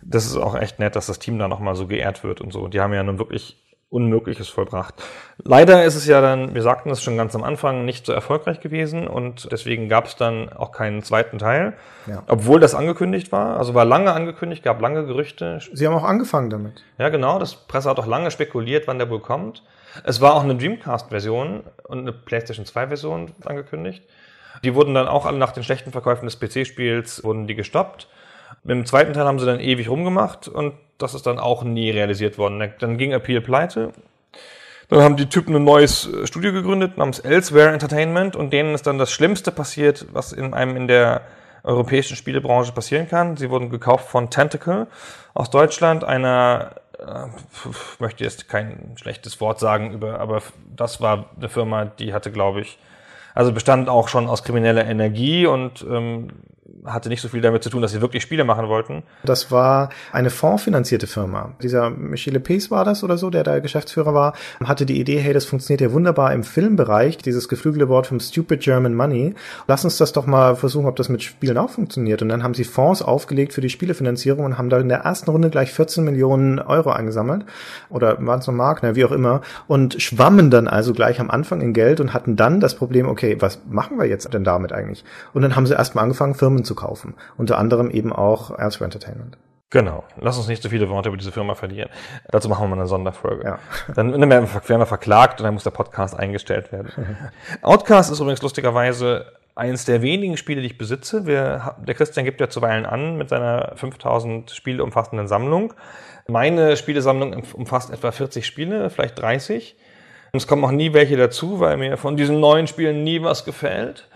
Das 0.03 0.25
ist 0.25 0.37
auch 0.37 0.55
echt 0.55 0.79
nett, 0.79 0.97
dass 0.97 1.07
das 1.07 1.19
Team 1.19 1.39
da 1.39 1.47
nochmal 1.49 1.75
so 1.75 1.87
geehrt 1.87 2.25
wird 2.25 2.41
und 2.41 2.55
so. 2.55 2.69
Die 2.69 2.81
haben 2.81 2.95
ja 2.95 3.03
nun 3.03 3.19
wirklich 3.19 3.61
Unmögliches 3.91 4.49
vollbracht. 4.49 4.95
Leider 5.45 5.85
ist 5.85 5.95
es 5.95 6.07
ja 6.07 6.21
dann, 6.23 6.55
wir 6.55 6.63
sagten 6.63 6.89
es 6.91 7.03
schon 7.03 7.17
ganz 7.19 7.35
am 7.35 7.45
Anfang, 7.45 7.85
nicht 7.85 8.07
so 8.07 8.13
erfolgreich 8.13 8.61
gewesen 8.61 9.07
und 9.07 9.53
deswegen 9.53 9.89
gab 9.91 10.07
es 10.07 10.17
dann 10.17 10.49
auch 10.49 10.73
keinen 10.73 11.03
zweiten 11.03 11.39
Teil, 11.39 11.75
Ja. 12.07 12.23
obwohl 12.27 12.61
das 12.61 12.75
angekündigt 12.75 13.31
war. 13.31 13.57
Also 13.59 13.75
war 13.75 13.85
lange 13.85 14.13
angekündigt, 14.13 14.63
gab 14.65 14.81
lange 14.81 15.05
Gerüchte. 15.05 15.61
Sie 15.73 15.87
haben 15.87 15.95
auch 15.95 16.03
angefangen 16.05 16.49
damit. 16.51 16.83
Ja, 16.99 17.11
genau, 17.11 17.39
das 17.39 17.55
Presse 17.55 17.91
hat 17.91 17.99
auch 17.99 18.07
lange 18.07 18.31
spekuliert, 18.31 18.89
wann 18.89 18.99
der 18.99 19.11
wohl 19.11 19.21
kommt. 19.21 19.63
Es 20.03 20.21
war 20.21 20.35
auch 20.35 20.43
eine 20.43 20.57
Dreamcast-Version 20.57 21.63
und 21.85 21.99
eine 21.99 22.13
PlayStation 22.13 22.67
2-Version 22.67 23.33
angekündigt. 23.45 24.03
Die 24.63 24.75
wurden 24.75 24.95
dann 24.95 25.09
auch 25.09 25.27
alle 25.27 25.39
nach 25.39 25.53
den 25.53 25.63
schlechten 25.63 25.93
Verkäufen 25.93 26.27
des 26.27 26.39
PC-Spiels 26.39 27.23
wurden 27.25 27.47
die 27.47 27.55
gestoppt. 27.55 28.09
Mit 28.63 28.77
dem 28.77 28.87
zweiten 28.87 29.13
Teil 29.13 29.27
haben 29.27 29.39
sie 29.39 29.47
dann 29.47 29.61
ewig 29.61 29.89
rumgemacht 29.89 30.49
und 30.49 30.75
das 30.99 31.15
ist 31.15 31.27
dann 31.27 31.39
auch 31.39 31.65
nie 31.65 31.91
realisiert 31.91 32.39
worden. 32.39 32.73
Dann 32.79 32.99
ging 32.99 33.13
Appeal 33.13 33.41
pleite. 33.41 33.93
Dann 34.89 35.03
haben 35.03 35.17
die 35.17 35.29
Typen 35.29 35.57
ein 35.57 35.65
neues 35.65 36.07
äh, 36.07 36.27
Studio 36.27 36.53
gegründet 36.53 36.99
namens 36.99 37.19
Elsewhere 37.19 37.73
Entertainment 37.73 38.37
und 38.37 38.53
denen 38.53 38.75
ist 38.75 38.87
dann 38.87 38.99
das 38.99 39.11
Schlimmste 39.11 39.51
passiert, 39.51 40.07
was 40.13 40.33
in 40.33 40.55
einem 40.55 40.77
in 40.77 40.89
der 40.89 41.23
europäischen 41.63 42.17
Spielebranche 42.17 42.73
passieren 42.73 43.09
kann. 43.09 43.37
Sie 43.37 43.49
wurden 43.49 43.71
gekauft 43.71 44.09
von 44.09 44.31
Tentacle 44.31 44.87
aus 45.33 45.51
Deutschland, 45.51 46.05
einer 46.05 46.73
äh, 47.07 47.27
möchte 47.99 48.25
jetzt 48.25 48.49
kein 48.49 48.95
schlechtes 48.97 49.41
Wort 49.41 49.61
sagen 49.61 49.93
über, 49.93 50.21
aber 50.21 50.43
das 50.75 51.01
war 51.01 51.31
eine 51.37 51.49
Firma, 51.49 51.85
die 51.85 52.13
hatte, 52.13 52.33
glaube 52.33 52.61
ich, 52.61 52.79
also 53.35 53.53
bestand 53.53 53.89
auch 53.89 54.09
schon 54.09 54.29
aus 54.29 54.45
krimineller 54.45 54.85
Energie 54.87 55.47
und 55.47 55.85
ähm, 55.89 56.29
hatte 56.85 57.09
nicht 57.09 57.21
so 57.21 57.29
viel 57.29 57.41
damit 57.41 57.63
zu 57.63 57.71
tun, 57.71 57.83
dass 57.83 57.93
sie 57.93 58.01
wirklich 58.01 58.23
Spiele 58.23 58.45
machen 58.45 58.69
wollten. 58.69 59.03
Das 59.23 59.51
war 59.51 59.91
eine 60.13 60.31
fondsfinanzierte 60.31 61.07
Firma. 61.07 61.55
Dieser 61.63 61.91
Michele 61.91 62.41
Pees 62.41 62.71
war 62.71 62.85
das 62.85 63.05
oder 63.05 63.19
so, 63.19 63.31
der 63.31 63.43
da 63.43 63.59
Geschäftsführer 63.59 64.15
war, 64.15 64.35
hatte 64.63 64.87
die 64.87 64.99
Idee, 64.99 65.19
hey, 65.19 65.35
das 65.35 65.45
funktioniert 65.45 65.81
ja 65.83 65.93
wunderbar 65.93 66.33
im 66.33 66.43
Filmbereich, 66.43 67.19
dieses 67.19 67.49
geflügelte 67.49 67.89
Wort 67.89 68.07
vom 68.07 68.19
Stupid 68.19 68.61
German 68.61 68.95
Money. 68.95 69.35
Lass 69.67 69.85
uns 69.85 69.99
das 69.99 70.13
doch 70.13 70.27
mal 70.27 70.57
versuchen, 70.57 70.87
ob 70.87 70.97
das 70.97 71.09
mit 71.09 71.23
Spielen 71.23 71.59
auch 71.59 71.71
funktioniert. 71.71 72.23
Und 72.23 72.31
dann 72.31 72.43
haben 72.43 72.55
sie 72.55 72.65
Fonds 72.65 73.03
aufgelegt 73.03 73.53
für 73.53 73.61
die 73.61 73.71
Spielefinanzierung 73.71 74.45
und 74.45 74.59
haben 74.59 74.71
da 74.71 74.79
in 74.79 74.89
der 74.89 75.01
ersten 75.01 75.31
Runde 75.31 75.51
gleich 75.51 75.73
14 75.73 76.05
Millionen 76.05 76.59
Euro 76.59 76.91
eingesammelt. 76.91 77.45
Oder 77.91 78.25
waren 78.25 78.41
es 78.41 78.47
noch 78.47 78.55
Mark, 78.55 78.81
na, 78.83 78.95
wie 78.95 79.05
auch 79.05 79.13
immer. 79.13 79.43
Und 79.67 80.01
schwammen 80.03 80.51
dann 80.51 80.69
also 80.69 80.93
gleich 80.93 81.21
am 81.21 81.31
Anfang 81.31 81.61
in 81.61 81.75
Geld 81.75 82.01
und 82.01 82.15
hatten 82.15 82.37
dann 82.37 82.61
das 82.61 82.75
Problem, 82.75 83.07
okay, 83.07 83.37
was 83.41 83.61
machen 83.69 83.99
wir 83.99 84.07
jetzt 84.07 84.33
denn 84.33 84.45
damit 84.45 84.73
eigentlich? 84.73 85.05
Und 85.33 85.43
dann 85.43 85.57
haben 85.57 85.67
sie 85.67 85.75
erstmal 85.75 86.05
angefangen, 86.05 86.35
Firmen 86.35 86.54
zu 86.63 86.77
kaufen. 86.77 87.15
Unter 87.37 87.59
anderem 87.59 87.91
eben 87.91 88.13
auch 88.13 88.57
Elsewhere 88.57 88.85
Entertainment. 88.85 89.37
Genau. 89.71 90.05
Lass 90.21 90.39
uns 90.39 90.47
nicht 90.47 90.63
so 90.63 90.69
viele 90.69 90.89
Worte 90.89 91.09
über 91.09 91.19
diese 91.19 91.33
Firma 91.33 91.57
verlieren. 91.57 91.91
Dazu 92.31 92.49
machen 92.49 92.63
wir 92.63 92.69
mal 92.69 92.79
eine 92.79 92.87
Sonderfolge. 92.87 93.45
Ja. 93.45 93.59
Dann 93.93 94.13
werden 94.13 94.31
wir, 94.31 94.69
werden 94.69 94.81
wir 94.81 94.87
verklagt 94.87 95.41
und 95.41 95.45
dann 95.45 95.55
muss 95.55 95.65
der 95.65 95.73
Podcast 95.73 96.17
eingestellt 96.17 96.71
werden. 96.71 96.93
Outcast 97.63 98.13
ist 98.13 98.21
übrigens 98.21 98.41
lustigerweise 98.43 99.27
eines 99.57 99.85
der 99.85 100.03
wenigen 100.03 100.37
Spiele, 100.37 100.61
die 100.61 100.69
ich 100.69 100.79
besitze. 100.79 101.27
Wir, 101.27 101.75
der 101.85 101.95
Christian 101.95 102.25
gibt 102.25 102.41
ja 102.41 102.49
zuweilen 102.49 102.87
an 102.87 103.17
mit 103.17 103.29
seiner 103.29 103.73
5000 103.75 104.51
Spiele 104.51 104.83
umfassenden 104.85 105.27
Sammlung. 105.27 105.75
Meine 106.29 106.77
Spielesammlung 106.77 107.45
umfasst 107.55 107.91
etwa 107.91 108.13
40 108.13 108.47
Spiele, 108.47 108.91
vielleicht 108.91 109.19
30. 109.19 109.77
Und 110.33 110.39
es 110.39 110.47
kommen 110.47 110.65
auch 110.65 110.73
nie 110.73 110.93
welche 110.93 111.17
dazu, 111.17 111.61
weil 111.61 111.77
mir 111.77 111.97
von 111.97 112.17
diesen 112.17 112.41
neuen 112.41 112.67
Spielen 112.67 113.05
nie 113.05 113.23
was 113.23 113.45
gefällt. 113.45 114.09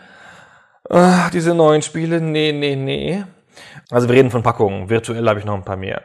Ah, 0.88 1.30
diese 1.30 1.54
neuen 1.54 1.82
Spiele, 1.82 2.20
nee, 2.20 2.52
nee, 2.52 2.76
nee. 2.76 3.24
Also 3.90 4.08
wir 4.08 4.16
reden 4.16 4.30
von 4.30 4.42
Packungen. 4.42 4.88
Virtuell 4.88 5.28
habe 5.28 5.38
ich 5.38 5.44
noch 5.44 5.54
ein 5.54 5.64
paar 5.64 5.76
mehr. 5.76 6.02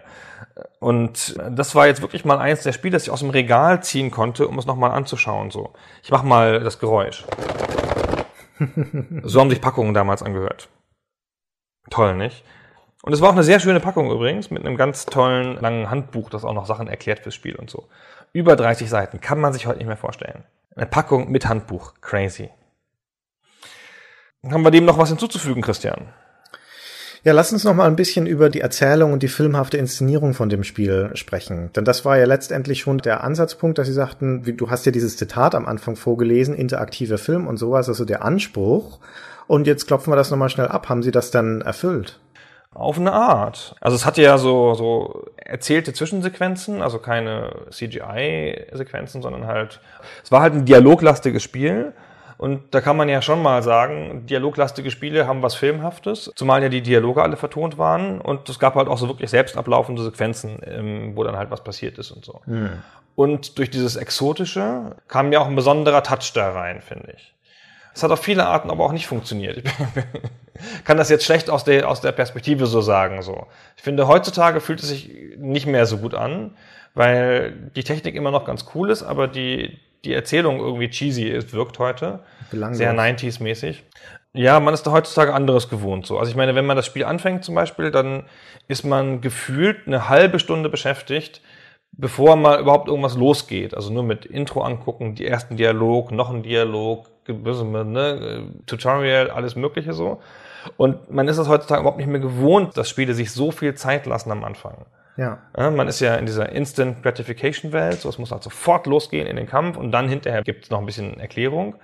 Und 0.79 1.35
das 1.51 1.75
war 1.75 1.87
jetzt 1.87 2.01
wirklich 2.01 2.25
mal 2.25 2.37
eins 2.37 2.63
der 2.63 2.73
Spiele, 2.73 2.93
das 2.93 3.03
ich 3.03 3.09
aus 3.09 3.21
dem 3.21 3.29
Regal 3.29 3.81
ziehen 3.83 4.11
konnte, 4.11 4.47
um 4.47 4.59
es 4.59 4.65
nochmal 4.65 4.91
anzuschauen. 4.91 5.51
So, 5.51 5.73
ich 6.03 6.11
mache 6.11 6.25
mal 6.25 6.59
das 6.59 6.79
Geräusch. 6.79 7.25
so 9.23 9.39
haben 9.39 9.49
sich 9.49 9.61
Packungen 9.61 9.93
damals 9.93 10.21
angehört. 10.21 10.69
Toll, 11.89 12.15
nicht? 12.15 12.43
Und 13.01 13.11
es 13.11 13.19
war 13.19 13.29
auch 13.29 13.33
eine 13.33 13.43
sehr 13.43 13.59
schöne 13.59 13.79
Packung 13.79 14.09
übrigens, 14.11 14.49
mit 14.49 14.65
einem 14.65 14.77
ganz 14.77 15.05
tollen 15.05 15.59
langen 15.59 15.89
Handbuch, 15.89 16.29
das 16.29 16.45
auch 16.45 16.53
noch 16.53 16.65
Sachen 16.65 16.87
erklärt 16.87 17.19
fürs 17.19 17.35
Spiel 17.35 17.55
und 17.55 17.69
so. 17.69 17.89
Über 18.31 18.55
30 18.55 18.89
Seiten, 18.89 19.19
kann 19.19 19.41
man 19.41 19.51
sich 19.51 19.67
heute 19.67 19.79
nicht 19.79 19.87
mehr 19.87 19.97
vorstellen. 19.97 20.43
Eine 20.75 20.85
Packung 20.85 21.29
mit 21.29 21.47
Handbuch, 21.47 21.95
crazy. 22.01 22.49
Haben 24.49 24.63
wir 24.63 24.71
dem 24.71 24.85
noch 24.85 24.97
was 24.97 25.09
hinzuzufügen, 25.09 25.61
Christian? 25.61 26.07
Ja, 27.23 27.31
lass 27.31 27.53
uns 27.53 27.63
noch 27.63 27.73
mal 27.73 27.87
ein 27.87 27.95
bisschen 27.95 28.27
über 28.27 28.49
die 28.49 28.59
Erzählung 28.59 29.13
und 29.13 29.23
die 29.23 29.29
filmhafte 29.29 29.77
Inszenierung 29.77 30.33
von 30.33 30.49
dem 30.49 30.65
Spiel 30.65 31.11
sprechen. 31.13 31.71
Denn 31.73 31.85
das 31.85 32.03
war 32.03 32.17
ja 32.17 32.25
letztendlich 32.25 32.81
schon 32.81 32.97
der 32.97 33.23
Ansatzpunkt, 33.23 33.77
dass 33.77 33.87
sie 33.87 33.93
sagten, 33.93 34.43
du 34.57 34.69
hast 34.69 34.85
ja 34.85 34.91
dieses 34.91 35.15
Zitat 35.15 35.55
am 35.55 35.65
Anfang 35.65 35.95
vorgelesen, 35.95 36.53
interaktiver 36.53 37.17
Film 37.17 37.47
und 37.47 37.55
sowas, 37.55 37.87
also 37.87 38.03
der 38.03 38.25
Anspruch. 38.25 38.99
Und 39.47 39.67
jetzt 39.67 39.87
klopfen 39.87 40.11
wir 40.11 40.17
das 40.17 40.31
nochmal 40.31 40.49
schnell 40.49 40.67
ab. 40.67 40.89
Haben 40.89 41.03
sie 41.03 41.11
das 41.11 41.31
dann 41.31 41.61
erfüllt? 41.61 42.19
Auf 42.73 42.99
eine 42.99 43.13
Art. 43.13 43.75
Also 43.79 43.95
es 43.95 44.05
hatte 44.05 44.21
ja 44.21 44.37
so, 44.37 44.73
so 44.73 45.27
erzählte 45.37 45.93
Zwischensequenzen, 45.93 46.81
also 46.81 46.99
keine 46.99 47.55
CGI-Sequenzen, 47.69 49.21
sondern 49.21 49.47
halt, 49.47 49.79
es 50.23 50.31
war 50.31 50.41
halt 50.41 50.55
ein 50.55 50.65
dialoglastiges 50.65 51.43
Spiel. 51.43 51.93
Und 52.43 52.73
da 52.75 52.81
kann 52.81 52.97
man 52.97 53.07
ja 53.07 53.21
schon 53.21 53.41
mal 53.41 53.63
sagen, 53.63 54.25
dialoglastige 54.25 54.91
Spiele 54.91 55.27
haben 55.27 55.41
was 55.41 55.55
Filmhaftes, 55.55 56.29
zumal 56.35 56.61
ja 56.61 56.67
die 56.67 56.81
Dialoge 56.81 57.23
alle 57.23 57.37
vertont 57.37 57.77
waren 57.77 58.19
und 58.19 58.49
es 58.49 58.59
gab 58.59 58.75
halt 58.75 58.89
auch 58.89 58.97
so 58.97 59.07
wirklich 59.07 59.29
selbst 59.29 59.55
ablaufende 59.55 60.03
Sequenzen, 60.03 60.59
ähm, 60.65 61.15
wo 61.15 61.23
dann 61.23 61.37
halt 61.37 61.51
was 61.51 61.63
passiert 61.63 61.97
ist 61.99 62.11
und 62.11 62.25
so. 62.25 62.41
Hm. 62.43 62.81
Und 63.15 63.57
durch 63.57 63.69
dieses 63.69 63.95
Exotische 63.95 64.97
kam 65.07 65.31
ja 65.31 65.39
auch 65.39 65.47
ein 65.47 65.55
besonderer 65.55 66.03
Touch 66.03 66.33
da 66.33 66.51
rein, 66.51 66.81
finde 66.81 67.13
ich. 67.15 67.33
Es 67.95 68.03
hat 68.03 68.11
auf 68.11 68.19
viele 68.19 68.45
Arten 68.45 68.71
aber 68.71 68.83
auch 68.83 68.91
nicht 68.91 69.07
funktioniert. 69.07 69.59
Ich 69.59 70.83
kann 70.83 70.97
das 70.97 71.07
jetzt 71.07 71.23
schlecht 71.23 71.49
aus 71.49 71.63
der, 71.63 71.87
aus 71.87 72.01
der 72.01 72.11
Perspektive 72.11 72.65
so 72.65 72.81
sagen. 72.81 73.21
So. 73.21 73.47
Ich 73.77 73.83
finde, 73.83 74.09
heutzutage 74.09 74.59
fühlt 74.59 74.81
es 74.81 74.89
sich 74.89 75.09
nicht 75.37 75.65
mehr 75.65 75.85
so 75.85 75.95
gut 75.95 76.13
an, 76.13 76.57
weil 76.93 77.53
die 77.73 77.85
Technik 77.85 78.15
immer 78.15 78.31
noch 78.31 78.43
ganz 78.43 78.65
cool 78.75 78.89
ist, 78.89 79.01
aber 79.01 79.29
die, 79.29 79.79
die 80.05 80.13
Erzählung 80.13 80.59
irgendwie 80.59 80.89
cheesy 80.89 81.23
ist, 81.23 81.53
wirkt 81.53 81.79
heute. 81.79 82.19
Belanglos. 82.51 82.77
Sehr 82.77 82.93
90s-mäßig. 82.93 83.83
Ja, 84.33 84.59
man 84.59 84.73
ist 84.73 84.83
da 84.83 84.91
heutzutage 84.91 85.33
anderes 85.33 85.69
gewohnt. 85.69 86.07
So. 86.07 86.17
Also 86.17 86.31
ich 86.31 86.35
meine, 86.35 86.55
wenn 86.55 86.65
man 86.65 86.75
das 86.75 86.87
Spiel 86.87 87.05
anfängt 87.05 87.43
zum 87.43 87.55
Beispiel, 87.55 87.91
dann 87.91 88.23
ist 88.67 88.83
man 88.83 89.21
gefühlt 89.21 89.85
eine 89.85 90.09
halbe 90.09 90.39
Stunde 90.39 90.69
beschäftigt, 90.69 91.41
bevor 91.91 92.35
mal 92.35 92.59
überhaupt 92.59 92.87
irgendwas 92.87 93.15
losgeht. 93.15 93.75
Also 93.75 93.93
nur 93.93 94.03
mit 94.03 94.25
Intro 94.25 94.61
angucken, 94.61 95.13
die 95.13 95.27
ersten 95.27 95.55
Dialog, 95.55 96.11
noch 96.11 96.31
ein 96.31 96.41
Dialog, 96.41 97.09
ne, 97.27 98.51
Tutorial, 98.65 99.29
alles 99.29 99.55
Mögliche 99.55 99.93
so. 99.93 100.19
Und 100.77 101.11
man 101.11 101.27
ist 101.27 101.37
es 101.37 101.47
heutzutage 101.47 101.81
überhaupt 101.81 101.99
nicht 101.99 102.09
mehr 102.09 102.19
gewohnt, 102.19 102.75
dass 102.75 102.89
Spiele 102.89 103.13
sich 103.13 103.31
so 103.31 103.51
viel 103.51 103.75
Zeit 103.75 104.07
lassen 104.07 104.31
am 104.31 104.43
Anfang. 104.43 104.85
Ja. 105.17 105.39
Ja, 105.57 105.69
man 105.69 105.87
ist 105.87 105.99
ja 105.99 106.15
in 106.15 106.25
dieser 106.25 106.49
Instant 106.51 107.03
Gratification 107.03 107.71
Welt, 107.71 108.01
so 108.01 108.09
es 108.09 108.17
muss 108.17 108.31
halt 108.31 108.43
sofort 108.43 108.87
losgehen 108.87 109.27
in 109.27 109.35
den 109.35 109.47
Kampf 109.47 109.77
und 109.77 109.91
dann 109.91 110.09
hinterher 110.09 110.43
gibt 110.43 110.65
es 110.65 110.69
noch 110.69 110.79
ein 110.79 110.85
bisschen 110.85 111.19
Erklärung. 111.19 111.75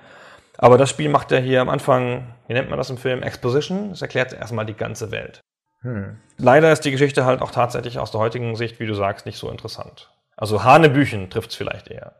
Aber 0.57 0.77
das 0.77 0.89
Spiel 0.89 1.09
macht 1.09 1.31
ja 1.31 1.37
hier 1.37 1.61
am 1.61 1.69
Anfang, 1.69 2.35
wie 2.47 2.53
nennt 2.53 2.69
man 2.69 2.77
das 2.77 2.89
im 2.89 2.97
Film, 2.97 3.23
Exposition. 3.23 3.91
Es 3.91 4.01
erklärt 4.01 4.33
erstmal 4.33 4.65
die 4.65 4.73
ganze 4.73 5.11
Welt. 5.11 5.39
Hm. 5.81 6.17
Leider 6.37 6.71
ist 6.71 6.81
die 6.81 6.91
Geschichte 6.91 7.23
halt 7.23 7.41
auch 7.41 7.51
tatsächlich 7.51 7.99
aus 7.99 8.11
der 8.11 8.19
heutigen 8.19 8.55
Sicht, 8.55 8.79
wie 8.79 8.85
du 8.85 8.93
sagst, 8.93 9.25
nicht 9.25 9.37
so 9.37 9.49
interessant. 9.49 10.11
Also 10.35 10.63
Hanebüchen 10.63 11.29
trifft 11.29 11.51
es 11.51 11.55
vielleicht 11.55 11.89
eher. 11.89 12.13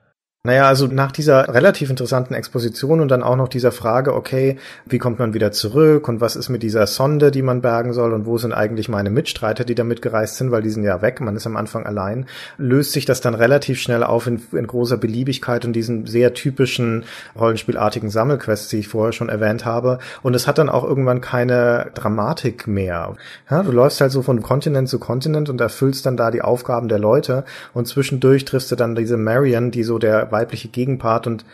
Naja, 0.45 0.69
also 0.69 0.87
nach 0.87 1.11
dieser 1.11 1.53
relativ 1.53 1.89
interessanten 1.89 2.33
Exposition 2.33 3.01
und 3.01 3.09
dann 3.09 3.23
auch 3.23 3.35
noch 3.35 3.49
dieser 3.49 3.73
Frage, 3.73 4.15
okay, 4.15 4.57
wie 4.85 4.97
kommt 4.97 5.19
man 5.19 5.33
wieder 5.33 5.51
zurück 5.51 6.07
und 6.07 6.21
was 6.21 6.37
ist 6.37 6.47
mit 6.47 6.63
dieser 6.63 6.87
Sonde, 6.87 7.29
die 7.29 7.41
man 7.41 7.59
bergen 7.59 7.91
soll 7.91 8.13
und 8.13 8.25
wo 8.25 8.37
sind 8.37 8.53
eigentlich 8.53 8.87
meine 8.87 9.09
Mitstreiter, 9.09 9.65
die 9.65 9.75
da 9.75 9.83
mitgereist 9.83 10.37
sind, 10.37 10.49
weil 10.51 10.61
die 10.61 10.69
sind 10.69 10.85
ja 10.85 11.01
weg, 11.01 11.19
man 11.19 11.35
ist 11.35 11.45
am 11.45 11.57
Anfang 11.57 11.85
allein, 11.85 12.25
löst 12.57 12.93
sich 12.93 13.03
das 13.03 13.19
dann 13.19 13.35
relativ 13.35 13.81
schnell 13.81 14.01
auf 14.01 14.27
in, 14.27 14.41
in 14.53 14.65
großer 14.65 14.95
Beliebigkeit 14.95 15.65
und 15.65 15.73
diesen 15.73 16.05
sehr 16.05 16.33
typischen 16.33 17.03
rollenspielartigen 17.37 18.09
Sammelquests, 18.09 18.69
die 18.69 18.77
ich 18.77 18.87
vorher 18.87 19.11
schon 19.11 19.27
erwähnt 19.27 19.65
habe. 19.65 19.99
Und 20.23 20.35
es 20.37 20.47
hat 20.47 20.57
dann 20.57 20.69
auch 20.69 20.85
irgendwann 20.85 21.19
keine 21.19 21.91
Dramatik 21.95 22.65
mehr. 22.65 23.17
Ja, 23.49 23.61
du 23.61 23.73
läufst 23.73 23.99
halt 23.99 24.13
so 24.13 24.21
von 24.21 24.41
Kontinent 24.41 24.87
zu 24.87 24.99
Kontinent 24.99 25.49
und 25.49 25.59
erfüllst 25.59 26.05
dann 26.05 26.15
da 26.15 26.31
die 26.31 26.43
Aufgaben 26.43 26.87
der 26.87 26.99
Leute 26.99 27.43
und 27.73 27.89
zwischendurch 27.89 28.45
triffst 28.45 28.71
du 28.71 28.77
dann 28.77 28.95
diese 28.95 29.17
Marion, 29.17 29.71
die 29.71 29.83
so 29.83 29.99
der 29.99 30.28
weibliche 30.31 30.67
Gegenpart 30.69 31.27
und 31.27 31.45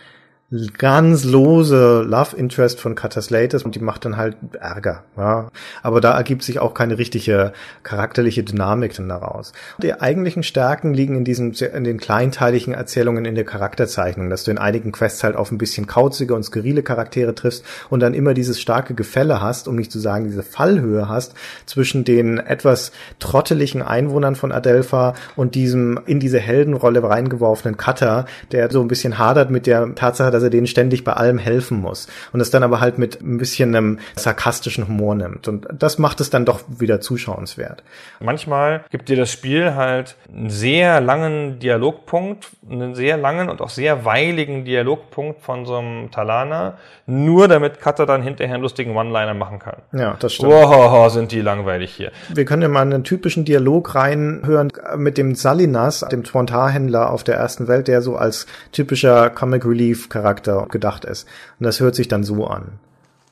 ganz 0.77 1.23
lose 1.23 2.03
Love 2.07 2.35
Interest 2.35 2.79
von 2.79 2.95
Cutter 2.95 3.21
Slates 3.21 3.63
und 3.63 3.75
die 3.75 3.79
macht 3.79 4.05
dann 4.05 4.17
halt 4.17 4.37
Ärger. 4.59 5.03
Ja. 5.17 5.49
Aber 5.83 6.01
da 6.01 6.15
ergibt 6.15 6.43
sich 6.43 6.59
auch 6.59 6.73
keine 6.73 6.97
richtige 6.97 7.53
charakterliche 7.83 8.43
Dynamik 8.43 8.95
dann 8.95 9.09
daraus. 9.09 9.53
Die 9.81 9.93
eigentlichen 9.93 10.43
Stärken 10.43 10.93
liegen 10.93 11.15
in 11.17 11.23
diesen, 11.23 11.53
in 11.53 11.83
den 11.83 11.99
kleinteiligen 11.99 12.73
Erzählungen 12.73 13.25
in 13.25 13.35
der 13.35 13.45
Charakterzeichnung, 13.45 14.29
dass 14.29 14.43
du 14.43 14.51
in 14.51 14.57
einigen 14.57 14.91
Quests 14.91 15.23
halt 15.23 15.35
auf 15.35 15.51
ein 15.51 15.57
bisschen 15.57 15.87
kauzige 15.87 16.35
und 16.35 16.43
skurrile 16.43 16.83
Charaktere 16.83 17.35
triffst 17.35 17.65
und 17.89 17.99
dann 17.99 18.13
immer 18.13 18.33
dieses 18.33 18.61
starke 18.61 18.93
Gefälle 18.93 19.41
hast, 19.41 19.67
um 19.67 19.75
nicht 19.75 19.91
zu 19.91 19.99
sagen 19.99 20.25
diese 20.25 20.43
Fallhöhe 20.43 21.09
hast, 21.09 21.33
zwischen 21.65 22.03
den 22.03 22.37
etwas 22.37 22.91
trotteligen 23.19 23.81
Einwohnern 23.81 24.35
von 24.35 24.51
Adelpha 24.51 25.13
und 25.35 25.55
diesem 25.55 25.99
in 26.05 26.19
diese 26.19 26.39
Heldenrolle 26.39 27.03
reingeworfenen 27.03 27.77
Cutter, 27.77 28.25
der 28.51 28.71
so 28.71 28.81
ein 28.81 28.87
bisschen 28.87 29.17
hadert 29.17 29.51
mit 29.51 29.67
der 29.67 29.95
Tatsache, 29.95 30.31
dass 30.31 30.43
er 30.45 30.49
denen 30.49 30.67
ständig 30.67 31.03
bei 31.03 31.13
allem 31.13 31.37
helfen 31.37 31.79
muss 31.79 32.07
und 32.31 32.39
es 32.39 32.49
dann 32.49 32.63
aber 32.63 32.79
halt 32.79 32.97
mit 32.97 33.21
ein 33.21 33.37
bisschen 33.37 33.75
einem 33.75 33.99
sarkastischen 34.15 34.87
Humor 34.87 35.15
nimmt. 35.15 35.47
Und 35.47 35.67
das 35.71 35.97
macht 35.97 36.21
es 36.21 36.29
dann 36.29 36.45
doch 36.45 36.61
wieder 36.67 37.01
zuschauenswert. 37.01 37.83
Manchmal 38.19 38.85
gibt 38.91 39.09
dir 39.09 39.17
das 39.17 39.31
Spiel 39.31 39.75
halt 39.75 40.15
einen 40.33 40.49
sehr 40.49 41.01
langen 41.01 41.59
Dialogpunkt, 41.59 42.47
einen 42.69 42.95
sehr 42.95 43.17
langen 43.17 43.49
und 43.49 43.61
auch 43.61 43.69
sehr 43.69 44.05
weiligen 44.05 44.65
Dialogpunkt 44.65 45.41
von 45.41 45.65
so 45.65 45.77
einem 45.77 46.11
Talana, 46.11 46.77
nur 47.05 47.47
damit 47.47 47.79
Cutter 47.79 48.05
dann 48.05 48.21
hinterher 48.21 48.55
einen 48.55 48.63
lustigen 48.63 48.95
One-Liner 48.95 49.33
machen 49.33 49.59
kann. 49.59 49.77
Ja, 49.93 50.15
das 50.19 50.33
stimmt. 50.33 50.51
Wow, 50.51 51.11
sind 51.11 51.31
die 51.31 51.41
langweilig 51.41 51.93
hier. 51.93 52.11
Wir 52.33 52.45
können 52.45 52.61
ja 52.61 52.67
mal 52.67 52.81
einen 52.81 53.03
typischen 53.03 53.45
Dialog 53.45 53.95
reinhören 53.95 54.71
mit 54.97 55.17
dem 55.17 55.35
Salinas, 55.35 56.05
dem 56.11 56.23
Trontarhändler 56.23 57.11
auf 57.11 57.23
der 57.23 57.35
ersten 57.35 57.67
Welt, 57.67 57.87
der 57.87 58.01
so 58.01 58.15
als 58.15 58.45
typischer 58.71 59.29
Comic 59.29 59.65
Relief 59.65 60.09
Charakter 60.09 60.24
gedacht 60.33 61.05
ist. 61.05 61.27
Und 61.59 61.65
das 61.65 61.79
hört 61.79 61.95
sich 61.95 62.07
dann 62.07 62.23
so 62.23 62.47
an. 62.47 62.79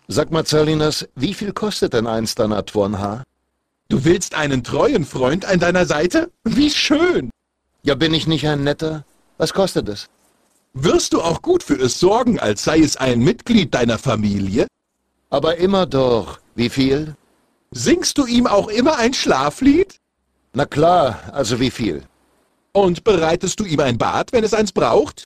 Sag 0.08 0.32
mal, 0.32 0.46
Zerlinas, 0.46 1.08
wie 1.16 1.34
viel 1.34 1.54
kostet 1.54 1.94
denn 1.94 2.08
eins 2.08 2.36
deiner 2.36 2.66
Twornhaar? 2.66 3.24
Du 3.90 4.06
willst 4.06 4.36
einen 4.36 4.64
treuen 4.64 5.06
Freund 5.06 5.46
an 5.46 5.60
deiner 5.60 5.86
Seite? 5.86 6.32
Wie 6.44 6.70
schön! 6.70 7.30
Ja, 7.84 7.96
bin 7.96 8.14
ich 8.14 8.28
nicht 8.28 8.48
ein 8.48 8.64
netter? 8.64 9.06
Was 9.38 9.54
kostet 9.54 9.90
es? 9.90 10.08
Wirst 10.74 11.14
du 11.14 11.22
auch 11.22 11.42
gut 11.42 11.64
für 11.64 11.76
es 11.76 12.00
sorgen, 12.00 12.40
als 12.40 12.64
sei 12.64 12.80
es 12.80 12.98
ein 12.98 13.20
Mitglied 13.20 13.74
deiner 13.74 13.98
Familie? 13.98 14.68
Aber 15.30 15.58
immer 15.58 15.86
doch. 15.86 16.40
Wie 16.56 16.70
viel? 16.70 17.16
Singst 17.72 18.18
du 18.18 18.26
ihm 18.26 18.48
auch 18.48 18.68
immer 18.68 18.98
ein 18.98 19.14
Schlaflied? 19.14 19.98
Na 20.54 20.66
klar, 20.66 21.20
also 21.32 21.60
wie 21.60 21.72
viel? 21.72 22.04
Und 22.72 23.04
bereitest 23.04 23.60
du 23.60 23.66
ihm 23.66 23.80
ein 23.80 23.98
Bad, 23.98 24.32
wenn 24.32 24.44
es 24.44 24.54
eins 24.54 24.72
braucht? 24.72 25.24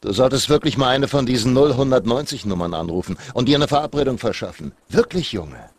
Du 0.00 0.12
solltest 0.12 0.48
wirklich 0.48 0.78
mal 0.78 0.88
eine 0.88 1.08
von 1.08 1.26
diesen 1.26 1.56
0190 1.56 2.46
Nummern 2.46 2.72
anrufen 2.72 3.18
und 3.34 3.48
dir 3.48 3.56
eine 3.56 3.66
Verabredung 3.66 4.18
verschaffen. 4.18 4.72
Wirklich, 4.88 5.32
Junge. 5.32 5.70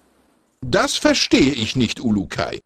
Das 0.61 0.97
verstehe 0.97 1.53
ich 1.53 1.77
nicht, 1.77 2.01
Ulukai. 2.01 2.59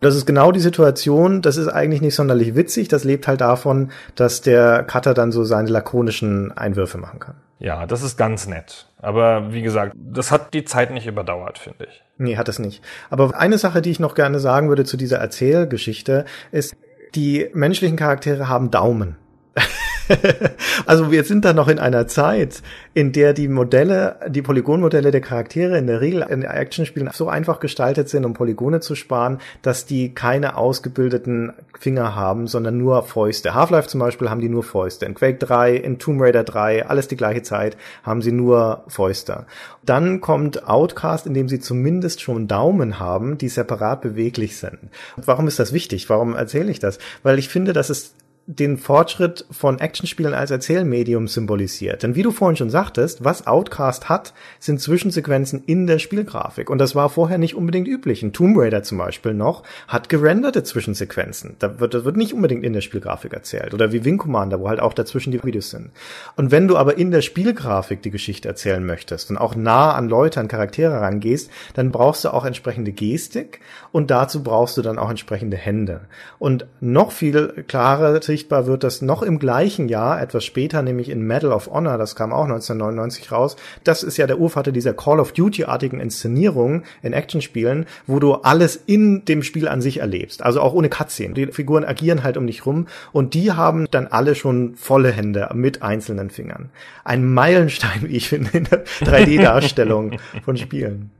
Das 0.00 0.14
ist 0.14 0.26
genau 0.26 0.52
die 0.52 0.60
Situation. 0.60 1.42
Das 1.42 1.56
ist 1.56 1.68
eigentlich 1.68 2.02
nicht 2.02 2.14
sonderlich 2.14 2.54
witzig. 2.54 2.86
Das 2.86 3.02
lebt 3.02 3.26
halt 3.26 3.40
davon, 3.40 3.90
dass 4.14 4.42
der 4.42 4.84
Cutter 4.84 5.14
dann 5.14 5.32
so 5.32 5.42
seine 5.42 5.70
lakonischen 5.70 6.52
Einwürfe 6.52 6.98
machen 6.98 7.18
kann. 7.18 7.36
Ja, 7.58 7.86
das 7.86 8.02
ist 8.02 8.16
ganz 8.16 8.46
nett. 8.46 8.86
Aber 8.98 9.52
wie 9.52 9.62
gesagt, 9.62 9.96
das 9.96 10.30
hat 10.30 10.54
die 10.54 10.64
Zeit 10.64 10.92
nicht 10.92 11.06
überdauert, 11.06 11.58
finde 11.58 11.86
ich. 11.86 12.04
Nee, 12.18 12.36
hat 12.36 12.48
es 12.48 12.58
nicht. 12.58 12.84
Aber 13.10 13.36
eine 13.36 13.58
Sache, 13.58 13.82
die 13.82 13.90
ich 13.90 13.98
noch 13.98 14.14
gerne 14.14 14.38
sagen 14.38 14.68
würde 14.68 14.84
zu 14.84 14.96
dieser 14.96 15.18
Erzählgeschichte, 15.18 16.26
ist, 16.52 16.76
die 17.14 17.48
menschlichen 17.54 17.96
Charaktere 17.96 18.48
haben 18.48 18.70
Daumen. 18.70 19.16
also 20.86 21.10
wir 21.10 21.24
sind 21.24 21.44
da 21.44 21.52
noch 21.52 21.68
in 21.68 21.78
einer 21.78 22.06
Zeit, 22.06 22.62
in 22.94 23.12
der 23.12 23.32
die 23.32 23.48
Modelle, 23.48 24.16
die 24.28 24.42
Polygonmodelle 24.42 25.10
der 25.10 25.20
Charaktere 25.20 25.78
in 25.78 25.86
der 25.86 26.00
Regel 26.00 26.24
in 26.28 26.42
Actionspielen 26.42 27.10
so 27.12 27.28
einfach 27.28 27.60
gestaltet 27.60 28.08
sind, 28.08 28.24
um 28.24 28.34
Polygone 28.34 28.80
zu 28.80 28.94
sparen, 28.94 29.38
dass 29.62 29.86
die 29.86 30.14
keine 30.14 30.56
ausgebildeten 30.56 31.52
Finger 31.78 32.14
haben, 32.14 32.46
sondern 32.46 32.78
nur 32.78 33.02
Fäuste. 33.02 33.54
Half-Life 33.54 33.88
zum 33.88 34.00
Beispiel 34.00 34.30
haben 34.30 34.40
die 34.40 34.48
nur 34.48 34.62
Fäuste. 34.62 35.06
In 35.06 35.14
Quake 35.14 35.38
3, 35.38 35.74
in 35.76 35.98
Tomb 35.98 36.20
Raider 36.20 36.44
3, 36.44 36.86
alles 36.86 37.08
die 37.08 37.16
gleiche 37.16 37.42
Zeit, 37.42 37.76
haben 38.02 38.22
sie 38.22 38.32
nur 38.32 38.84
Fäuste. 38.88 39.46
Dann 39.84 40.20
kommt 40.20 40.66
Outcast, 40.68 41.26
in 41.26 41.34
dem 41.34 41.48
sie 41.48 41.60
zumindest 41.60 42.20
schon 42.20 42.48
Daumen 42.48 42.98
haben, 42.98 43.38
die 43.38 43.48
separat 43.48 44.00
beweglich 44.00 44.56
sind. 44.56 44.78
Warum 45.16 45.48
ist 45.48 45.58
das 45.58 45.72
wichtig? 45.72 46.08
Warum 46.08 46.34
erzähle 46.34 46.70
ich 46.70 46.78
das? 46.78 46.98
Weil 47.22 47.38
ich 47.38 47.48
finde, 47.48 47.72
dass 47.72 47.90
es 47.90 48.14
den 48.48 48.78
Fortschritt 48.78 49.44
von 49.50 49.80
Actionspielen 49.80 50.32
als 50.32 50.52
Erzählmedium 50.52 51.26
symbolisiert. 51.26 52.04
Denn 52.04 52.14
wie 52.14 52.22
du 52.22 52.30
vorhin 52.30 52.56
schon 52.56 52.70
sagtest, 52.70 53.24
was 53.24 53.48
Outcast 53.48 54.08
hat, 54.08 54.34
sind 54.60 54.80
Zwischensequenzen 54.80 55.64
in 55.66 55.88
der 55.88 55.98
Spielgrafik. 55.98 56.70
Und 56.70 56.78
das 56.78 56.94
war 56.94 57.08
vorher 57.08 57.38
nicht 57.38 57.56
unbedingt 57.56 57.88
üblich. 57.88 58.22
Ein 58.22 58.32
Tomb 58.32 58.56
Raider 58.56 58.84
zum 58.84 58.98
Beispiel 58.98 59.34
noch 59.34 59.64
hat 59.88 60.08
gerenderte 60.08 60.62
Zwischensequenzen. 60.62 61.56
Da 61.58 61.80
wird, 61.80 61.94
das 61.94 62.04
wird 62.04 62.16
nicht 62.16 62.34
unbedingt 62.34 62.62
in 62.62 62.72
der 62.72 62.82
Spielgrafik 62.82 63.32
erzählt. 63.32 63.74
Oder 63.74 63.90
wie 63.90 64.04
Wing 64.04 64.18
Commander, 64.18 64.60
wo 64.60 64.68
halt 64.68 64.78
auch 64.78 64.94
dazwischen 64.94 65.32
die 65.32 65.42
Videos 65.42 65.70
sind. 65.70 65.90
Und 66.36 66.52
wenn 66.52 66.68
du 66.68 66.76
aber 66.76 66.98
in 66.98 67.10
der 67.10 67.22
Spielgrafik 67.22 68.00
die 68.02 68.12
Geschichte 68.12 68.46
erzählen 68.46 68.84
möchtest 68.86 69.28
und 69.30 69.38
auch 69.38 69.56
nah 69.56 69.92
an 69.94 70.08
Leute, 70.08 70.38
an 70.38 70.46
Charaktere 70.46 71.00
rangehst, 71.00 71.50
dann 71.74 71.90
brauchst 71.90 72.24
du 72.24 72.32
auch 72.32 72.44
entsprechende 72.44 72.92
Gestik 72.92 73.60
und 73.90 74.12
dazu 74.12 74.44
brauchst 74.44 74.76
du 74.76 74.82
dann 74.82 75.00
auch 75.00 75.10
entsprechende 75.10 75.56
Hände. 75.56 76.02
Und 76.38 76.66
noch 76.80 77.10
viel 77.10 77.64
klarer 77.66 78.12
sichtbar 78.36 78.66
wird 78.66 78.84
das 78.84 79.00
noch 79.00 79.22
im 79.22 79.38
gleichen 79.38 79.88
Jahr, 79.88 80.20
etwas 80.20 80.44
später, 80.44 80.82
nämlich 80.82 81.08
in 81.08 81.26
Medal 81.26 81.52
of 81.52 81.68
Honor, 81.68 81.96
das 81.96 82.14
kam 82.14 82.34
auch 82.34 82.44
1999 82.44 83.32
raus. 83.32 83.56
Das 83.82 84.02
ist 84.02 84.18
ja 84.18 84.26
der 84.26 84.38
Urvater 84.38 84.72
dieser 84.72 84.92
Call 84.92 85.20
of 85.20 85.32
Duty-artigen 85.32 86.00
Inszenierungen 86.00 86.84
in 87.02 87.14
Actionspielen, 87.14 87.86
wo 88.06 88.18
du 88.18 88.34
alles 88.34 88.76
in 88.84 89.24
dem 89.24 89.42
Spiel 89.42 89.68
an 89.68 89.80
sich 89.80 90.00
erlebst. 90.00 90.42
Also 90.42 90.60
auch 90.60 90.74
ohne 90.74 90.90
Cutscene. 90.90 91.32
Die 91.32 91.46
Figuren 91.46 91.86
agieren 91.86 92.24
halt 92.24 92.36
um 92.36 92.46
dich 92.46 92.66
rum 92.66 92.88
und 93.10 93.32
die 93.32 93.52
haben 93.52 93.86
dann 93.90 94.06
alle 94.06 94.34
schon 94.34 94.74
volle 94.76 95.12
Hände 95.12 95.48
mit 95.54 95.80
einzelnen 95.80 96.28
Fingern. 96.28 96.68
Ein 97.04 97.24
Meilenstein, 97.24 98.02
wie 98.02 98.16
ich 98.16 98.28
finde, 98.28 98.50
in 98.52 98.64
der 98.64 98.84
3D-Darstellung 99.00 100.18
von 100.44 100.58
Spielen. 100.58 101.10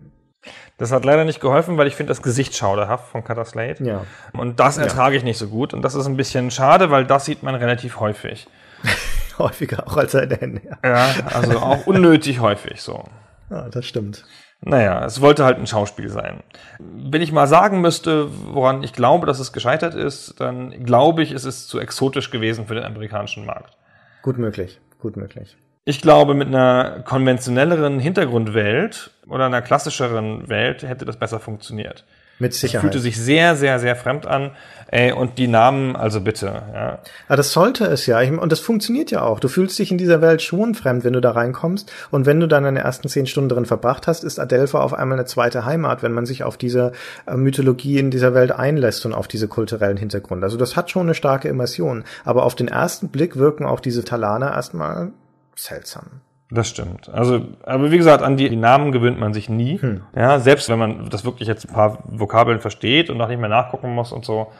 Das 0.78 0.92
hat 0.92 1.04
leider 1.06 1.24
nicht 1.24 1.40
geholfen, 1.40 1.78
weil 1.78 1.86
ich 1.86 1.96
finde 1.96 2.10
das 2.10 2.22
Gesicht 2.22 2.54
schauderhaft 2.54 3.08
von 3.08 3.24
Cutter 3.24 3.46
Slate. 3.46 3.82
Ja. 3.82 4.04
Und 4.34 4.60
das 4.60 4.76
ertrage 4.76 5.16
ich 5.16 5.24
nicht 5.24 5.38
so 5.38 5.48
gut. 5.48 5.72
Und 5.72 5.82
das 5.82 5.94
ist 5.94 6.06
ein 6.06 6.16
bisschen 6.16 6.50
schade, 6.50 6.90
weil 6.90 7.06
das 7.06 7.24
sieht 7.24 7.42
man 7.42 7.54
relativ 7.54 7.98
häufig. 8.00 8.46
Häufiger 9.38 9.86
auch 9.86 9.96
als 9.96 10.12
seine 10.12 10.36
Hände. 10.36 10.62
Ja. 10.82 10.88
ja, 10.88 11.14
also 11.34 11.58
auch 11.58 11.86
unnötig 11.86 12.40
häufig 12.40 12.80
so. 12.80 13.04
Ja, 13.50 13.68
das 13.68 13.86
stimmt. 13.86 14.24
Naja, 14.60 15.04
es 15.04 15.20
wollte 15.20 15.44
halt 15.44 15.58
ein 15.58 15.66
Schauspiel 15.66 16.08
sein. 16.08 16.42
Wenn 16.78 17.20
ich 17.20 17.32
mal 17.32 17.46
sagen 17.46 17.80
müsste, 17.80 18.28
woran 18.52 18.82
ich 18.82 18.92
glaube, 18.92 19.26
dass 19.26 19.38
es 19.38 19.52
gescheitert 19.52 19.94
ist, 19.94 20.40
dann 20.40 20.84
glaube 20.84 21.22
ich, 21.22 21.32
es 21.32 21.44
ist 21.44 21.68
zu 21.68 21.78
exotisch 21.78 22.30
gewesen 22.30 22.66
für 22.66 22.74
den 22.74 22.84
amerikanischen 22.84 23.44
Markt. 23.44 23.76
Gut 24.22 24.38
möglich, 24.38 24.80
gut 24.98 25.16
möglich. 25.16 25.56
Ich 25.88 26.02
glaube, 26.02 26.34
mit 26.34 26.48
einer 26.48 27.04
konventionelleren 27.04 28.00
Hintergrundwelt 28.00 29.12
oder 29.28 29.46
einer 29.46 29.62
klassischeren 29.62 30.48
Welt 30.48 30.82
hätte 30.82 31.04
das 31.04 31.16
besser 31.16 31.38
funktioniert. 31.38 32.04
Mit 32.40 32.54
Sicherheit. 32.54 32.74
Es 32.74 32.80
fühlte 32.80 32.98
sich 32.98 33.16
sehr, 33.16 33.54
sehr, 33.54 33.78
sehr 33.78 33.94
fremd 33.94 34.26
an. 34.26 34.50
Ey, 34.88 35.12
und 35.12 35.38
die 35.38 35.46
Namen, 35.46 35.94
also 35.94 36.20
bitte. 36.20 36.46
Ja. 36.74 36.98
ja, 37.28 37.36
das 37.36 37.52
sollte 37.52 37.84
es 37.84 38.04
ja. 38.06 38.18
Und 38.18 38.50
das 38.50 38.58
funktioniert 38.58 39.12
ja 39.12 39.22
auch. 39.22 39.38
Du 39.38 39.46
fühlst 39.46 39.78
dich 39.78 39.92
in 39.92 39.96
dieser 39.96 40.20
Welt 40.20 40.42
schon 40.42 40.74
fremd, 40.74 41.04
wenn 41.04 41.12
du 41.12 41.20
da 41.20 41.30
reinkommst. 41.30 41.92
Und 42.10 42.26
wenn 42.26 42.40
du 42.40 42.48
dann 42.48 42.64
deine 42.64 42.80
ersten 42.80 43.08
zehn 43.08 43.28
Stunden 43.28 43.50
drin 43.50 43.64
verbracht 43.64 44.08
hast, 44.08 44.24
ist 44.24 44.40
Adelpha 44.40 44.80
auf 44.80 44.92
einmal 44.92 45.16
eine 45.16 45.26
zweite 45.26 45.64
Heimat, 45.64 46.02
wenn 46.02 46.12
man 46.12 46.26
sich 46.26 46.42
auf 46.42 46.56
diese 46.56 46.90
äh, 47.28 47.36
Mythologie 47.36 48.00
in 48.00 48.10
dieser 48.10 48.34
Welt 48.34 48.50
einlässt 48.50 49.06
und 49.06 49.14
auf 49.14 49.28
diese 49.28 49.46
kulturellen 49.46 49.98
Hintergründe. 49.98 50.46
Also 50.46 50.56
das 50.56 50.74
hat 50.74 50.90
schon 50.90 51.02
eine 51.02 51.14
starke 51.14 51.46
Immersion. 51.46 52.02
Aber 52.24 52.42
auf 52.42 52.56
den 52.56 52.66
ersten 52.66 53.08
Blick 53.08 53.36
wirken 53.36 53.64
auch 53.64 53.78
diese 53.78 54.02
Talaner 54.02 54.52
erstmal 54.52 55.12
seltsam. 55.56 56.20
Das 56.50 56.68
stimmt. 56.68 57.08
Also, 57.08 57.44
aber 57.64 57.90
wie 57.90 57.96
gesagt, 57.96 58.22
an 58.22 58.36
die, 58.36 58.54
Namen 58.54 58.92
gewöhnt 58.92 59.18
man 59.18 59.34
sich 59.34 59.48
nie. 59.48 59.80
Hm. 59.80 60.02
Ja, 60.14 60.38
selbst 60.38 60.68
wenn 60.68 60.78
man 60.78 61.10
das 61.10 61.24
wirklich 61.24 61.48
jetzt 61.48 61.68
ein 61.68 61.74
paar 61.74 61.98
Vokabeln 62.04 62.60
versteht 62.60 63.10
und 63.10 63.18
noch 63.18 63.28
nicht 63.28 63.40
mehr 63.40 63.48
nachgucken 63.48 63.94
muss 63.94 64.12
und 64.12 64.24
so. 64.24 64.52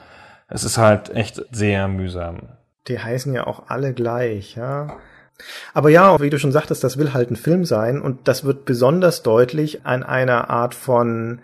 Es 0.48 0.64
ist 0.64 0.78
halt 0.78 1.10
echt 1.10 1.42
sehr 1.52 1.86
mühsam. 1.88 2.48
Die 2.88 2.98
heißen 2.98 3.32
ja 3.32 3.46
auch 3.46 3.64
alle 3.68 3.94
gleich, 3.94 4.56
ja. 4.56 4.96
Aber 5.74 5.90
ja, 5.90 6.20
wie 6.20 6.30
du 6.30 6.38
schon 6.38 6.52
sagtest, 6.52 6.82
das 6.82 6.98
will 6.98 7.12
halt 7.12 7.30
ein 7.30 7.36
Film 7.36 7.64
sein 7.64 8.00
und 8.00 8.26
das 8.26 8.44
wird 8.44 8.64
besonders 8.64 9.22
deutlich 9.22 9.84
an 9.84 10.02
einer 10.02 10.50
Art 10.50 10.74
von 10.74 11.40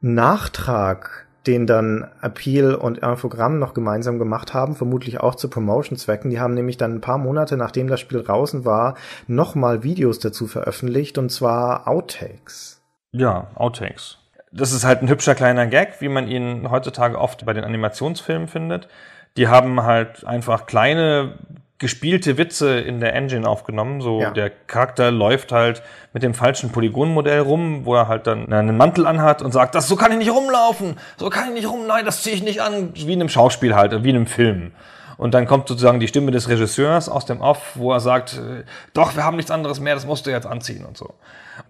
Nachtrag, 0.00 1.23
den 1.46 1.66
dann 1.66 2.06
Appeal 2.22 2.74
und 2.74 2.98
Infogramm 2.98 3.58
noch 3.58 3.74
gemeinsam 3.74 4.18
gemacht 4.18 4.54
haben, 4.54 4.74
vermutlich 4.74 5.20
auch 5.20 5.34
zu 5.34 5.48
Promotion-Zwecken. 5.48 6.30
Die 6.30 6.40
haben 6.40 6.54
nämlich 6.54 6.76
dann 6.76 6.94
ein 6.94 7.00
paar 7.00 7.18
Monate, 7.18 7.56
nachdem 7.56 7.88
das 7.88 8.00
Spiel 8.00 8.22
draußen 8.22 8.64
war, 8.64 8.96
nochmal 9.26 9.82
Videos 9.82 10.18
dazu 10.18 10.46
veröffentlicht 10.46 11.18
und 11.18 11.30
zwar 11.30 11.86
Outtakes. 11.86 12.80
Ja, 13.12 13.48
Outtakes. 13.54 14.18
Das 14.52 14.72
ist 14.72 14.84
halt 14.84 15.02
ein 15.02 15.08
hübscher 15.08 15.34
kleiner 15.34 15.66
Gag, 15.66 16.00
wie 16.00 16.08
man 16.08 16.28
ihn 16.28 16.70
heutzutage 16.70 17.18
oft 17.18 17.44
bei 17.44 17.52
den 17.52 17.64
Animationsfilmen 17.64 18.48
findet. 18.48 18.88
Die 19.36 19.48
haben 19.48 19.82
halt 19.82 20.24
einfach 20.24 20.66
kleine 20.66 21.38
gespielte 21.78 22.38
Witze 22.38 22.78
in 22.78 23.00
der 23.00 23.14
Engine 23.14 23.48
aufgenommen. 23.48 24.00
So 24.00 24.20
Ja. 24.20 24.30
der 24.30 24.50
Charakter 24.50 25.10
läuft 25.10 25.50
halt 25.52 25.82
mit 26.12 26.22
dem 26.22 26.32
falschen 26.32 26.70
Polygonmodell 26.70 27.40
rum, 27.40 27.84
wo 27.84 27.94
er 27.96 28.06
halt 28.08 28.26
dann 28.26 28.52
einen 28.52 28.76
Mantel 28.76 29.06
anhat 29.06 29.42
und 29.42 29.52
sagt, 29.52 29.74
das 29.74 29.88
so 29.88 29.96
kann 29.96 30.12
ich 30.12 30.18
nicht 30.18 30.30
rumlaufen, 30.32 30.96
so 31.16 31.28
kann 31.30 31.48
ich 31.48 31.54
nicht 31.54 31.68
rum, 31.68 31.86
nein, 31.86 32.04
das 32.04 32.22
ziehe 32.22 32.36
ich 32.36 32.42
nicht 32.42 32.62
an, 32.62 32.90
wie 32.94 33.12
in 33.12 33.20
einem 33.20 33.28
Schauspiel 33.28 33.74
halt, 33.74 34.04
wie 34.04 34.10
in 34.10 34.16
einem 34.16 34.26
Film. 34.26 34.72
Und 35.16 35.34
dann 35.34 35.46
kommt 35.46 35.68
sozusagen 35.68 36.00
die 36.00 36.08
Stimme 36.08 36.30
des 36.30 36.48
Regisseurs 36.48 37.08
aus 37.08 37.24
dem 37.26 37.40
Off, 37.40 37.72
wo 37.74 37.92
er 37.92 38.00
sagt, 38.00 38.34
äh, 38.34 38.64
doch, 38.94 39.14
wir 39.16 39.24
haben 39.24 39.36
nichts 39.36 39.50
anderes 39.50 39.80
mehr, 39.80 39.94
das 39.94 40.06
musst 40.06 40.26
du 40.26 40.30
jetzt 40.30 40.46
anziehen 40.46 40.84
und 40.84 40.96
so. 40.96 41.14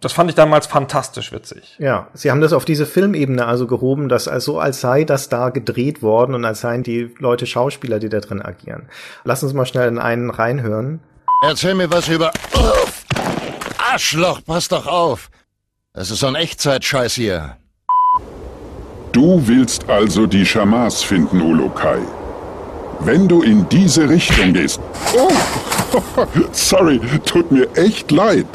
Das 0.00 0.12
fand 0.12 0.30
ich 0.30 0.36
damals 0.36 0.66
fantastisch 0.66 1.32
witzig. 1.32 1.76
Ja, 1.78 2.08
sie 2.14 2.30
haben 2.30 2.40
das 2.40 2.52
auf 2.52 2.64
diese 2.64 2.86
Filmebene 2.86 3.46
also 3.46 3.66
gehoben, 3.66 4.08
dass 4.08 4.28
also 4.28 4.58
als 4.58 4.80
sei 4.80 5.04
das 5.04 5.28
da 5.28 5.50
gedreht 5.50 6.02
worden 6.02 6.34
und 6.34 6.44
als 6.44 6.60
seien 6.60 6.82
die 6.82 7.14
Leute 7.18 7.46
Schauspieler, 7.46 7.98
die 7.98 8.08
da 8.08 8.20
drin 8.20 8.42
agieren. 8.42 8.88
Lass 9.24 9.42
uns 9.42 9.52
mal 9.52 9.66
schnell 9.66 9.88
in 9.88 9.98
einen 9.98 10.30
reinhören. 10.30 11.00
Erzähl 11.42 11.74
mir 11.74 11.90
was 11.90 12.08
über... 12.08 12.32
Uff! 12.54 13.04
Arschloch, 13.92 14.40
pass 14.44 14.68
doch 14.68 14.86
auf! 14.86 15.30
Das 15.92 16.10
ist 16.10 16.20
so 16.20 16.26
ein 16.26 16.34
Echtzeitscheiß 16.34 17.14
hier. 17.14 17.56
Du 19.12 19.46
willst 19.46 19.88
also 19.88 20.26
die 20.26 20.44
Schamas 20.44 21.02
finden, 21.02 21.40
Ulukai. 21.40 22.00
Wenn 23.00 23.28
du 23.28 23.42
in 23.42 23.68
diese 23.68 24.08
Richtung 24.08 24.52
gehst... 24.54 24.80
Oh, 25.16 25.30
sorry, 26.52 27.00
tut 27.24 27.52
mir 27.52 27.68
echt 27.76 28.10
leid. 28.10 28.46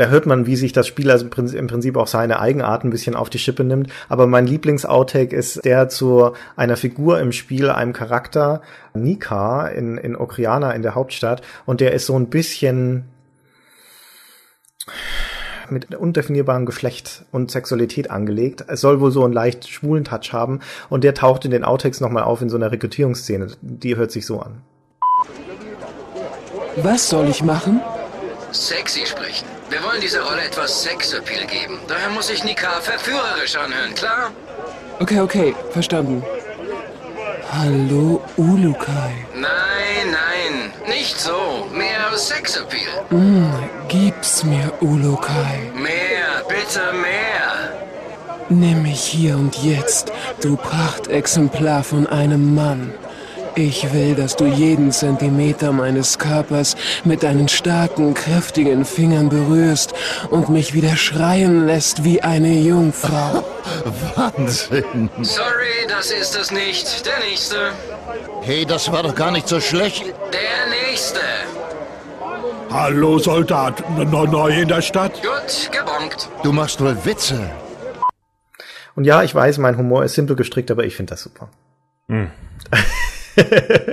Da 0.00 0.06
hört 0.06 0.24
man, 0.24 0.46
wie 0.46 0.56
sich 0.56 0.72
das 0.72 0.86
Spiel 0.86 1.10
also 1.10 1.26
im 1.26 1.66
Prinzip- 1.66 1.98
auch 1.98 2.06
seine 2.06 2.40
Eigenart 2.40 2.84
ein 2.84 2.90
bisschen 2.90 3.14
auf 3.14 3.28
die 3.28 3.38
Schippe 3.38 3.64
nimmt. 3.64 3.92
Aber 4.08 4.26
mein 4.26 4.46
Lieblings-Outtake 4.46 5.36
ist 5.36 5.62
der 5.66 5.90
zu 5.90 6.32
einer 6.56 6.78
Figur 6.78 7.20
im 7.20 7.32
Spiel, 7.32 7.68
einem 7.68 7.92
Charakter, 7.92 8.62
Nika 8.94 9.68
in, 9.68 9.98
in 9.98 10.16
Okriana 10.16 10.72
in 10.72 10.80
der 10.80 10.94
Hauptstadt. 10.94 11.42
Und 11.66 11.82
der 11.82 11.92
ist 11.92 12.06
so 12.06 12.18
ein 12.18 12.30
bisschen 12.30 13.10
mit 15.68 15.94
undefinierbarem 15.94 16.64
Geschlecht 16.64 17.26
und 17.30 17.50
Sexualität 17.50 18.10
angelegt. 18.10 18.64
Es 18.68 18.80
soll 18.80 19.02
wohl 19.02 19.10
so 19.10 19.22
einen 19.22 19.34
leicht 19.34 19.68
schwulen 19.68 20.04
Touch 20.04 20.32
haben. 20.32 20.60
Und 20.88 21.04
der 21.04 21.12
taucht 21.12 21.44
in 21.44 21.50
den 21.50 21.62
Outtakes 21.62 22.00
nochmal 22.00 22.22
auf 22.22 22.40
in 22.40 22.48
so 22.48 22.56
einer 22.56 22.72
Rekrutierungsszene. 22.72 23.48
Die 23.60 23.96
hört 23.96 24.12
sich 24.12 24.24
so 24.24 24.40
an. 24.40 24.62
Was 26.76 27.10
soll 27.10 27.28
ich 27.28 27.42
machen? 27.44 27.82
Sexy 28.52 29.06
sprechen. 29.06 29.46
Wir 29.68 29.82
wollen 29.82 30.00
dieser 30.00 30.22
Rolle 30.22 30.42
etwas 30.42 30.82
Sexappeal 30.82 31.46
geben. 31.46 31.78
Daher 31.88 32.10
muss 32.10 32.26
sich 32.28 32.42
Nika 32.44 32.80
verführerisch 32.80 33.56
anhören, 33.56 33.94
klar? 33.94 34.30
Okay, 34.98 35.20
okay, 35.20 35.54
verstanden. 35.70 36.22
Hallo, 37.52 38.22
Ulukai. 38.36 39.26
Nein, 39.34 40.10
nein, 40.10 40.72
nicht 40.88 41.18
so. 41.18 41.68
Mehr 41.72 42.00
Sexappeal. 42.16 43.04
Mm, 43.10 43.50
gib's 43.88 44.44
mir, 44.44 44.72
Ulukai. 44.80 45.70
Mehr, 45.74 46.44
bitte 46.48 46.92
mehr. 46.92 47.72
Nimm 48.48 48.82
mich 48.82 49.00
hier 49.00 49.36
und 49.36 49.56
jetzt, 49.62 50.12
du 50.42 50.56
Prachtexemplar 50.56 51.82
von 51.82 52.06
einem 52.06 52.54
Mann. 52.54 52.92
Ich 53.62 53.92
will, 53.92 54.14
dass 54.14 54.36
du 54.36 54.46
jeden 54.46 54.90
Zentimeter 54.90 55.70
meines 55.70 56.18
Körpers 56.18 56.76
mit 57.04 57.22
deinen 57.22 57.46
starken, 57.46 58.14
kräftigen 58.14 58.86
Fingern 58.86 59.28
berührst 59.28 59.92
und 60.30 60.48
mich 60.48 60.72
wieder 60.72 60.96
schreien 60.96 61.66
lässt 61.66 62.02
wie 62.02 62.22
eine 62.22 62.54
Jungfrau. 62.54 63.44
Wahnsinn. 64.16 65.10
Sorry, 65.20 65.86
das 65.90 66.10
ist 66.10 66.38
es 66.40 66.50
nicht. 66.50 67.04
Der 67.04 67.18
nächste. 67.18 67.72
Hey, 68.40 68.64
das 68.64 68.90
war 68.90 69.02
doch 69.02 69.14
gar 69.14 69.30
nicht 69.30 69.46
so 69.46 69.60
schlecht. 69.60 70.06
Der 70.06 70.88
nächste. 70.88 71.20
Hallo 72.70 73.18
Soldat, 73.18 73.84
neu, 74.10 74.24
neu 74.24 74.62
in 74.62 74.68
der 74.68 74.80
Stadt? 74.80 75.20
Gut, 75.20 75.70
gebonkt. 75.70 76.30
Du 76.42 76.52
machst 76.52 76.80
wohl 76.80 76.96
Witze. 77.04 77.50
Und 78.96 79.04
ja, 79.04 79.22
ich 79.22 79.34
weiß, 79.34 79.58
mein 79.58 79.76
Humor 79.76 80.02
ist 80.04 80.14
simpel 80.14 80.34
gestrickt, 80.34 80.70
aber 80.70 80.84
ich 80.84 80.96
finde 80.96 81.10
das 81.10 81.22
super. 81.22 81.50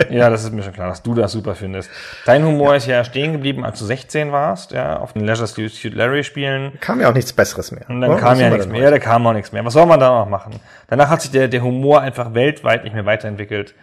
Ja, 0.09 0.29
das 0.29 0.43
ist 0.43 0.53
mir 0.53 0.63
schon 0.63 0.73
klar, 0.73 0.88
dass 0.89 1.03
du 1.03 1.13
das 1.13 1.31
super 1.31 1.55
findest. 1.55 1.89
Dein 2.25 2.43
Humor 2.45 2.75
ist 2.75 2.88
ja 2.88 3.03
stehen 3.03 3.33
geblieben, 3.33 3.63
als 3.65 3.79
du 3.79 3.85
16 3.85 4.31
warst, 4.31 4.71
ja, 4.71 4.97
auf 4.97 5.13
den 5.13 5.25
Leisure 5.25 5.47
Suit 5.47 5.93
Larry 5.93 6.23
spielen. 6.23 6.73
Kam 6.79 6.99
ja 7.01 7.09
auch 7.09 7.13
nichts 7.13 7.33
Besseres 7.33 7.71
mehr. 7.71 7.85
Und 7.89 8.01
dann 8.01 8.11
Oh, 8.11 8.17
kam 8.17 8.31
was 8.33 8.39
ja 8.39 8.49
nichts 8.49 8.67
mehr. 8.67 8.81
Ja, 8.81 8.91
da 8.91 8.99
kam 8.99 9.25
auch 9.27 9.33
nichts 9.33 9.51
mehr. 9.51 9.63
Was 9.65 9.73
soll 9.73 9.85
man 9.85 9.99
da 9.99 10.09
noch 10.09 10.29
machen? 10.29 10.59
Danach 10.88 11.09
hat 11.09 11.21
sich 11.21 11.31
der, 11.31 11.47
der 11.47 11.61
Humor 11.61 12.01
einfach 12.01 12.33
weltweit 12.33 12.83
nicht 12.83 12.93
mehr 12.93 13.05
weiterentwickelt. 13.05 13.73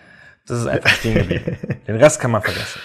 Das 0.46 0.58
ist 0.58 0.66
einfach 0.66 0.90
stehen 0.90 1.14
geblieben. 1.14 1.56
Den 1.86 1.96
Rest 1.96 2.20
kann 2.20 2.30
man 2.30 2.42
vergessen. 2.42 2.80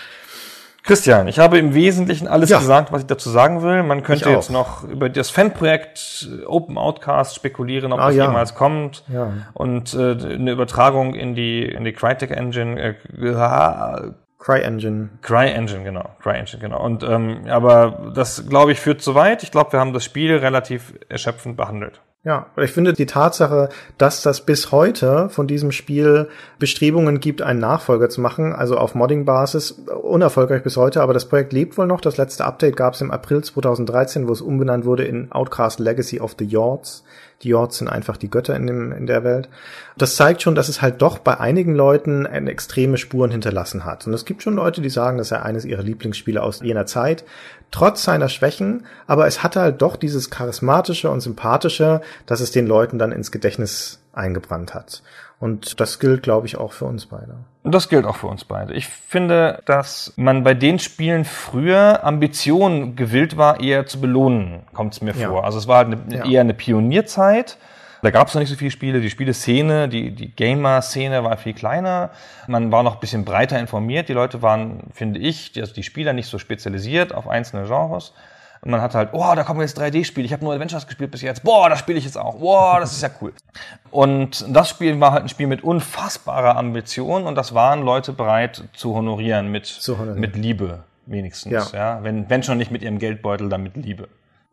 Christian, 0.90 1.28
ich 1.28 1.38
habe 1.40 1.58
im 1.60 1.74
Wesentlichen 1.76 2.28
alles 2.28 2.50
Ja. 2.50 2.58
gesagt, 2.60 2.92
was 2.92 3.02
ich 3.02 3.08
dazu 3.08 3.30
sagen 3.30 3.62
will. 3.62 3.84
Man 3.84 4.02
könnte 4.04 4.30
jetzt 4.32 4.50
noch 4.50 4.84
über 4.84 5.08
das 5.08 5.30
Fanprojekt 5.30 6.28
äh, 6.42 6.46
Open 6.46 6.78
Outcast 6.78 7.36
spekulieren, 7.36 7.94
ob 7.94 8.00
Ah, 8.00 8.08
das 8.08 8.16
ja. 8.16 8.26
jemals 8.26 8.56
kommt. 8.56 9.04
Ja. 9.08 9.32
Und 9.54 9.94
äh, 9.94 10.18
eine 10.34 10.52
Übertragung 10.52 11.14
in 11.14 11.36
die 11.36 11.64
in 11.64 11.84
die 11.86 11.94
Crytek 11.94 12.32
Engine, 12.32 12.82
äh, 12.82 12.96
CryEngine. 14.40 15.10
CryEngine, 15.22 15.84
genau, 15.84 16.10
CryEngine, 16.22 16.60
genau. 16.62 16.82
Und 16.84 17.04
ähm, 17.04 17.42
aber 17.50 18.12
das 18.16 18.48
glaube 18.50 18.72
ich 18.72 18.80
führt 18.80 19.02
zu 19.02 19.14
weit. 19.14 19.44
Ich 19.44 19.52
glaube, 19.52 19.74
wir 19.74 19.80
haben 19.80 19.94
das 19.94 20.04
Spiel 20.06 20.36
relativ 20.38 20.94
erschöpfend 21.10 21.56
behandelt. 21.58 22.02
Ja, 22.26 22.48
ich 22.58 22.72
finde 22.72 22.92
die 22.92 23.06
Tatsache, 23.06 23.70
dass 23.98 24.22
das 24.22 24.42
bis 24.42 24.74
heute 24.74 25.30
von 25.30 25.48
diesem 25.48 25.72
Spiel 25.72 26.28
Bestrebungen 26.60 27.22
gibt, 27.22 27.42
einen 27.42 27.62
Nachfolger 27.62 28.10
zu 28.10 28.20
machen, 28.20 28.52
also 28.52 28.76
auf 28.78 28.94
Modding-Basis, 28.94 29.72
unerfolgreich 30.02 30.62
bis 30.62 30.76
heute, 30.76 31.02
aber 31.02 31.14
das 31.14 31.30
Projekt 31.30 31.54
lebt 31.54 31.78
wohl 31.78 31.88
noch. 31.88 32.02
Das 32.02 32.18
letzte 32.18 32.44
Update 32.44 32.76
gab 32.76 32.96
es 32.96 33.00
im 33.00 33.12
April 33.12 33.42
2013, 33.42 34.28
wo 34.28 34.34
es 34.34 34.42
umbenannt 34.42 34.84
wurde 34.84 35.06
in 35.06 35.32
Outcast 35.32 35.80
Legacy 35.80 36.20
of 36.20 36.36
the 36.38 36.44
Yords. 36.44 37.06
Die 37.44 37.50
Yords 37.50 37.78
sind 37.78 37.88
einfach 37.88 38.18
die 38.18 38.30
Götter 38.30 38.54
in, 38.54 38.68
dem, 38.68 38.92
in 38.92 39.08
der 39.08 39.24
Welt. 39.24 39.48
Das 39.98 40.18
zeigt 40.18 40.42
schon, 40.42 40.56
dass 40.56 40.68
es 40.68 40.82
halt 40.82 41.02
doch 41.02 41.20
bei 41.20 41.40
einigen 41.40 41.74
Leuten 41.74 42.26
extreme 42.26 42.98
Spuren 42.98 43.32
hinterlassen 43.32 43.86
hat. 43.86 44.06
Und 44.06 44.14
es 44.14 44.26
gibt 44.26 44.44
schon 44.44 44.56
Leute, 44.56 44.82
die 44.82 44.90
sagen, 44.90 45.18
das 45.18 45.30
sei 45.30 45.42
eines 45.42 45.64
ihrer 45.64 45.84
Lieblingsspiele 45.84 46.44
aus 46.44 46.60
jener 46.62 46.86
Zeit. 46.86 47.24
Trotz 47.72 48.04
seiner 48.04 48.30
Schwächen, 48.30 48.86
aber 49.06 49.28
es 49.28 49.44
hatte 49.44 49.62
halt 49.62 49.82
doch 49.82 49.96
dieses 49.96 50.30
charismatische 50.32 51.10
und 51.10 51.22
sympathische, 51.22 52.02
dass 52.26 52.40
es 52.40 52.52
den 52.52 52.66
Leuten 52.66 52.98
dann 52.98 53.12
ins 53.12 53.32
Gedächtnis 53.32 54.00
eingebrannt 54.14 54.74
hat. 54.74 55.04
Und 55.40 55.80
das 55.80 56.00
gilt, 56.00 56.24
glaube 56.24 56.48
ich, 56.48 56.58
auch 56.58 56.74
für 56.74 56.86
uns 56.86 57.06
beide. 57.06 57.36
Und 57.64 57.74
das 57.74 57.88
gilt 57.88 58.06
auch 58.06 58.18
für 58.18 58.28
uns 58.28 58.44
beide. 58.44 58.74
Ich 58.74 58.88
finde, 58.88 59.62
dass 59.66 60.12
man 60.18 60.44
bei 60.44 60.54
den 60.54 60.80
Spielen 60.80 61.24
früher 61.26 62.04
Ambitionen 62.04 62.96
gewillt 62.98 63.38
war, 63.38 63.62
eher 63.62 63.86
zu 63.86 64.02
belohnen, 64.02 64.64
kommt 64.74 64.94
es 64.96 65.02
mir 65.02 65.14
Ja. 65.16 65.30
vor. 65.30 65.46
Also 65.46 65.58
es 65.60 65.68
war 65.68 65.78
halt 65.86 65.88
eine, 66.08 66.18
Ja. 66.18 66.26
eher 66.26 66.42
eine 66.42 66.54
Pionierzeit. 66.54 67.58
Da 68.02 68.12
gab 68.12 68.28
es 68.28 68.34
noch 68.34 68.40
nicht 68.40 68.50
so 68.50 68.56
viele 68.56 68.72
Spiele. 68.72 69.02
Die 69.02 69.10
Spieleszene, 69.10 69.90
die, 69.90 70.12
die 70.12 70.34
Gamer-Szene 70.34 71.24
war 71.24 71.36
viel 71.38 71.54
kleiner. 71.54 72.12
Man 72.48 72.72
war 72.72 72.84
noch 72.84 72.96
ein 72.96 73.00
bisschen 73.00 73.26
breiter 73.26 73.60
informiert. 73.60 74.08
Die 74.10 74.14
Leute 74.14 74.42
waren, 74.42 74.84
finde 74.94 75.20
ich, 75.20 75.52
die, 75.52 75.62
also 75.62 75.74
die 75.74 75.84
Spieler 75.84 76.14
nicht 76.14 76.28
so 76.28 76.38
spezialisiert 76.40 77.14
auf 77.14 77.28
einzelne 77.28 77.66
Genres. 77.68 78.14
Und 78.62 78.72
man 78.72 78.82
hat 78.82 78.94
halt, 78.94 79.10
oh, 79.14 79.34
da 79.36 79.44
kommen 79.44 79.62
jetzt 79.62 79.80
3D-Spiele. 79.80 80.26
Ich 80.26 80.34
habe 80.34 80.44
nur 80.44 80.54
Adventures 80.54 80.86
gespielt 80.86 81.12
bis 81.12 81.22
jetzt. 81.22 81.44
Boah, 81.44 81.70
das 81.70 81.80
spiele 81.80 81.98
ich 81.98 82.04
jetzt 82.06 82.18
auch. 82.18 82.40
Boah, 82.40 82.80
das 82.80 82.92
ist 82.92 83.02
ja 83.02 83.10
cool. 83.22 83.34
Und 83.90 84.46
das 84.50 84.70
Spiel 84.70 85.00
war 85.00 85.14
halt 85.14 85.24
ein 85.24 85.30
Spiel 85.30 85.48
mit 85.48 85.64
unfassbarer 85.64 86.58
Ambition 86.58 87.24
und 87.24 87.36
das 87.36 87.54
waren 87.54 87.84
Leute 87.84 88.12
bereit 88.12 88.64
zu 88.74 88.96
honorieren 88.96 89.50
mit, 89.50 89.66
Zu 89.66 89.98
honorieren. 89.98 90.20
mit 90.20 90.36
Liebe 90.36 90.84
wenigstens. 91.06 91.72
Ja. 91.72 91.96
Ja. 91.98 92.04
Wenn, 92.04 92.30
wenn 92.30 92.44
schon 92.44 92.58
nicht 92.58 92.70
mit 92.72 92.82
ihrem 92.82 93.00
Geldbeutel, 93.00 93.48
dann 93.50 93.64
mit 93.64 93.78
Liebe. 93.78 94.10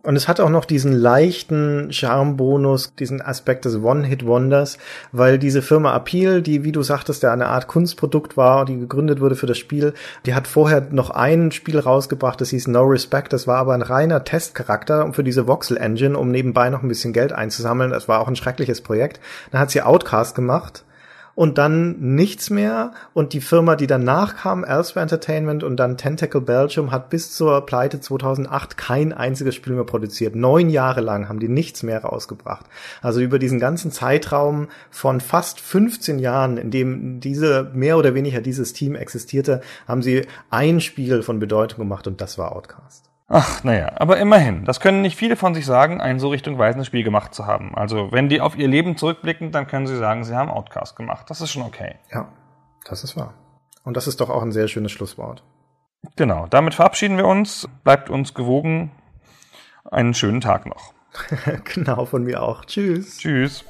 Und 0.07 0.15
es 0.15 0.29
hat 0.29 0.39
auch 0.39 0.51
noch 0.51 0.67
diesen 0.67 0.93
leichten 0.93 1.93
Charmbonus, 1.93 2.95
diesen 2.95 3.21
Aspekt 3.21 3.65
des 3.65 3.83
One-Hit-Wonders, 3.83 4.79
weil 5.11 5.37
diese 5.37 5.63
Firma 5.63 5.97
Appeal, 5.97 6.43
die, 6.43 6.63
wie 6.63 6.71
du 6.71 6.85
sagtest, 6.85 7.25
ja 7.25 7.33
eine 7.33 7.49
Art 7.49 7.67
Kunstprodukt 7.67 8.37
war, 8.37 8.67
die 8.67 8.79
gegründet 8.79 9.21
wurde 9.21 9.35
für 9.35 9.49
das 9.49 9.59
Spiel, 9.59 9.95
die 10.25 10.37
hat 10.37 10.47
vorher 10.47 10.87
noch 10.93 11.11
ein 11.11 11.51
Spiel 11.51 11.81
rausgebracht, 11.81 12.41
das 12.41 12.51
hieß 12.51 12.69
No 12.69 12.85
Respect, 12.85 13.33
das 13.33 13.49
war 13.49 13.59
aber 13.59 13.75
ein 13.75 13.83
reiner 13.83 14.23
Testcharakter 14.23 15.13
für 15.13 15.25
diese 15.25 15.49
Voxel-Engine, 15.49 16.17
um 16.17 16.31
nebenbei 16.31 16.71
noch 16.71 16.85
ein 16.85 16.89
bisschen 16.89 17.13
Geld 17.13 17.33
einzusammeln. 17.33 17.91
Das 17.91 18.07
war 18.07 18.21
auch 18.21 18.29
ein 18.29 18.37
schreckliches 18.37 18.83
Projekt. 18.83 19.19
Dann 19.51 19.61
hat 19.61 19.73
sie 19.73 19.83
Outcast 19.83 20.37
gemacht 20.37 20.85
und 21.37 21.59
dann 21.59 22.01
nichts 22.01 22.51
mehr. 22.51 22.91
Und 23.15 23.33
die 23.33 23.41
Firma, 23.41 23.77
die 23.77 23.87
danach 23.87 24.35
kam, 24.37 24.65
Elsewhere 24.65 25.03
Entertainment 25.03 25.63
und 25.63 25.77
dann 25.77 25.97
Tentacle 25.97 26.41
Belgium, 26.41 26.91
hat 26.91 27.11
bis 27.11 27.33
zur 27.33 27.65
Pleite 27.65 28.01
2008 28.01 28.77
kein 28.77 29.13
einziges 29.13 29.55
Spiel 29.55 29.75
mehr 29.75 29.85
produziert. 29.85 30.35
Neun 30.35 30.71
Jahre 30.71 31.03
lang 31.03 31.29
haben 31.29 31.39
die 31.39 31.49
nichts 31.49 31.85
mehr 31.85 32.03
rausgebracht. 32.03 32.67
Also 33.03 33.21
über 33.21 33.39
diesen 33.39 33.61
ganzen 33.61 33.93
Zeitraum 33.93 34.69
von 34.91 35.21
fast 35.21 35.61
15 35.61 36.19
Jahren, 36.19 36.57
in 36.57 36.71
dem 36.73 37.21
diese 37.21 37.71
mehr 37.75 37.99
oder 37.99 38.15
weniger 38.15 38.41
dieses 38.41 38.73
Team 38.73 38.97
existierte, 38.97 39.61
haben 39.87 40.03
sie 40.03 40.27
ein 40.51 40.81
Spiel 40.81 41.23
von 41.23 41.39
Bedeutung 41.39 41.79
gemacht 41.79 42.07
und 42.07 42.21
das 42.21 42.39
war 42.39 42.57
Outcast. 42.57 43.06
Ach, 43.29 43.65
naja, 43.65 43.91
aber 43.97 44.19
immerhin. 44.19 44.65
Das 44.65 44.79
können 44.79 45.03
nicht 45.03 45.17
viele 45.17 45.35
von 45.35 45.55
sich 45.55 45.67
sagen, 45.67 46.01
ein 46.01 46.21
so 46.21 46.29
richtungweisendes 46.29 46.87
Spiel 46.87 47.03
gemacht 47.03 47.35
zu 47.35 47.45
haben. 47.47 47.75
Also, 47.75 48.13
wenn 48.13 48.29
die 48.29 48.41
auf 48.41 48.57
ihr 48.57 48.69
Leben 48.69 48.97
zurückblicken, 48.97 49.51
dann 49.51 49.67
können 49.67 49.89
sie 49.89 49.97
sagen, 49.97 50.23
sie 50.23 50.35
haben 50.37 50.49
Outcast 50.49 50.95
gemacht. 50.95 51.29
Das 51.29 51.41
ist 51.41 51.51
schon 51.51 51.63
okay. 51.63 51.97
Ja, 52.13 52.29
das 52.85 53.03
ist 53.03 53.17
wahr. 53.17 53.35
Und 53.83 53.97
das 53.97 54.07
ist 54.07 54.21
doch 54.21 54.31
auch 54.31 54.43
ein 54.43 54.53
sehr 54.53 54.69
schönes 54.69 54.93
Schlusswort. 54.93 55.43
Genau, 56.15 56.47
damit 56.47 56.75
verabschieden 56.75 57.17
wir 57.17 57.27
uns. 57.27 57.69
Bleibt 57.83 58.11
uns 58.11 58.33
gewogen. 58.33 58.93
Einen 59.91 60.15
schönen 60.15 60.41
Tag 60.41 60.67
noch. 60.67 60.93
genau, 61.75 62.05
von 62.05 62.23
mir 62.23 62.43
auch. 62.43 62.65
Tschüss. 62.65 63.19
Tschüss. 63.19 63.65